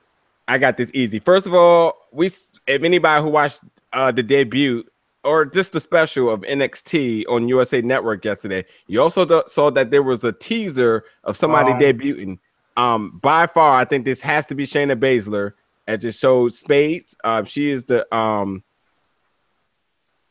I 0.47 0.57
got 0.57 0.77
this 0.77 0.89
easy. 0.93 1.19
First 1.19 1.45
of 1.45 1.53
all, 1.53 2.07
we 2.11 2.27
if 2.27 2.83
anybody 2.83 3.21
who 3.21 3.29
watched 3.29 3.61
uh, 3.91 4.11
the 4.11 4.23
debut 4.23 4.83
or 5.23 5.45
just 5.45 5.73
the 5.73 5.79
special 5.79 6.29
of 6.29 6.41
NXT 6.41 7.25
on 7.29 7.47
USA 7.49 7.81
Network 7.81 8.23
yesterday, 8.23 8.65
you 8.87 9.01
also 9.01 9.25
th- 9.25 9.47
saw 9.47 9.69
that 9.71 9.91
there 9.91 10.03
was 10.03 10.23
a 10.23 10.31
teaser 10.31 11.03
of 11.23 11.35
somebody 11.35 11.71
Oh. 11.71 11.79
debuting. 11.79 12.39
Um, 12.77 13.19
by 13.21 13.47
far, 13.47 13.73
I 13.79 13.85
think 13.85 14.05
this 14.05 14.21
has 14.21 14.45
to 14.47 14.55
be 14.55 14.65
Shayna 14.67 14.95
Baszler. 14.95 15.53
It 15.87 15.97
just 15.97 16.19
showed 16.19 16.53
Spades. 16.53 17.15
Um, 17.23 17.45
she 17.45 17.69
is 17.71 17.85
the 17.85 18.13
um, 18.15 18.63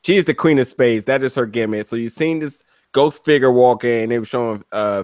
she 0.04 0.16
is 0.16 0.24
the 0.24 0.34
queen 0.34 0.58
of 0.60 0.66
spades. 0.68 1.06
That 1.06 1.22
is 1.24 1.34
her 1.34 1.46
gimmick. 1.46 1.86
So 1.86 1.96
you've 1.96 2.12
seen 2.12 2.38
this 2.38 2.62
ghost 2.92 3.24
figure 3.24 3.50
walk 3.50 3.82
in. 3.82 4.08
They 4.10 4.18
were 4.20 4.24
showing 4.24 4.64
uh, 4.70 5.02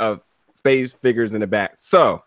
uh, 0.00 0.16
spades 0.52 0.94
figures 0.94 1.34
in 1.34 1.40
the 1.42 1.46
back. 1.46 1.74
So 1.76 2.24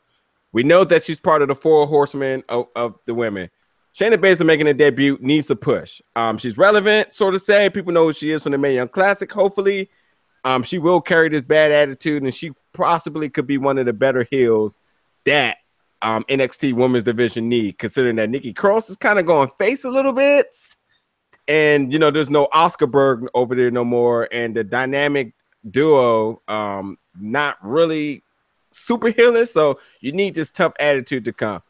we 0.54 0.64
know 0.64 0.86
that 0.86 1.04
she's 1.04 1.20
part 1.20 1.42
of 1.42 1.50
the 1.50 1.56
four 1.56 1.86
horsemen 1.88 2.44
of, 2.48 2.68
of 2.76 2.98
the 3.06 3.14
women. 3.14 3.50
Shayna 3.98 4.18
Baszler 4.18 4.46
making 4.46 4.68
a 4.68 4.74
debut 4.74 5.18
needs 5.22 5.50
a 5.50 5.56
push. 5.56 6.02
Um, 6.18 6.38
she's 6.38 6.58
relevant, 6.58 7.14
sort 7.14 7.34
of 7.34 7.42
say. 7.42 7.70
People 7.70 7.94
know 7.94 8.08
who 8.08 8.14
she 8.14 8.32
is 8.32 8.44
from 8.44 8.52
the 8.52 8.58
Mae 8.58 8.76
Young 8.76 8.90
Classic. 8.90 9.32
Hopefully, 9.32 9.90
um, 10.44 10.64
she 10.64 10.80
will 10.80 11.00
carry 11.00 11.30
this 11.30 11.44
bad 11.44 11.72
attitude, 11.72 12.22
and 12.22 12.34
she 12.34 12.52
possibly 12.74 13.30
could 13.30 13.48
be 13.48 13.58
one 13.58 13.78
of 13.78 13.86
the 13.86 13.94
better 13.94 14.28
heels 14.30 14.78
that 15.24 15.60
um, 16.02 16.26
NXT 16.26 16.74
Women's 16.74 17.06
Division 17.06 17.48
need, 17.48 17.78
considering 17.78 18.18
that 18.18 18.30
Nikki 18.30 18.52
Cross 18.52 18.90
is 18.90 18.98
kind 18.98 19.18
of 19.18 19.26
going 19.26 19.50
face 19.58 19.86
a 19.86 19.90
little 19.90 20.12
bit, 20.12 20.54
and 21.48 21.94
you 21.94 21.98
know 21.98 22.12
there's 22.12 22.30
no 22.30 22.50
Oscar 22.52 22.88
Berg 22.88 23.26
over 23.34 23.56
there 23.56 23.72
no 23.72 23.86
more, 23.86 24.28
and 24.30 24.54
the 24.54 24.66
dynamic 24.66 25.34
duo 25.66 26.42
um, 26.50 26.98
not 27.18 27.58
really 27.64 28.24
super 28.72 29.08
healer. 29.08 29.46
So 29.46 29.80
you 30.02 30.12
need 30.12 30.36
this 30.36 30.52
tough 30.52 30.74
attitude 30.82 31.24
to 31.26 31.32
come. 31.32 31.62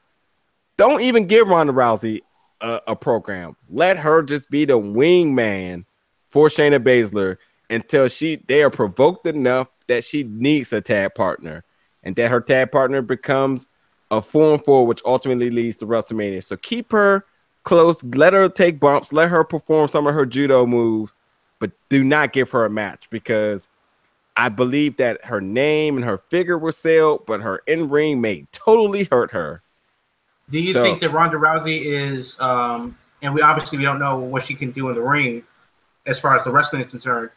Don't 0.77 1.01
even 1.01 1.27
give 1.27 1.47
Ronda 1.47 1.73
Rousey 1.73 2.21
a, 2.61 2.81
a 2.87 2.95
program. 2.95 3.55
Let 3.69 3.97
her 3.97 4.21
just 4.21 4.49
be 4.49 4.65
the 4.65 4.79
wingman 4.79 5.85
for 6.29 6.47
Shayna 6.49 6.79
Baszler 6.79 7.37
until 7.69 8.07
she 8.07 8.37
they 8.47 8.61
are 8.61 8.69
provoked 8.69 9.25
enough 9.25 9.69
that 9.87 10.03
she 10.03 10.23
needs 10.23 10.73
a 10.73 10.81
tag 10.81 11.15
partner, 11.15 11.63
and 12.03 12.15
that 12.15 12.31
her 12.31 12.41
tag 12.41 12.71
partner 12.71 13.01
becomes 13.01 13.67
a 14.11 14.21
four 14.21 14.53
and 14.53 14.63
four, 14.63 14.85
which 14.85 15.01
ultimately 15.05 15.49
leads 15.49 15.77
to 15.77 15.87
WrestleMania. 15.87 16.43
So 16.43 16.57
keep 16.57 16.91
her 16.91 17.25
close. 17.63 18.03
Let 18.03 18.33
her 18.33 18.49
take 18.49 18.79
bumps. 18.79 19.13
Let 19.13 19.29
her 19.29 19.43
perform 19.43 19.87
some 19.87 20.07
of 20.07 20.13
her 20.13 20.25
judo 20.25 20.65
moves, 20.65 21.15
but 21.59 21.71
do 21.89 22.03
not 22.03 22.33
give 22.33 22.51
her 22.51 22.65
a 22.65 22.69
match 22.69 23.09
because 23.09 23.69
I 24.37 24.49
believe 24.49 24.97
that 24.97 25.25
her 25.25 25.41
name 25.41 25.95
and 25.95 26.05
her 26.05 26.17
figure 26.17 26.57
were 26.57 26.71
sold, 26.71 27.25
but 27.25 27.41
her 27.41 27.61
in 27.67 27.89
ring 27.89 28.21
may 28.21 28.45
totally 28.51 29.05
hurt 29.05 29.31
her. 29.31 29.61
Do 30.49 30.59
you 30.59 30.73
So- 30.73 30.83
think 30.83 31.01
that 31.01 31.09
Ronda 31.11 31.37
Rousey 31.37 31.85
is, 31.85 32.39
um, 32.39 32.95
and 33.21 33.33
we 33.33 33.41
obviously 33.41 33.77
we 33.77 33.83
don't 33.83 33.99
know 33.99 34.17
what 34.19 34.43
she 34.43 34.53
can 34.55 34.71
do 34.71 34.89
in 34.89 34.95
the 34.95 35.01
ring 35.01 35.43
as 36.05 36.19
far 36.19 36.35
as 36.35 36.43
the 36.43 36.51
wrestling 36.51 36.83
is 36.83 36.91
concerned, 36.91 37.31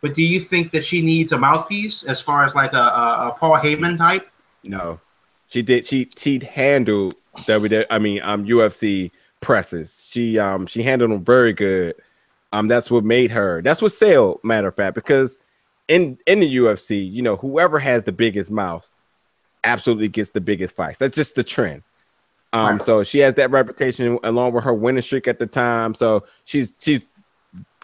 but 0.00 0.14
do 0.14 0.22
you 0.22 0.40
think 0.40 0.72
that 0.72 0.84
she 0.84 1.00
needs 1.02 1.30
a 1.32 1.38
mouthpiece 1.38 2.02
as 2.04 2.20
far 2.20 2.44
as 2.44 2.54
like 2.54 2.72
a, 2.72 2.76
a, 2.76 3.28
a 3.28 3.36
Paul 3.38 3.56
Heyman 3.56 3.96
type? 3.96 4.28
No, 4.64 5.00
she 5.48 5.62
did. 5.62 5.86
She 5.86 6.10
she 6.16 6.40
handled 6.40 7.14
WWE. 7.46 7.86
I 7.90 7.98
mean, 8.00 8.20
um, 8.22 8.44
UFC 8.44 9.12
presses. 9.40 10.08
She 10.12 10.38
um 10.38 10.66
she 10.66 10.82
handled 10.82 11.12
them 11.12 11.24
very 11.24 11.52
good. 11.52 11.94
Um, 12.52 12.66
that's 12.66 12.90
what 12.90 13.04
made 13.04 13.30
her. 13.30 13.62
That's 13.62 13.80
what 13.80 13.92
sale. 13.92 14.40
Matter 14.42 14.68
of 14.68 14.74
fact, 14.74 14.94
because 14.96 15.38
in 15.86 16.18
in 16.26 16.40
the 16.40 16.56
UFC, 16.56 17.08
you 17.08 17.22
know, 17.22 17.36
whoever 17.36 17.78
has 17.78 18.02
the 18.04 18.12
biggest 18.12 18.50
mouth 18.50 18.88
absolutely 19.64 20.08
gets 20.08 20.30
the 20.30 20.40
biggest 20.40 20.74
fights. 20.74 20.98
That's 20.98 21.14
just 21.14 21.34
the 21.36 21.44
trend. 21.44 21.82
Um, 22.52 22.80
so 22.80 23.02
she 23.02 23.18
has 23.18 23.34
that 23.34 23.50
reputation 23.50 24.18
along 24.24 24.52
with 24.52 24.64
her 24.64 24.72
winning 24.72 25.02
streak 25.02 25.28
at 25.28 25.38
the 25.38 25.46
time. 25.46 25.94
So 25.94 26.24
she's 26.44 26.74
she's 26.80 27.06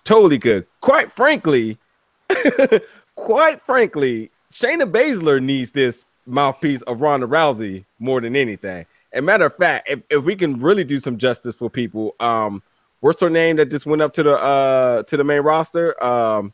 totally 0.05 0.39
good. 0.39 0.67
Quite 0.81 1.11
frankly, 1.12 1.79
quite 3.17 3.61
frankly, 3.62 4.31
Shayna 4.53 4.91
Baszler 4.91 5.43
needs 5.43 5.73
this 5.73 6.07
mouthpiece 6.27 6.83
of 6.83 7.01
Ronda 7.01 7.27
Rousey 7.27 7.85
more 7.99 8.21
than 8.21 8.37
anything. 8.37 8.87
And 9.12 9.27
matter 9.27 9.47
of 9.47 9.57
fact, 9.57 9.89
if, 9.89 10.03
if 10.11 10.25
we 10.25 10.35
can 10.35 10.59
really 10.59 10.83
do 10.83 10.99
some 10.99 11.19
justice 11.19 11.57
for 11.57 11.71
people, 11.71 12.17
um, 12.19 12.62
what's 13.01 13.21
her 13.21 13.31
name 13.31 13.57
that 13.57 13.71
just 13.71 13.87
went 13.87 14.03
up 14.03 14.12
to 14.15 14.23
the 14.23 14.37
uh 14.37 15.03
to 15.05 15.17
the 15.17 15.25
main 15.25 15.43
roster? 15.43 16.03
Um, 16.03 16.53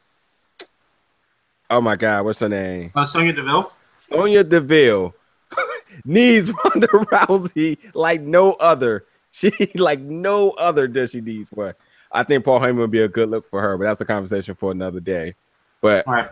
oh 1.71 1.81
my 1.81 1.97
god, 1.97 2.25
what's 2.25 2.41
her 2.41 2.49
name? 2.49 2.91
Uh, 2.95 3.05
Sonya 3.05 3.33
Deville. 3.33 3.73
Sonya 3.97 4.45
Deville 4.45 5.15
needs 6.05 6.53
Ronda 6.65 6.89
Rousey 6.89 7.79
like 7.95 8.21
no 8.21 8.53
other. 8.55 9.05
She 9.31 9.51
like 9.75 10.01
no 10.01 10.51
other 10.51 10.89
does 10.89 11.11
she 11.11 11.21
needs 11.21 11.51
one. 11.53 11.75
I 12.13 12.25
think 12.25 12.45
Paul 12.45 12.61
Heyman 12.61 12.79
would 12.79 12.91
be 12.91 13.03
a 13.03 13.09
good 13.09 13.31
look 13.31 13.49
for 13.49 13.61
her, 13.61 13.79
but 13.79 13.85
that's 13.85 14.01
a 14.01 14.05
conversation 14.05 14.55
for 14.55 14.73
another 14.73 15.01
day. 15.01 15.35
But 15.81 16.07
right. 16.07 16.31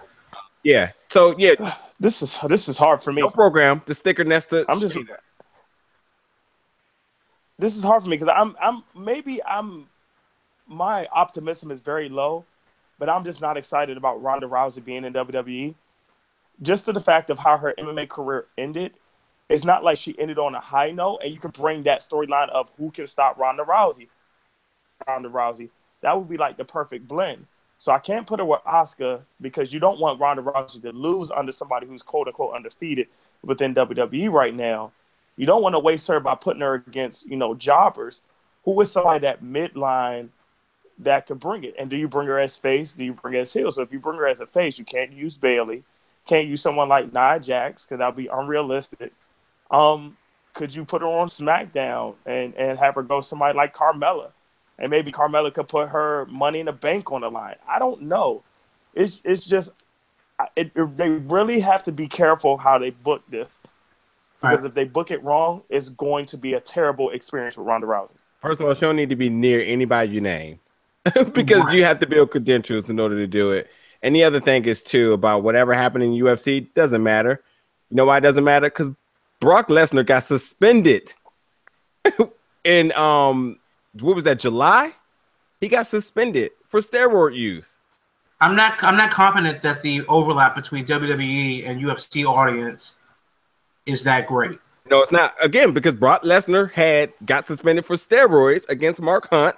yeah, 0.65 0.91
so 1.09 1.37
yeah, 1.39 1.77
This 2.01 2.23
is 2.23 2.39
this 2.49 2.69
is 2.69 2.79
hard 2.79 3.03
for 3.03 3.13
me. 3.13 3.23
no 3.23 3.31
program. 3.31 3.83
The 3.87 3.95
sticker 3.95 4.23
Nesta. 4.25 4.65
I'm 4.69 4.79
just 4.79 4.97
this 7.59 7.77
is 7.77 7.83
hard 7.83 8.03
for 8.03 8.09
me 8.09 8.17
because 8.17 8.33
I'm 8.35 8.57
I'm 8.61 8.85
maybe 8.95 9.43
I'm 9.45 9.89
my 10.69 11.07
optimism 11.07 11.73
is 11.73 11.81
very 11.81 12.09
low, 12.09 12.45
but 12.99 13.09
I'm 13.09 13.25
just 13.25 13.41
not 13.41 13.57
excited 13.57 13.97
about 13.97 14.23
Ronda 14.23 14.47
Rousey 14.47 14.85
being 14.85 15.05
in 15.05 15.13
WWE. 15.13 15.75
Just 16.63 16.87
to 16.87 16.93
the 16.93 17.01
fact 17.01 17.31
of 17.31 17.39
how 17.39 17.57
her 17.57 17.75
MMA 17.79 18.09
career 18.09 18.47
ended, 18.57 18.93
it's 19.49 19.65
not 19.65 19.83
like 19.83 19.99
she 19.99 20.19
ended 20.19 20.39
on 20.39 20.55
a 20.55 20.61
high 20.61 20.91
note, 20.91 21.21
and 21.25 21.33
you 21.33 21.39
can 21.41 21.51
bring 21.51 21.85
that 21.85 22.01
storyline 22.01 22.51
of 22.51 22.71
who 22.77 22.91
can 22.91 23.07
stop 23.07 23.39
Ronda 23.39 23.65
Rousey. 23.65 24.09
Ronda 25.07 25.29
Rousey, 25.29 25.71
that 26.03 26.17
would 26.17 26.29
be 26.29 26.37
like 26.37 26.57
the 26.57 26.65
perfect 26.65 27.09
blend. 27.09 27.47
So 27.79 27.93
I 27.93 27.99
can't 27.99 28.27
put 28.27 28.41
her 28.41 28.45
with 28.45 28.61
Asuka 28.65 29.23
because 29.41 29.73
you 29.73 29.79
don't 29.79 30.01
want 30.01 30.21
Ronda 30.21 30.43
Rousey 30.43 30.83
to 30.83 30.93
lose 30.93 31.31
under 31.31 31.53
somebody 31.53 31.87
who's 31.87 32.03
quote 32.03 32.27
unquote 32.27 32.55
undefeated 32.55 33.07
within 33.43 33.75
WWE 33.75 34.31
right 34.31 34.55
now. 34.55 34.93
You 35.37 35.47
don't 35.47 35.63
want 35.63 35.77
to 35.77 35.79
waste 35.79 36.09
her 36.09 36.19
by 36.19 36.35
putting 36.35 36.63
her 36.63 36.75
against, 36.75 37.29
you 37.31 37.37
know, 37.37 37.55
jobbers. 37.55 38.23
Who 38.65 38.79
is 38.81 38.91
somebody 38.91 39.21
that 39.21 39.43
midline 39.43 40.31
that 40.99 41.29
could 41.29 41.39
bring 41.39 41.63
it? 41.63 41.77
And 41.79 41.89
do 41.89 41.97
you 41.97 42.09
bring 42.09 42.27
her 42.27 42.41
as 42.41 42.57
face? 42.57 42.95
Do 42.95 43.05
you 43.05 43.13
bring 43.13 43.35
her 43.35 43.41
as 43.41 43.53
heel? 43.53 43.71
So 43.71 43.83
if 43.83 43.93
you 43.93 44.01
bring 44.01 44.19
her 44.19 44.27
as 44.27 44.41
a 44.41 44.47
face, 44.47 44.79
you 44.79 44.85
can't 44.85 45.13
use 45.13 45.37
Bayley. 45.37 45.85
Can't 46.27 46.49
use 46.49 46.61
someone 46.61 46.89
like 46.89 47.13
Nia 47.13 47.39
Jax 47.39 47.85
because 47.85 47.99
that'll 47.99 48.13
be 48.13 48.27
unrealistic. 48.27 49.13
Um, 49.71 50.17
could 50.55 50.75
you 50.75 50.85
put 50.85 51.03
her 51.03 51.09
on 51.09 51.29
SmackDown 51.29 52.15
and, 52.27 52.55
and 52.55 52.79
have 52.79 52.95
her 52.97 53.03
go 53.03 53.21
somebody 53.21 53.57
like 53.57 53.75
Carmella? 53.75 54.31
And 54.79 54.91
maybe 54.91 55.11
Carmella 55.13 55.53
could 55.53 55.69
put 55.69 55.89
her 55.91 56.27
money 56.27 56.61
in 56.61 56.67
the 56.67 56.73
bank 56.73 57.11
on 57.13 57.23
the 57.23 57.31
line. 57.31 57.57
I 57.69 57.79
don't 57.79 58.03
know. 58.03 58.43
It's 58.95 59.21
it's 59.25 59.45
just 59.45 59.73
it, 60.57 60.71
it- 60.75 60.97
they 60.97 61.09
really 61.11 61.61
have 61.61 61.85
to 61.85 61.93
be 61.93 62.07
careful 62.09 62.57
how 62.57 62.79
they 62.79 62.91
book 62.91 63.23
this 63.29 63.49
Because 64.41 64.61
Right. 64.61 64.67
if 64.67 64.75
they 64.75 64.85
book 64.85 65.11
it 65.11 65.23
wrong, 65.25 65.63
it's 65.69 65.89
going 65.89 66.27
to 66.27 66.37
be 66.39 66.55
a 66.55 66.61
terrible 66.61 67.11
experience 67.11 67.57
with 67.57 67.67
Ronda 67.67 67.87
Rousey. 67.89 68.13
First 68.41 68.61
of 68.61 68.69
all, 68.69 68.75
she 68.75 68.83
don't 68.83 68.95
need 68.97 69.11
to 69.11 69.17
be 69.17 69.31
near 69.31 69.61
anybody 69.63 70.13
you 70.13 70.21
name 70.21 70.61
because 71.33 71.65
Right. 71.65 71.75
you 71.77 71.85
have 71.85 71.99
to 72.01 72.07
build 72.07 72.31
credentials 72.31 72.89
in 72.89 73.01
order 73.01 73.17
to 73.17 73.27
do 73.27 73.51
it. 73.53 73.69
And 74.03 74.15
the 74.15 74.23
other 74.25 74.41
thing 74.41 74.65
is 74.65 74.85
too 74.85 75.13
about 75.13 75.43
whatever 75.43 75.75
happened 75.75 76.05
in 76.05 76.13
UFC 76.13 76.73
doesn't 76.75 77.03
matter. 77.03 77.43
You 77.91 77.97
know 77.97 78.05
why 78.05 78.19
it 78.19 78.21
doesn't 78.21 78.45
matter? 78.45 78.67
Because 78.69 78.93
Brock 79.41 79.69
Lesnar 79.69 80.05
got 80.05 80.25
suspended 80.25 81.15
in 82.65 82.93
um 82.93 83.59
what 84.01 84.15
was 84.15 84.25
that 84.25 84.39
July? 84.39 84.93
He 85.61 85.69
got 85.69 85.87
suspended 85.87 86.53
for 86.69 86.81
steroid 86.81 87.35
use. 87.35 87.79
I'm 88.41 88.55
not. 88.55 88.83
I'm 88.85 88.97
not 88.97 89.11
confident 89.11 89.63
that 89.63 89.83
the 89.83 90.05
overlap 90.07 90.55
between 90.55 90.87
WWE 90.87 91.67
and 91.67 91.81
UFC 91.81 92.25
audience 92.25 92.97
is 93.87 94.05
that 94.05 94.27
great. 94.27 94.59
No, 94.91 95.03
it's 95.03 95.13
not. 95.13 95.35
Again, 95.43 95.73
because 95.73 95.95
Brock 95.95 96.23
Lesnar 96.23 96.71
had 96.71 97.13
got 97.27 97.45
suspended 97.45 97.85
for 97.85 97.97
steroids 97.97 98.69
against 98.69 99.03
Mark 99.03 99.29
Hunt 99.31 99.57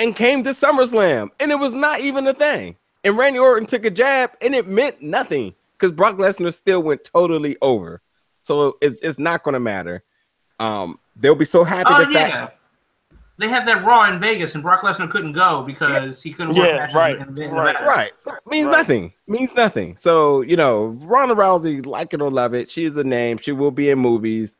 and 0.00 0.14
came 0.14 0.42
to 0.44 0.50
SummerSlam, 0.50 1.30
and 1.40 1.50
it 1.50 1.58
was 1.58 1.72
not 1.72 2.00
even 2.00 2.26
a 2.26 2.34
thing. 2.34 2.76
And 3.04 3.16
Randy 3.16 3.38
Orton 3.38 3.66
took 3.66 3.84
a 3.84 3.90
jab, 3.90 4.32
and 4.42 4.54
it 4.54 4.66
meant 4.66 5.00
nothing 5.00 5.54
because 5.78 5.92
Brock 5.92 6.16
Lesnar 6.16 6.52
still 6.52 6.82
went 6.82 7.04
totally 7.04 7.56
over. 7.62 8.02
So 8.48 8.78
it's, 8.80 8.98
it's 9.02 9.18
not 9.18 9.42
going 9.44 9.52
to 9.52 9.60
matter. 9.60 10.02
Um, 10.58 10.98
they'll 11.14 11.34
be 11.34 11.44
so 11.44 11.64
happy 11.64 11.92
Oh 11.92 11.98
that 11.98 12.10
yeah, 12.10 12.28
that 12.28 12.58
they 13.36 13.48
had 13.48 13.68
that 13.68 13.84
Raw 13.84 14.10
in 14.10 14.18
Vegas, 14.18 14.54
and 14.54 14.64
Brock 14.64 14.80
Lesnar 14.80 15.08
couldn't 15.08 15.32
go 15.32 15.62
because 15.64 16.22
he 16.22 16.32
couldn't 16.32 16.56
work 16.56 16.66
Yeah, 16.66 16.78
matches 16.78 16.94
right, 16.94 17.16
in, 17.18 17.42
in 17.42 17.50
right. 17.52 17.80
Right. 17.82 18.12
So 18.18 18.32
means 18.46 18.66
Right. 18.66 18.78
nothing. 18.78 19.12
Means 19.28 19.54
nothing. 19.54 19.96
So, 19.98 20.40
you 20.40 20.56
know, 20.56 20.86
Ronda 20.86 21.34
Rousey, 21.34 21.84
like 21.84 22.14
it 22.14 22.22
or 22.22 22.30
love 22.30 22.54
it, 22.54 22.70
she's 22.70 22.96
a 22.96 23.04
name. 23.04 23.36
She 23.36 23.52
will 23.52 23.70
be 23.70 23.90
in 23.90 23.98
movies. 23.98 24.56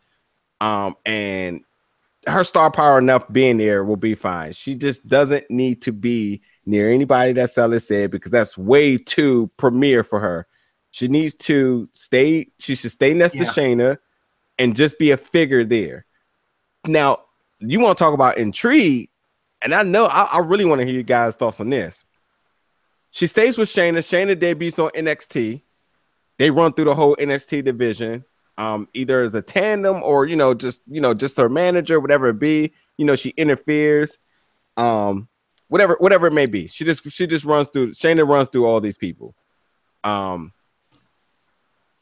Um, 0.60 0.94
and 1.06 1.62
her 2.26 2.44
star 2.44 2.70
power 2.70 2.98
enough 2.98 3.24
being 3.32 3.56
there 3.56 3.82
will 3.82 3.96
be 3.96 4.14
fine. 4.14 4.52
She 4.52 4.74
just 4.74 5.08
doesn't 5.08 5.50
need 5.50 5.82
to 5.82 5.92
be 5.92 6.42
near 6.66 6.92
anybody 6.92 7.32
that 7.32 7.50
Sally 7.50 7.78
said 7.78 8.10
because 8.10 8.30
that's 8.30 8.58
way 8.58 8.98
too 8.98 9.50
premier 9.56 10.04
for 10.04 10.20
her. 10.20 10.46
She 10.98 11.06
needs 11.06 11.34
to 11.34 11.88
stay, 11.92 12.48
she 12.58 12.74
should 12.74 12.90
stay 12.90 13.14
next 13.14 13.36
Yeah. 13.36 13.44
to 13.44 13.50
Shayna 13.50 13.98
and 14.58 14.74
just 14.74 14.98
be 14.98 15.12
a 15.12 15.16
figure 15.16 15.64
there. 15.64 16.06
Now, 16.88 17.20
you 17.60 17.78
want 17.78 17.96
to 17.96 18.02
talk 18.02 18.14
about 18.14 18.36
intrigue, 18.36 19.08
and 19.62 19.72
I 19.72 19.84
know 19.84 20.06
I, 20.06 20.24
I 20.24 20.38
really 20.40 20.64
want 20.64 20.80
to 20.80 20.84
hear 20.84 20.96
you 20.96 21.04
guys' 21.04 21.36
thoughts 21.36 21.60
on 21.60 21.70
this. 21.70 22.02
She 23.12 23.28
stays 23.28 23.56
with 23.56 23.68
Shayna. 23.68 23.98
Shayna 23.98 24.36
debuts 24.36 24.80
on 24.80 24.90
NXT. 24.90 25.62
They 26.36 26.50
run 26.50 26.72
through 26.72 26.86
the 26.86 26.96
whole 26.96 27.14
NXT 27.14 27.62
division, 27.62 28.24
um, 28.56 28.88
either 28.92 29.22
as 29.22 29.36
a 29.36 29.42
tandem 29.42 30.02
or 30.02 30.26
you 30.26 30.34
know, 30.34 30.52
just 30.52 30.82
you 30.88 31.00
know, 31.00 31.14
just 31.14 31.36
her 31.36 31.48
manager, 31.48 32.00
whatever 32.00 32.28
it 32.30 32.40
be. 32.40 32.72
You 32.96 33.04
know, 33.04 33.14
she 33.14 33.28
interferes, 33.30 34.18
um, 34.76 35.28
whatever, 35.68 35.94
whatever 36.00 36.26
it 36.26 36.32
may 36.32 36.46
be. 36.46 36.66
She 36.66 36.84
just 36.84 37.08
she 37.08 37.28
just 37.28 37.44
runs 37.44 37.68
through. 37.68 37.92
Shayna 37.92 38.26
runs 38.26 38.48
through 38.48 38.66
all 38.66 38.80
these 38.80 38.98
people. 38.98 39.36
Um, 40.02 40.52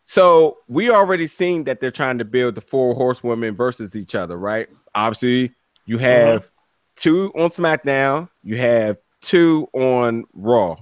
so 0.09 0.59
we 0.69 0.89
already 0.89 1.27
seen 1.27 1.65
that 1.65 1.81
they're 1.81 1.91
trying 1.91 2.19
to 2.19 2.25
build 2.25 2.55
the 2.55 2.61
four 2.61 2.95
horsewomen 2.95 3.57
versus 3.57 3.97
each 3.97 4.15
other, 4.15 4.37
right? 4.39 4.69
Obviously, 4.95 5.53
you 5.85 5.97
uh-huh. 5.97 6.07
have 6.07 6.51
two 6.95 7.33
on 7.35 7.49
SmackDown, 7.49 8.29
you 8.45 8.57
have 8.57 8.99
two 9.21 9.69
on 9.73 10.25
Raw. 10.33 10.77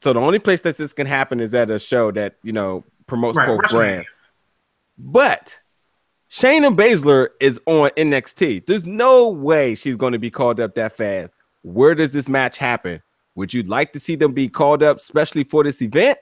So 0.00 0.12
the 0.12 0.20
only 0.20 0.38
place 0.38 0.62
that 0.62 0.76
this 0.76 0.92
can 0.92 1.08
happen 1.08 1.40
is 1.40 1.52
at 1.52 1.68
a 1.68 1.80
show 1.80 2.12
that 2.12 2.36
you 2.44 2.52
know 2.52 2.84
promotes 3.08 3.36
Right, 3.36 3.48
both 3.48 3.70
brands. 3.70 4.06
But 4.96 5.60
Shayna 6.30 6.74
Baszler 6.74 7.30
is 7.40 7.60
on 7.66 7.90
NXT. 7.90 8.66
There's 8.66 8.86
no 8.86 9.28
way 9.28 9.74
she's 9.74 9.96
going 9.96 10.12
to 10.12 10.18
be 10.18 10.30
called 10.30 10.60
up 10.60 10.76
that 10.76 10.96
fast. 10.96 11.32
Where 11.62 11.96
does 11.96 12.12
this 12.12 12.28
match 12.28 12.56
happen? 12.56 13.02
Would 13.34 13.52
you 13.52 13.64
like 13.64 13.92
to 13.94 14.00
see 14.00 14.14
them 14.14 14.32
be 14.32 14.48
called 14.48 14.84
up, 14.84 14.98
especially 14.98 15.42
for 15.42 15.64
this 15.64 15.82
event, 15.82 16.18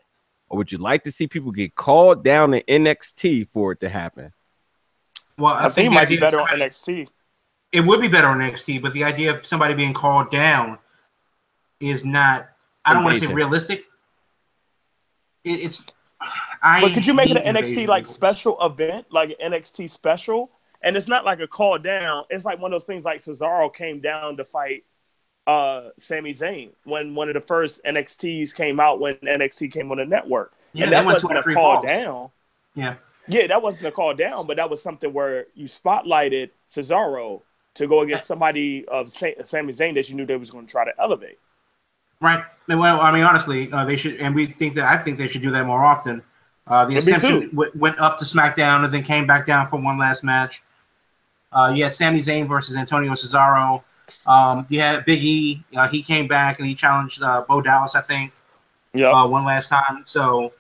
or 0.49 0.59
would 0.59 0.73
you 0.73 0.79
like 0.79 1.05
to 1.05 1.13
see 1.13 1.27
people 1.27 1.53
get 1.53 1.75
called 1.75 2.25
down 2.25 2.53
to 2.53 2.63
NXT 2.63 3.49
for 3.53 3.73
it 3.73 3.81
to 3.81 3.89
happen? 3.89 4.33
Well, 5.37 5.55
I, 5.55 5.69
think 5.69 5.87
it 5.87 5.91
the 5.91 5.95
might 5.95 6.09
be 6.09 6.19
better 6.19 6.41
on 6.41 6.49
NXT. 6.49 7.09
It 7.71 7.83
would 7.83 8.01
be 8.01 8.09
better 8.09 8.27
on 8.27 8.39
NXT, 8.39 8.83
but 8.83 8.93
the 8.93 9.05
idea 9.05 9.37
of 9.37 9.47
somebody 9.47 9.75
being 9.75 9.93
called 9.93 10.31
down 10.31 10.79
is 11.81 12.05
not. 12.05 12.49
I 12.85 12.95
don't 12.95 13.05
want 13.05 13.19
to 13.19 13.27
say 13.27 13.33
realistic. 13.33 13.85
It, 15.45 15.51
it's. 15.51 15.87
I 16.63 16.81
But 16.81 16.93
could 16.93 17.07
you 17.07 17.15
make 17.15 17.31
it 17.31 17.37
an 17.37 17.55
NXT 17.55 17.87
like 17.87 18.05
rules. 18.05 18.15
special 18.15 18.61
event, 18.65 19.07
like 19.11 19.37
an 19.39 19.53
NXT 19.53 19.91
special? 19.91 20.51
And 20.83 20.97
it's 20.97 21.09
not 21.09 21.25
like 21.25 21.41
a 21.41 21.47
call 21.47 21.79
down. 21.79 22.25
It's 22.31 22.45
like 22.45 22.61
one 22.61 22.73
of 22.73 22.81
those 22.81 22.87
things 22.87 23.05
like 23.05 23.21
Cesaro 23.21 23.73
came 23.73 24.01
down 24.01 24.37
to 24.39 24.45
fight 24.45 24.85
uh 25.49 25.91
Sami 25.97 26.33
Zayn 26.33 26.71
when 26.85 27.15
one 27.15 27.29
of 27.29 27.35
the 27.35 27.41
first 27.41 27.83
NXTs 27.85 28.55
came 28.55 28.79
out 28.79 29.01
when 29.01 29.15
NXT 29.17 29.73
came 29.73 29.91
on 29.91 29.97
the 29.99 30.05
network. 30.05 30.53
Yeah, 30.75 30.85
and 30.85 30.93
that 30.93 31.05
wasn't 31.05 31.39
a 31.39 31.43
call 31.43 31.77
falls. 31.77 31.87
down. 31.87 32.31
Yeah, 32.75 32.95
Yeah, 33.27 33.47
that 33.47 33.63
wasn't 33.63 33.87
a 33.87 33.91
call 33.91 34.15
down, 34.15 34.47
but 34.47 34.59
that 34.59 34.69
was 34.71 34.83
something 34.83 35.13
where 35.13 35.47
you 35.55 35.67
spotlighted 35.67 36.51
Cesaro 36.69 37.41
to 37.75 37.87
go 37.87 38.01
against 38.03 38.27
somebody 38.27 38.85
of 38.89 39.11
Sa- 39.11 39.41
Sami 39.43 39.73
Zayn 39.73 39.95
that 39.95 40.09
you 40.09 40.17
knew 40.17 40.27
they 40.27 40.37
was 40.37 40.51
going 40.51 40.67
to 40.67 40.71
try 40.71 40.85
to 40.85 40.93
elevate. 41.01 41.39
right. 42.21 42.45
Well, 42.69 43.01
I 43.01 43.11
mean, 43.13 43.23
honestly, 43.23 43.73
uh, 43.73 43.85
they 43.87 43.97
should, 43.97 44.17
and 44.17 44.35
we 44.35 44.45
think 44.47 44.75
that 44.75 44.85
I 44.85 44.99
think 44.99 45.17
they 45.17 45.27
should 45.29 45.43
do 45.43 45.51
that 45.53 45.65
more 45.65 45.83
often. 45.83 46.23
Uh, 46.67 46.85
the 46.85 46.97
Ascension 46.97 47.49
w- 47.51 47.73
went 47.75 47.99
up 47.99 48.19
to 48.19 48.27
SmackDown 48.27 48.85
and 48.85 48.93
then 48.93 49.03
came 49.03 49.27
back 49.27 49.47
down 49.47 49.69
for 49.69 49.81
one 49.81 49.97
last 49.99 50.23
match. 50.23 50.63
Uh, 51.51 51.73
you 51.75 51.83
had 51.85 51.95
Sami 51.95 52.19
Zayn 52.19 52.47
versus 52.47 52.77
Antonio 52.77 53.13
Cesaro. 53.13 53.83
Um, 54.29 54.67
you 54.69 54.81
had 54.81 55.05
Big 55.07 55.25
E. 55.25 55.65
Uh, 55.75 55.89
he 55.89 56.03
came 56.03 56.29
back 56.29 56.59
and 56.59 56.69
he 56.69 56.75
challenged 56.75 57.23
uh, 57.23 57.45
Bo 57.49 57.63
Dallas, 57.63 57.95
I 57.97 58.03
think, 58.03 58.33
Yeah. 58.93 59.09
uh, 59.11 59.27
one 59.27 59.45
last 59.45 59.69
time. 59.71 60.03
So 60.05 60.53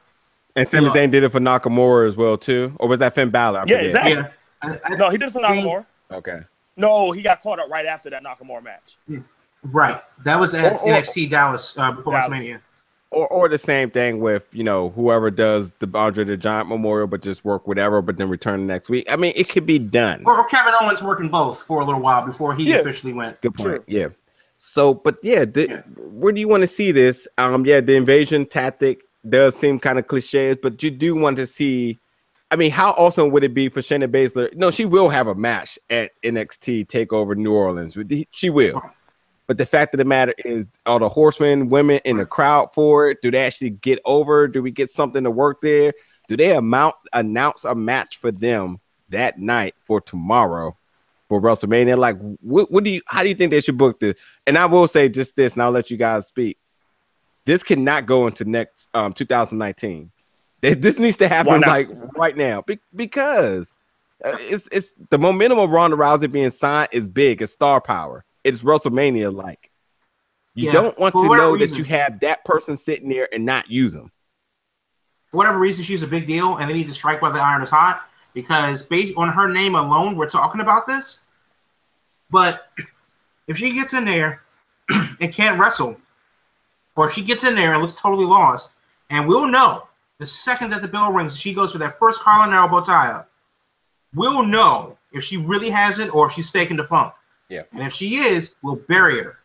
And 0.57 0.67
Sami 0.67 0.87
Yeah. 0.87 0.93
Zayn 0.93 1.11
did 1.11 1.23
it 1.23 1.29
for 1.31 1.39
Nakamura 1.39 2.07
as 2.09 2.17
well 2.17 2.39
too, 2.39 2.75
or 2.81 2.89
was 2.89 2.99
that 3.01 3.15
Finn 3.15 3.29
Balor? 3.31 3.59
I 3.59 3.63
Yeah, 3.63 3.67
forget. 3.67 3.85
exactly. 3.85 4.13
yeah, 4.15 4.29
I, 4.63 4.79
I, 4.85 4.97
no, 4.97 5.11
he 5.11 5.19
did 5.19 5.29
it 5.29 5.33
for 5.33 5.41
Zayn- 5.43 5.63
Nakamura. 5.63 5.87
Okay. 6.11 6.41
No, 6.79 7.11
he 7.13 7.21
got 7.23 7.43
caught 7.43 7.59
up 7.59 7.69
right 7.71 7.85
after 7.87 8.09
that 8.11 8.23
Nakamura 8.25 8.63
match. 8.65 8.97
right. 9.63 10.01
That 10.25 10.41
was 10.41 10.55
at 10.55 10.73
Or- 10.73 10.89
or- 10.89 10.93
NXT 10.95 11.29
Dallas 11.29 11.77
uh, 11.79 11.93
before 11.93 12.15
Dallas. 12.15 12.31
WrestleMania. 12.39 12.61
Or, 13.11 13.27
or 13.29 13.49
the 13.49 13.57
same 13.57 13.91
thing 13.91 14.21
with 14.21 14.47
you 14.53 14.63
know 14.63 14.91
whoever 14.91 15.31
does 15.31 15.73
the 15.79 15.89
Andre 15.95 16.25
the 16.25 16.37
Giant 16.37 16.69
Memorial, 16.69 17.07
but 17.07 17.23
just 17.23 17.43
work 17.45 17.67
whatever, 17.67 18.03
but 18.03 18.19
then 18.19 18.29
return 18.29 18.61
the 18.61 18.67
next 18.73 18.91
week. 18.91 19.11
I 19.11 19.17
mean, 19.17 19.33
it 19.35 19.49
could 19.49 19.65
be 19.65 19.79
done. 19.79 20.23
Or, 20.27 20.37
or 20.39 20.47
Kevin 20.49 20.75
Owens 20.81 21.03
working 21.03 21.31
both 21.31 21.63
for 21.63 21.81
a 21.81 21.85
little 21.87 22.03
while 22.03 22.25
before 22.27 22.55
he 22.55 22.65
Yeah. 22.71 22.77
officially 22.77 23.15
went. 23.15 23.41
Good 23.41 23.55
point. 23.55 23.67
True. 23.67 23.85
Yeah. 23.87 24.09
So, 24.57 24.93
but 24.93 25.17
yeah, 25.23 25.47
the, 25.47 25.69
Yeah. 25.69 25.83
where 25.97 26.33
do 26.33 26.41
you 26.41 26.49
want 26.49 26.63
to 26.63 26.67
see 26.67 26.93
this? 26.93 27.27
Um, 27.39 27.65
yeah, 27.65 27.81
the 27.81 27.95
invasion 27.95 28.45
tactic 28.45 29.01
does 29.27 29.57
seem 29.57 29.79
kind 29.79 29.99
of 29.99 30.07
cliches, 30.07 30.59
but 30.63 30.83
you 30.83 30.91
do 30.91 31.15
want 31.15 31.37
to 31.39 31.47
see. 31.47 31.99
I 32.51 32.57
mean, 32.57 32.71
how 32.71 32.91
awesome 32.93 33.31
would 33.31 33.45
it 33.45 33.55
be 33.55 33.69
for 33.71 33.81
Shayna 33.81 34.07
Baszler? 34.09 34.55
No, 34.55 34.71
she 34.71 34.85
will 34.85 35.09
have 35.11 35.29
a 35.29 35.35
match 35.35 35.79
at 35.91 36.13
NXT 36.23 36.87
Takeover 36.89 37.37
New 37.37 37.53
Orleans. 37.55 37.97
She 38.33 38.51
will. 38.51 38.83
But 39.49 39.57
the 39.57 39.67
fact 39.67 39.95
of 39.95 39.99
the 39.99 40.05
matter 40.05 40.35
is, 40.45 40.69
are 40.85 41.01
the 41.01 41.09
horsemen, 41.09 41.71
women 41.71 42.01
in 42.05 42.19
the 42.19 42.27
crowd 42.27 42.71
for 42.73 43.11
it? 43.11 43.23
Do 43.23 43.31
they 43.31 43.45
actually 43.45 43.71
get 43.71 43.99
over? 44.05 44.47
Do 44.47 44.63
we 44.63 44.71
get 44.71 44.91
something 44.91 45.25
to 45.25 45.31
work 45.31 45.63
there? 45.63 45.95
Do 46.29 46.37
they 46.37 46.55
amount 46.55 46.97
announce 47.15 47.65
a 47.65 47.75
match 47.75 48.19
for 48.19 48.31
them 48.31 48.79
that 49.09 49.39
night 49.39 49.75
for 49.83 50.03
tomorrow 50.03 50.77
for 51.31 51.41
WrestleMania? 51.41 51.97
Like, 51.99 52.19
what, 52.43 52.71
what 52.71 52.85
do 52.85 52.91
you? 52.91 53.01
How 53.07 53.23
do 53.23 53.31
you 53.31 53.35
think 53.35 53.51
they 53.51 53.63
should 53.63 53.79
book 53.79 53.99
this? 53.99 54.17
And 54.47 54.59
I 54.59 54.67
will 54.67 54.87
say 54.87 55.09
just 55.09 55.35
this, 55.35 55.55
and 55.55 55.63
I'll 55.63 55.71
let 55.71 55.91
you 55.91 55.97
guys 55.97 56.27
speak. 56.27 56.59
This 57.47 57.63
cannot 57.63 58.05
go 58.05 58.27
into 58.27 58.45
next 58.45 58.91
um 58.93 59.15
2019. 59.15 60.11
This 60.61 60.99
needs 60.99 61.17
to 61.19 61.29
happen 61.29 61.63
like 61.63 61.89
right 62.19 62.37
now 62.37 62.61
be- 62.61 62.81
because 62.95 63.73
uh, 64.23 64.37
it's 64.41 64.69
it's 64.71 64.93
the 65.09 65.19
momentum 65.19 65.59
of 65.59 65.71
Ronda 65.71 65.97
Rousey 65.97 66.31
being 66.31 66.51
signed 66.51 66.91
is 66.93 67.09
big. 67.09 67.41
It's 67.41 67.55
star 67.55 67.81
power. 67.81 68.27
It's 68.45 68.63
WrestleMania 68.63 69.35
like. 69.35 69.71
You 70.55 70.67
Yeah, 70.67 70.73
don't 70.73 70.99
want 70.99 71.15
to 71.15 71.29
know 71.29 71.57
that 71.57 71.77
you 71.77 71.85
have 71.85 72.21
that 72.21 72.45
person 72.45 72.77
sitting 72.77 73.09
there 73.09 73.29
and 73.33 73.45
not 73.45 73.71
use 73.71 73.93
them. 73.95 74.11
For 75.31 75.37
whatever 75.37 75.59
reason, 75.59 75.85
she's 75.85 76.03
a 76.03 76.09
big 76.09 76.27
deal, 76.27 76.57
and 76.57 76.69
they 76.69 76.75
need 76.75 76.89
to 76.89 76.95
strike 76.95 77.23
while 77.23 77.33
the 77.33 77.41
iron 77.41 77.63
is 77.63 77.71
hot 77.71 78.09
because 78.35 78.83
based 78.83 79.15
on 79.17 79.29
her 79.29 79.53
name 79.53 79.75
alone, 79.75 80.17
we're 80.17 80.29
talking 80.29 80.61
about 80.61 80.87
this. 80.87 81.19
But 82.31 82.69
if 83.47 83.57
she 83.59 83.75
gets 83.75 83.93
in 83.93 84.05
there 84.05 84.43
and 85.21 85.33
can't 85.33 85.59
wrestle, 85.61 85.97
or 86.97 87.07
if 87.07 87.13
she 87.13 87.23
gets 87.23 87.49
in 87.49 87.55
there 87.55 87.73
and 87.73 87.83
looks 87.83 87.95
totally 87.95 88.25
lost, 88.25 88.75
and 89.11 89.27
we'll 89.27 89.49
know 89.49 89.87
the 90.19 90.27
second 90.27 90.71
that 90.71 90.83
the 90.83 90.89
bell 90.89 91.13
rings, 91.13 91.39
she 91.39 91.55
goes 91.55 91.73
for 91.73 91.79
that 91.79 91.99
first 91.99 92.21
and 92.27 92.53
elbow 92.53 92.81
tie 92.81 93.13
up. 93.13 93.31
We'll 94.15 94.45
know 94.45 94.99
if 95.13 95.25
she 95.25 95.37
really 95.37 95.71
has 95.71 95.99
it 95.99 96.15
or 96.15 96.27
if 96.27 96.33
she's 96.33 96.51
faking 96.51 96.77
the 96.77 96.85
funk. 96.85 97.13
Yeah. 97.49 97.63
And 97.73 97.83
if 97.83 97.93
she 97.93 98.17
is, 98.17 98.55
we'll 98.63 98.77
bury 98.77 99.19
her 99.23 99.39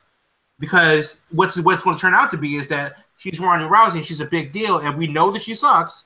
because 0.60 1.24
what's 1.32 1.60
what's 1.62 1.84
going 1.84 1.96
to 1.96 2.02
turn 2.02 2.14
out 2.14 2.32
to 2.32 2.38
be 2.38 2.56
is 2.56 2.68
that 2.68 3.04
she's 3.18 3.40
Ronda 3.40 3.68
Rousey 3.68 3.98
and 3.98 4.06
she's 4.06 4.22
a 4.22 4.26
big 4.26 4.52
deal, 4.52 4.78
and 4.80 4.98
we 4.98 5.08
know 5.08 5.32
that 5.32 5.42
she 5.42 5.54
sucks, 5.54 6.06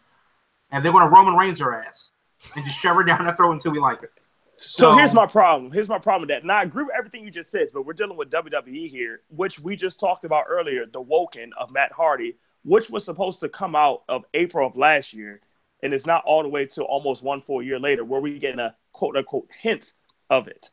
and 0.71 0.83
they're 0.83 0.91
going 0.91 1.07
to 1.09 1.13
Roman 1.15 1.35
Reigns 1.35 1.59
her 1.59 1.73
ass. 1.73 2.11
and 2.55 2.63
just 2.65 2.77
shove 2.79 2.95
her 2.95 3.03
down 3.11 3.27
our 3.27 3.35
throat 3.35 3.51
until 3.53 3.71
we 3.71 3.79
like 3.79 4.03
it. 4.03 4.11
So, 4.57 4.91
So- 4.91 4.97
here's 4.97 5.13
my 5.13 5.25
problem. 5.27 5.71
Here's 5.71 5.89
my 5.89 5.99
problem 5.99 6.21
with 6.21 6.29
that. 6.29 6.45
Now 6.45 6.57
I 6.57 6.63
agree 6.63 6.83
with 6.83 6.93
everything 6.97 7.23
you 7.23 7.31
just 7.31 7.51
said, 7.51 7.67
but 7.73 7.83
we're 7.85 7.93
dealing 7.93 8.17
with 8.17 8.29
WWE 8.31 8.87
here, 8.87 9.21
which 9.29 9.59
we 9.59 9.75
just 9.75 9.99
talked 9.99 10.25
about 10.25 10.45
earlier, 10.47 10.85
the 10.85 11.01
Woken 11.01 11.51
of 11.57 11.71
Matt 11.71 11.91
Hardy, 11.91 12.37
which 12.63 12.89
was 12.89 13.03
supposed 13.05 13.39
to 13.41 13.49
come 13.49 13.75
out 13.75 14.03
of 14.09 14.23
April 14.33 14.65
of 14.67 14.75
last 14.77 15.13
year, 15.13 15.41
and 15.83 15.93
it's 15.93 16.05
not 16.07 16.23
all 16.25 16.41
the 16.41 16.49
way 16.49 16.65
to 16.65 16.83
almost 16.83 17.23
one 17.23 17.41
full 17.41 17.61
year 17.61 17.79
later, 17.79 18.03
where 18.03 18.19
we're 18.21 18.39
getting 18.39 18.59
a 18.59 18.75
quote 18.93 19.15
unquote 19.15 19.47
hint 19.59 19.93
of 20.29 20.47
it. 20.47 20.71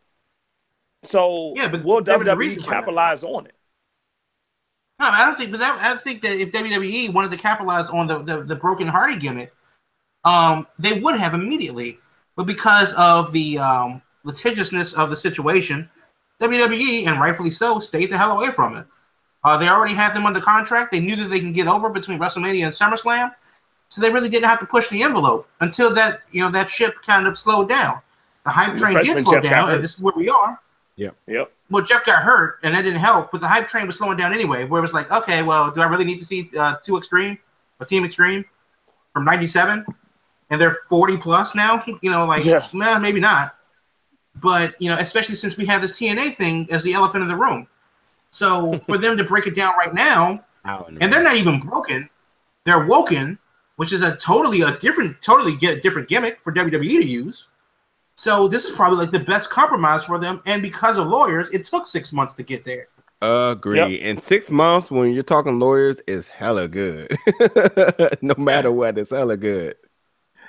So 1.04 1.52
Yeah, 1.56 1.68
but 1.68 1.84
will 1.84 2.02
there 2.02 2.18
was 2.18 2.28
a 2.28 2.32
WWE 2.32 2.38
reason 2.38 2.62
for 2.62 2.70
that. 2.70 2.76
capitalize 2.76 3.24
on 3.24 3.46
it? 3.46 3.54
No, 5.00 5.06
I 5.06 5.24
don't 5.24 5.36
think. 5.36 5.50
But 5.50 5.60
that, 5.60 5.78
I 5.82 5.96
think 5.98 6.22
that 6.22 6.32
if 6.32 6.52
WWE 6.52 7.12
wanted 7.12 7.32
to 7.32 7.38
capitalize 7.38 7.90
on 7.90 8.06
the, 8.06 8.18
the 8.18 8.42
the 8.42 8.56
broken 8.56 8.86
hearted 8.86 9.20
gimmick, 9.20 9.52
um, 10.24 10.66
they 10.78 11.00
would 11.00 11.18
have 11.18 11.34
immediately. 11.34 11.98
But 12.36 12.46
because 12.46 12.94
of 12.98 13.32
the 13.32 13.58
um, 13.58 14.02
litigiousness 14.24 14.94
of 14.94 15.10
the 15.10 15.16
situation, 15.16 15.88
WWE 16.40 17.06
and 17.06 17.20
rightfully 17.20 17.50
so 17.50 17.78
stayed 17.78 18.10
the 18.10 18.18
hell 18.18 18.38
away 18.38 18.50
from 18.50 18.76
it. 18.76 18.86
Uh, 19.44 19.58
they 19.58 19.68
already 19.68 19.94
had 19.94 20.14
them 20.14 20.26
under 20.26 20.40
contract. 20.40 20.90
They 20.90 21.00
knew 21.00 21.16
that 21.16 21.28
they 21.28 21.38
can 21.38 21.52
get 21.52 21.68
over 21.68 21.90
between 21.90 22.18
WrestleMania 22.18 22.64
and 22.64 22.72
SummerSlam, 22.72 23.32
so 23.88 24.00
they 24.00 24.10
really 24.10 24.30
didn't 24.30 24.48
have 24.48 24.60
to 24.60 24.66
push 24.66 24.88
the 24.88 25.02
envelope 25.02 25.48
until 25.60 25.92
that 25.94 26.22
you 26.32 26.40
know 26.40 26.50
that 26.50 26.70
ship 26.70 26.94
kind 27.04 27.26
of 27.26 27.36
slowed 27.36 27.68
down. 27.68 28.00
The 28.44 28.50
hype 28.50 28.76
train 28.76 28.96
did 29.04 29.18
slow 29.18 29.40
down, 29.40 29.70
and 29.70 29.84
this 29.84 29.94
is 29.94 30.00
where 30.02 30.14
we 30.16 30.28
are 30.28 30.58
Yep. 30.96 31.16
Yep. 31.26 31.52
Well, 31.70 31.84
Jeff 31.84 32.04
got 32.04 32.22
hurt, 32.22 32.58
and 32.62 32.74
that 32.74 32.82
didn't 32.82 33.00
help. 33.00 33.32
But 33.32 33.40
the 33.40 33.48
hype 33.48 33.66
train 33.68 33.86
was 33.86 33.98
slowing 33.98 34.16
down 34.16 34.32
anyway. 34.32 34.64
Where 34.64 34.78
it 34.78 34.82
was 34.82 34.94
like, 34.94 35.10
okay, 35.10 35.42
well, 35.42 35.70
do 35.70 35.80
I 35.80 35.86
really 35.86 36.04
need 36.04 36.18
to 36.18 36.24
see 36.24 36.48
uh, 36.58 36.76
two 36.82 36.96
extreme, 36.96 37.38
a 37.80 37.84
team 37.84 38.04
extreme 38.04 38.44
from 39.12 39.24
'97, 39.24 39.84
and 40.50 40.60
they're 40.60 40.76
40 40.88 41.16
plus 41.16 41.54
now? 41.54 41.82
You 42.02 42.10
know, 42.10 42.26
like, 42.26 42.44
Yeah. 42.44 42.68
nah, 42.72 42.98
maybe 42.98 43.18
not. 43.20 43.52
But 44.36 44.74
you 44.80 44.88
know, 44.88 44.96
especially 44.98 45.34
since 45.36 45.56
we 45.56 45.64
have 45.66 45.80
this 45.82 45.98
TNA 45.98 46.34
thing 46.34 46.68
as 46.70 46.82
the 46.84 46.92
elephant 46.92 47.22
in 47.22 47.28
the 47.28 47.36
room. 47.36 47.66
So 48.30 48.78
for 48.86 48.98
them 48.98 49.16
to 49.16 49.24
break 49.24 49.46
it 49.46 49.56
down 49.56 49.74
right 49.76 49.94
now, 49.94 50.44
and 51.00 51.12
they're 51.12 51.22
not 51.22 51.36
even 51.36 51.60
broken, 51.60 52.08
they're 52.64 52.86
woken, 52.86 53.38
which 53.76 53.92
is 53.92 54.02
a 54.02 54.16
totally 54.16 54.60
a 54.62 54.76
different, 54.78 55.20
totally 55.22 55.56
get 55.56 55.82
different 55.82 56.08
gimmick 56.08 56.40
for 56.40 56.52
WWE 56.52 57.00
to 57.00 57.06
use. 57.06 57.48
So 58.16 58.46
this 58.48 58.64
is 58.64 58.70
probably 58.70 58.98
like 58.98 59.10
the 59.10 59.20
best 59.20 59.50
compromise 59.50 60.04
for 60.04 60.18
them, 60.18 60.40
and 60.46 60.62
because 60.62 60.98
of 60.98 61.08
lawyers, 61.08 61.50
it 61.50 61.64
took 61.64 61.86
six 61.86 62.12
months 62.12 62.34
to 62.34 62.42
get 62.42 62.64
there. 62.64 62.88
Agree. 63.22 64.00
and 64.00 64.22
six 64.22 64.50
months, 64.50 64.90
when 64.90 65.12
you're 65.12 65.22
talking 65.22 65.58
lawyers, 65.58 66.00
is 66.06 66.28
hella 66.28 66.68
good. 66.68 67.16
no 68.22 68.34
matter 68.36 68.70
what, 68.70 68.98
it's 68.98 69.10
hella 69.10 69.36
good. 69.36 69.76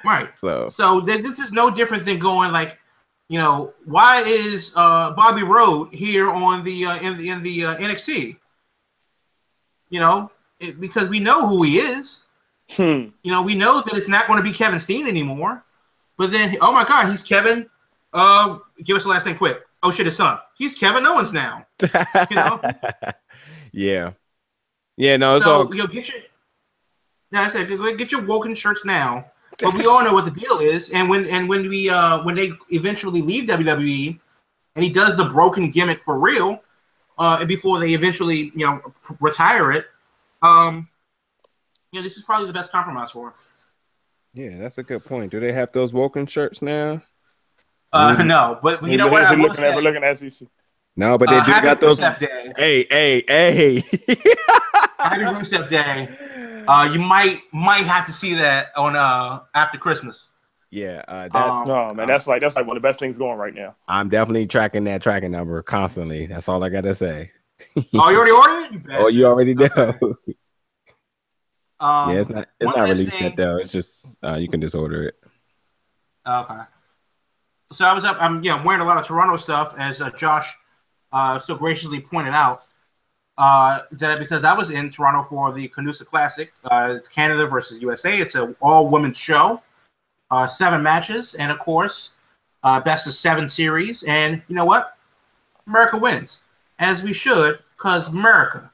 Right. 0.03 0.37
So 0.37 0.67
So 0.67 1.05
th- 1.05 1.21
this 1.21 1.39
is 1.39 1.51
no 1.51 1.71
different 1.71 2.05
than 2.05 2.19
going 2.19 2.51
like, 2.51 2.79
you 3.29 3.39
know, 3.39 3.73
why 3.85 4.23
is 4.25 4.73
uh, 4.75 5.15
Bobby 5.15 5.43
Roode 5.43 5.93
here 5.93 6.29
on 6.29 6.63
the 6.63 6.85
uh, 6.85 6.99
in 6.99 7.17
the 7.17 7.29
in 7.29 7.41
the 7.41 7.65
uh, 7.65 7.75
NXT? 7.77 8.37
You 9.89 9.99
know, 9.99 10.31
it, 10.59 10.79
because 10.79 11.09
we 11.09 11.19
know 11.19 11.47
who 11.47 11.63
he 11.63 11.77
is. 11.77 12.23
Hmm. 12.71 13.09
You 13.23 13.31
know, 13.31 13.41
we 13.41 13.55
know 13.55 13.81
that 13.81 13.95
it's 13.95 14.07
not 14.07 14.27
going 14.27 14.37
to 14.37 14.43
be 14.43 14.51
Kevin 14.51 14.79
Steen 14.79 15.07
anymore. 15.07 15.63
But 16.17 16.31
then, 16.31 16.55
oh 16.61 16.71
my 16.71 16.85
God, 16.85 17.09
he's 17.09 17.21
Kevin. 17.21 17.69
Uh, 18.13 18.59
give 18.83 18.95
us 18.95 19.03
the 19.03 19.09
last 19.09 19.25
name 19.25 19.35
quick. 19.35 19.61
Oh 19.83 19.91
shit, 19.91 20.05
his 20.05 20.15
son. 20.15 20.39
He's 20.57 20.77
Kevin 20.77 21.05
Owens 21.05 21.33
now. 21.33 21.65
You 21.81 22.35
know. 22.35 22.61
yeah, 23.71 24.11
yeah. 24.97 25.17
No, 25.17 25.35
it's 25.35 25.45
so 25.45 25.53
all 25.53 25.75
you 25.75 25.81
know, 25.81 25.87
get 25.87 26.07
your. 26.07 26.17
Yeah, 27.31 27.41
I 27.41 27.47
said 27.49 27.67
get 27.97 28.11
your 28.11 28.25
woken 28.25 28.55
shirts 28.55 28.85
now. 28.85 29.25
But 29.59 29.73
we 29.73 29.85
all 29.85 30.03
know 30.03 30.13
what 30.13 30.25
the 30.25 30.31
deal 30.31 30.59
is, 30.59 30.91
and 30.91 31.09
when 31.09 31.25
and 31.27 31.47
when 31.47 31.69
we 31.69 31.89
uh 31.89 32.23
when 32.23 32.35
they 32.35 32.51
eventually 32.71 33.21
leave 33.21 33.47
WWE, 33.47 34.19
and 34.75 34.83
he 34.83 34.91
does 34.91 35.15
the 35.15 35.25
broken 35.25 35.71
gimmick 35.71 36.01
for 36.01 36.19
real, 36.19 36.61
uh, 37.17 37.37
and 37.39 37.47
before 37.47 37.79
they 37.79 37.93
eventually 37.93 38.51
you 38.55 38.65
know 38.65 38.81
retire 39.19 39.71
it, 39.71 39.85
um, 40.41 40.89
you 41.91 41.99
know 41.99 42.03
this 42.03 42.17
is 42.17 42.23
probably 42.23 42.47
the 42.47 42.53
best 42.53 42.71
compromise 42.71 43.11
for 43.11 43.27
him. 43.27 43.33
Yeah. 44.35 44.57
That's 44.57 44.77
a 44.77 44.83
good 44.83 45.03
point. 45.03 45.31
Do 45.31 45.39
they 45.39 45.51
have 45.51 45.71
those 45.71 45.93
Woken 45.93 46.27
shirts 46.27 46.61
now? 46.61 47.01
Uh, 47.91 48.23
no, 48.25 48.59
but 48.61 48.83
you 48.87 48.97
know 48.97 49.05
We're 49.07 49.11
what 49.13 49.21
I 49.23 49.33
will 49.35 49.43
looking 49.43 49.63
at, 49.63 49.75
we're 49.75 49.81
looking 49.81 50.03
at 50.03 50.17
SEC. 50.17 50.47
No, 50.97 51.17
but 51.17 51.29
they 51.29 51.37
Uh, 51.37 51.45
do 51.45 51.51
happy 51.51 51.65
got 51.67 51.81
those. 51.81 51.99
Rusev 51.99 52.19
Day. 52.19 52.53
Hey, 52.57 52.87
hey, 52.89 53.23
hey. 53.27 53.75
Happy 54.97 55.21
Rusev 55.21 55.69
Day. 55.69 56.09
Uh, 56.67 56.89
you 56.91 56.99
might 56.99 57.41
might 57.53 57.85
have 57.85 58.05
to 58.05 58.11
see 58.11 58.33
that 58.35 58.67
on 58.77 58.95
uh 58.95 59.41
after 59.53 59.77
Christmas. 59.77 60.29
yeah, 60.71 61.03
uh, 61.07 61.29
that 61.29 61.35
Um, 61.35 61.67
No, 61.67 61.93
man, 61.93 62.07
that's 62.07 62.27
like 62.27 62.41
that's 62.41 62.55
like 62.55 62.65
one 62.65 62.75
of 62.75 62.81
the 62.83 62.87
best 62.87 62.99
things 62.99 63.17
going 63.17 63.37
right 63.37 63.53
now. 63.53 63.75
I'm 63.87 64.09
definitely 64.09 64.47
tracking 64.47 64.83
that 64.85 65.01
tracking 65.01 65.31
number 65.31 65.61
constantly. 65.63 66.25
That's 66.25 66.49
all 66.49 66.63
I 66.63 66.69
gotta 66.69 66.95
say. 66.95 67.31
oh, 67.77 68.09
you 68.09 68.17
already 68.17 68.31
ordered 68.31 68.65
it? 68.65 68.71
You 68.73 68.81
Oh, 68.97 69.07
you 69.07 69.25
already 69.25 69.53
know. 69.53 69.69
Okay. 69.77 70.35
Um, 71.79 72.11
yeah, 72.11 72.21
it's 72.21 72.29
not 72.29 72.47
it's 72.59 72.75
not 72.75 72.89
released 72.89 73.11
thing- 73.11 73.23
yet 73.23 73.35
though. 73.35 73.57
It's 73.57 73.71
just 73.71 74.17
uh, 74.23 74.35
you 74.35 74.47
can 74.47 74.61
just 74.61 74.75
order 74.75 75.03
it. 75.09 75.15
Okay. 76.27 76.59
So 77.71 77.85
I 77.85 77.93
was 77.93 78.03
up. 78.03 78.17
I'm 78.19 78.43
yeah, 78.43 78.55
I'm 78.55 78.63
wearing 78.63 78.81
a 78.81 78.85
lot 78.85 78.97
of 78.97 79.05
Toronto 79.05 79.37
stuff, 79.37 79.75
as 79.77 80.01
uh, 80.01 80.11
Josh 80.11 80.55
uh, 81.11 81.39
so 81.39 81.55
graciously 81.55 82.01
pointed 82.01 82.33
out. 82.33 82.63
Uh, 83.37 83.79
that 83.91 84.19
because 84.19 84.45
I 84.45 84.53
was 84.55 84.71
in 84.71 84.89
Toronto 84.89 85.21
for 85.21 85.51
the 85.51 85.67
Canusa 85.69 86.05
Classic. 86.05 86.53
Uh, 86.63 86.93
it's 86.95 87.09
Canada 87.09 87.47
versus 87.47 87.81
USA. 87.81 88.17
It's 88.17 88.35
a 88.35 88.55
all 88.61 88.89
women 88.89 89.13
show. 89.13 89.61
Uh, 90.31 90.47
seven 90.47 90.81
matches, 90.81 91.35
and 91.35 91.51
of 91.51 91.59
course, 91.59 92.13
uh, 92.63 92.79
best 92.79 93.07
of 93.07 93.13
seven 93.13 93.47
series. 93.47 94.03
And 94.03 94.41
you 94.47 94.55
know 94.55 94.65
what? 94.65 94.97
America 95.67 95.97
wins, 95.97 96.43
as 96.79 97.03
we 97.03 97.13
should, 97.13 97.59
because 97.75 98.09
America. 98.09 98.71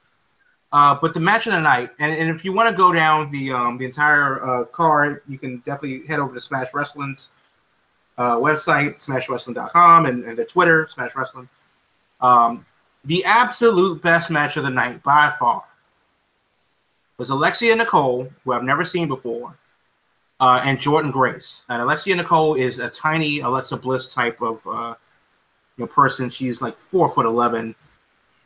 Uh, 0.72 0.96
but 1.00 1.12
the 1.12 1.20
match 1.20 1.46
of 1.46 1.52
the 1.52 1.60
night, 1.60 1.90
and, 1.98 2.12
and 2.12 2.30
if 2.30 2.44
you 2.44 2.52
want 2.52 2.70
to 2.70 2.74
go 2.74 2.92
down 2.92 3.30
the 3.30 3.52
um, 3.52 3.76
the 3.76 3.84
entire 3.84 4.42
uh, 4.42 4.64
card, 4.64 5.22
you 5.28 5.38
can 5.38 5.58
definitely 5.58 6.06
head 6.06 6.18
over 6.18 6.34
to 6.34 6.40
Smash 6.40 6.72
Wrestling's 6.72 7.28
uh, 8.16 8.36
website, 8.36 8.96
smashwrestling.com, 8.96 10.06
and, 10.06 10.24
and 10.24 10.38
their 10.38 10.46
Twitter, 10.46 10.88
Smash 10.88 11.14
Wrestling. 11.14 11.48
Um, 12.20 12.64
the 13.04 13.24
absolute 13.24 14.00
best 14.02 14.30
match 14.30 14.56
of 14.56 14.62
the 14.62 14.70
night 14.70 15.02
by 15.02 15.30
far 15.38 15.64
was 17.18 17.30
Alexia 17.30 17.74
Nicole, 17.76 18.30
who 18.44 18.52
I've 18.52 18.62
never 18.62 18.84
seen 18.84 19.08
before, 19.08 19.56
uh, 20.40 20.62
and 20.64 20.78
Jordynne 20.78 21.12
Grace. 21.12 21.64
And 21.68 21.82
Alexia 21.82 22.16
Nicole 22.16 22.54
is 22.54 22.78
a 22.78 22.88
tiny 22.88 23.40
Alexa 23.40 23.76
Bliss 23.76 24.14
type 24.14 24.40
of 24.40 24.66
uh, 24.66 24.94
you 25.76 25.84
know, 25.84 25.86
person. 25.86 26.30
She's 26.30 26.62
like 26.62 26.76
four 26.76 27.08
foot 27.08 27.26
eleven, 27.26 27.74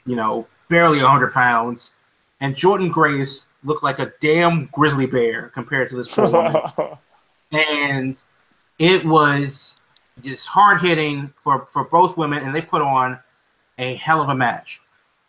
you 0.06 0.16
know, 0.16 0.48
barely 0.68 0.98
hundred 0.98 1.32
pounds. 1.32 1.92
And 2.40 2.54
Jordynne 2.54 2.90
Grace 2.90 3.48
looked 3.64 3.82
like 3.82 3.98
a 3.98 4.12
damn 4.20 4.66
grizzly 4.66 5.06
bear 5.06 5.48
compared 5.48 5.88
to 5.90 5.96
this 5.96 6.08
poor 6.08 6.30
woman. 6.30 6.54
and 7.52 8.16
it 8.78 9.04
was 9.04 9.78
just 10.22 10.48
hard 10.48 10.80
hitting 10.80 11.32
for, 11.42 11.66
for 11.72 11.84
both 11.84 12.16
women, 12.16 12.42
and 12.42 12.54
they 12.54 12.62
put 12.62 12.82
on 12.82 13.18
a 13.78 13.94
hell 13.94 14.20
of 14.22 14.28
a 14.28 14.34
match. 14.34 14.80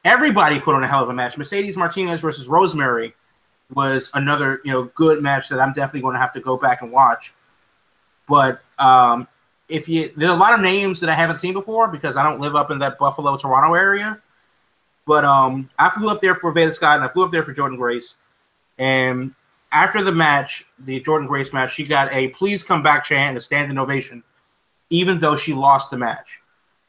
Everybody 0.04 0.60
put 0.60 0.76
on 0.76 0.84
a 0.84 0.88
hell 0.88 1.04
of 1.04 1.10
a 1.10 1.14
match. 1.14 1.38
Mercedes 1.38 1.78
Martinez 1.78 2.22
versus 2.22 2.48
Rosemary 2.48 3.14
was 3.74 4.12
another 4.14 4.62
you 4.64 4.72
know 4.72 4.86
good 4.96 5.22
match 5.22 5.50
that 5.50 5.60
I'm 5.60 5.74
definitely 5.74 6.02
going 6.02 6.14
to 6.14 6.20
have 6.20 6.34
to 6.34 6.40
go 6.40 6.58
back 6.58 6.82
and 6.82 6.92
watch. 6.92 7.34
But 8.28 8.62
um, 8.80 9.28
if 9.68 9.90
you 9.90 10.10
there's 10.16 10.32
a 10.32 10.38
lot 10.38 10.54
of 10.54 10.62
names 10.62 11.00
that 11.02 11.10
I 11.10 11.14
haven't 11.14 11.40
seen 11.40 11.54
before 11.54 11.88
because 11.88 12.16
I 12.18 12.24
don't 12.24 12.40
live 12.40 12.56
up 12.56 12.72
in 12.72 12.80
that 12.80 12.98
Buffalo 12.98 13.36
Toronto 13.38 13.74
area. 13.74 14.20
But 15.08 15.24
um, 15.24 15.70
I 15.80 15.90
flew 15.90 16.10
up 16.10 16.20
there 16.20 16.36
for 16.36 16.52
Veda 16.52 16.74
Scott 16.74 16.98
and 16.98 17.06
I 17.06 17.08
flew 17.08 17.24
up 17.24 17.32
there 17.32 17.42
for 17.42 17.54
Jordynne 17.54 17.78
Grace. 17.78 18.18
And 18.78 19.34
after 19.72 20.04
the 20.04 20.12
match, 20.12 20.66
the 20.78 21.00
Jordynne 21.02 21.28
Grace 21.28 21.54
match, 21.54 21.74
she 21.74 21.88
got 21.88 22.14
a 22.14 22.28
please 22.30 22.62
come 22.62 22.84
back 22.84 23.06
chant 23.06 23.30
and 23.30 23.38
a 23.38 23.42
standing 23.42 23.78
ovation, 23.78 24.22
even 24.90 25.20
though 25.20 25.38
she 25.38 25.54
lost 25.54 25.92
the 25.92 25.98
match, 25.98 26.42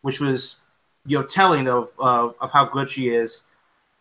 which 0.03 0.21
was 0.21 0.61
you 1.07 1.19
know 1.19 1.25
telling 1.25 1.69
of 1.69 1.91
of, 1.99 2.35
of 2.41 2.51
how 2.51 2.65
good 2.65 2.91
she 2.91 3.09
is. 3.09 3.45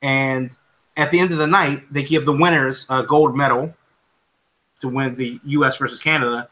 And 0.01 0.51
at 0.97 1.11
the 1.11 1.19
end 1.19 1.31
of 1.31 1.37
the 1.37 1.47
night, 1.47 1.83
they 1.91 2.03
give 2.03 2.25
the 2.25 2.35
winners 2.35 2.87
a 2.89 3.03
gold 3.03 3.37
medal 3.37 3.73
to 4.81 4.89
win 4.89 5.15
the 5.15 5.39
U.S. 5.45 5.77
versus 5.77 5.99
Canada, 5.99 6.49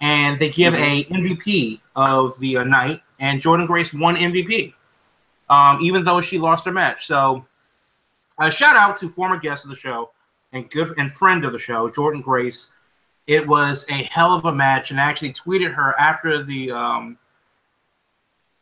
and 0.00 0.38
they 0.38 0.48
give 0.48 0.74
a 0.74 1.04
MVP 1.04 1.80
of 1.96 2.38
the 2.40 2.58
uh, 2.58 2.64
night, 2.64 3.02
and 3.20 3.42
Jordynne 3.42 3.66
Grace 3.66 3.92
won 3.92 4.16
MVP, 4.16 4.72
um, 5.48 5.78
even 5.80 6.04
though 6.04 6.20
she 6.20 6.38
lost 6.38 6.64
her 6.64 6.72
match. 6.72 7.06
So, 7.06 7.46
a 8.38 8.50
shout 8.50 8.76
out 8.76 8.96
to 8.96 9.08
former 9.08 9.38
guest 9.38 9.64
of 9.64 9.70
the 9.70 9.76
show 9.76 10.10
and 10.52 10.68
good 10.70 10.88
and 10.98 11.10
friend 11.12 11.44
of 11.44 11.52
the 11.52 11.58
show, 11.58 11.88
Jordynne 11.90 12.22
Grace. 12.22 12.70
It 13.26 13.46
was 13.46 13.86
a 13.88 13.94
hell 13.94 14.32
of 14.32 14.44
a 14.44 14.52
match, 14.54 14.90
and 14.90 15.00
I 15.00 15.04
actually 15.04 15.32
tweeted 15.32 15.72
her 15.74 15.98
after 15.98 16.42
the 16.42 16.72
um, 16.72 17.18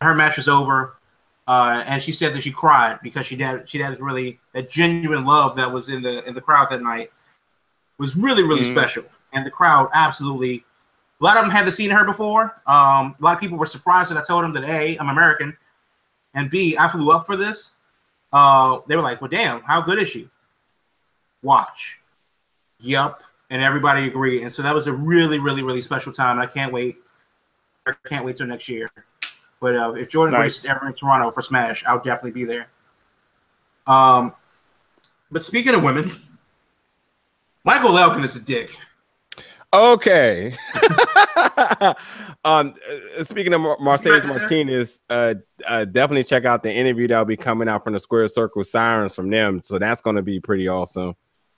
her 0.00 0.14
match 0.14 0.36
was 0.36 0.48
over, 0.48 0.96
uh, 1.48 1.82
and 1.86 2.02
she 2.02 2.12
said 2.12 2.32
that 2.34 2.42
she 2.42 2.52
cried 2.52 2.98
because 3.02 3.26
she 3.26 3.36
had 3.36 3.68
she 3.68 3.78
had 3.78 4.00
really 4.00 4.38
that 4.52 4.70
genuine 4.70 5.24
love 5.24 5.56
that 5.56 5.72
was 5.72 5.88
in 5.88 6.02
the 6.02 6.26
in 6.28 6.34
the 6.34 6.40
crowd 6.40 6.70
that 6.70 6.82
night 6.82 7.10
was 7.98 8.16
really 8.16 8.42
really 8.42 8.62
Mhm. 8.62 8.70
special, 8.72 9.04
and 9.32 9.44
the 9.46 9.50
crowd 9.50 9.88
absolutely 9.94 10.64
A 11.20 11.24
lot 11.24 11.36
of 11.36 11.42
them 11.44 11.52
haven't 11.52 11.70
seen 11.72 11.88
her 11.90 12.04
before. 12.04 12.60
Um, 12.66 13.14
a 13.16 13.22
lot 13.22 13.34
of 13.34 13.40
people 13.40 13.56
were 13.56 13.64
surprised 13.66 14.10
that 14.10 14.18
I 14.18 14.24
told 14.26 14.42
them 14.42 14.52
that 14.54 14.64
A, 14.64 14.98
I'm 14.98 15.08
American, 15.08 15.56
and 16.34 16.50
B, 16.50 16.76
I 16.78 16.88
flew 16.88 17.10
up 17.10 17.26
for 17.26 17.36
this. 17.36 17.74
Uh, 18.32 18.78
they 18.86 18.96
were 18.96 19.02
like, 19.02 19.20
"Well, 19.20 19.28
damn, 19.30 19.62
how 19.62 19.80
good 19.80 20.00
is 20.00 20.08
she?" 20.08 20.28
Watch. 21.42 22.00
Yup, 22.80 23.22
and 23.50 23.62
everybody 23.62 24.06
agreed, 24.06 24.42
and 24.42 24.52
so 24.52 24.62
that 24.62 24.74
was 24.74 24.86
a 24.86 24.92
really, 24.92 25.38
really, 25.38 25.62
really 25.62 25.82
special 25.82 26.12
time. 26.12 26.38
I 26.38 26.46
can't 26.46 26.72
wait. 26.72 26.96
I 27.86 27.92
can't 28.06 28.24
wait 28.24 28.36
till 28.36 28.46
next 28.46 28.68
year. 28.68 28.90
But 29.60 29.76
uh, 29.76 29.92
if 29.92 30.10
Jordan 30.10 30.32
Nice. 30.32 30.40
Grace 30.40 30.58
is 30.58 30.64
ever 30.64 30.88
in 30.88 30.94
Toronto 30.94 31.30
for 31.30 31.42
Smash, 31.42 31.84
I'll 31.86 32.02
definitely 32.02 32.32
be 32.32 32.44
there. 32.44 32.66
Um, 33.86 34.32
but 35.30 35.44
speaking 35.44 35.74
of 35.74 35.84
women, 35.84 36.10
Michael 37.64 37.96
Elgin 37.96 38.24
is 38.24 38.36
a 38.36 38.40
dick. 38.40 38.76
Okay. 39.72 40.56
um, 42.44 42.74
uh, 43.18 43.24
speaking 43.24 43.52
of 43.54 43.60
Mar- 43.60 43.78
Mercedes 43.80 44.24
Martinez, 44.24 45.00
uh, 45.10 45.34
uh, 45.68 45.84
definitely 45.84 46.24
check 46.24 46.44
out 46.44 46.62
the 46.62 46.72
interview 46.72 47.08
that'll 47.08 47.24
be 47.24 47.36
coming 47.36 47.68
out 47.68 47.84
from 47.84 47.92
the 47.92 48.00
Square 48.00 48.28
Circle 48.28 48.64
Sirens 48.64 49.14
from 49.14 49.30
them. 49.30 49.60
So 49.62 49.78
that's 49.78 50.00
going 50.00 50.16
to 50.16 50.22
be 50.22 50.40
pretty 50.40 50.68
awesome. 50.68 51.14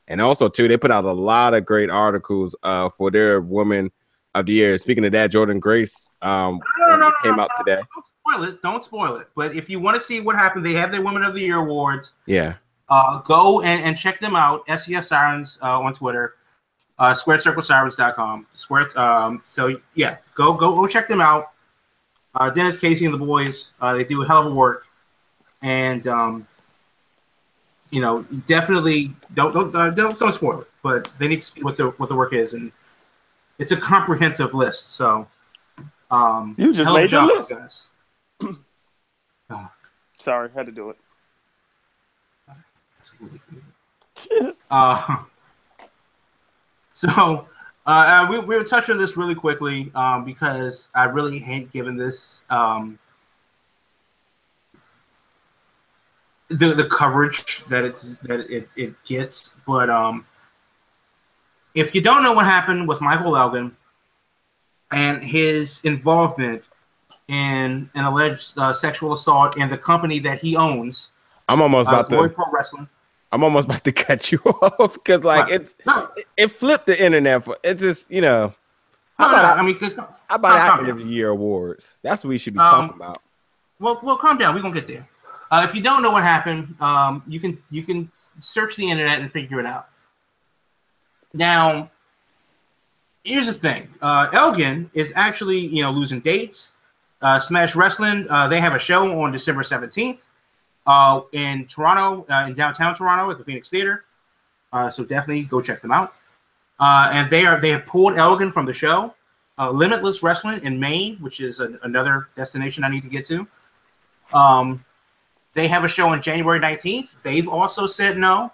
And 0.07 0.21
also, 0.21 0.49
too, 0.49 0.69
they 0.69 0.77
put 0.77 0.91
out 0.91 1.05
a 1.05 1.13
lot 1.13 1.55
of 1.55 1.65
great 1.65 1.91
articles 1.91 2.55
uh, 2.63 2.91
for 2.91 3.11
their 3.11 3.41
Woman 3.41 3.91
of 4.35 4.47
the 4.47 4.53
Year. 4.53 4.77
Speaking 4.79 5.05
of 5.05 5.13
that, 5.13 5.33
Jordynne 5.33 5.61
Grace 5.61 6.09
um, 6.21 6.61
No, 6.79 6.89
no, 6.89 6.97
no, 6.97 7.13
came 7.23 7.39
out 7.39 7.51
today. 7.57 7.81
Don't 7.95 8.05
spoil 8.05 8.45
it. 8.45 8.63
Don't 8.63 8.85
spoil 8.85 9.17
it. 9.17 9.29
But 9.35 9.55
if 9.55 9.71
you 9.71 9.81
want 9.81 9.95
to 9.95 10.01
see 10.01 10.21
what 10.21 10.37
happened, 10.37 10.67
they 10.67 10.75
have 10.75 10.93
their 10.93 11.03
Women 11.03 11.23
of 11.23 11.35
the 11.35 11.41
Year 11.41 11.59
awards. 11.59 12.15
Yeah. 12.27 12.55
Uh, 12.89 13.21
go 13.21 13.63
and, 13.63 13.83
and 13.83 13.97
check 13.97 14.19
them 14.19 14.37
out. 14.37 14.67
SCS 14.67 15.05
Sirens 15.05 15.59
uh, 15.63 15.81
on 15.81 15.95
Twitter. 15.95 16.35
Uh, 16.99 17.13
SquareCircleSirens.com. 17.13 18.47
Square. 18.53 18.97
Um, 18.99 19.43
so 19.47 19.77
yeah, 19.95 20.19
go 20.35 20.55
go 20.55 20.75
go 20.77 20.87
check 20.87 21.09
them 21.09 21.21
out. 21.21 21.51
Uh, 22.35 22.51
Dennis 22.51 22.79
Casey 22.79 23.05
and 23.05 23.15
the 23.15 23.19
boys. 23.19 23.73
Uh, 23.81 23.95
they 23.95 24.05
do 24.05 24.23
a 24.23 24.27
hell 24.27 24.47
of 24.47 24.53
a 24.53 24.55
work, 24.55 24.87
and 25.63 26.07
um, 26.07 26.47
you 27.91 28.01
know 28.01 28.23
definitely 28.47 29.13
don't 29.35 29.53
don't 29.53 29.75
uh, 29.75 29.91
don't 29.91 30.19
don't 30.19 30.33
spoil 30.33 30.61
it. 30.63 30.69
But 30.83 31.09
they 31.19 31.27
need 31.29 31.37
to 31.43 31.43
see 31.43 31.63
what 31.63 31.77
the 31.77 31.89
what 31.91 32.09
the 32.09 32.15
work 32.17 32.33
is, 32.33 32.55
and 32.55 32.71
it's 33.59 33.73
a 33.73 33.77
comprehensive 33.81 34.55
list. 34.55 34.91
So 34.95 35.27
um, 36.11 36.55
You 36.59 36.73
just 36.73 36.93
made 36.95 37.11
the 37.11 37.23
list. 37.25 37.51
guys. 37.51 37.89
Sorry, 40.19 40.49
had 40.55 40.67
to 40.67 40.73
do 40.73 40.91
it. 40.91 40.97
Uh, 44.71 45.23
so 46.95 47.47
uh, 47.87 48.25
uh, 48.27 48.27
we 48.31 48.39
we 48.39 48.57
will 48.57 48.65
touch 48.65 48.89
on 48.89 48.97
this 48.97 49.17
really 49.17 49.35
quickly 49.35 49.91
um, 49.95 50.25
because 50.25 50.89
I 50.95 51.05
really 51.05 51.39
hate 51.39 51.71
giving 51.71 51.97
this 51.97 52.45
um, 52.49 52.99
the 56.49 56.69
the 56.75 56.89
coverage 56.89 57.63
that 57.65 57.85
it 57.85 57.97
that 58.23 58.41
it, 58.51 58.69
it 58.75 59.05
gets. 59.05 59.55
But 59.67 59.91
um, 59.91 60.25
if 61.75 61.95
you 61.95 62.01
don't 62.01 62.23
know 62.23 62.33
what 62.33 62.47
happened 62.47 62.89
with 62.89 63.03
Michael 63.03 63.37
Elgin 63.37 63.77
and 64.91 65.23
his 65.23 65.85
involvement 65.85 66.63
in 67.29 67.91
an 67.95 68.05
alleged 68.05 68.57
uh, 68.57 68.73
sexual 68.73 69.13
assault 69.13 69.59
in 69.59 69.69
the 69.69 69.79
company 69.79 70.21
that 70.21 70.39
he 70.39 70.57
owns, 70.57 71.11
I'm 71.49 71.61
almost 71.61 71.89
uh, 71.89 71.93
about 71.93 72.09
Glory 72.09 72.31
to. 72.31 72.35
Pro 72.35 72.45
Wrestling. 72.51 72.89
I'm 73.35 73.43
almost 73.43 73.67
about 73.67 73.83
to 73.85 73.93
cut 74.07 74.31
you 74.31 74.39
off 74.39 74.95
because, 74.95 75.25
like, 75.25 75.51
it 75.51 75.75
No, 75.85 76.09
it 76.37 76.49
flipped 76.49 76.87
the 76.87 77.05
internet. 77.05 77.45
For 77.45 77.59
it's 77.65 77.83
just 77.83 78.11
you 78.11 78.21
know. 78.21 78.55
no, 79.19 79.25
How 79.27 79.29
about, 79.29 79.59
I 79.59 79.63
mean, 79.63 79.77
how 79.77 80.09
about 80.37 80.53
actor 80.53 80.91
of 80.93 80.99
the 80.99 81.05
year 81.05 81.31
awards? 81.31 81.97
That's 82.03 82.23
what 82.25 82.29
we 82.31 82.39
should 82.39 82.55
be 82.55 82.61
Um, 82.61 82.71
talking 82.89 82.97
about. 82.97 83.21
Well, 83.81 83.99
well, 84.05 84.17
calm 84.17 84.39
down. 84.39 84.55
We're 84.55 84.63
gonna 84.63 84.75
get 84.75 84.87
there. 84.87 85.09
Uh, 85.51 85.67
if 85.69 85.75
you 85.75 85.83
don't 85.83 86.03
know 86.03 86.13
what 86.13 86.23
happened, 86.23 86.77
um, 86.81 87.23
you 87.27 87.41
can 87.41 87.59
you 87.71 87.83
can 87.83 88.09
search 88.39 88.77
the 88.77 88.89
internet 88.89 89.21
and 89.21 89.33
figure 89.33 89.59
it 89.59 89.67
out. 89.67 89.89
Now, 91.33 91.91
here's 93.25 93.47
the 93.47 93.53
thing: 93.53 93.89
uh, 94.01 94.29
Elgin 94.33 94.91
is 94.95 95.13
actually 95.17 95.59
you 95.59 95.83
know 95.83 95.91
losing 95.91 96.21
dates. 96.21 96.71
Uh, 97.21 97.41
Smash 97.41 97.75
Wrestling 97.75 98.27
uh, 98.31 98.47
they 98.49 98.61
have 98.61 98.75
a 98.75 98.79
show 98.79 99.21
on 99.23 99.33
December 99.33 99.65
seventeenth 99.65 100.27
uh, 100.87 101.23
in 101.33 101.67
Toronto, 101.67 102.27
uh, 102.31 102.47
in 102.49 102.55
downtown 102.55 102.95
Toronto 102.95 103.31
at 103.31 103.39
the 103.39 103.45
Phoenix 103.45 103.71
Theater. 103.71 104.05
Uh, 104.73 104.91
so 104.91 105.05
definitely 105.05 105.45
go 105.45 105.61
check 105.61 105.81
them 105.81 105.93
out. 105.93 106.15
Uh, 106.81 107.11
and 107.13 107.31
they 107.31 107.47
are 107.47 107.61
they 107.61 107.71
have 107.71 107.87
pulled 107.87 108.17
Elgin 108.17 108.51
from 108.51 108.67
the 108.67 108.73
show. 108.73 109.15
Uh, 109.57 109.71
Limitless 109.71 110.23
Wrestling 110.23 110.61
in 110.65 110.81
Maine, 110.81 111.17
which 111.19 111.41
is 111.41 111.61
another 111.61 112.29
destination 112.35 112.83
I 112.83 112.89
need 112.89 113.05
to 113.05 113.09
get 113.09 113.25
to. 113.27 113.47
Um, 114.33 114.85
they 115.53 115.69
have 115.69 115.85
a 115.85 115.89
show 115.89 116.09
on 116.09 116.21
January 116.21 116.59
19th. 116.59 117.23
They've 117.23 117.49
also 117.49 117.87
said 117.87 118.19
no. 118.19 118.53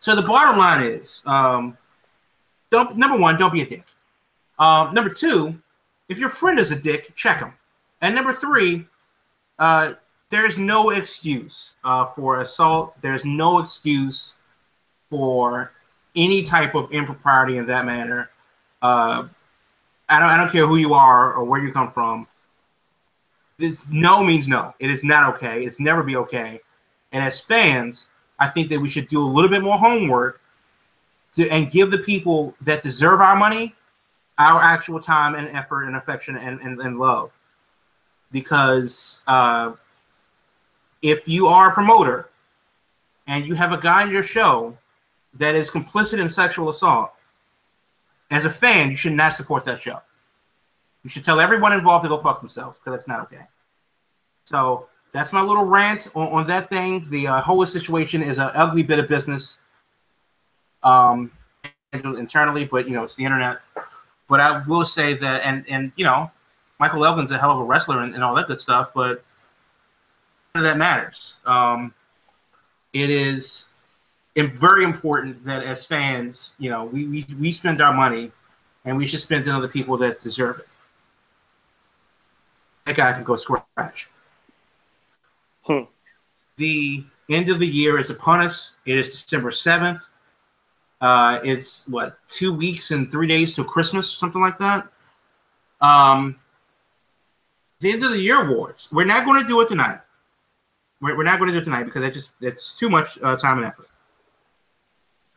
So 0.00 0.14
the 0.14 0.22
bottom 0.22 0.58
line 0.58 0.82
is, 0.82 1.22
um, 1.24 1.78
don't 2.70 2.98
number 2.98 3.18
one, 3.18 3.38
don't 3.38 3.52
be 3.52 3.62
a 3.62 3.66
dick. 3.66 3.84
Um, 4.58 4.92
number 4.92 5.10
two, 5.10 5.58
if 6.10 6.18
your 6.18 6.28
friend 6.28 6.58
is 6.58 6.70
a 6.70 6.80
dick, 6.80 7.14
check 7.16 7.40
him. 7.40 7.54
And 8.02 8.14
number 8.14 8.34
three, 8.34 8.84
uh, 9.58 9.94
there's 10.30 10.58
no 10.58 10.90
excuse 10.90 11.74
uh, 11.84 12.04
for 12.04 12.40
assault. 12.40 12.94
There's 13.00 13.24
no 13.24 13.58
excuse 13.58 14.36
for 15.08 15.72
any 16.14 16.42
type 16.42 16.74
of 16.74 16.90
impropriety 16.90 17.58
in 17.58 17.66
that 17.66 17.86
manner. 17.86 18.30
Uh, 18.82 19.28
I 20.08 20.20
don't, 20.20 20.28
I 20.28 20.36
don't 20.36 20.50
care 20.50 20.66
who 20.66 20.76
you 20.76 20.94
are 20.94 21.34
or 21.34 21.44
where 21.44 21.62
you 21.62 21.72
come 21.72 21.88
from. 21.88 22.26
This 23.58 23.86
no 23.90 24.22
means 24.22 24.48
no. 24.48 24.74
It 24.78 24.90
is 24.90 25.02
not 25.02 25.34
okay. 25.34 25.64
It's 25.64 25.80
never 25.80 26.02
be 26.02 26.16
okay. 26.16 26.60
And 27.12 27.22
as 27.24 27.42
fans, 27.42 28.08
I 28.38 28.48
think 28.48 28.68
that 28.70 28.80
we 28.80 28.88
should 28.88 29.08
do 29.08 29.22
a 29.22 29.26
little 29.26 29.50
bit 29.50 29.62
more 29.62 29.78
homework 29.78 30.40
to, 31.34 31.48
and 31.48 31.70
give 31.70 31.90
the 31.90 31.98
people 31.98 32.54
that 32.62 32.82
deserve 32.82 33.20
our 33.20 33.36
money 33.36 33.74
our 34.38 34.60
actual 34.60 35.00
time 35.00 35.34
and 35.34 35.48
effort 35.48 35.84
and 35.84 35.96
affection 35.96 36.36
and, 36.36 36.60
and, 36.60 36.78
and 36.80 36.98
love. 36.98 37.32
Because 38.32 39.22
uh, 39.26 39.72
if 41.02 41.28
you 41.28 41.46
are 41.46 41.70
a 41.70 41.74
promoter 41.74 42.28
and 43.26 43.46
you 43.46 43.54
have 43.54 43.72
a 43.72 43.80
guy 43.80 44.04
in 44.04 44.10
your 44.10 44.22
show 44.22 44.76
that 45.34 45.54
is 45.54 45.70
complicit 45.70 46.18
in 46.18 46.28
sexual 46.28 46.68
assault, 46.68 47.12
as 48.30 48.44
a 48.44 48.50
fan, 48.50 48.90
you 48.90 48.96
should 48.96 49.12
not 49.12 49.32
support 49.32 49.64
that 49.64 49.80
show. 49.80 50.00
You 51.04 51.10
should 51.10 51.24
tell 51.24 51.38
everyone 51.38 51.72
involved 51.72 52.04
to 52.04 52.08
go 52.08 52.18
fuck 52.18 52.40
themselves 52.40 52.78
because 52.78 52.92
that's 52.92 53.08
not 53.08 53.20
okay. 53.20 53.46
So 54.44 54.86
that's 55.12 55.32
my 55.32 55.40
little 55.40 55.64
rant 55.64 56.08
on, 56.14 56.28
on 56.28 56.46
that 56.48 56.68
thing. 56.68 57.04
The 57.08 57.28
uh, 57.28 57.40
whole 57.40 57.64
situation 57.66 58.22
is 58.22 58.38
an 58.38 58.50
ugly 58.54 58.82
bit 58.82 58.98
of 58.98 59.08
business 59.08 59.60
um, 60.82 61.30
internally, 61.92 62.64
but 62.64 62.88
you 62.88 62.94
know 62.94 63.04
it's 63.04 63.16
the 63.16 63.24
internet. 63.24 63.58
But 64.28 64.40
I 64.40 64.60
will 64.66 64.84
say 64.84 65.14
that, 65.14 65.44
and 65.44 65.64
and 65.68 65.92
you 65.96 66.04
know, 66.04 66.30
Michael 66.80 67.04
Elgin's 67.04 67.30
a 67.30 67.38
hell 67.38 67.52
of 67.52 67.60
a 67.60 67.64
wrestler 67.64 68.02
and, 68.02 68.14
and 68.14 68.24
all 68.24 68.34
that 68.34 68.48
good 68.48 68.60
stuff, 68.60 68.92
but 68.94 69.24
of 70.58 70.64
that 70.64 70.76
matters. 70.76 71.38
Um, 71.46 71.94
it 72.92 73.10
is 73.10 73.66
very 74.34 74.84
important 74.84 75.44
that 75.44 75.62
as 75.62 75.86
fans, 75.86 76.56
you 76.58 76.70
know, 76.70 76.84
we, 76.84 77.06
we, 77.06 77.26
we 77.38 77.52
spend 77.52 77.80
our 77.80 77.92
money 77.92 78.32
and 78.84 78.96
we 78.96 79.06
should 79.06 79.20
spend 79.20 79.46
it 79.46 79.50
on 79.50 79.62
the 79.62 79.68
people 79.68 79.96
that 79.98 80.20
deserve 80.20 80.58
it. 80.58 80.68
That 82.84 82.96
guy 82.96 83.12
can 83.12 83.24
go 83.24 83.36
scratch. 83.36 84.08
Hmm. 85.62 85.80
The 86.56 87.04
end 87.28 87.50
of 87.50 87.58
the 87.58 87.66
year 87.66 87.98
is 87.98 88.10
upon 88.10 88.40
us. 88.40 88.76
It 88.84 88.96
is 88.96 89.22
December 89.22 89.50
7th. 89.50 90.08
Uh, 91.00 91.40
it's 91.44 91.86
what, 91.88 92.18
two 92.28 92.56
weeks 92.56 92.90
and 92.90 93.10
three 93.10 93.26
days 93.26 93.54
till 93.54 93.64
Christmas, 93.64 94.10
something 94.10 94.40
like 94.40 94.58
that. 94.58 94.86
Um, 95.80 96.36
the 97.80 97.92
end 97.92 98.04
of 98.04 98.12
the 98.12 98.20
year 98.20 98.48
awards. 98.48 98.90
We're 98.92 99.04
not 99.04 99.24
going 99.24 99.40
to 99.40 99.46
do 99.46 99.60
it 99.60 99.68
tonight. 99.68 100.00
We're, 101.00 101.16
we're 101.16 101.24
not 101.24 101.38
going 101.38 101.48
to 101.48 101.54
do 101.54 101.60
it 101.60 101.64
tonight 101.64 101.84
because 101.84 102.02
that 102.02 102.14
just 102.14 102.38
that's 102.40 102.78
too 102.78 102.88
much 102.88 103.18
uh, 103.22 103.36
time 103.36 103.58
and 103.58 103.66
effort. 103.66 103.88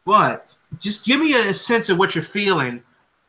But 0.05 0.47
just 0.79 1.05
give 1.05 1.19
me 1.19 1.33
a 1.33 1.53
sense 1.53 1.89
of 1.89 1.97
what 1.97 2.15
you're 2.15 2.23
feeling 2.23 2.81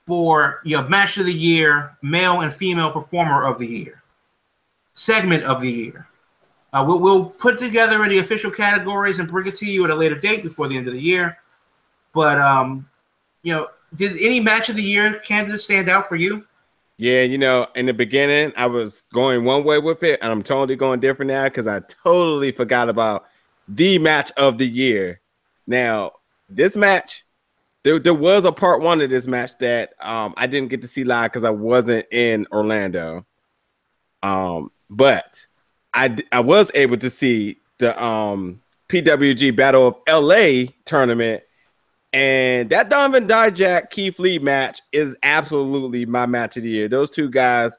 for 0.07 0.61
your 0.65 0.89
match 0.89 1.19
of 1.19 1.27
the 1.27 1.33
year, 1.33 1.97
male 2.03 2.41
and 2.41 2.53
female 2.53 2.91
performer 2.91 3.45
of 3.45 3.59
the 3.59 3.67
year, 3.67 4.03
segment 4.93 5.45
of 5.45 5.61
the 5.61 5.71
year. 5.71 6.09
Uh, 6.73 6.85
we'll, 6.87 7.01
we'll 7.01 7.27
put 7.27 7.59
together 7.59 8.07
the 8.09 8.19
official 8.19 8.51
categories 8.51 9.19
and 9.19 9.29
bring 9.29 9.47
it 9.47 9.55
to 9.57 9.67
you 9.67 9.85
at 9.85 9.91
a 9.91 9.95
later 9.95 10.15
date 10.15 10.43
before 10.43 10.69
the 10.69 10.77
end 10.77 10.87
of 10.87 10.95
the 10.95 11.03
year. 11.03 11.37
But 12.15 12.39
um, 12.39 12.89
you 13.43 13.53
know, 13.53 13.69
did 13.95 14.13
any 14.21 14.41
match 14.41 14.69
of 14.69 14.77
the 14.77 14.83
year 14.83 15.21
candidate 15.21 15.61
stand 15.61 15.89
out 15.89 16.09
for 16.09 16.17
you? 16.17 16.47
Yeah, 17.01 17.23
you 17.23 17.39
know, 17.39 17.67
in 17.75 17.87
the 17.87 17.95
beginning, 17.95 18.53
I 18.59 18.67
was 18.67 19.05
going 19.15 19.43
one 19.47 19.65
way 19.65 19.79
with 19.79 20.03
it, 20.03 20.19
and 20.21 20.31
I'm 20.31 20.43
totally 20.43 20.77
going 20.77 21.01
different 21.01 21.31
now 21.31 21.45
because 21.45 21.67
I 21.67 21.81
totally 21.81 22.53
forgot 22.53 22.91
about 22.91 23.25
the 23.67 23.97
match 23.97 24.31
of 24.37 24.59
the 24.59 24.69
year. 24.69 25.23
Now, 25.67 26.13
this 26.51 26.77
match 26.77 27.25
there, 27.85 27.99
there 27.99 28.13
was 28.13 28.45
a 28.45 28.53
part 28.53 28.83
one 28.83 29.01
of 29.01 29.09
this 29.09 29.27
match 29.27 29.53
that 29.61 29.95
um 30.07 30.35
I 30.37 30.47
didn't 30.47 30.69
get 30.69 30.83
to 30.83 30.89
see 30.89 31.05
live 31.05 31.33
because 31.33 31.43
I 31.43 31.49
wasn't 31.49 32.05
in 32.13 32.47
Orlando. 32.53 33.25
Um, 34.23 34.71
but 34.91 35.47
I 35.95 36.15
I 36.31 36.41
was 36.41 36.71
able 36.75 36.99
to 36.99 37.09
see 37.09 37.61
the 37.79 37.99
um 38.05 38.61
PWG 38.91 39.57
Battle 39.57 39.89
of 39.89 39.97
LA 40.07 40.65
tournament, 40.85 41.45
and 42.13 42.71
that 42.71 42.91
Donovan 42.91 43.29
Dijak 43.29 43.91
Keith 43.91 44.19
Lee 44.19 44.39
match 44.39 44.81
is 44.93 45.15
absolutely 45.23 46.07
my 46.07 46.27
match 46.27 46.57
of 46.57 46.65
the 46.65 46.71
year. 46.71 46.89
Those 46.89 47.11
two 47.11 47.31
guys 47.31 47.77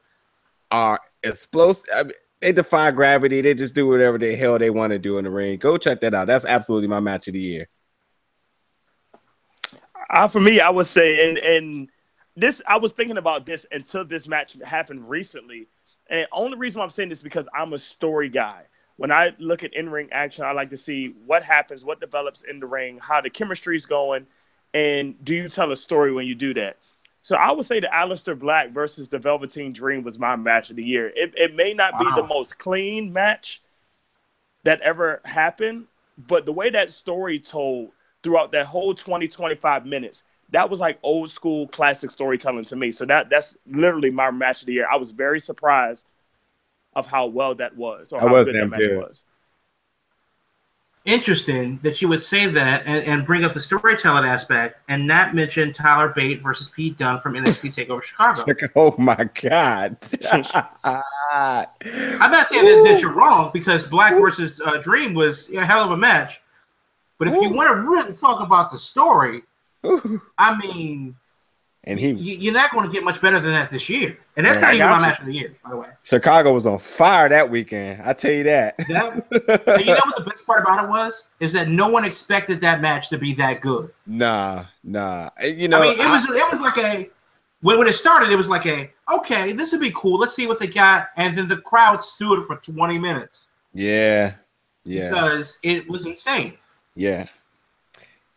are 0.70 1.00
explosive. 1.22 1.88
I 1.94 2.02
mean, 2.04 2.12
they 2.40 2.52
defy 2.52 2.90
gravity. 2.90 3.40
They 3.40 3.54
just 3.54 3.74
do 3.74 3.86
whatever 3.86 4.18
the 4.18 4.34
hell 4.34 4.58
they 4.58 4.70
want 4.70 4.92
to 4.92 4.98
do 4.98 5.18
in 5.18 5.24
the 5.24 5.30
ring. 5.30 5.58
Go 5.58 5.76
check 5.76 6.00
that 6.00 6.14
out. 6.14 6.26
That's 6.26 6.44
absolutely 6.44 6.88
my 6.88 7.00
match 7.00 7.28
of 7.28 7.34
the 7.34 7.40
year. 7.40 7.68
Uh, 10.10 10.28
for 10.28 10.40
me, 10.40 10.60
I 10.60 10.70
would 10.70 10.86
say, 10.86 11.28
and 11.28 11.38
and 11.38 11.88
this, 12.36 12.62
I 12.66 12.78
was 12.78 12.92
thinking 12.92 13.18
about 13.18 13.46
this 13.46 13.66
until 13.70 14.04
this 14.04 14.26
match 14.26 14.56
happened 14.64 15.08
recently. 15.08 15.68
And 16.08 16.26
only 16.32 16.58
reason 16.58 16.78
why 16.78 16.84
I'm 16.84 16.90
saying 16.90 17.10
this 17.10 17.18
is 17.18 17.24
because 17.24 17.48
I'm 17.54 17.72
a 17.72 17.78
story 17.78 18.28
guy. 18.28 18.62
When 18.96 19.10
I 19.10 19.34
look 19.38 19.64
at 19.64 19.74
in 19.74 19.90
ring 19.90 20.08
action, 20.12 20.44
I 20.44 20.52
like 20.52 20.70
to 20.70 20.76
see 20.76 21.14
what 21.26 21.42
happens, 21.42 21.84
what 21.84 22.00
develops 22.00 22.42
in 22.42 22.60
the 22.60 22.66
ring, 22.66 22.98
how 22.98 23.20
the 23.20 23.30
chemistry 23.30 23.76
is 23.76 23.86
going, 23.86 24.26
and 24.74 25.22
do 25.24 25.34
you 25.34 25.48
tell 25.48 25.72
a 25.72 25.76
story 25.76 26.12
when 26.12 26.26
you 26.26 26.34
do 26.34 26.54
that? 26.54 26.76
So 27.22 27.36
I 27.36 27.52
would 27.52 27.64
say 27.64 27.78
the 27.78 27.88
Aleister 27.88 28.36
Black 28.36 28.72
versus 28.72 29.08
the 29.08 29.18
Velveteen 29.18 29.72
Dream 29.72 30.02
was 30.02 30.18
my 30.18 30.34
match 30.34 30.70
of 30.70 30.76
the 30.76 30.84
year. 30.84 31.08
It, 31.14 31.32
it 31.36 31.54
may 31.54 31.72
not 31.72 31.98
be 31.98 32.06
the 32.16 32.26
most 32.26 32.58
clean 32.58 33.12
match 33.12 33.62
that 34.64 34.80
ever 34.80 35.20
happened, 35.24 35.86
but 36.18 36.46
the 36.46 36.52
way 36.52 36.70
that 36.70 36.90
story 36.90 37.38
told 37.38 37.90
throughout 38.22 38.52
that 38.52 38.66
whole 38.66 38.94
20, 38.94 39.28
25 39.28 39.86
minutes, 39.86 40.24
that 40.50 40.68
was 40.68 40.80
like 40.80 40.98
old 41.02 41.30
school 41.30 41.68
classic 41.68 42.10
storytelling 42.10 42.64
to 42.66 42.76
me. 42.76 42.90
So 42.90 43.04
that 43.06 43.30
that's 43.30 43.56
literally 43.66 44.10
my 44.10 44.30
match 44.30 44.62
of 44.62 44.66
the 44.66 44.74
year. 44.74 44.88
I 44.90 44.96
was 44.96 45.12
very 45.12 45.40
surprised 45.40 46.06
of 46.94 47.06
how 47.06 47.26
well 47.26 47.54
that 47.56 47.76
was 47.76 48.12
or 48.12 48.20
That 48.20 48.28
how 48.28 48.34
was 48.34 48.48
good 48.48 48.56
that 48.56 48.66
match 48.66 48.80
good. 48.80 48.98
was. 48.98 49.24
Interesting 51.04 51.78
that 51.78 52.00
you 52.00 52.06
would 52.08 52.20
say 52.20 52.46
that 52.46 52.84
and, 52.86 53.04
and 53.06 53.26
bring 53.26 53.44
up 53.44 53.54
the 53.54 53.60
storytelling 53.60 54.24
aspect 54.24 54.78
and 54.88 55.04
not 55.04 55.34
mention 55.34 55.72
Tyler 55.72 56.12
Bate 56.14 56.40
versus 56.40 56.68
Pete 56.68 56.96
Dunne 56.96 57.18
from 57.18 57.34
NXT 57.34 57.74
Takeover 57.74 58.04
Chicago. 58.04 58.44
Oh 58.76 58.94
my 58.98 59.28
god! 59.40 59.96
I'm 61.32 62.30
not 62.30 62.46
saying 62.46 62.64
that, 62.64 62.88
that 62.88 63.00
you're 63.00 63.12
wrong 63.12 63.50
because 63.52 63.84
Black 63.86 64.12
versus 64.12 64.60
uh, 64.64 64.78
Dream 64.78 65.12
was 65.14 65.52
a 65.54 65.64
hell 65.64 65.84
of 65.84 65.90
a 65.90 65.96
match. 65.96 66.40
But 67.18 67.26
if 67.28 67.34
you 67.34 67.52
want 67.52 67.68
to 67.76 67.82
really 67.88 68.16
talk 68.16 68.40
about 68.44 68.70
the 68.70 68.78
story, 68.78 69.42
I 70.38 70.56
mean, 70.58 71.16
and 71.84 71.98
he 71.98 72.10
you, 72.10 72.36
you're 72.38 72.52
not 72.52 72.70
going 72.70 72.86
to 72.86 72.92
get 72.92 73.02
much 73.02 73.20
better 73.20 73.40
than 73.40 73.52
that 73.52 73.70
this 73.70 73.88
year. 73.88 74.16
And 74.36 74.46
that's 74.46 74.60
not 74.60 74.74
even 74.74 74.88
my 74.88 75.00
match 75.00 75.18
of 75.18 75.26
the 75.26 75.34
year, 75.34 75.56
by 75.64 75.70
the 75.70 75.76
way. 75.76 75.88
Chicago 76.04 76.54
was 76.54 76.64
on 76.64 76.78
fire 76.78 77.28
that 77.28 77.50
weekend. 77.50 78.02
I 78.02 78.12
tell 78.12 78.30
you 78.30 78.44
that. 78.44 78.76
That, 78.88 79.26
you 79.80 79.86
know 79.86 80.00
what 80.04 80.16
the 80.16 80.24
best 80.28 80.46
part 80.46 80.62
about 80.62 80.84
it 80.84 80.88
was? 80.88 81.26
Is 81.40 81.52
that 81.54 81.68
no 81.68 81.88
one 81.88 82.04
expected 82.04 82.60
that 82.60 82.80
match 82.80 83.08
to 83.10 83.18
be 83.18 83.32
that 83.34 83.60
good. 83.60 83.90
nah, 84.06 84.66
nah. 84.84 85.30
Eh, 85.38 85.48
you 85.48 85.68
know, 85.68 85.78
I 85.78 85.82
mean, 85.82 86.00
it 86.00 86.08
was 86.08 86.30
it 86.30 86.50
was 86.50 86.60
like 86.60 86.78
a 86.78 87.10
when, 87.62 87.78
when 87.78 87.88
it 87.88 87.94
started, 87.94 88.30
it 88.30 88.36
was 88.36 88.48
like 88.48 88.66
a 88.66 88.90
okay, 89.18 89.52
this 89.52 89.72
would 89.72 89.80
be 89.80 89.92
cool. 89.94 90.20
Let's 90.20 90.34
see 90.34 90.46
what 90.46 90.60
they 90.60 90.68
got, 90.68 91.08
and 91.16 91.36
then 91.36 91.48
the 91.48 91.56
crowd 91.56 92.00
stood 92.00 92.46
for 92.46 92.56
20 92.56 92.98
minutes 92.98 93.50
yeah, 93.74 94.34
yeah, 94.84 95.08
because 95.08 95.58
it 95.64 95.88
was 95.88 96.06
insane. 96.06 96.56
yeah. 96.94 97.26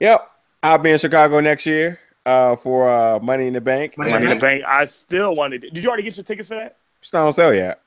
Yep, 0.02 0.30
I'll 0.62 0.78
be 0.78 0.92
in 0.92 0.98
Chicago 0.98 1.40
next 1.40 1.66
year 1.66 2.00
uh, 2.26 2.56
for 2.56 2.90
uh, 2.92 3.20
Money 3.20 3.48
in 3.48 3.54
the 3.54 3.62
Bank. 3.62 3.98
Money 3.98 4.12
Money 4.12 4.26
in 4.26 4.32
in 4.32 4.38
the 4.38 4.40
the 4.40 4.42
Bank. 4.42 4.64
I 4.68 4.86
still 4.86 5.36
wanted 5.36 5.64
it. 5.64 5.74
Did 5.74 5.84
you 5.84 5.90
already 5.90 6.04
get 6.04 6.18
your 6.18 6.24
tickets 6.24 6.48
for 6.48 6.56
that? 6.56 6.78
It's 7.02 7.14
not 7.14 7.26
on 7.26 7.32
sale 7.34 7.54
yet. 7.54 7.82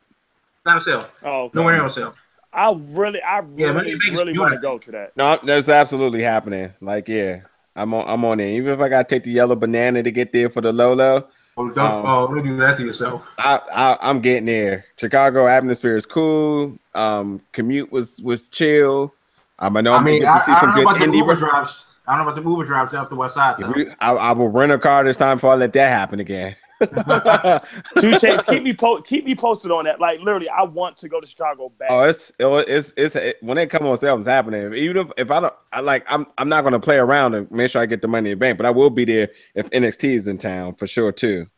Not 0.65 0.77
on 0.77 0.81
sale. 0.83 1.09
Oh, 1.23 1.43
okay. 1.45 1.59
Nowhere 1.59 1.75
near 1.75 1.83
on 1.85 1.91
sale. 1.91 2.15
I 2.53 2.73
really, 2.77 3.21
I 3.23 3.39
really, 3.39 3.73
Money 3.73 3.93
in 3.93 3.99
the 3.99 4.05
Bank 4.05 4.13
is 4.13 4.19
really 4.19 4.39
want 4.39 4.55
to 4.55 4.61
go 4.61 4.79
to 4.79 4.91
that. 4.93 5.17
No, 5.17 5.39
that's 5.43 5.69
absolutely 5.69 6.23
happening. 6.23 6.73
Like, 6.81 7.09
yeah, 7.09 7.41
I'm 7.77 7.93
on. 7.95 8.09
I'm 8.09 8.25
on 8.25 8.41
it. 8.41 8.51
Even 8.57 8.73
if 8.73 8.81
I 8.81 8.89
got 8.89 9.09
to 9.09 9.15
take 9.15 9.25
the 9.25 9.31
yellow 9.33 9.55
banana 9.57 10.03
to 10.03 10.11
get 10.11 10.33
there 10.33 10.49
for 10.51 10.61
the 10.61 10.73
Lolo, 10.73 11.29
Oh, 11.59 11.69
don't, 11.71 11.79
Um, 11.85 12.03
oh, 12.07 12.27
don't 12.33 12.45
do 12.45 12.57
that 12.59 12.77
to 12.77 12.87
yourself. 12.87 13.35
I, 13.37 13.61
I 13.75 13.99
I'm 14.09 14.21
getting 14.21 14.45
there. 14.45 14.85
Chicago 14.97 15.49
atmosphere 15.49 15.97
is 15.97 16.07
cool. 16.07 16.79
Um, 16.95 17.43
commute 17.53 17.91
was 17.91 18.23
was 18.23 18.49
chill. 18.49 19.13
Um, 19.59 19.77
I 19.77 19.81
know 19.81 19.93
I 19.93 19.97
I'm 19.97 20.05
mean, 20.05 20.23
gonna 20.23 20.35
I, 20.35 20.39
get 20.39 20.45
to 20.45 20.53
see 20.53 20.57
I 20.57 20.61
some 20.61 20.69
don't 20.71 20.77
know 20.85 20.93
good 20.93 20.97
about 21.03 21.13
the 21.13 21.19
indie. 21.19 21.19
Uber 21.19 21.35
drives. 21.35 21.97
I 22.09 22.17
don't 22.17 22.25
know 22.27 22.33
about 22.33 22.43
the 22.43 22.49
Uber 22.51 22.65
drives 22.65 22.95
out 22.95 23.11
the 23.11 23.17
west 23.17 23.35
side. 23.35 23.57
Though. 23.59 23.71
we- 23.71 23.91
I, 24.01 24.13
I 24.15 24.33
will 24.33 24.49
rent 24.49 24.73
a 24.73 24.79
car 24.79 25.05
this 25.05 25.17
time 25.19 25.37
before 25.37 25.53
I 25.53 25.57
let 25.57 25.73
that 25.75 25.91
happen 25.91 26.21
again. 26.21 26.57
Two 27.99 28.17
chains. 28.19 28.45
keep 28.45 28.63
me 28.63 28.73
po- 28.79 29.03
keep 29.03 29.25
me 29.25 29.35
posted 29.35 29.71
on 29.71 29.85
that. 29.85 30.01
Like 30.01 30.21
literally, 30.21 30.49
I 30.49 30.63
want 30.63 30.97
to 30.99 31.09
go 31.09 31.21
to 31.21 31.27
Chicago 31.27 31.71
back. 31.79 31.89
Oh, 31.91 32.03
it's 32.03 32.33
oh, 32.41 32.59
it's 32.59 32.93
it's 32.97 33.17
it, 33.17 33.37
when 33.41 33.57
they 33.57 33.67
come 33.67 33.85
on 33.87 33.97
sale, 33.97 34.17
it's 34.17 34.29
happening. 34.29 34.73
Even 34.75 34.97
if, 34.99 35.13
if 35.17 35.31
I 35.31 35.41
don't, 35.41 35.55
I 35.73 35.81
like 35.81 36.05
I'm 36.09 36.27
I'm 36.39 36.49
not 36.49 36.63
gonna 36.63 36.81
play 36.81 36.97
around 36.97 37.35
and 37.35 37.51
make 37.51 37.71
sure 37.71 37.83
I 37.83 37.87
get 37.87 38.01
the 38.01 38.09
money 38.09 38.31
in 38.31 38.39
the 38.39 38.41
bank, 38.41 38.59
but 38.59 38.67
I 38.67 38.71
will 38.71 38.91
be 38.91 39.05
there 39.05 39.29
if 39.55 39.69
NXT 39.71 40.05
is 40.11 40.29
in 40.29 40.39
town 40.39 40.77
for 40.77 40.87
sure 40.87 41.11
too. 41.13 41.49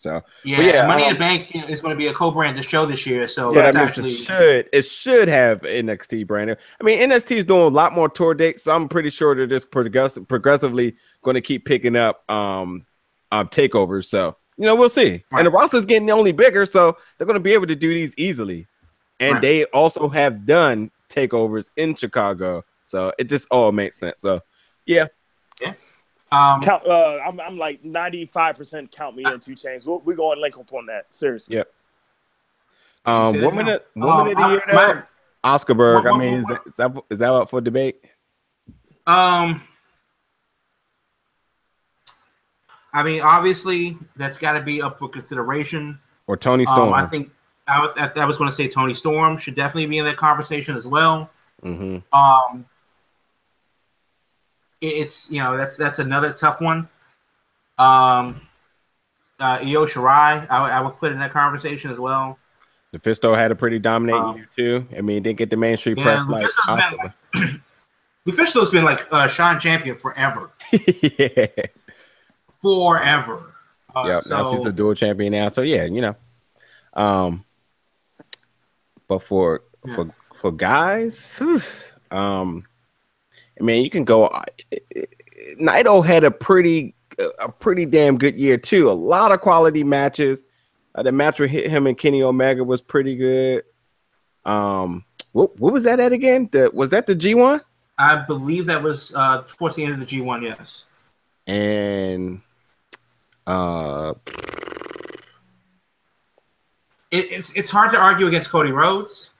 So 0.00 0.22
Yeah, 0.44 0.60
yeah, 0.62 0.86
Money 0.86 1.02
in 1.02 1.10
um, 1.10 1.14
the 1.14 1.18
Bank 1.18 1.54
is 1.70 1.82
going 1.82 1.94
to 1.94 1.98
be 1.98 2.06
a 2.06 2.14
co-branded 2.14 2.64
show 2.64 2.86
this 2.86 3.06
year, 3.06 3.28
so 3.28 3.52
So 3.52 3.60
that's 3.60 3.76
that 3.76 3.80
means 3.80 3.88
actually 3.90 4.12
it 4.12 4.16
should 4.16 4.68
it 4.72 4.84
should 4.86 5.28
have 5.28 5.60
NXT 5.60 6.26
brand. 6.26 6.56
I 6.80 6.84
mean, 6.84 6.98
NXT 7.10 7.36
is 7.36 7.44
doing 7.44 7.62
a 7.62 7.68
lot 7.68 7.92
more 7.92 8.08
tour 8.08 8.32
dates, 8.32 8.64
so 8.64 8.74
I'm 8.74 8.88
pretty 8.88 9.10
sure 9.10 9.34
they're 9.34 9.46
just 9.46 9.70
progress- 9.70 10.18
progressively 10.26 10.96
going 11.22 11.34
to 11.34 11.42
keep 11.42 11.66
picking 11.66 11.96
up 11.96 12.28
um, 12.30 12.86
um 13.30 13.48
takeovers. 13.48 14.06
So 14.06 14.36
you 14.56 14.64
know, 14.64 14.74
we'll 14.74 14.88
see. 14.88 15.22
And 15.32 15.46
the 15.46 15.50
roster's 15.50 15.86
getting 15.86 16.10
only 16.10 16.32
bigger, 16.32 16.64
so 16.64 16.96
they're 17.18 17.26
going 17.26 17.34
to 17.34 17.40
be 17.40 17.52
able 17.52 17.66
to 17.66 17.76
do 17.76 17.92
these 17.92 18.14
easily. 18.16 18.68
And 19.18 19.34
Right. 19.34 19.42
they 19.42 19.64
also 19.66 20.08
have 20.08 20.46
done 20.46 20.90
takeovers 21.10 21.70
in 21.76 21.94
Chicago, 21.94 22.64
so 22.86 23.12
it 23.18 23.28
just 23.28 23.48
all 23.50 23.70
makes 23.70 23.98
sense. 23.98 24.22
So 24.22 24.40
yeah, 24.86 25.08
yeah, 25.60 25.74
um, 26.32 26.60
Count. 26.62 26.86
Uh, 26.86 27.18
I'm, 27.26 27.40
I'm 27.40 27.58
like 27.58 27.84
95 27.84 28.56
percent. 28.56 28.92
Count 28.92 29.16
me 29.16 29.24
in 29.24 29.40
two 29.40 29.54
chains. 29.54 29.86
We'll, 29.86 30.00
we're 30.00 30.16
going 30.16 30.40
link 30.40 30.56
up 30.58 30.72
on 30.72 30.86
that. 30.86 31.06
Seriously. 31.12 31.56
Yeah. 31.56 31.62
um, 33.06 33.40
woman, 33.40 33.68
of, 33.68 33.82
woman 33.96 34.28
of 34.32 34.36
the 34.36 34.42
Um, 34.42 34.50
year, 34.52 34.62
I- 34.68 34.72
my- 34.74 35.02
Oscar 35.42 35.74
Berg. 35.74 36.06
I 36.06 36.10
what- 36.10 36.18
mean, 36.20 36.34
is 36.34 36.44
what- 36.44 36.64
that, 36.64 36.68
is 36.68 36.74
that 36.76 37.02
is 37.10 37.18
that 37.20 37.32
up 37.32 37.50
for 37.50 37.60
debate? 37.60 38.04
Um, 39.06 39.60
I 42.92 43.02
mean, 43.02 43.22
obviously, 43.22 43.96
that's 44.16 44.36
got 44.38 44.54
to 44.54 44.60
be 44.62 44.82
up 44.82 44.98
for 44.98 45.08
consideration. 45.08 45.98
Or 46.26 46.36
Toni 46.36 46.64
Storm? 46.64 46.88
Um, 46.88 46.94
I 46.94 47.06
think 47.06 47.30
I 47.66 47.80
was 47.80 47.90
I, 47.96 48.22
I 48.22 48.24
was 48.24 48.36
going 48.36 48.48
to 48.50 48.54
say 48.54 48.68
Toni 48.68 48.94
Storm 48.94 49.36
should 49.36 49.54
definitely 49.54 49.86
be 49.86 49.98
in 49.98 50.04
that 50.04 50.16
conversation 50.16 50.76
as 50.76 50.86
well. 50.86 51.30
hmm 51.62 51.98
Um, 52.12 52.52
it- 52.52 52.64
it's 54.80 55.30
you 55.30 55.42
know 55.42 55.56
that's 55.56 55.76
that's 55.76 55.98
another 55.98 56.32
tough 56.32 56.60
one. 56.60 56.88
Um, 57.78 58.40
uh, 59.38 59.58
Io 59.62 59.86
Shirai, 59.86 60.46
I, 60.50 60.62
would- 60.62 60.70
I 60.72 60.80
would 60.82 60.96
put 60.98 61.12
in 61.12 61.18
that 61.18 61.32
conversation 61.32 61.90
as 61.90 61.98
well. 61.98 62.38
Lufisto 62.94 63.34
had 63.36 63.50
a 63.52 63.54
pretty 63.54 63.78
dominating 63.78 64.20
Um, 64.22 64.36
year 64.36 64.48
too. 64.56 64.86
I 64.96 65.00
mean, 65.00 65.22
didn't 65.22 65.38
get 65.38 65.48
the 65.50 65.56
mainstream 65.56 65.96
Yeah, 65.96 66.24
press 66.24 66.26
like 66.28 66.46
Asuka. 66.82 67.60
Lufisto's 68.28 68.70
been 68.72 68.84
like 68.84 69.06
uh, 69.12 69.28
Sean 69.28 69.58
Champion 69.60 69.94
forever, 69.94 70.50
yeah, 70.72 71.46
forever. 72.62 73.54
Uh, 73.94 74.04
yeah. 74.06 74.18
so 74.20 74.42
now 74.42 74.54
she's 74.56 74.66
a 74.66 74.72
dual 74.72 74.94
champion 74.94 75.32
now. 75.32 75.48
So 75.48 75.62
yeah, 75.62 75.84
you 75.84 76.00
know. 76.00 76.16
Um, 76.94 77.44
but 79.08 79.20
for 79.22 79.62
Yeah. 79.86 79.94
for 79.94 80.10
for 80.34 80.52
guys, 80.52 81.38
whew, 81.38 81.60
um, 82.10 82.64
I 83.60 83.62
mean, 83.62 83.84
you 83.84 83.90
can 83.90 84.04
go. 84.04 84.26
uh, 84.26 84.42
Naito 85.60 86.04
had 86.04 86.24
a 86.24 86.30
pretty 86.30 86.94
a 87.38 87.50
pretty 87.50 87.84
damn 87.84 88.16
good 88.16 88.36
year 88.36 88.56
too. 88.56 88.90
A 88.90 88.92
lot 88.92 89.32
of 89.32 89.40
quality 89.40 89.84
matches. 89.84 90.42
Uh, 90.94 91.02
the 91.02 91.12
match 91.12 91.38
with 91.38 91.50
him 91.50 91.86
and 91.86 91.96
Kenny 91.96 92.22
Omega 92.22 92.64
was 92.64 92.80
pretty 92.80 93.16
good. 93.16 93.64
Um, 94.44 95.04
what 95.32 95.58
what 95.60 95.72
was 95.72 95.84
that 95.84 96.00
at 96.00 96.12
again? 96.12 96.48
The, 96.50 96.70
was 96.72 96.90
that 96.90 97.06
the 97.06 97.14
G 97.14 97.34
one? 97.34 97.60
I 97.98 98.16
believe 98.16 98.66
that 98.66 98.82
was 98.82 99.14
uh, 99.14 99.42
towards 99.46 99.76
the 99.76 99.84
end 99.84 99.92
of 99.92 100.00
the 100.00 100.06
G1. 100.06 100.42
Yes. 100.42 100.86
and 101.46 102.40
uh 103.46 104.14
It, 107.10 107.26
it's 107.30 107.54
it's 107.56 107.70
hard 107.70 107.90
to 107.92 107.98
argue 107.98 108.26
against 108.26 108.50
Cody 108.50 108.72
Rhodes. 108.72 109.30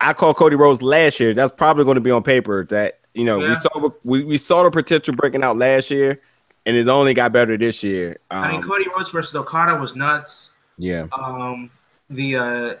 I, 0.00 0.10
I 0.10 0.12
called 0.12 0.36
Cody 0.36 0.56
Rhodes 0.56 0.82
last 0.82 1.20
year. 1.20 1.34
That's 1.34 1.52
probably 1.52 1.84
going 1.84 1.96
to 1.96 2.00
be 2.00 2.10
on 2.10 2.22
paper. 2.22 2.64
That 2.70 3.00
you 3.14 3.24
know 3.24 3.40
Yeah. 3.40 3.48
we 3.50 3.54
saw 3.56 3.90
we, 4.04 4.24
we 4.24 4.38
saw 4.38 4.62
the 4.62 4.70
potential 4.70 5.14
breaking 5.14 5.42
out 5.42 5.56
last 5.56 5.90
year, 5.90 6.20
and 6.66 6.76
it 6.76 6.88
only 6.88 7.14
got 7.14 7.32
better 7.32 7.56
this 7.56 7.82
year. 7.82 8.18
Um, 8.30 8.44
I 8.44 8.52
mean, 8.52 8.62
Cody 8.62 8.86
Rhodes 8.96 9.10
versus 9.10 9.34
Okada 9.34 9.76
was 9.78 9.94
nuts. 9.96 10.52
yeah, 10.78 11.06
Um, 11.12 11.70
the 12.08 12.36
uh, 12.36 12.74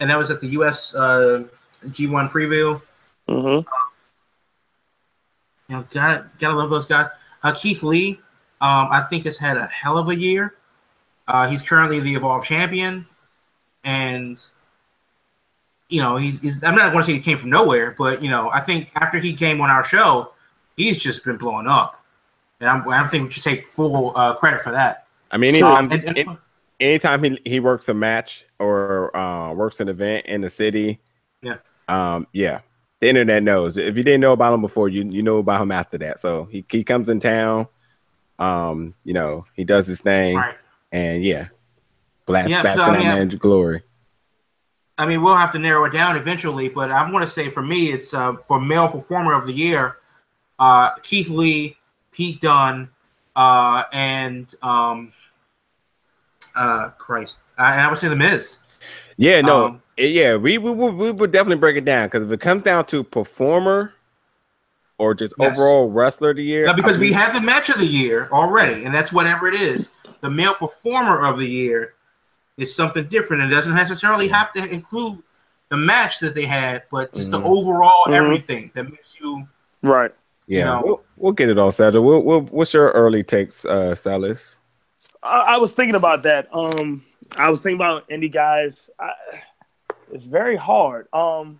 and 0.00 0.10
that 0.10 0.18
was 0.18 0.30
at 0.30 0.40
the 0.40 0.48
US 0.48 0.94
uh, 0.94 1.44
G1 1.86 2.30
preview. 2.30 2.80
Mm-hmm. 3.28 3.68
You 5.68 5.76
know, 5.76 5.84
gotta 5.92 6.30
gotta 6.38 6.54
love 6.56 6.70
those 6.70 6.86
guys. 6.86 7.08
Uh, 7.42 7.52
Keith 7.52 7.82
Lee, 7.82 8.18
um, 8.60 8.88
I 8.90 9.02
think 9.08 9.24
has 9.24 9.36
had 9.36 9.56
a 9.56 9.66
hell 9.66 9.98
of 9.98 10.08
a 10.08 10.16
year. 10.16 10.54
Uh, 11.28 11.48
he's 11.48 11.60
currently 11.62 11.98
the 12.00 12.14
Evolve 12.14 12.44
champion, 12.44 13.04
and 13.82 14.40
you 15.88 16.00
know 16.00 16.16
he's, 16.16 16.40
he's. 16.40 16.62
I'm 16.64 16.74
not 16.74 16.92
going 16.92 17.04
to 17.04 17.10
say 17.10 17.14
he 17.16 17.20
came 17.20 17.38
from 17.38 17.50
nowhere, 17.50 17.94
but 17.98 18.22
you 18.22 18.28
know 18.28 18.50
I 18.52 18.60
think 18.60 18.90
after 18.96 19.18
he 19.18 19.34
came 19.34 19.60
on 19.60 19.70
our 19.70 19.84
show, 19.84 20.32
he's 20.76 20.98
just 20.98 21.24
been 21.24 21.36
blowing 21.36 21.66
up, 21.66 22.02
and 22.60 22.68
I'm, 22.68 22.88
I 22.88 23.06
think 23.06 23.24
we 23.24 23.30
should 23.30 23.42
take 23.42 23.66
full 23.66 24.12
uh, 24.16 24.34
credit 24.34 24.62
for 24.62 24.72
that. 24.72 25.06
I 25.30 25.36
mean, 25.38 25.50
anytime, 25.54 25.90
And- 25.90 26.04
and- 26.04 26.18
an- 26.18 26.38
anytime 26.80 27.22
he, 27.24 27.38
he 27.44 27.60
works 27.60 27.88
a 27.88 27.94
match 27.94 28.44
or 28.58 29.16
uh, 29.16 29.52
works 29.52 29.80
an 29.80 29.88
event 29.88 30.26
in 30.26 30.40
the 30.40 30.50
city, 30.50 31.00
Yeah. 31.42 31.56
um, 31.88 32.26
yeah, 32.32 32.60
the 33.00 33.08
internet 33.08 33.42
knows. 33.42 33.76
If 33.76 33.96
you 33.96 34.02
didn't 34.02 34.20
know 34.20 34.32
about 34.32 34.54
him 34.54 34.60
before, 34.60 34.88
you 34.88 35.04
you 35.08 35.22
know 35.22 35.38
about 35.38 35.62
him 35.62 35.72
after 35.72 35.98
that. 35.98 36.18
So 36.18 36.44
he 36.44 36.64
he 36.68 36.82
comes 36.84 37.08
in 37.08 37.18
town, 37.20 37.66
um, 38.38 38.94
you 39.04 39.14
know, 39.14 39.46
he 39.54 39.64
does 39.64 39.86
his 39.86 40.00
thing, 40.00 40.36
Right. 40.36 40.54
and 40.92 41.24
yeah, 41.24 41.48
blast 42.26 42.50
Yeah, 42.50 42.62
back 42.62 42.74
so, 42.74 42.80
to 42.84 42.86
I 42.86 42.92
that 42.92 42.98
mean, 42.98 43.08
I- 43.08 43.14
man's 43.16 43.34
glory. 43.36 43.82
I 44.98 45.06
mean, 45.06 45.22
we'll 45.22 45.36
have 45.36 45.52
to 45.52 45.58
narrow 45.58 45.84
it 45.84 45.92
down 45.92 46.16
eventually, 46.16 46.68
but 46.68 46.90
I'm 46.90 47.10
going 47.10 47.22
to 47.22 47.28
say 47.28 47.50
for 47.50 47.62
me, 47.62 47.92
it's 47.92 48.14
uh, 48.14 48.36
for 48.48 48.60
male 48.60 48.88
performer 48.88 49.34
of 49.34 49.46
the 49.46 49.52
year, 49.52 49.98
uh, 50.58 50.90
Keith 51.02 51.28
Lee, 51.28 51.76
Pete 52.12 52.40
Dunne, 52.40 52.88
uh, 53.34 53.84
and 53.92 54.52
um, 54.62 55.12
uh, 56.56 56.90
Christ, 56.96 57.40
I, 57.58 57.78
I 57.78 57.88
would 57.90 57.98
say 57.98 58.08
the 58.08 58.16
Miz. 58.16 58.60
Yeah, 59.18 59.40
no, 59.42 59.66
Um, 59.66 59.82
yeah, 59.98 60.36
we 60.36 60.58
we 60.58 60.70
would 60.70 60.94
we 60.94 61.10
would 61.10 61.32
definitely 61.32 61.56
break 61.56 61.76
it 61.76 61.84
down 61.84 62.06
because 62.06 62.22
if 62.22 62.30
it 62.30 62.40
comes 62.40 62.62
down 62.62 62.84
to 62.86 63.02
performer 63.02 63.94
or 64.98 65.14
just 65.14 65.34
Yes. 65.38 65.58
overall 65.58 65.90
wrestler 65.90 66.30
of 66.30 66.36
the 66.36 66.44
year, 66.44 66.66
Now, 66.66 66.74
because 66.74 66.96
I 66.96 67.00
we 67.00 67.12
have 67.12 67.34
the 67.34 67.40
match 67.40 67.68
of 67.68 67.78
the 67.78 67.86
year 67.86 68.28
already, 68.32 68.84
and 68.84 68.94
that's 68.94 69.12
whatever 69.12 69.48
it 69.48 69.54
is. 69.54 69.90
The 70.20 70.30
male 70.30 70.54
performer 70.54 71.26
of 71.26 71.38
the 71.38 71.48
year 71.48 71.94
is 72.56 72.74
something 72.74 73.04
different. 73.06 73.42
It 73.42 73.48
doesn't 73.54 73.74
necessarily 73.74 74.28
have 74.28 74.52
to 74.54 74.66
include 74.72 75.22
the 75.68 75.76
match 75.76 76.20
that 76.20 76.34
they 76.34 76.44
had, 76.46 76.84
but 76.90 77.12
just 77.12 77.30
the 77.30 77.38
Mhm. 77.40 77.44
overall 77.44 78.06
Mhm. 78.06 78.14
everything 78.14 78.70
that 78.74 78.84
makes 78.84 79.18
you. 79.20 79.46
Right. 79.82 80.12
yeah, 80.48 80.64
know- 80.64 80.82
we'll, 80.84 81.02
we'll 81.16 81.32
get 81.32 81.48
it 81.48 81.58
all 81.58 81.72
settled. 81.72 82.04
We'll, 82.06 82.22
we'll, 82.22 82.40
what's 82.42 82.72
your 82.72 82.90
early 82.92 83.22
takes, 83.24 83.64
uh, 83.64 83.94
Salas? 83.96 84.58
I, 85.22 85.40
I 85.40 85.58
was 85.58 85.74
thinking 85.74 85.96
about 85.96 86.22
that. 86.22 86.48
Um, 86.52 87.04
I 87.36 87.50
was 87.50 87.62
thinking 87.62 87.78
about 87.78 88.08
indie 88.08 88.30
guys. 88.32 88.88
I, 88.98 89.10
it's 90.12 90.26
very 90.26 90.54
hard. 90.54 91.08
Um, 91.12 91.58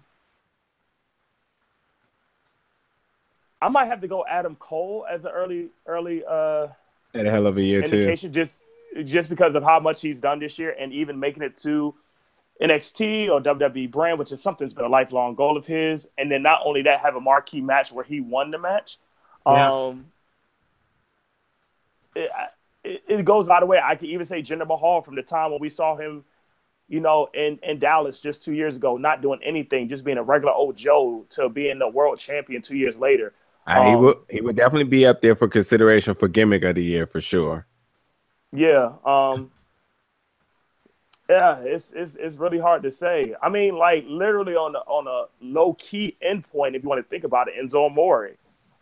I 3.61 3.69
might 3.69 3.87
have 3.87 4.01
to 4.03 4.09
go 4.09 4.25
Adam 4.29 4.55
Cole 4.57 5.05
as 5.11 5.25
an 5.25 5.33
early, 5.33 5.69
early 5.87 6.23
uh, 6.29 6.69
Had 7.15 7.27
a 7.27 7.31
hell 7.31 7.47
of 7.49 7.57
a 7.57 7.63
year 7.63 7.83
too. 7.83 8.15
just 8.15 8.53
just 9.05 9.29
because 9.29 9.55
of 9.55 9.63
how 9.63 9.81
much 9.81 10.01
he's 10.01 10.21
done 10.21 10.39
this 10.39 10.59
year, 10.59 10.75
and 10.79 10.93
even 10.93 11.19
making 11.19 11.43
it 11.43 11.57
to 11.57 11.95
NXT 12.61 13.29
or 13.29 13.41
WWE 13.41 13.91
brand, 13.91 14.19
which 14.19 14.33
is 14.33 14.43
something 14.43 14.67
that's 14.67 14.75
been 14.75 14.85
a 14.85 14.89
lifelong 14.89 15.35
goal 15.35 15.57
of 15.57 15.67
his. 15.67 16.09
And 16.17 16.31
then 16.31 16.43
not 16.43 16.61
only 16.65 16.83
that, 16.83 17.01
have 17.01 17.17
a 17.17 17.21
marquee 17.21 17.61
match 17.61 17.93
where 17.93 18.05
he 18.05 18.21
won 18.21 18.51
the 18.51 18.59
match. 18.59 18.99
Yeah. 19.47 19.71
Um, 19.71 20.07
it, 22.15 22.31
it, 22.83 23.03
it 23.09 23.25
goes 23.25 23.49
out 23.49 23.63
of 23.63 23.67
the 23.69 23.71
way. 23.71 23.81
I 23.83 23.95
could 23.97 24.09
even 24.09 24.25
say 24.25 24.43
Jinder 24.43 24.67
Mahal 24.67 25.03
from 25.03 25.17
the 25.17 25.23
time 25.23 25.51
when 25.51 25.61
we 25.61 25.69
saw 25.69 25.97
him, 25.97 26.25
you 26.89 27.01
know, 27.01 27.29
in, 27.35 27.59
in 27.63 27.79
Dallas 27.79 28.21
just 28.21 28.43
two 28.43 28.55
years 28.55 28.77
ago, 28.77 28.97
not 28.97 29.21
doing 29.21 29.41
anything, 29.43 29.89
just 29.89 30.05
being 30.05 30.19
a 30.19 30.23
regular 30.23 30.53
old 30.53 30.77
Joe 30.77 31.27
to 31.31 31.49
being 31.49 31.79
the 31.79 31.89
world 31.89 32.19
champion 32.19 32.63
two 32.63 32.77
years 32.77 32.99
later. 32.99 33.35
Uh, 33.67 33.83
he 33.83 33.95
um, 33.95 34.03
would 34.03 34.17
he 34.31 34.41
would 34.41 34.57
definitely 34.57 34.85
be 34.85 35.05
up 35.05 35.21
there 35.21 35.35
for 35.35 35.49
consideration 35.49 36.15
for 36.15 36.29
gimmick 36.29 36.63
of 36.63 36.77
the 36.77 36.85
year 36.85 37.07
for 37.07 37.21
sure. 37.21 37.67
Yeah. 38.57 38.93
Um 39.05 39.51
Yeah, 41.29 41.59
it's 41.61 41.93
it's 41.93 42.17
it's 42.17 42.37
really 42.39 42.59
hard 42.59 42.83
to 42.85 42.91
say. 42.91 43.35
I 43.43 43.49
mean, 43.49 43.77
like 43.77 44.05
literally 44.09 44.55
on 44.55 44.73
the 44.73 44.79
on 44.81 45.07
a 45.07 45.27
low 45.45 45.75
key 45.75 46.17
endpoint, 46.27 46.75
if 46.75 46.83
you 46.83 46.89
want 46.89 47.05
to 47.05 47.09
think 47.09 47.25
about 47.25 47.49
it, 47.49 47.55
Enzo 47.63 47.87
Amore. 47.87 48.31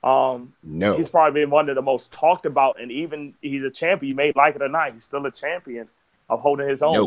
Um 0.03 0.53
No, 0.63 0.97
he's 0.97 1.09
probably 1.09 1.41
been 1.41 1.51
one 1.51 1.69
of 1.69 1.75
the 1.75 1.83
most 1.83 2.13
talked 2.13 2.47
about 2.47 2.81
and 2.81 2.93
even 2.93 3.35
he's 3.43 3.65
a 3.65 3.71
champion. 3.71 4.11
You 4.11 4.15
may 4.15 4.33
like 4.37 4.55
it 4.55 4.63
or 4.63 4.69
not, 4.69 4.93
he's 4.93 5.05
still 5.05 5.25
a 5.27 5.31
champion 5.31 5.89
of 6.31 6.41
holding 6.41 6.69
his 6.69 6.83
own. 6.83 6.93
no, 6.95 7.05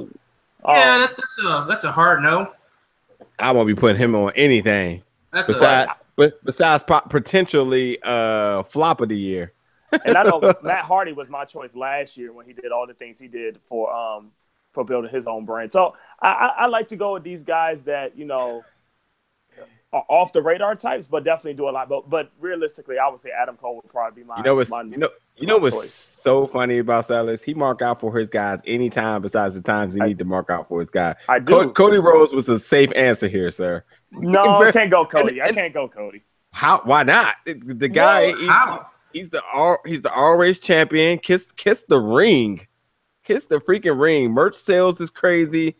Um, 0.65 0.75
Yeah, 0.75 0.97
that's, 0.99 1.15
that's 1.15 1.39
a 1.39 1.65
that's 1.67 1.83
a 1.83 1.91
hard 1.91 2.21
no. 2.21 2.51
I 3.39 3.51
won't 3.51 3.67
be 3.67 3.75
putting 3.75 3.97
him 3.97 4.15
on 4.15 4.31
anything 4.35 5.03
That's 5.31 5.49
a, 5.49 5.53
besides 5.53 5.91
but 6.15 6.43
besides 6.43 6.83
po- 6.83 7.01
potentially 7.01 7.99
uh 8.03 8.63
flop 8.63 9.01
of 9.01 9.09
the 9.09 9.17
year. 9.17 9.53
And 9.91 10.17
I 10.17 10.23
know 10.23 10.41
Matt 10.63 10.85
Hardy 10.85 11.13
was 11.13 11.29
my 11.29 11.45
choice 11.45 11.75
last 11.75 12.17
year 12.17 12.33
when 12.33 12.45
he 12.45 12.53
did 12.53 12.71
all 12.71 12.85
the 12.87 12.93
things 12.93 13.19
he 13.19 13.27
did 13.27 13.59
for 13.67 13.93
um 13.93 14.31
for 14.73 14.83
building 14.83 15.09
his 15.11 15.27
own 15.27 15.45
brand. 15.45 15.71
So 15.71 15.95
I, 16.21 16.27
I, 16.29 16.47
I 16.63 16.67
like 16.67 16.87
to 16.89 16.95
go 16.95 17.13
with 17.13 17.23
these 17.23 17.43
guys 17.43 17.83
that 17.85 18.17
you 18.17 18.25
know 18.25 18.63
are 19.93 20.03
off 20.09 20.33
the 20.33 20.41
radar 20.41 20.75
types, 20.75 21.07
but 21.07 21.23
definitely 21.23 21.53
do 21.53 21.69
a 21.69 21.71
lot. 21.71 21.87
But 21.87 22.09
but 22.09 22.31
realistically, 22.39 22.99
I 22.99 23.07
would 23.07 23.19
say 23.19 23.29
Adam 23.31 23.55
Cole 23.55 23.77
would 23.77 23.87
probably 23.89 24.21
be 24.23 24.27
my 24.27 24.37
You 24.37 24.43
know 24.43 24.55
what's 24.55 24.69
my, 24.69 24.81
you 24.83 24.97
know 24.97 25.09
you 25.37 25.47
know 25.47 25.57
what's 25.57 25.77
choice. 25.77 25.93
so 25.93 26.45
funny 26.45 26.79
about 26.79 27.05
Salas? 27.05 27.41
He 27.41 27.53
mark 27.53 27.81
out 27.81 28.01
for 28.01 28.15
his 28.17 28.29
guys 28.29 28.59
anytime 28.67 29.21
besides 29.21 29.55
the 29.55 29.61
times 29.61 29.93
he 29.93 30.01
I- 30.01 30.07
need 30.07 30.19
to 30.19 30.25
mark 30.25 30.49
out 30.49 30.67
for 30.67 30.79
his 30.81 30.89
guy. 30.89 31.15
I 31.29 31.39
Co- 31.39 31.63
do. 31.65 31.71
Cody 31.71 31.97
Rhodes 31.99 32.33
was 32.33 32.45
the 32.45 32.59
safe 32.59 32.91
answer 32.95 33.27
here, 33.29 33.49
sir. 33.49 33.85
no, 34.11 34.43
I 34.63 34.71
can't 34.73 34.91
go 34.91 35.05
Cody. 35.05 35.41
I 35.41 35.45
and- 35.45 35.55
can't 35.55 35.73
go 35.73 35.87
Cody. 35.87 36.23
How? 36.51 36.81
Why 36.83 37.03
not? 37.03 37.35
The, 37.45 37.53
the 37.53 37.87
guy, 37.87 38.31
No, 38.31 38.47
how? 38.49 38.87
He's 39.13 39.29
the 39.29 39.41
R, 39.53 39.79
he's 39.85 40.01
the 40.01 40.11
R 40.13 40.37
race 40.37 40.59
champion. 40.59 41.17
Kiss, 41.19 41.51
kiss 41.51 41.83
the 41.83 41.99
ring, 41.99 42.67
kiss 43.23 43.45
the 43.45 43.57
freaking 43.57 43.99
ring. 43.99 44.31
Merch 44.31 44.55
sales 44.55 44.99
is 45.01 45.09
crazy. 45.09 45.75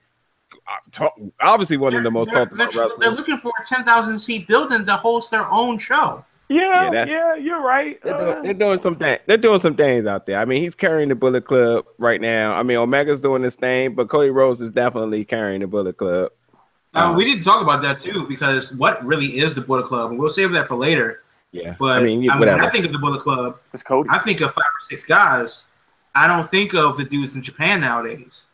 Uh, 0.68 0.72
talk- 0.92 1.20
obviously, 1.42 1.78
one 1.78 1.94
of 1.94 2.04
the 2.04 2.12
most 2.12 2.32
they're, 2.32 2.46
talked 2.46 2.54
about 2.54 2.74
they're, 2.74 2.90
they're 3.00 3.12
looking 3.12 3.38
for 3.38 3.52
a 3.60 3.66
ten 3.68 3.84
thousand 3.84 4.18
seat 4.20 4.48
building 4.48 4.86
to 4.86 4.94
host 4.94 5.32
their 5.32 5.48
own 5.52 5.78
show. 5.78 6.24
Yeah, 6.50 6.92
Yeah, 6.94 7.06
yeah, 7.06 7.36
you're 7.36 7.62
right. 7.62 8.02
They're 8.02 8.16
Uh, 8.16 8.32
doing, 8.32 8.44
they're 8.44 8.54
doing 8.54 8.78
some 8.80 8.96
things. 8.96 9.20
They're 9.26 9.36
doing 9.38 9.60
some 9.60 9.76
things 9.76 10.06
out 10.06 10.26
there. 10.26 10.40
I 10.40 10.46
mean, 10.46 10.62
he's 10.64 10.76
carrying 10.76 11.10
the 11.10 11.16
Bullet 11.16 11.46
Club 11.46 11.86
right 12.00 12.22
now. 12.22 12.54
I 12.54 12.64
mean, 12.64 12.78
Omega's 12.78 13.20
doing 13.20 13.42
this 13.42 13.56
thing, 13.56 13.96
but 13.96 14.08
Cody 14.08 14.30
Rhodes 14.30 14.62
is 14.62 14.72
definitely 14.72 15.26
carrying 15.26 15.60
the 15.60 15.68
Bullet 15.68 15.98
Club. 15.98 16.32
Uh, 16.94 17.00
Uh, 17.00 17.14
we 17.14 17.26
didn't 17.26 17.44
talk 17.44 17.62
about 17.62 17.82
that 17.82 18.00
too 18.00 18.26
because 18.30 18.74
what 18.76 19.06
really 19.06 19.40
is 19.40 19.56
the 19.56 19.62
Bullet 19.62 19.88
Club, 19.88 20.12
and 20.12 20.20
we'll 20.20 20.30
save 20.30 20.52
that 20.54 20.70
for 20.70 20.76
later. 20.78 21.22
Yeah, 21.52 21.76
But 21.80 22.00
I 22.00 22.04
mean, 22.04 22.30
I 22.30 22.40
mean. 22.40 22.50
I 22.50 22.70
think 22.70 22.86
of 22.86 22.92
the 22.92 23.00
Bullet 23.00 23.22
Club, 23.22 23.60
it's 23.74 23.84
Cody. 23.84 24.10
I 24.12 24.20
think 24.20 24.42
of 24.42 24.52
five 24.54 24.66
or 24.66 24.82
six 24.82 25.06
guys. 25.06 25.66
I 26.14 26.28
don't 26.28 26.50
think 26.50 26.74
of 26.74 26.98
the 26.98 27.06
dudes 27.06 27.36
in 27.36 27.42
Japan 27.44 27.82
nowadays. 27.82 28.48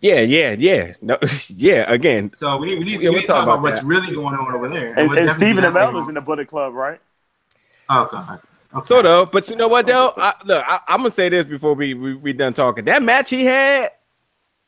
yeah, 0.00 0.20
yeah, 0.20 0.54
yeah. 0.58 0.94
No, 1.00 1.18
yeah. 1.48 1.90
Again, 1.90 2.32
So 2.34 2.56
we 2.58 2.66
need, 2.66 2.78
we 2.78 2.84
need, 2.84 3.00
Yeah, 3.00 3.10
we 3.10 3.10
we'll 3.10 3.20
need 3.20 3.26
to 3.26 3.26
talk 3.26 3.36
talk 3.36 3.44
about, 3.44 3.54
about 3.54 3.62
what's 3.62 3.82
really 3.82 4.12
going 4.14 4.34
on 4.34 4.54
over 4.54 4.68
there. 4.68 4.98
and, 4.98 5.08
we'll 5.08 5.18
and 5.18 5.30
Stephen 5.30 5.64
do 5.64 5.70
Amell 5.70 6.00
is 6.00 6.08
in 6.08 6.14
the 6.14 6.20
Bullet 6.20 6.48
Club, 6.48 6.74
right? 6.74 7.00
Oh 7.88 8.08
God. 8.10 8.40
Okay. 8.74 8.86
sort 8.86 9.06
of. 9.06 9.30
But 9.30 9.48
you 9.48 9.56
know 9.56 9.68
what, 9.68 9.86
though? 9.86 10.12
I, 10.16 10.34
look, 10.44 10.64
I, 10.66 10.80
I'm 10.88 10.98
gonna 10.98 11.10
say 11.10 11.28
this 11.28 11.46
before 11.46 11.74
we, 11.74 11.94
we 11.94 12.14
we 12.14 12.32
done 12.32 12.52
talking. 12.52 12.84
That 12.84 13.02
match 13.02 13.30
he 13.30 13.44
had, 13.44 13.92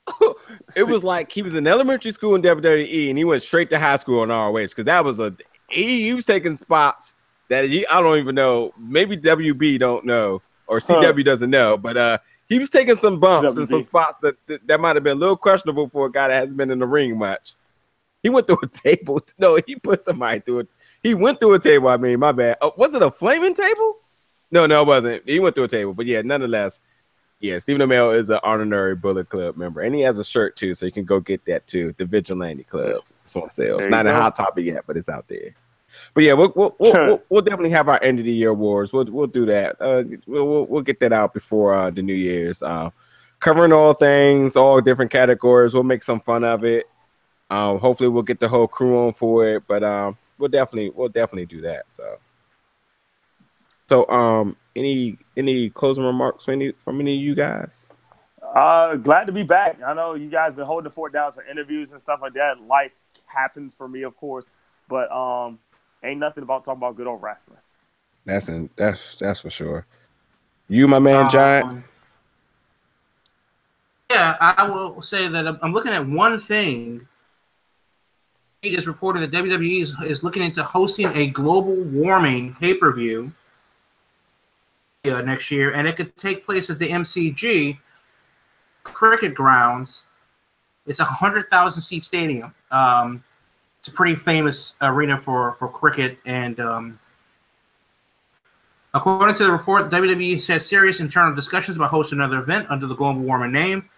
it 0.77 0.85
was 0.87 1.05
like 1.05 1.31
he 1.31 1.43
was 1.43 1.55
in 1.55 1.67
elementary 1.67 2.13
school 2.13 2.35
in 2.35 2.43
WWE, 2.43 3.09
and 3.11 3.19
he 3.19 3.25
went 3.25 3.43
straight 3.43 3.69
to 3.71 3.79
high 3.79 3.97
school 3.97 4.21
on 4.21 4.29
ROH 4.31 4.53
because 4.69 4.85
that 4.87 5.05
was 5.05 5.21
a 5.21 5.37
he, 5.69 6.03
he 6.03 6.15
was 6.15 6.25
taking 6.25 6.57
spots 6.57 7.15
that 7.49 7.65
he, 7.65 7.87
I 7.87 8.01
don't 8.03 8.19
even 8.19 8.35
know. 8.35 8.73
Maybe 8.79 9.17
WB 9.17 9.79
don't 9.79 10.05
know 10.05 10.43
or 10.69 10.79
CW 10.79 11.25
doesn't 11.25 11.51
know, 11.51 11.77
but 11.77 11.97
uh, 11.97 12.19
he 12.49 12.59
was 12.59 12.71
taking 12.71 12.95
some 12.95 13.19
bumps 13.19 13.57
and 13.57 13.69
some 13.69 13.81
spots 13.81 14.19
that 14.23 14.37
that, 14.47 14.67
that 14.69 14.81
might 14.81 14.97
have 14.97 15.03
been 15.03 15.17
a 15.17 15.21
little 15.21 15.37
questionable 15.37 15.89
for 15.89 16.07
a 16.07 16.13
guy 16.13 16.29
that 16.29 16.35
hasn't 16.35 16.57
been 16.57 16.71
in 16.71 16.79
the 16.79 16.87
ring 16.87 17.19
much. 17.19 17.55
He 18.23 18.29
went 18.29 18.47
through 18.47 18.59
a 18.63 18.67
table. 18.97 19.21
No, 19.39 19.59
he 19.67 19.77
put 19.77 20.03
somebody 20.03 20.41
through 20.41 20.61
it. 20.61 20.69
He 21.03 21.15
went 21.15 21.41
through 21.41 21.55
a 21.55 21.59
table. 21.59 21.89
I 21.89 21.97
mean, 21.97 22.21
my 22.21 22.33
bad. 22.33 22.59
Oh, 22.61 22.75
was 22.77 22.95
it 22.95 23.03
a 23.03 23.11
flaming 23.11 23.55
table? 23.55 23.97
No, 24.51 24.67
no, 24.67 24.83
it 24.83 24.87
wasn't. 24.87 25.29
He 25.29 25.41
went 25.41 25.55
through 25.55 25.65
a 25.65 25.69
table, 25.69 25.95
but 25.95 26.07
yeah, 26.07 26.23
nonetheless, 26.23 26.81
yeah, 27.41 27.59
Stephen 27.59 27.87
Amell 27.87 28.19
is 28.19 28.31
an 28.31 28.41
honorary 28.43 28.97
Bullet 28.97 29.29
Club 29.29 29.57
member, 29.57 29.83
and 29.83 29.95
he 29.95 30.01
has 30.03 30.19
a 30.19 30.25
shirt 30.25 30.57
too, 30.57 30.75
so 30.75 30.87
you 30.87 30.93
can 30.93 31.05
go 31.05 31.21
get 31.21 31.45
that 31.45 31.67
too. 31.67 31.95
The 31.97 32.05
Vigilante 32.05 32.65
Club. 32.65 33.03
It's 33.23 33.37
on 33.37 33.51
sale. 33.51 33.79
It's 33.79 33.89
not 33.89 34.07
a 34.07 34.15
hot 34.15 34.35
topic 34.35 34.65
yet, 34.65 34.85
but 34.87 34.97
it's 34.97 35.09
out 35.09 35.29
there. 35.29 35.55
But 36.19 36.25
yeah, 36.25 36.33
we'll 36.33 36.53
we'll, 36.57 36.75
we'll, 36.81 36.93
we'll, 36.93 37.23
we'll 37.29 37.43
definitely 37.43 37.71
have 37.71 37.89
our 37.89 38.03
end 38.03 38.19
of 38.19 38.25
the 38.25 38.33
year 38.33 38.49
awards. 38.49 38.93
We'll 38.93 39.05
we'll 39.05 39.29
do 39.29 39.47
that. 39.47 39.77
Uh, 39.81 40.03
we'll, 40.27 40.49
we'll 40.49 40.67
we'll 40.67 40.83
get 40.83 40.99
that 40.99 41.13
out 41.13 41.33
before 41.33 41.73
uh, 41.73 41.91
the 41.91 42.03
New 42.03 42.13
Year's. 42.13 42.61
Uh, 42.61 42.91
covering 43.39 43.73
all 43.73 43.93
things, 43.93 44.57
all 44.57 44.81
different 44.81 45.13
categories. 45.13 45.75
We'll 45.75 45.85
make 45.85 46.03
some 46.03 46.19
fun 46.19 46.43
of 46.43 46.65
it. 46.65 46.87
Um, 47.51 47.79
hopefully, 47.79 48.09
we'll 48.09 48.25
get 48.25 48.41
the 48.41 48.49
whole 48.49 48.67
crew 48.67 49.07
on 49.07 49.13
for 49.13 49.47
it. 49.49 49.63
But 49.69 49.85
um, 49.85 50.19
we'll 50.39 50.49
definitely 50.49 50.91
we'll 50.91 51.09
definitely 51.09 51.47
do 51.47 51.61
that. 51.61 51.93
So. 51.93 52.19
So, 53.89 54.09
um, 54.09 54.57
any 54.75 55.19
any 55.37 55.71
closing 55.71 56.03
remarks 56.03 56.47
from 56.47 56.55
any 56.55 56.73
from 56.73 57.01
any 57.01 57.15
of 57.15 57.23
you 57.23 57.37
guys? 57.37 57.95
Uh, 58.43 58.97
glad 58.97 59.27
to 59.27 59.33
be 59.33 59.45
back. 59.45 59.79
I 59.87 59.95
know 59.95 60.15
you 60.15 60.31
guys 60.31 60.55
been 60.55 60.67
holding 60.67 60.83
the 60.83 60.91
fort 60.91 61.13
down 61.13 61.31
for 61.31 61.45
interviews 61.45 61.93
and 61.93 62.01
stuff 62.01 62.19
like 62.21 62.33
that. 62.33 62.61
Life 62.61 62.91
happens 63.27 63.73
for 63.73 63.87
me, 63.87 64.03
of 64.03 64.17
course, 64.17 64.47
but 64.89 65.13
um, 65.13 65.61
ain't 66.03 66.21
nothing 66.21 66.43
about 66.43 66.65
talking 66.65 66.79
about 66.79 66.97
good 66.97 67.07
old 67.07 67.23
wrestling. 67.23 67.59
That's 68.25 68.49
in, 68.49 68.69
that's 68.77 69.17
that's 69.19 69.41
for 69.41 69.51
sure. 69.51 69.87
You, 70.69 70.87
my 70.87 70.99
man, 70.99 71.31
Giant. 71.31 71.67
Um, 71.67 71.85
yeah, 74.11 74.37
I 74.41 74.69
will 74.69 75.03
say 75.03 75.29
that 75.29 75.47
I'm 75.47 75.59
I'm 75.63 75.73
looking 75.73 75.93
at 75.93 76.07
one 76.07 76.39
thing. 76.39 77.07
It 78.63 78.77
is 78.77 78.89
reported 78.89 79.21
that 79.21 79.31
WWE 79.31 79.81
is, 79.81 79.95
is 80.03 80.25
looking 80.25 80.43
into 80.43 80.63
hosting 80.63 81.09
a 81.15 81.29
Global 81.29 81.77
Warning 81.77 82.57
pay 82.59 82.75
per 82.75 82.93
view 82.93 83.33
uh, 85.05 85.23
next 85.23 85.51
year, 85.51 85.73
and 85.73 85.87
it 85.87 85.97
could 85.97 86.17
take 86.17 86.45
place 86.45 86.69
at 86.69 86.79
the 86.79 86.89
MCG 86.89 87.79
Cricket 88.83 89.35
Grounds. 89.35 90.05
It's 90.87 91.01
a 91.01 91.05
hundred 91.05 91.47
thousand 91.49 91.83
seat 91.83 92.03
stadium. 92.03 92.55
Um, 92.71 93.23
it's 93.89 93.95
a 93.95 93.97
pretty 93.97 94.17
famous 94.17 94.77
arena 94.83 95.17
for 95.17 95.53
for 95.55 95.69
cricket, 95.69 96.19
and 96.27 96.61
um, 96.61 96.99
according 98.93 99.35
to 99.37 99.45
the 99.45 99.53
report, 99.53 99.91
WWE 99.91 100.39
said 100.41 100.61
serious 100.61 101.01
internal 101.01 101.35
discussions 101.35 101.77
about 101.77 101.91
hosting 101.91 102.19
another 102.19 102.39
event 102.39 102.67
under 102.69 102.87
the 102.87 102.95
Global 102.95 103.23
Warning 103.23 103.53
name 103.53 103.89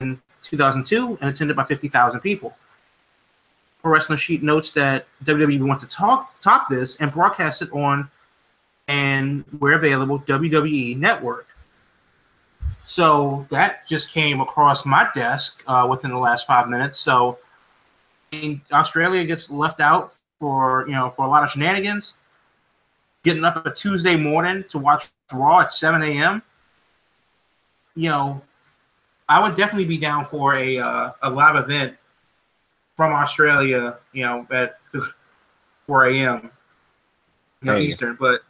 in 0.00 0.20
2002 0.42 1.18
and 1.20 1.30
attended 1.30 1.56
by 1.56 1.64
50,000 1.64 2.20
people. 2.20 2.56
Pro 3.82 3.92
Wrestling 3.92 4.18
Sheet 4.18 4.42
notes 4.42 4.72
that 4.72 5.06
WWE 5.24 5.64
wants 5.66 5.84
to 5.84 5.88
talk, 5.88 6.40
top 6.40 6.68
this 6.68 7.00
and 7.00 7.12
broadcast 7.12 7.62
it 7.62 7.72
on 7.72 8.10
and 8.88 9.44
where 9.58 9.74
available 9.74 10.18
WWE 10.20 10.96
Network. 10.96 11.46
So 12.84 13.46
that 13.50 13.86
just 13.86 14.10
came 14.10 14.40
across 14.40 14.84
my 14.84 15.08
desk 15.14 15.62
uh, 15.68 15.86
within 15.88 16.10
the 16.10 16.18
last 16.18 16.48
five 16.48 16.68
minutes. 16.68 16.98
So 16.98 17.38
mean, 18.32 18.60
Australia 18.72 19.24
gets 19.24 19.50
left 19.50 19.80
out 19.80 20.14
for 20.38 20.84
you 20.88 20.94
know 20.94 21.10
for 21.10 21.24
a 21.24 21.28
lot 21.28 21.44
of 21.44 21.50
shenanigans. 21.50 22.18
Getting 23.22 23.44
up 23.44 23.64
a 23.64 23.72
Tuesday 23.72 24.16
morning 24.16 24.64
to 24.70 24.78
watch 24.78 25.08
Raw 25.32 25.60
at 25.60 25.70
7 25.70 26.02
a.m. 26.02 26.42
You 27.94 28.08
know, 28.08 28.42
I 29.28 29.40
would 29.40 29.56
definitely 29.56 29.86
be 29.86 29.98
down 29.98 30.24
for 30.24 30.56
a 30.56 30.78
uh, 30.78 31.10
a 31.22 31.30
live 31.30 31.56
event 31.56 31.96
from 32.96 33.12
Australia. 33.12 33.98
You 34.12 34.22
know, 34.24 34.46
at 34.50 34.78
4 35.86 36.04
a.m. 36.06 36.50
You 37.60 37.70
know, 37.70 37.76
Hey. 37.76 37.84
Eastern, 37.84 38.16
but 38.18 38.40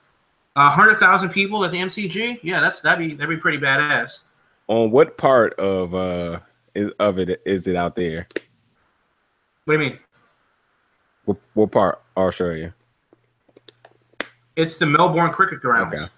a 0.56 0.68
hundred 0.70 0.96
thousand 0.96 1.30
people 1.30 1.64
at 1.64 1.70
the 1.72 1.78
MCG. 1.78 2.40
Yeah, 2.42 2.60
that's 2.60 2.80
that'd 2.80 2.98
be 3.06 3.14
that'd 3.14 3.28
be 3.28 3.40
pretty 3.40 3.58
badass. 3.58 4.22
On 4.68 4.90
what 4.90 5.18
part 5.18 5.52
of 5.58 5.94
uh 5.94 6.40
is, 6.74 6.90
of 6.98 7.18
it 7.18 7.42
is 7.44 7.66
it 7.66 7.76
out 7.76 7.94
there? 7.94 8.26
What 9.64 9.76
do 9.78 9.84
you 9.84 9.90
mean? 9.90 9.98
What, 11.24 11.36
what 11.54 11.70
part? 11.70 12.02
you. 12.16 12.72
It's 14.56 14.78
the 14.78 14.86
Melbourne 14.86 15.30
Cricket 15.30 15.60
Grounds. 15.60 16.00
Okay. 16.02 16.10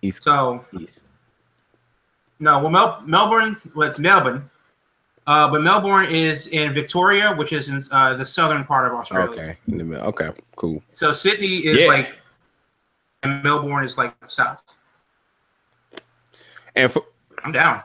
East. 0.00 0.22
So 0.22 0.64
East. 0.78 1.06
no, 2.40 2.60
well, 2.60 2.70
Mel- 2.70 3.02
Melbourne, 3.06 3.56
well, 3.74 3.86
it's 3.88 3.98
Melbourne, 3.98 4.48
uh, 5.26 5.50
but 5.50 5.62
Melbourne 5.62 6.06
is 6.08 6.48
in 6.48 6.72
Victoria, 6.72 7.34
which 7.34 7.52
is 7.52 7.68
in 7.68 7.80
uh, 7.92 8.14
the 8.14 8.24
southern 8.24 8.64
part 8.64 8.86
of 8.90 8.94
Australia. 8.98 9.30
Okay. 9.32 9.58
In 9.68 9.78
the 9.78 9.84
middle. 9.84 10.06
Okay. 10.06 10.30
Cool. 10.56 10.82
So 10.92 11.12
Sydney 11.12 11.46
is 11.46 11.82
Yeah. 11.82 11.88
like, 11.88 12.18
and 13.22 13.42
Melbourne 13.44 13.84
is 13.84 13.98
like 13.98 14.14
south. 14.28 14.78
And 16.74 16.90
for 16.90 17.04
I'm 17.44 17.52
down. 17.52 17.82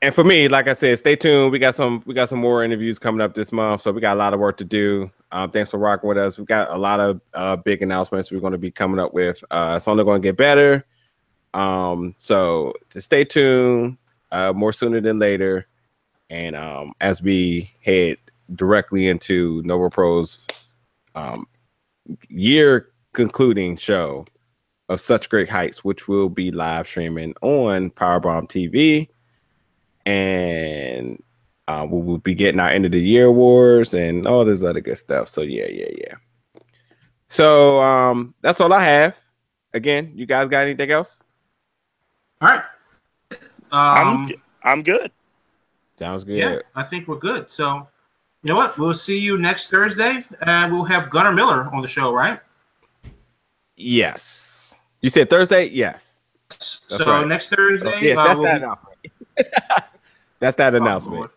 And 0.00 0.14
for 0.14 0.22
me, 0.22 0.48
like 0.48 0.68
I 0.68 0.74
said, 0.74 0.98
stay 0.98 1.16
tuned. 1.16 1.50
We 1.50 1.58
got 1.58 1.74
some 1.74 2.02
we 2.06 2.14
got 2.14 2.28
some 2.28 2.38
more 2.38 2.62
interviews 2.62 2.98
coming 2.98 3.20
up 3.20 3.34
this 3.34 3.50
month, 3.50 3.82
so 3.82 3.90
we 3.90 4.00
got 4.00 4.16
a 4.16 4.18
lot 4.18 4.32
of 4.32 4.40
work 4.40 4.56
to 4.58 4.64
do. 4.64 5.10
Um, 5.32 5.50
thanks 5.50 5.70
for 5.70 5.78
rocking 5.78 6.08
with 6.08 6.18
us. 6.18 6.38
We 6.38 6.44
got 6.44 6.70
a 6.70 6.78
lot 6.78 7.00
of 7.00 7.20
uh, 7.34 7.56
big 7.56 7.82
announcements 7.82 8.30
we're 8.30 8.40
going 8.40 8.52
to 8.52 8.58
be 8.58 8.70
coming 8.70 9.00
up 9.00 9.12
with. 9.12 9.42
Uh, 9.50 9.74
it's 9.76 9.88
only 9.88 10.04
going 10.04 10.22
to 10.22 10.26
get 10.28 10.36
better. 10.36 10.86
Um, 11.52 12.14
so 12.16 12.74
to 12.90 13.00
stay 13.00 13.24
tuned, 13.24 13.98
uh, 14.30 14.52
more 14.52 14.72
sooner 14.72 15.00
than 15.00 15.18
later, 15.18 15.66
and 16.30 16.54
um, 16.54 16.92
as 17.00 17.20
we 17.20 17.72
head 17.82 18.18
directly 18.54 19.08
into 19.08 19.62
Nova 19.64 19.90
Pro's 19.90 20.46
um, 21.14 21.46
year 22.28 22.90
concluding 23.14 23.76
show 23.76 24.26
of 24.88 25.00
such 25.00 25.28
great 25.28 25.48
heights, 25.48 25.82
which 25.82 26.06
will 26.06 26.28
be 26.28 26.52
live 26.52 26.86
streaming 26.86 27.34
on 27.42 27.90
Powerbomb 27.90 28.48
TV 28.48 29.08
and 30.08 31.22
uh, 31.68 31.86
we 31.88 32.00
will 32.00 32.16
be 32.16 32.34
getting 32.34 32.60
our 32.60 32.70
end 32.70 32.86
of 32.86 32.92
the 32.92 33.00
year 33.00 33.26
awards 33.26 33.92
and 33.92 34.26
all 34.26 34.42
this 34.42 34.62
other 34.62 34.80
good 34.80 34.96
stuff. 34.96 35.28
So 35.28 35.42
yeah, 35.42 35.66
yeah, 35.68 35.90
yeah. 35.98 36.14
So 37.28 37.78
um, 37.82 38.34
that's 38.40 38.58
all 38.62 38.72
I 38.72 38.82
have. 38.84 39.22
Again, 39.74 40.12
you 40.14 40.24
guys 40.24 40.48
got 40.48 40.64
anything 40.64 40.90
else? 40.90 41.18
All 42.40 42.48
right. 42.48 42.62
I'm 43.70 44.16
Um, 44.16 44.32
I'm 44.64 44.82
good. 44.82 45.12
Sounds 45.96 46.24
good. 46.24 46.38
yeah, 46.38 46.58
I 46.74 46.84
think 46.84 47.06
we're 47.06 47.18
good. 47.18 47.50
So, 47.50 47.86
you 48.42 48.48
know 48.48 48.56
what? 48.56 48.78
We'll 48.78 48.94
see 48.94 49.18
you 49.18 49.36
next 49.36 49.68
Thursday, 49.68 50.20
and 50.46 50.72
we'll 50.72 50.84
have 50.84 51.10
Gunnar 51.10 51.32
Miller 51.32 51.68
on 51.74 51.82
the 51.82 51.88
show, 51.88 52.14
right? 52.14 52.40
Yes. 53.76 54.74
You 55.02 55.10
said 55.10 55.28
Thursday? 55.28 55.66
Yes. 55.68 56.14
so 56.50 57.04
right. 57.04 57.26
next 57.26 57.50
Thursday, 57.50 57.92
yes, 58.00 58.16
uh, 58.16 58.24
that's 58.24 58.40
we'll 58.40 58.44
that 58.44 58.60
be- 58.60 58.64
announcement. 58.64 59.84
that's 60.40 60.56
that 60.56 60.74
announcement. 60.74 61.30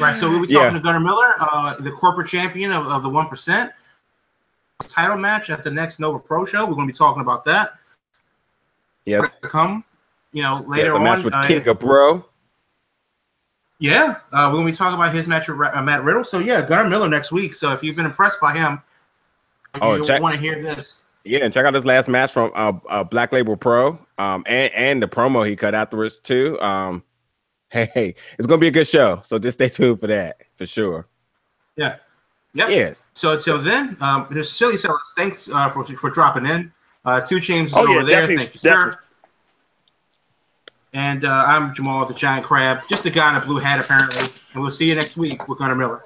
Right, 0.00 0.16
so 0.16 0.30
we'll 0.30 0.46
be 0.46 0.48
Yeah. 0.52 0.60
talking 0.64 0.76
to 0.76 0.80
Gunnar 0.82 1.00
Miller, 1.00 1.32
uh, 1.40 1.74
the 1.80 1.90
corporate 1.92 2.28
champion 2.28 2.72
of, 2.72 2.86
of 2.86 3.02
the 3.02 3.08
one 3.08 3.26
percent 3.28 3.72
title 4.80 5.16
match 5.16 5.50
at 5.50 5.62
the 5.64 5.70
next 5.70 5.98
Nova 6.00 6.18
Pro 6.18 6.44
show. 6.44 6.66
We're 6.66 6.74
going 6.74 6.86
to 6.86 6.92
be 6.92 6.96
talking 6.96 7.20
about 7.22 7.44
that. 7.46 7.72
Yes. 9.04 9.34
To 9.42 9.48
come, 9.48 9.84
you 10.32 10.42
know, 10.42 10.58
Yes, 10.60 10.68
later 10.68 10.92
a 10.94 11.00
match 11.00 11.18
on. 11.18 11.24
with 11.24 11.34
uh, 11.34 11.46
King 11.46 11.66
of 11.66 11.78
Bro. 11.80 12.24
yeah, 13.80 14.16
uh, 14.32 14.48
we're 14.50 14.56
going 14.58 14.66
to 14.66 14.72
be 14.72 14.76
talking 14.76 14.94
about 14.94 15.14
his 15.14 15.26
match 15.28 15.48
with 15.48 15.58
uh, 15.60 15.82
Matt 15.82 16.02
Riddle. 16.04 16.24
So 16.24 16.38
yeah, 16.40 16.66
Gunnar 16.66 16.88
Miller 16.88 17.08
next 17.08 17.32
week. 17.32 17.54
So 17.54 17.72
if 17.72 17.82
you've 17.82 17.96
been 17.96 18.04
impressed 18.06 18.40
by 18.40 18.54
him, 18.54 18.82
Oh, 19.80 19.94
you 19.96 20.04
check- 20.04 20.20
want 20.22 20.34
to 20.34 20.40
hear 20.40 20.60
this. 20.62 21.04
Yeah, 21.24 21.40
and 21.44 21.52
check 21.52 21.66
out 21.66 21.72
this 21.74 21.84
last 21.84 22.08
match 22.08 22.32
from 22.32 22.50
uh, 22.54 22.72
uh 22.88 23.04
Black 23.04 23.32
Label 23.32 23.56
Pro. 23.56 23.98
Um 24.16 24.44
and, 24.46 24.72
and 24.74 25.02
the 25.02 25.06
promo 25.06 25.46
he 25.46 25.56
cut 25.56 25.74
afterwards 25.74 26.18
too. 26.18 26.58
Um 26.60 27.02
hey, 27.70 27.90
hey, 27.94 28.14
it's 28.38 28.46
gonna 28.46 28.60
be 28.60 28.68
a 28.68 28.72
good 28.72 28.86
show. 28.86 29.20
So 29.24 29.38
just 29.38 29.58
stay 29.58 29.68
tuned 29.68 30.00
for 30.00 30.06
that 30.06 30.38
for 30.56 30.66
sure. 30.66 31.06
Yeah. 31.76 31.96
Yep. 32.54 32.70
Yes. 32.70 33.04
So 33.14 33.34
until 33.34 33.58
then, 33.58 33.96
um, 34.00 34.26
there's 34.30 34.50
Silly 34.50 34.76
Sellers. 34.76 35.14
Thanks 35.16 35.50
uh, 35.50 35.68
for 35.68 35.84
for 35.84 36.10
dropping 36.10 36.46
in. 36.46 36.72
Uh, 37.04 37.20
Two 37.20 37.40
Chains 37.40 37.70
is 37.70 37.76
Oh, 37.76 37.82
over 37.82 38.00
yeah, 38.00 38.26
there. 38.26 38.36
Thank 38.36 38.54
you, 38.54 38.58
sir. 38.58 38.98
And 40.94 41.24
uh, 41.24 41.44
I'm 41.46 41.74
Jamal, 41.74 42.06
the 42.06 42.14
Giant 42.14 42.44
Crab, 42.44 42.80
just 42.88 43.04
the 43.04 43.10
guy 43.10 43.30
in 43.30 43.40
a 43.40 43.44
blue 43.44 43.58
hat, 43.58 43.78
apparently. 43.78 44.28
And 44.54 44.62
we'll 44.62 44.70
see 44.70 44.88
you 44.88 44.94
next 44.94 45.16
week 45.16 45.46
with 45.46 45.58
Gunnar 45.58 45.74
Miller. 45.74 46.02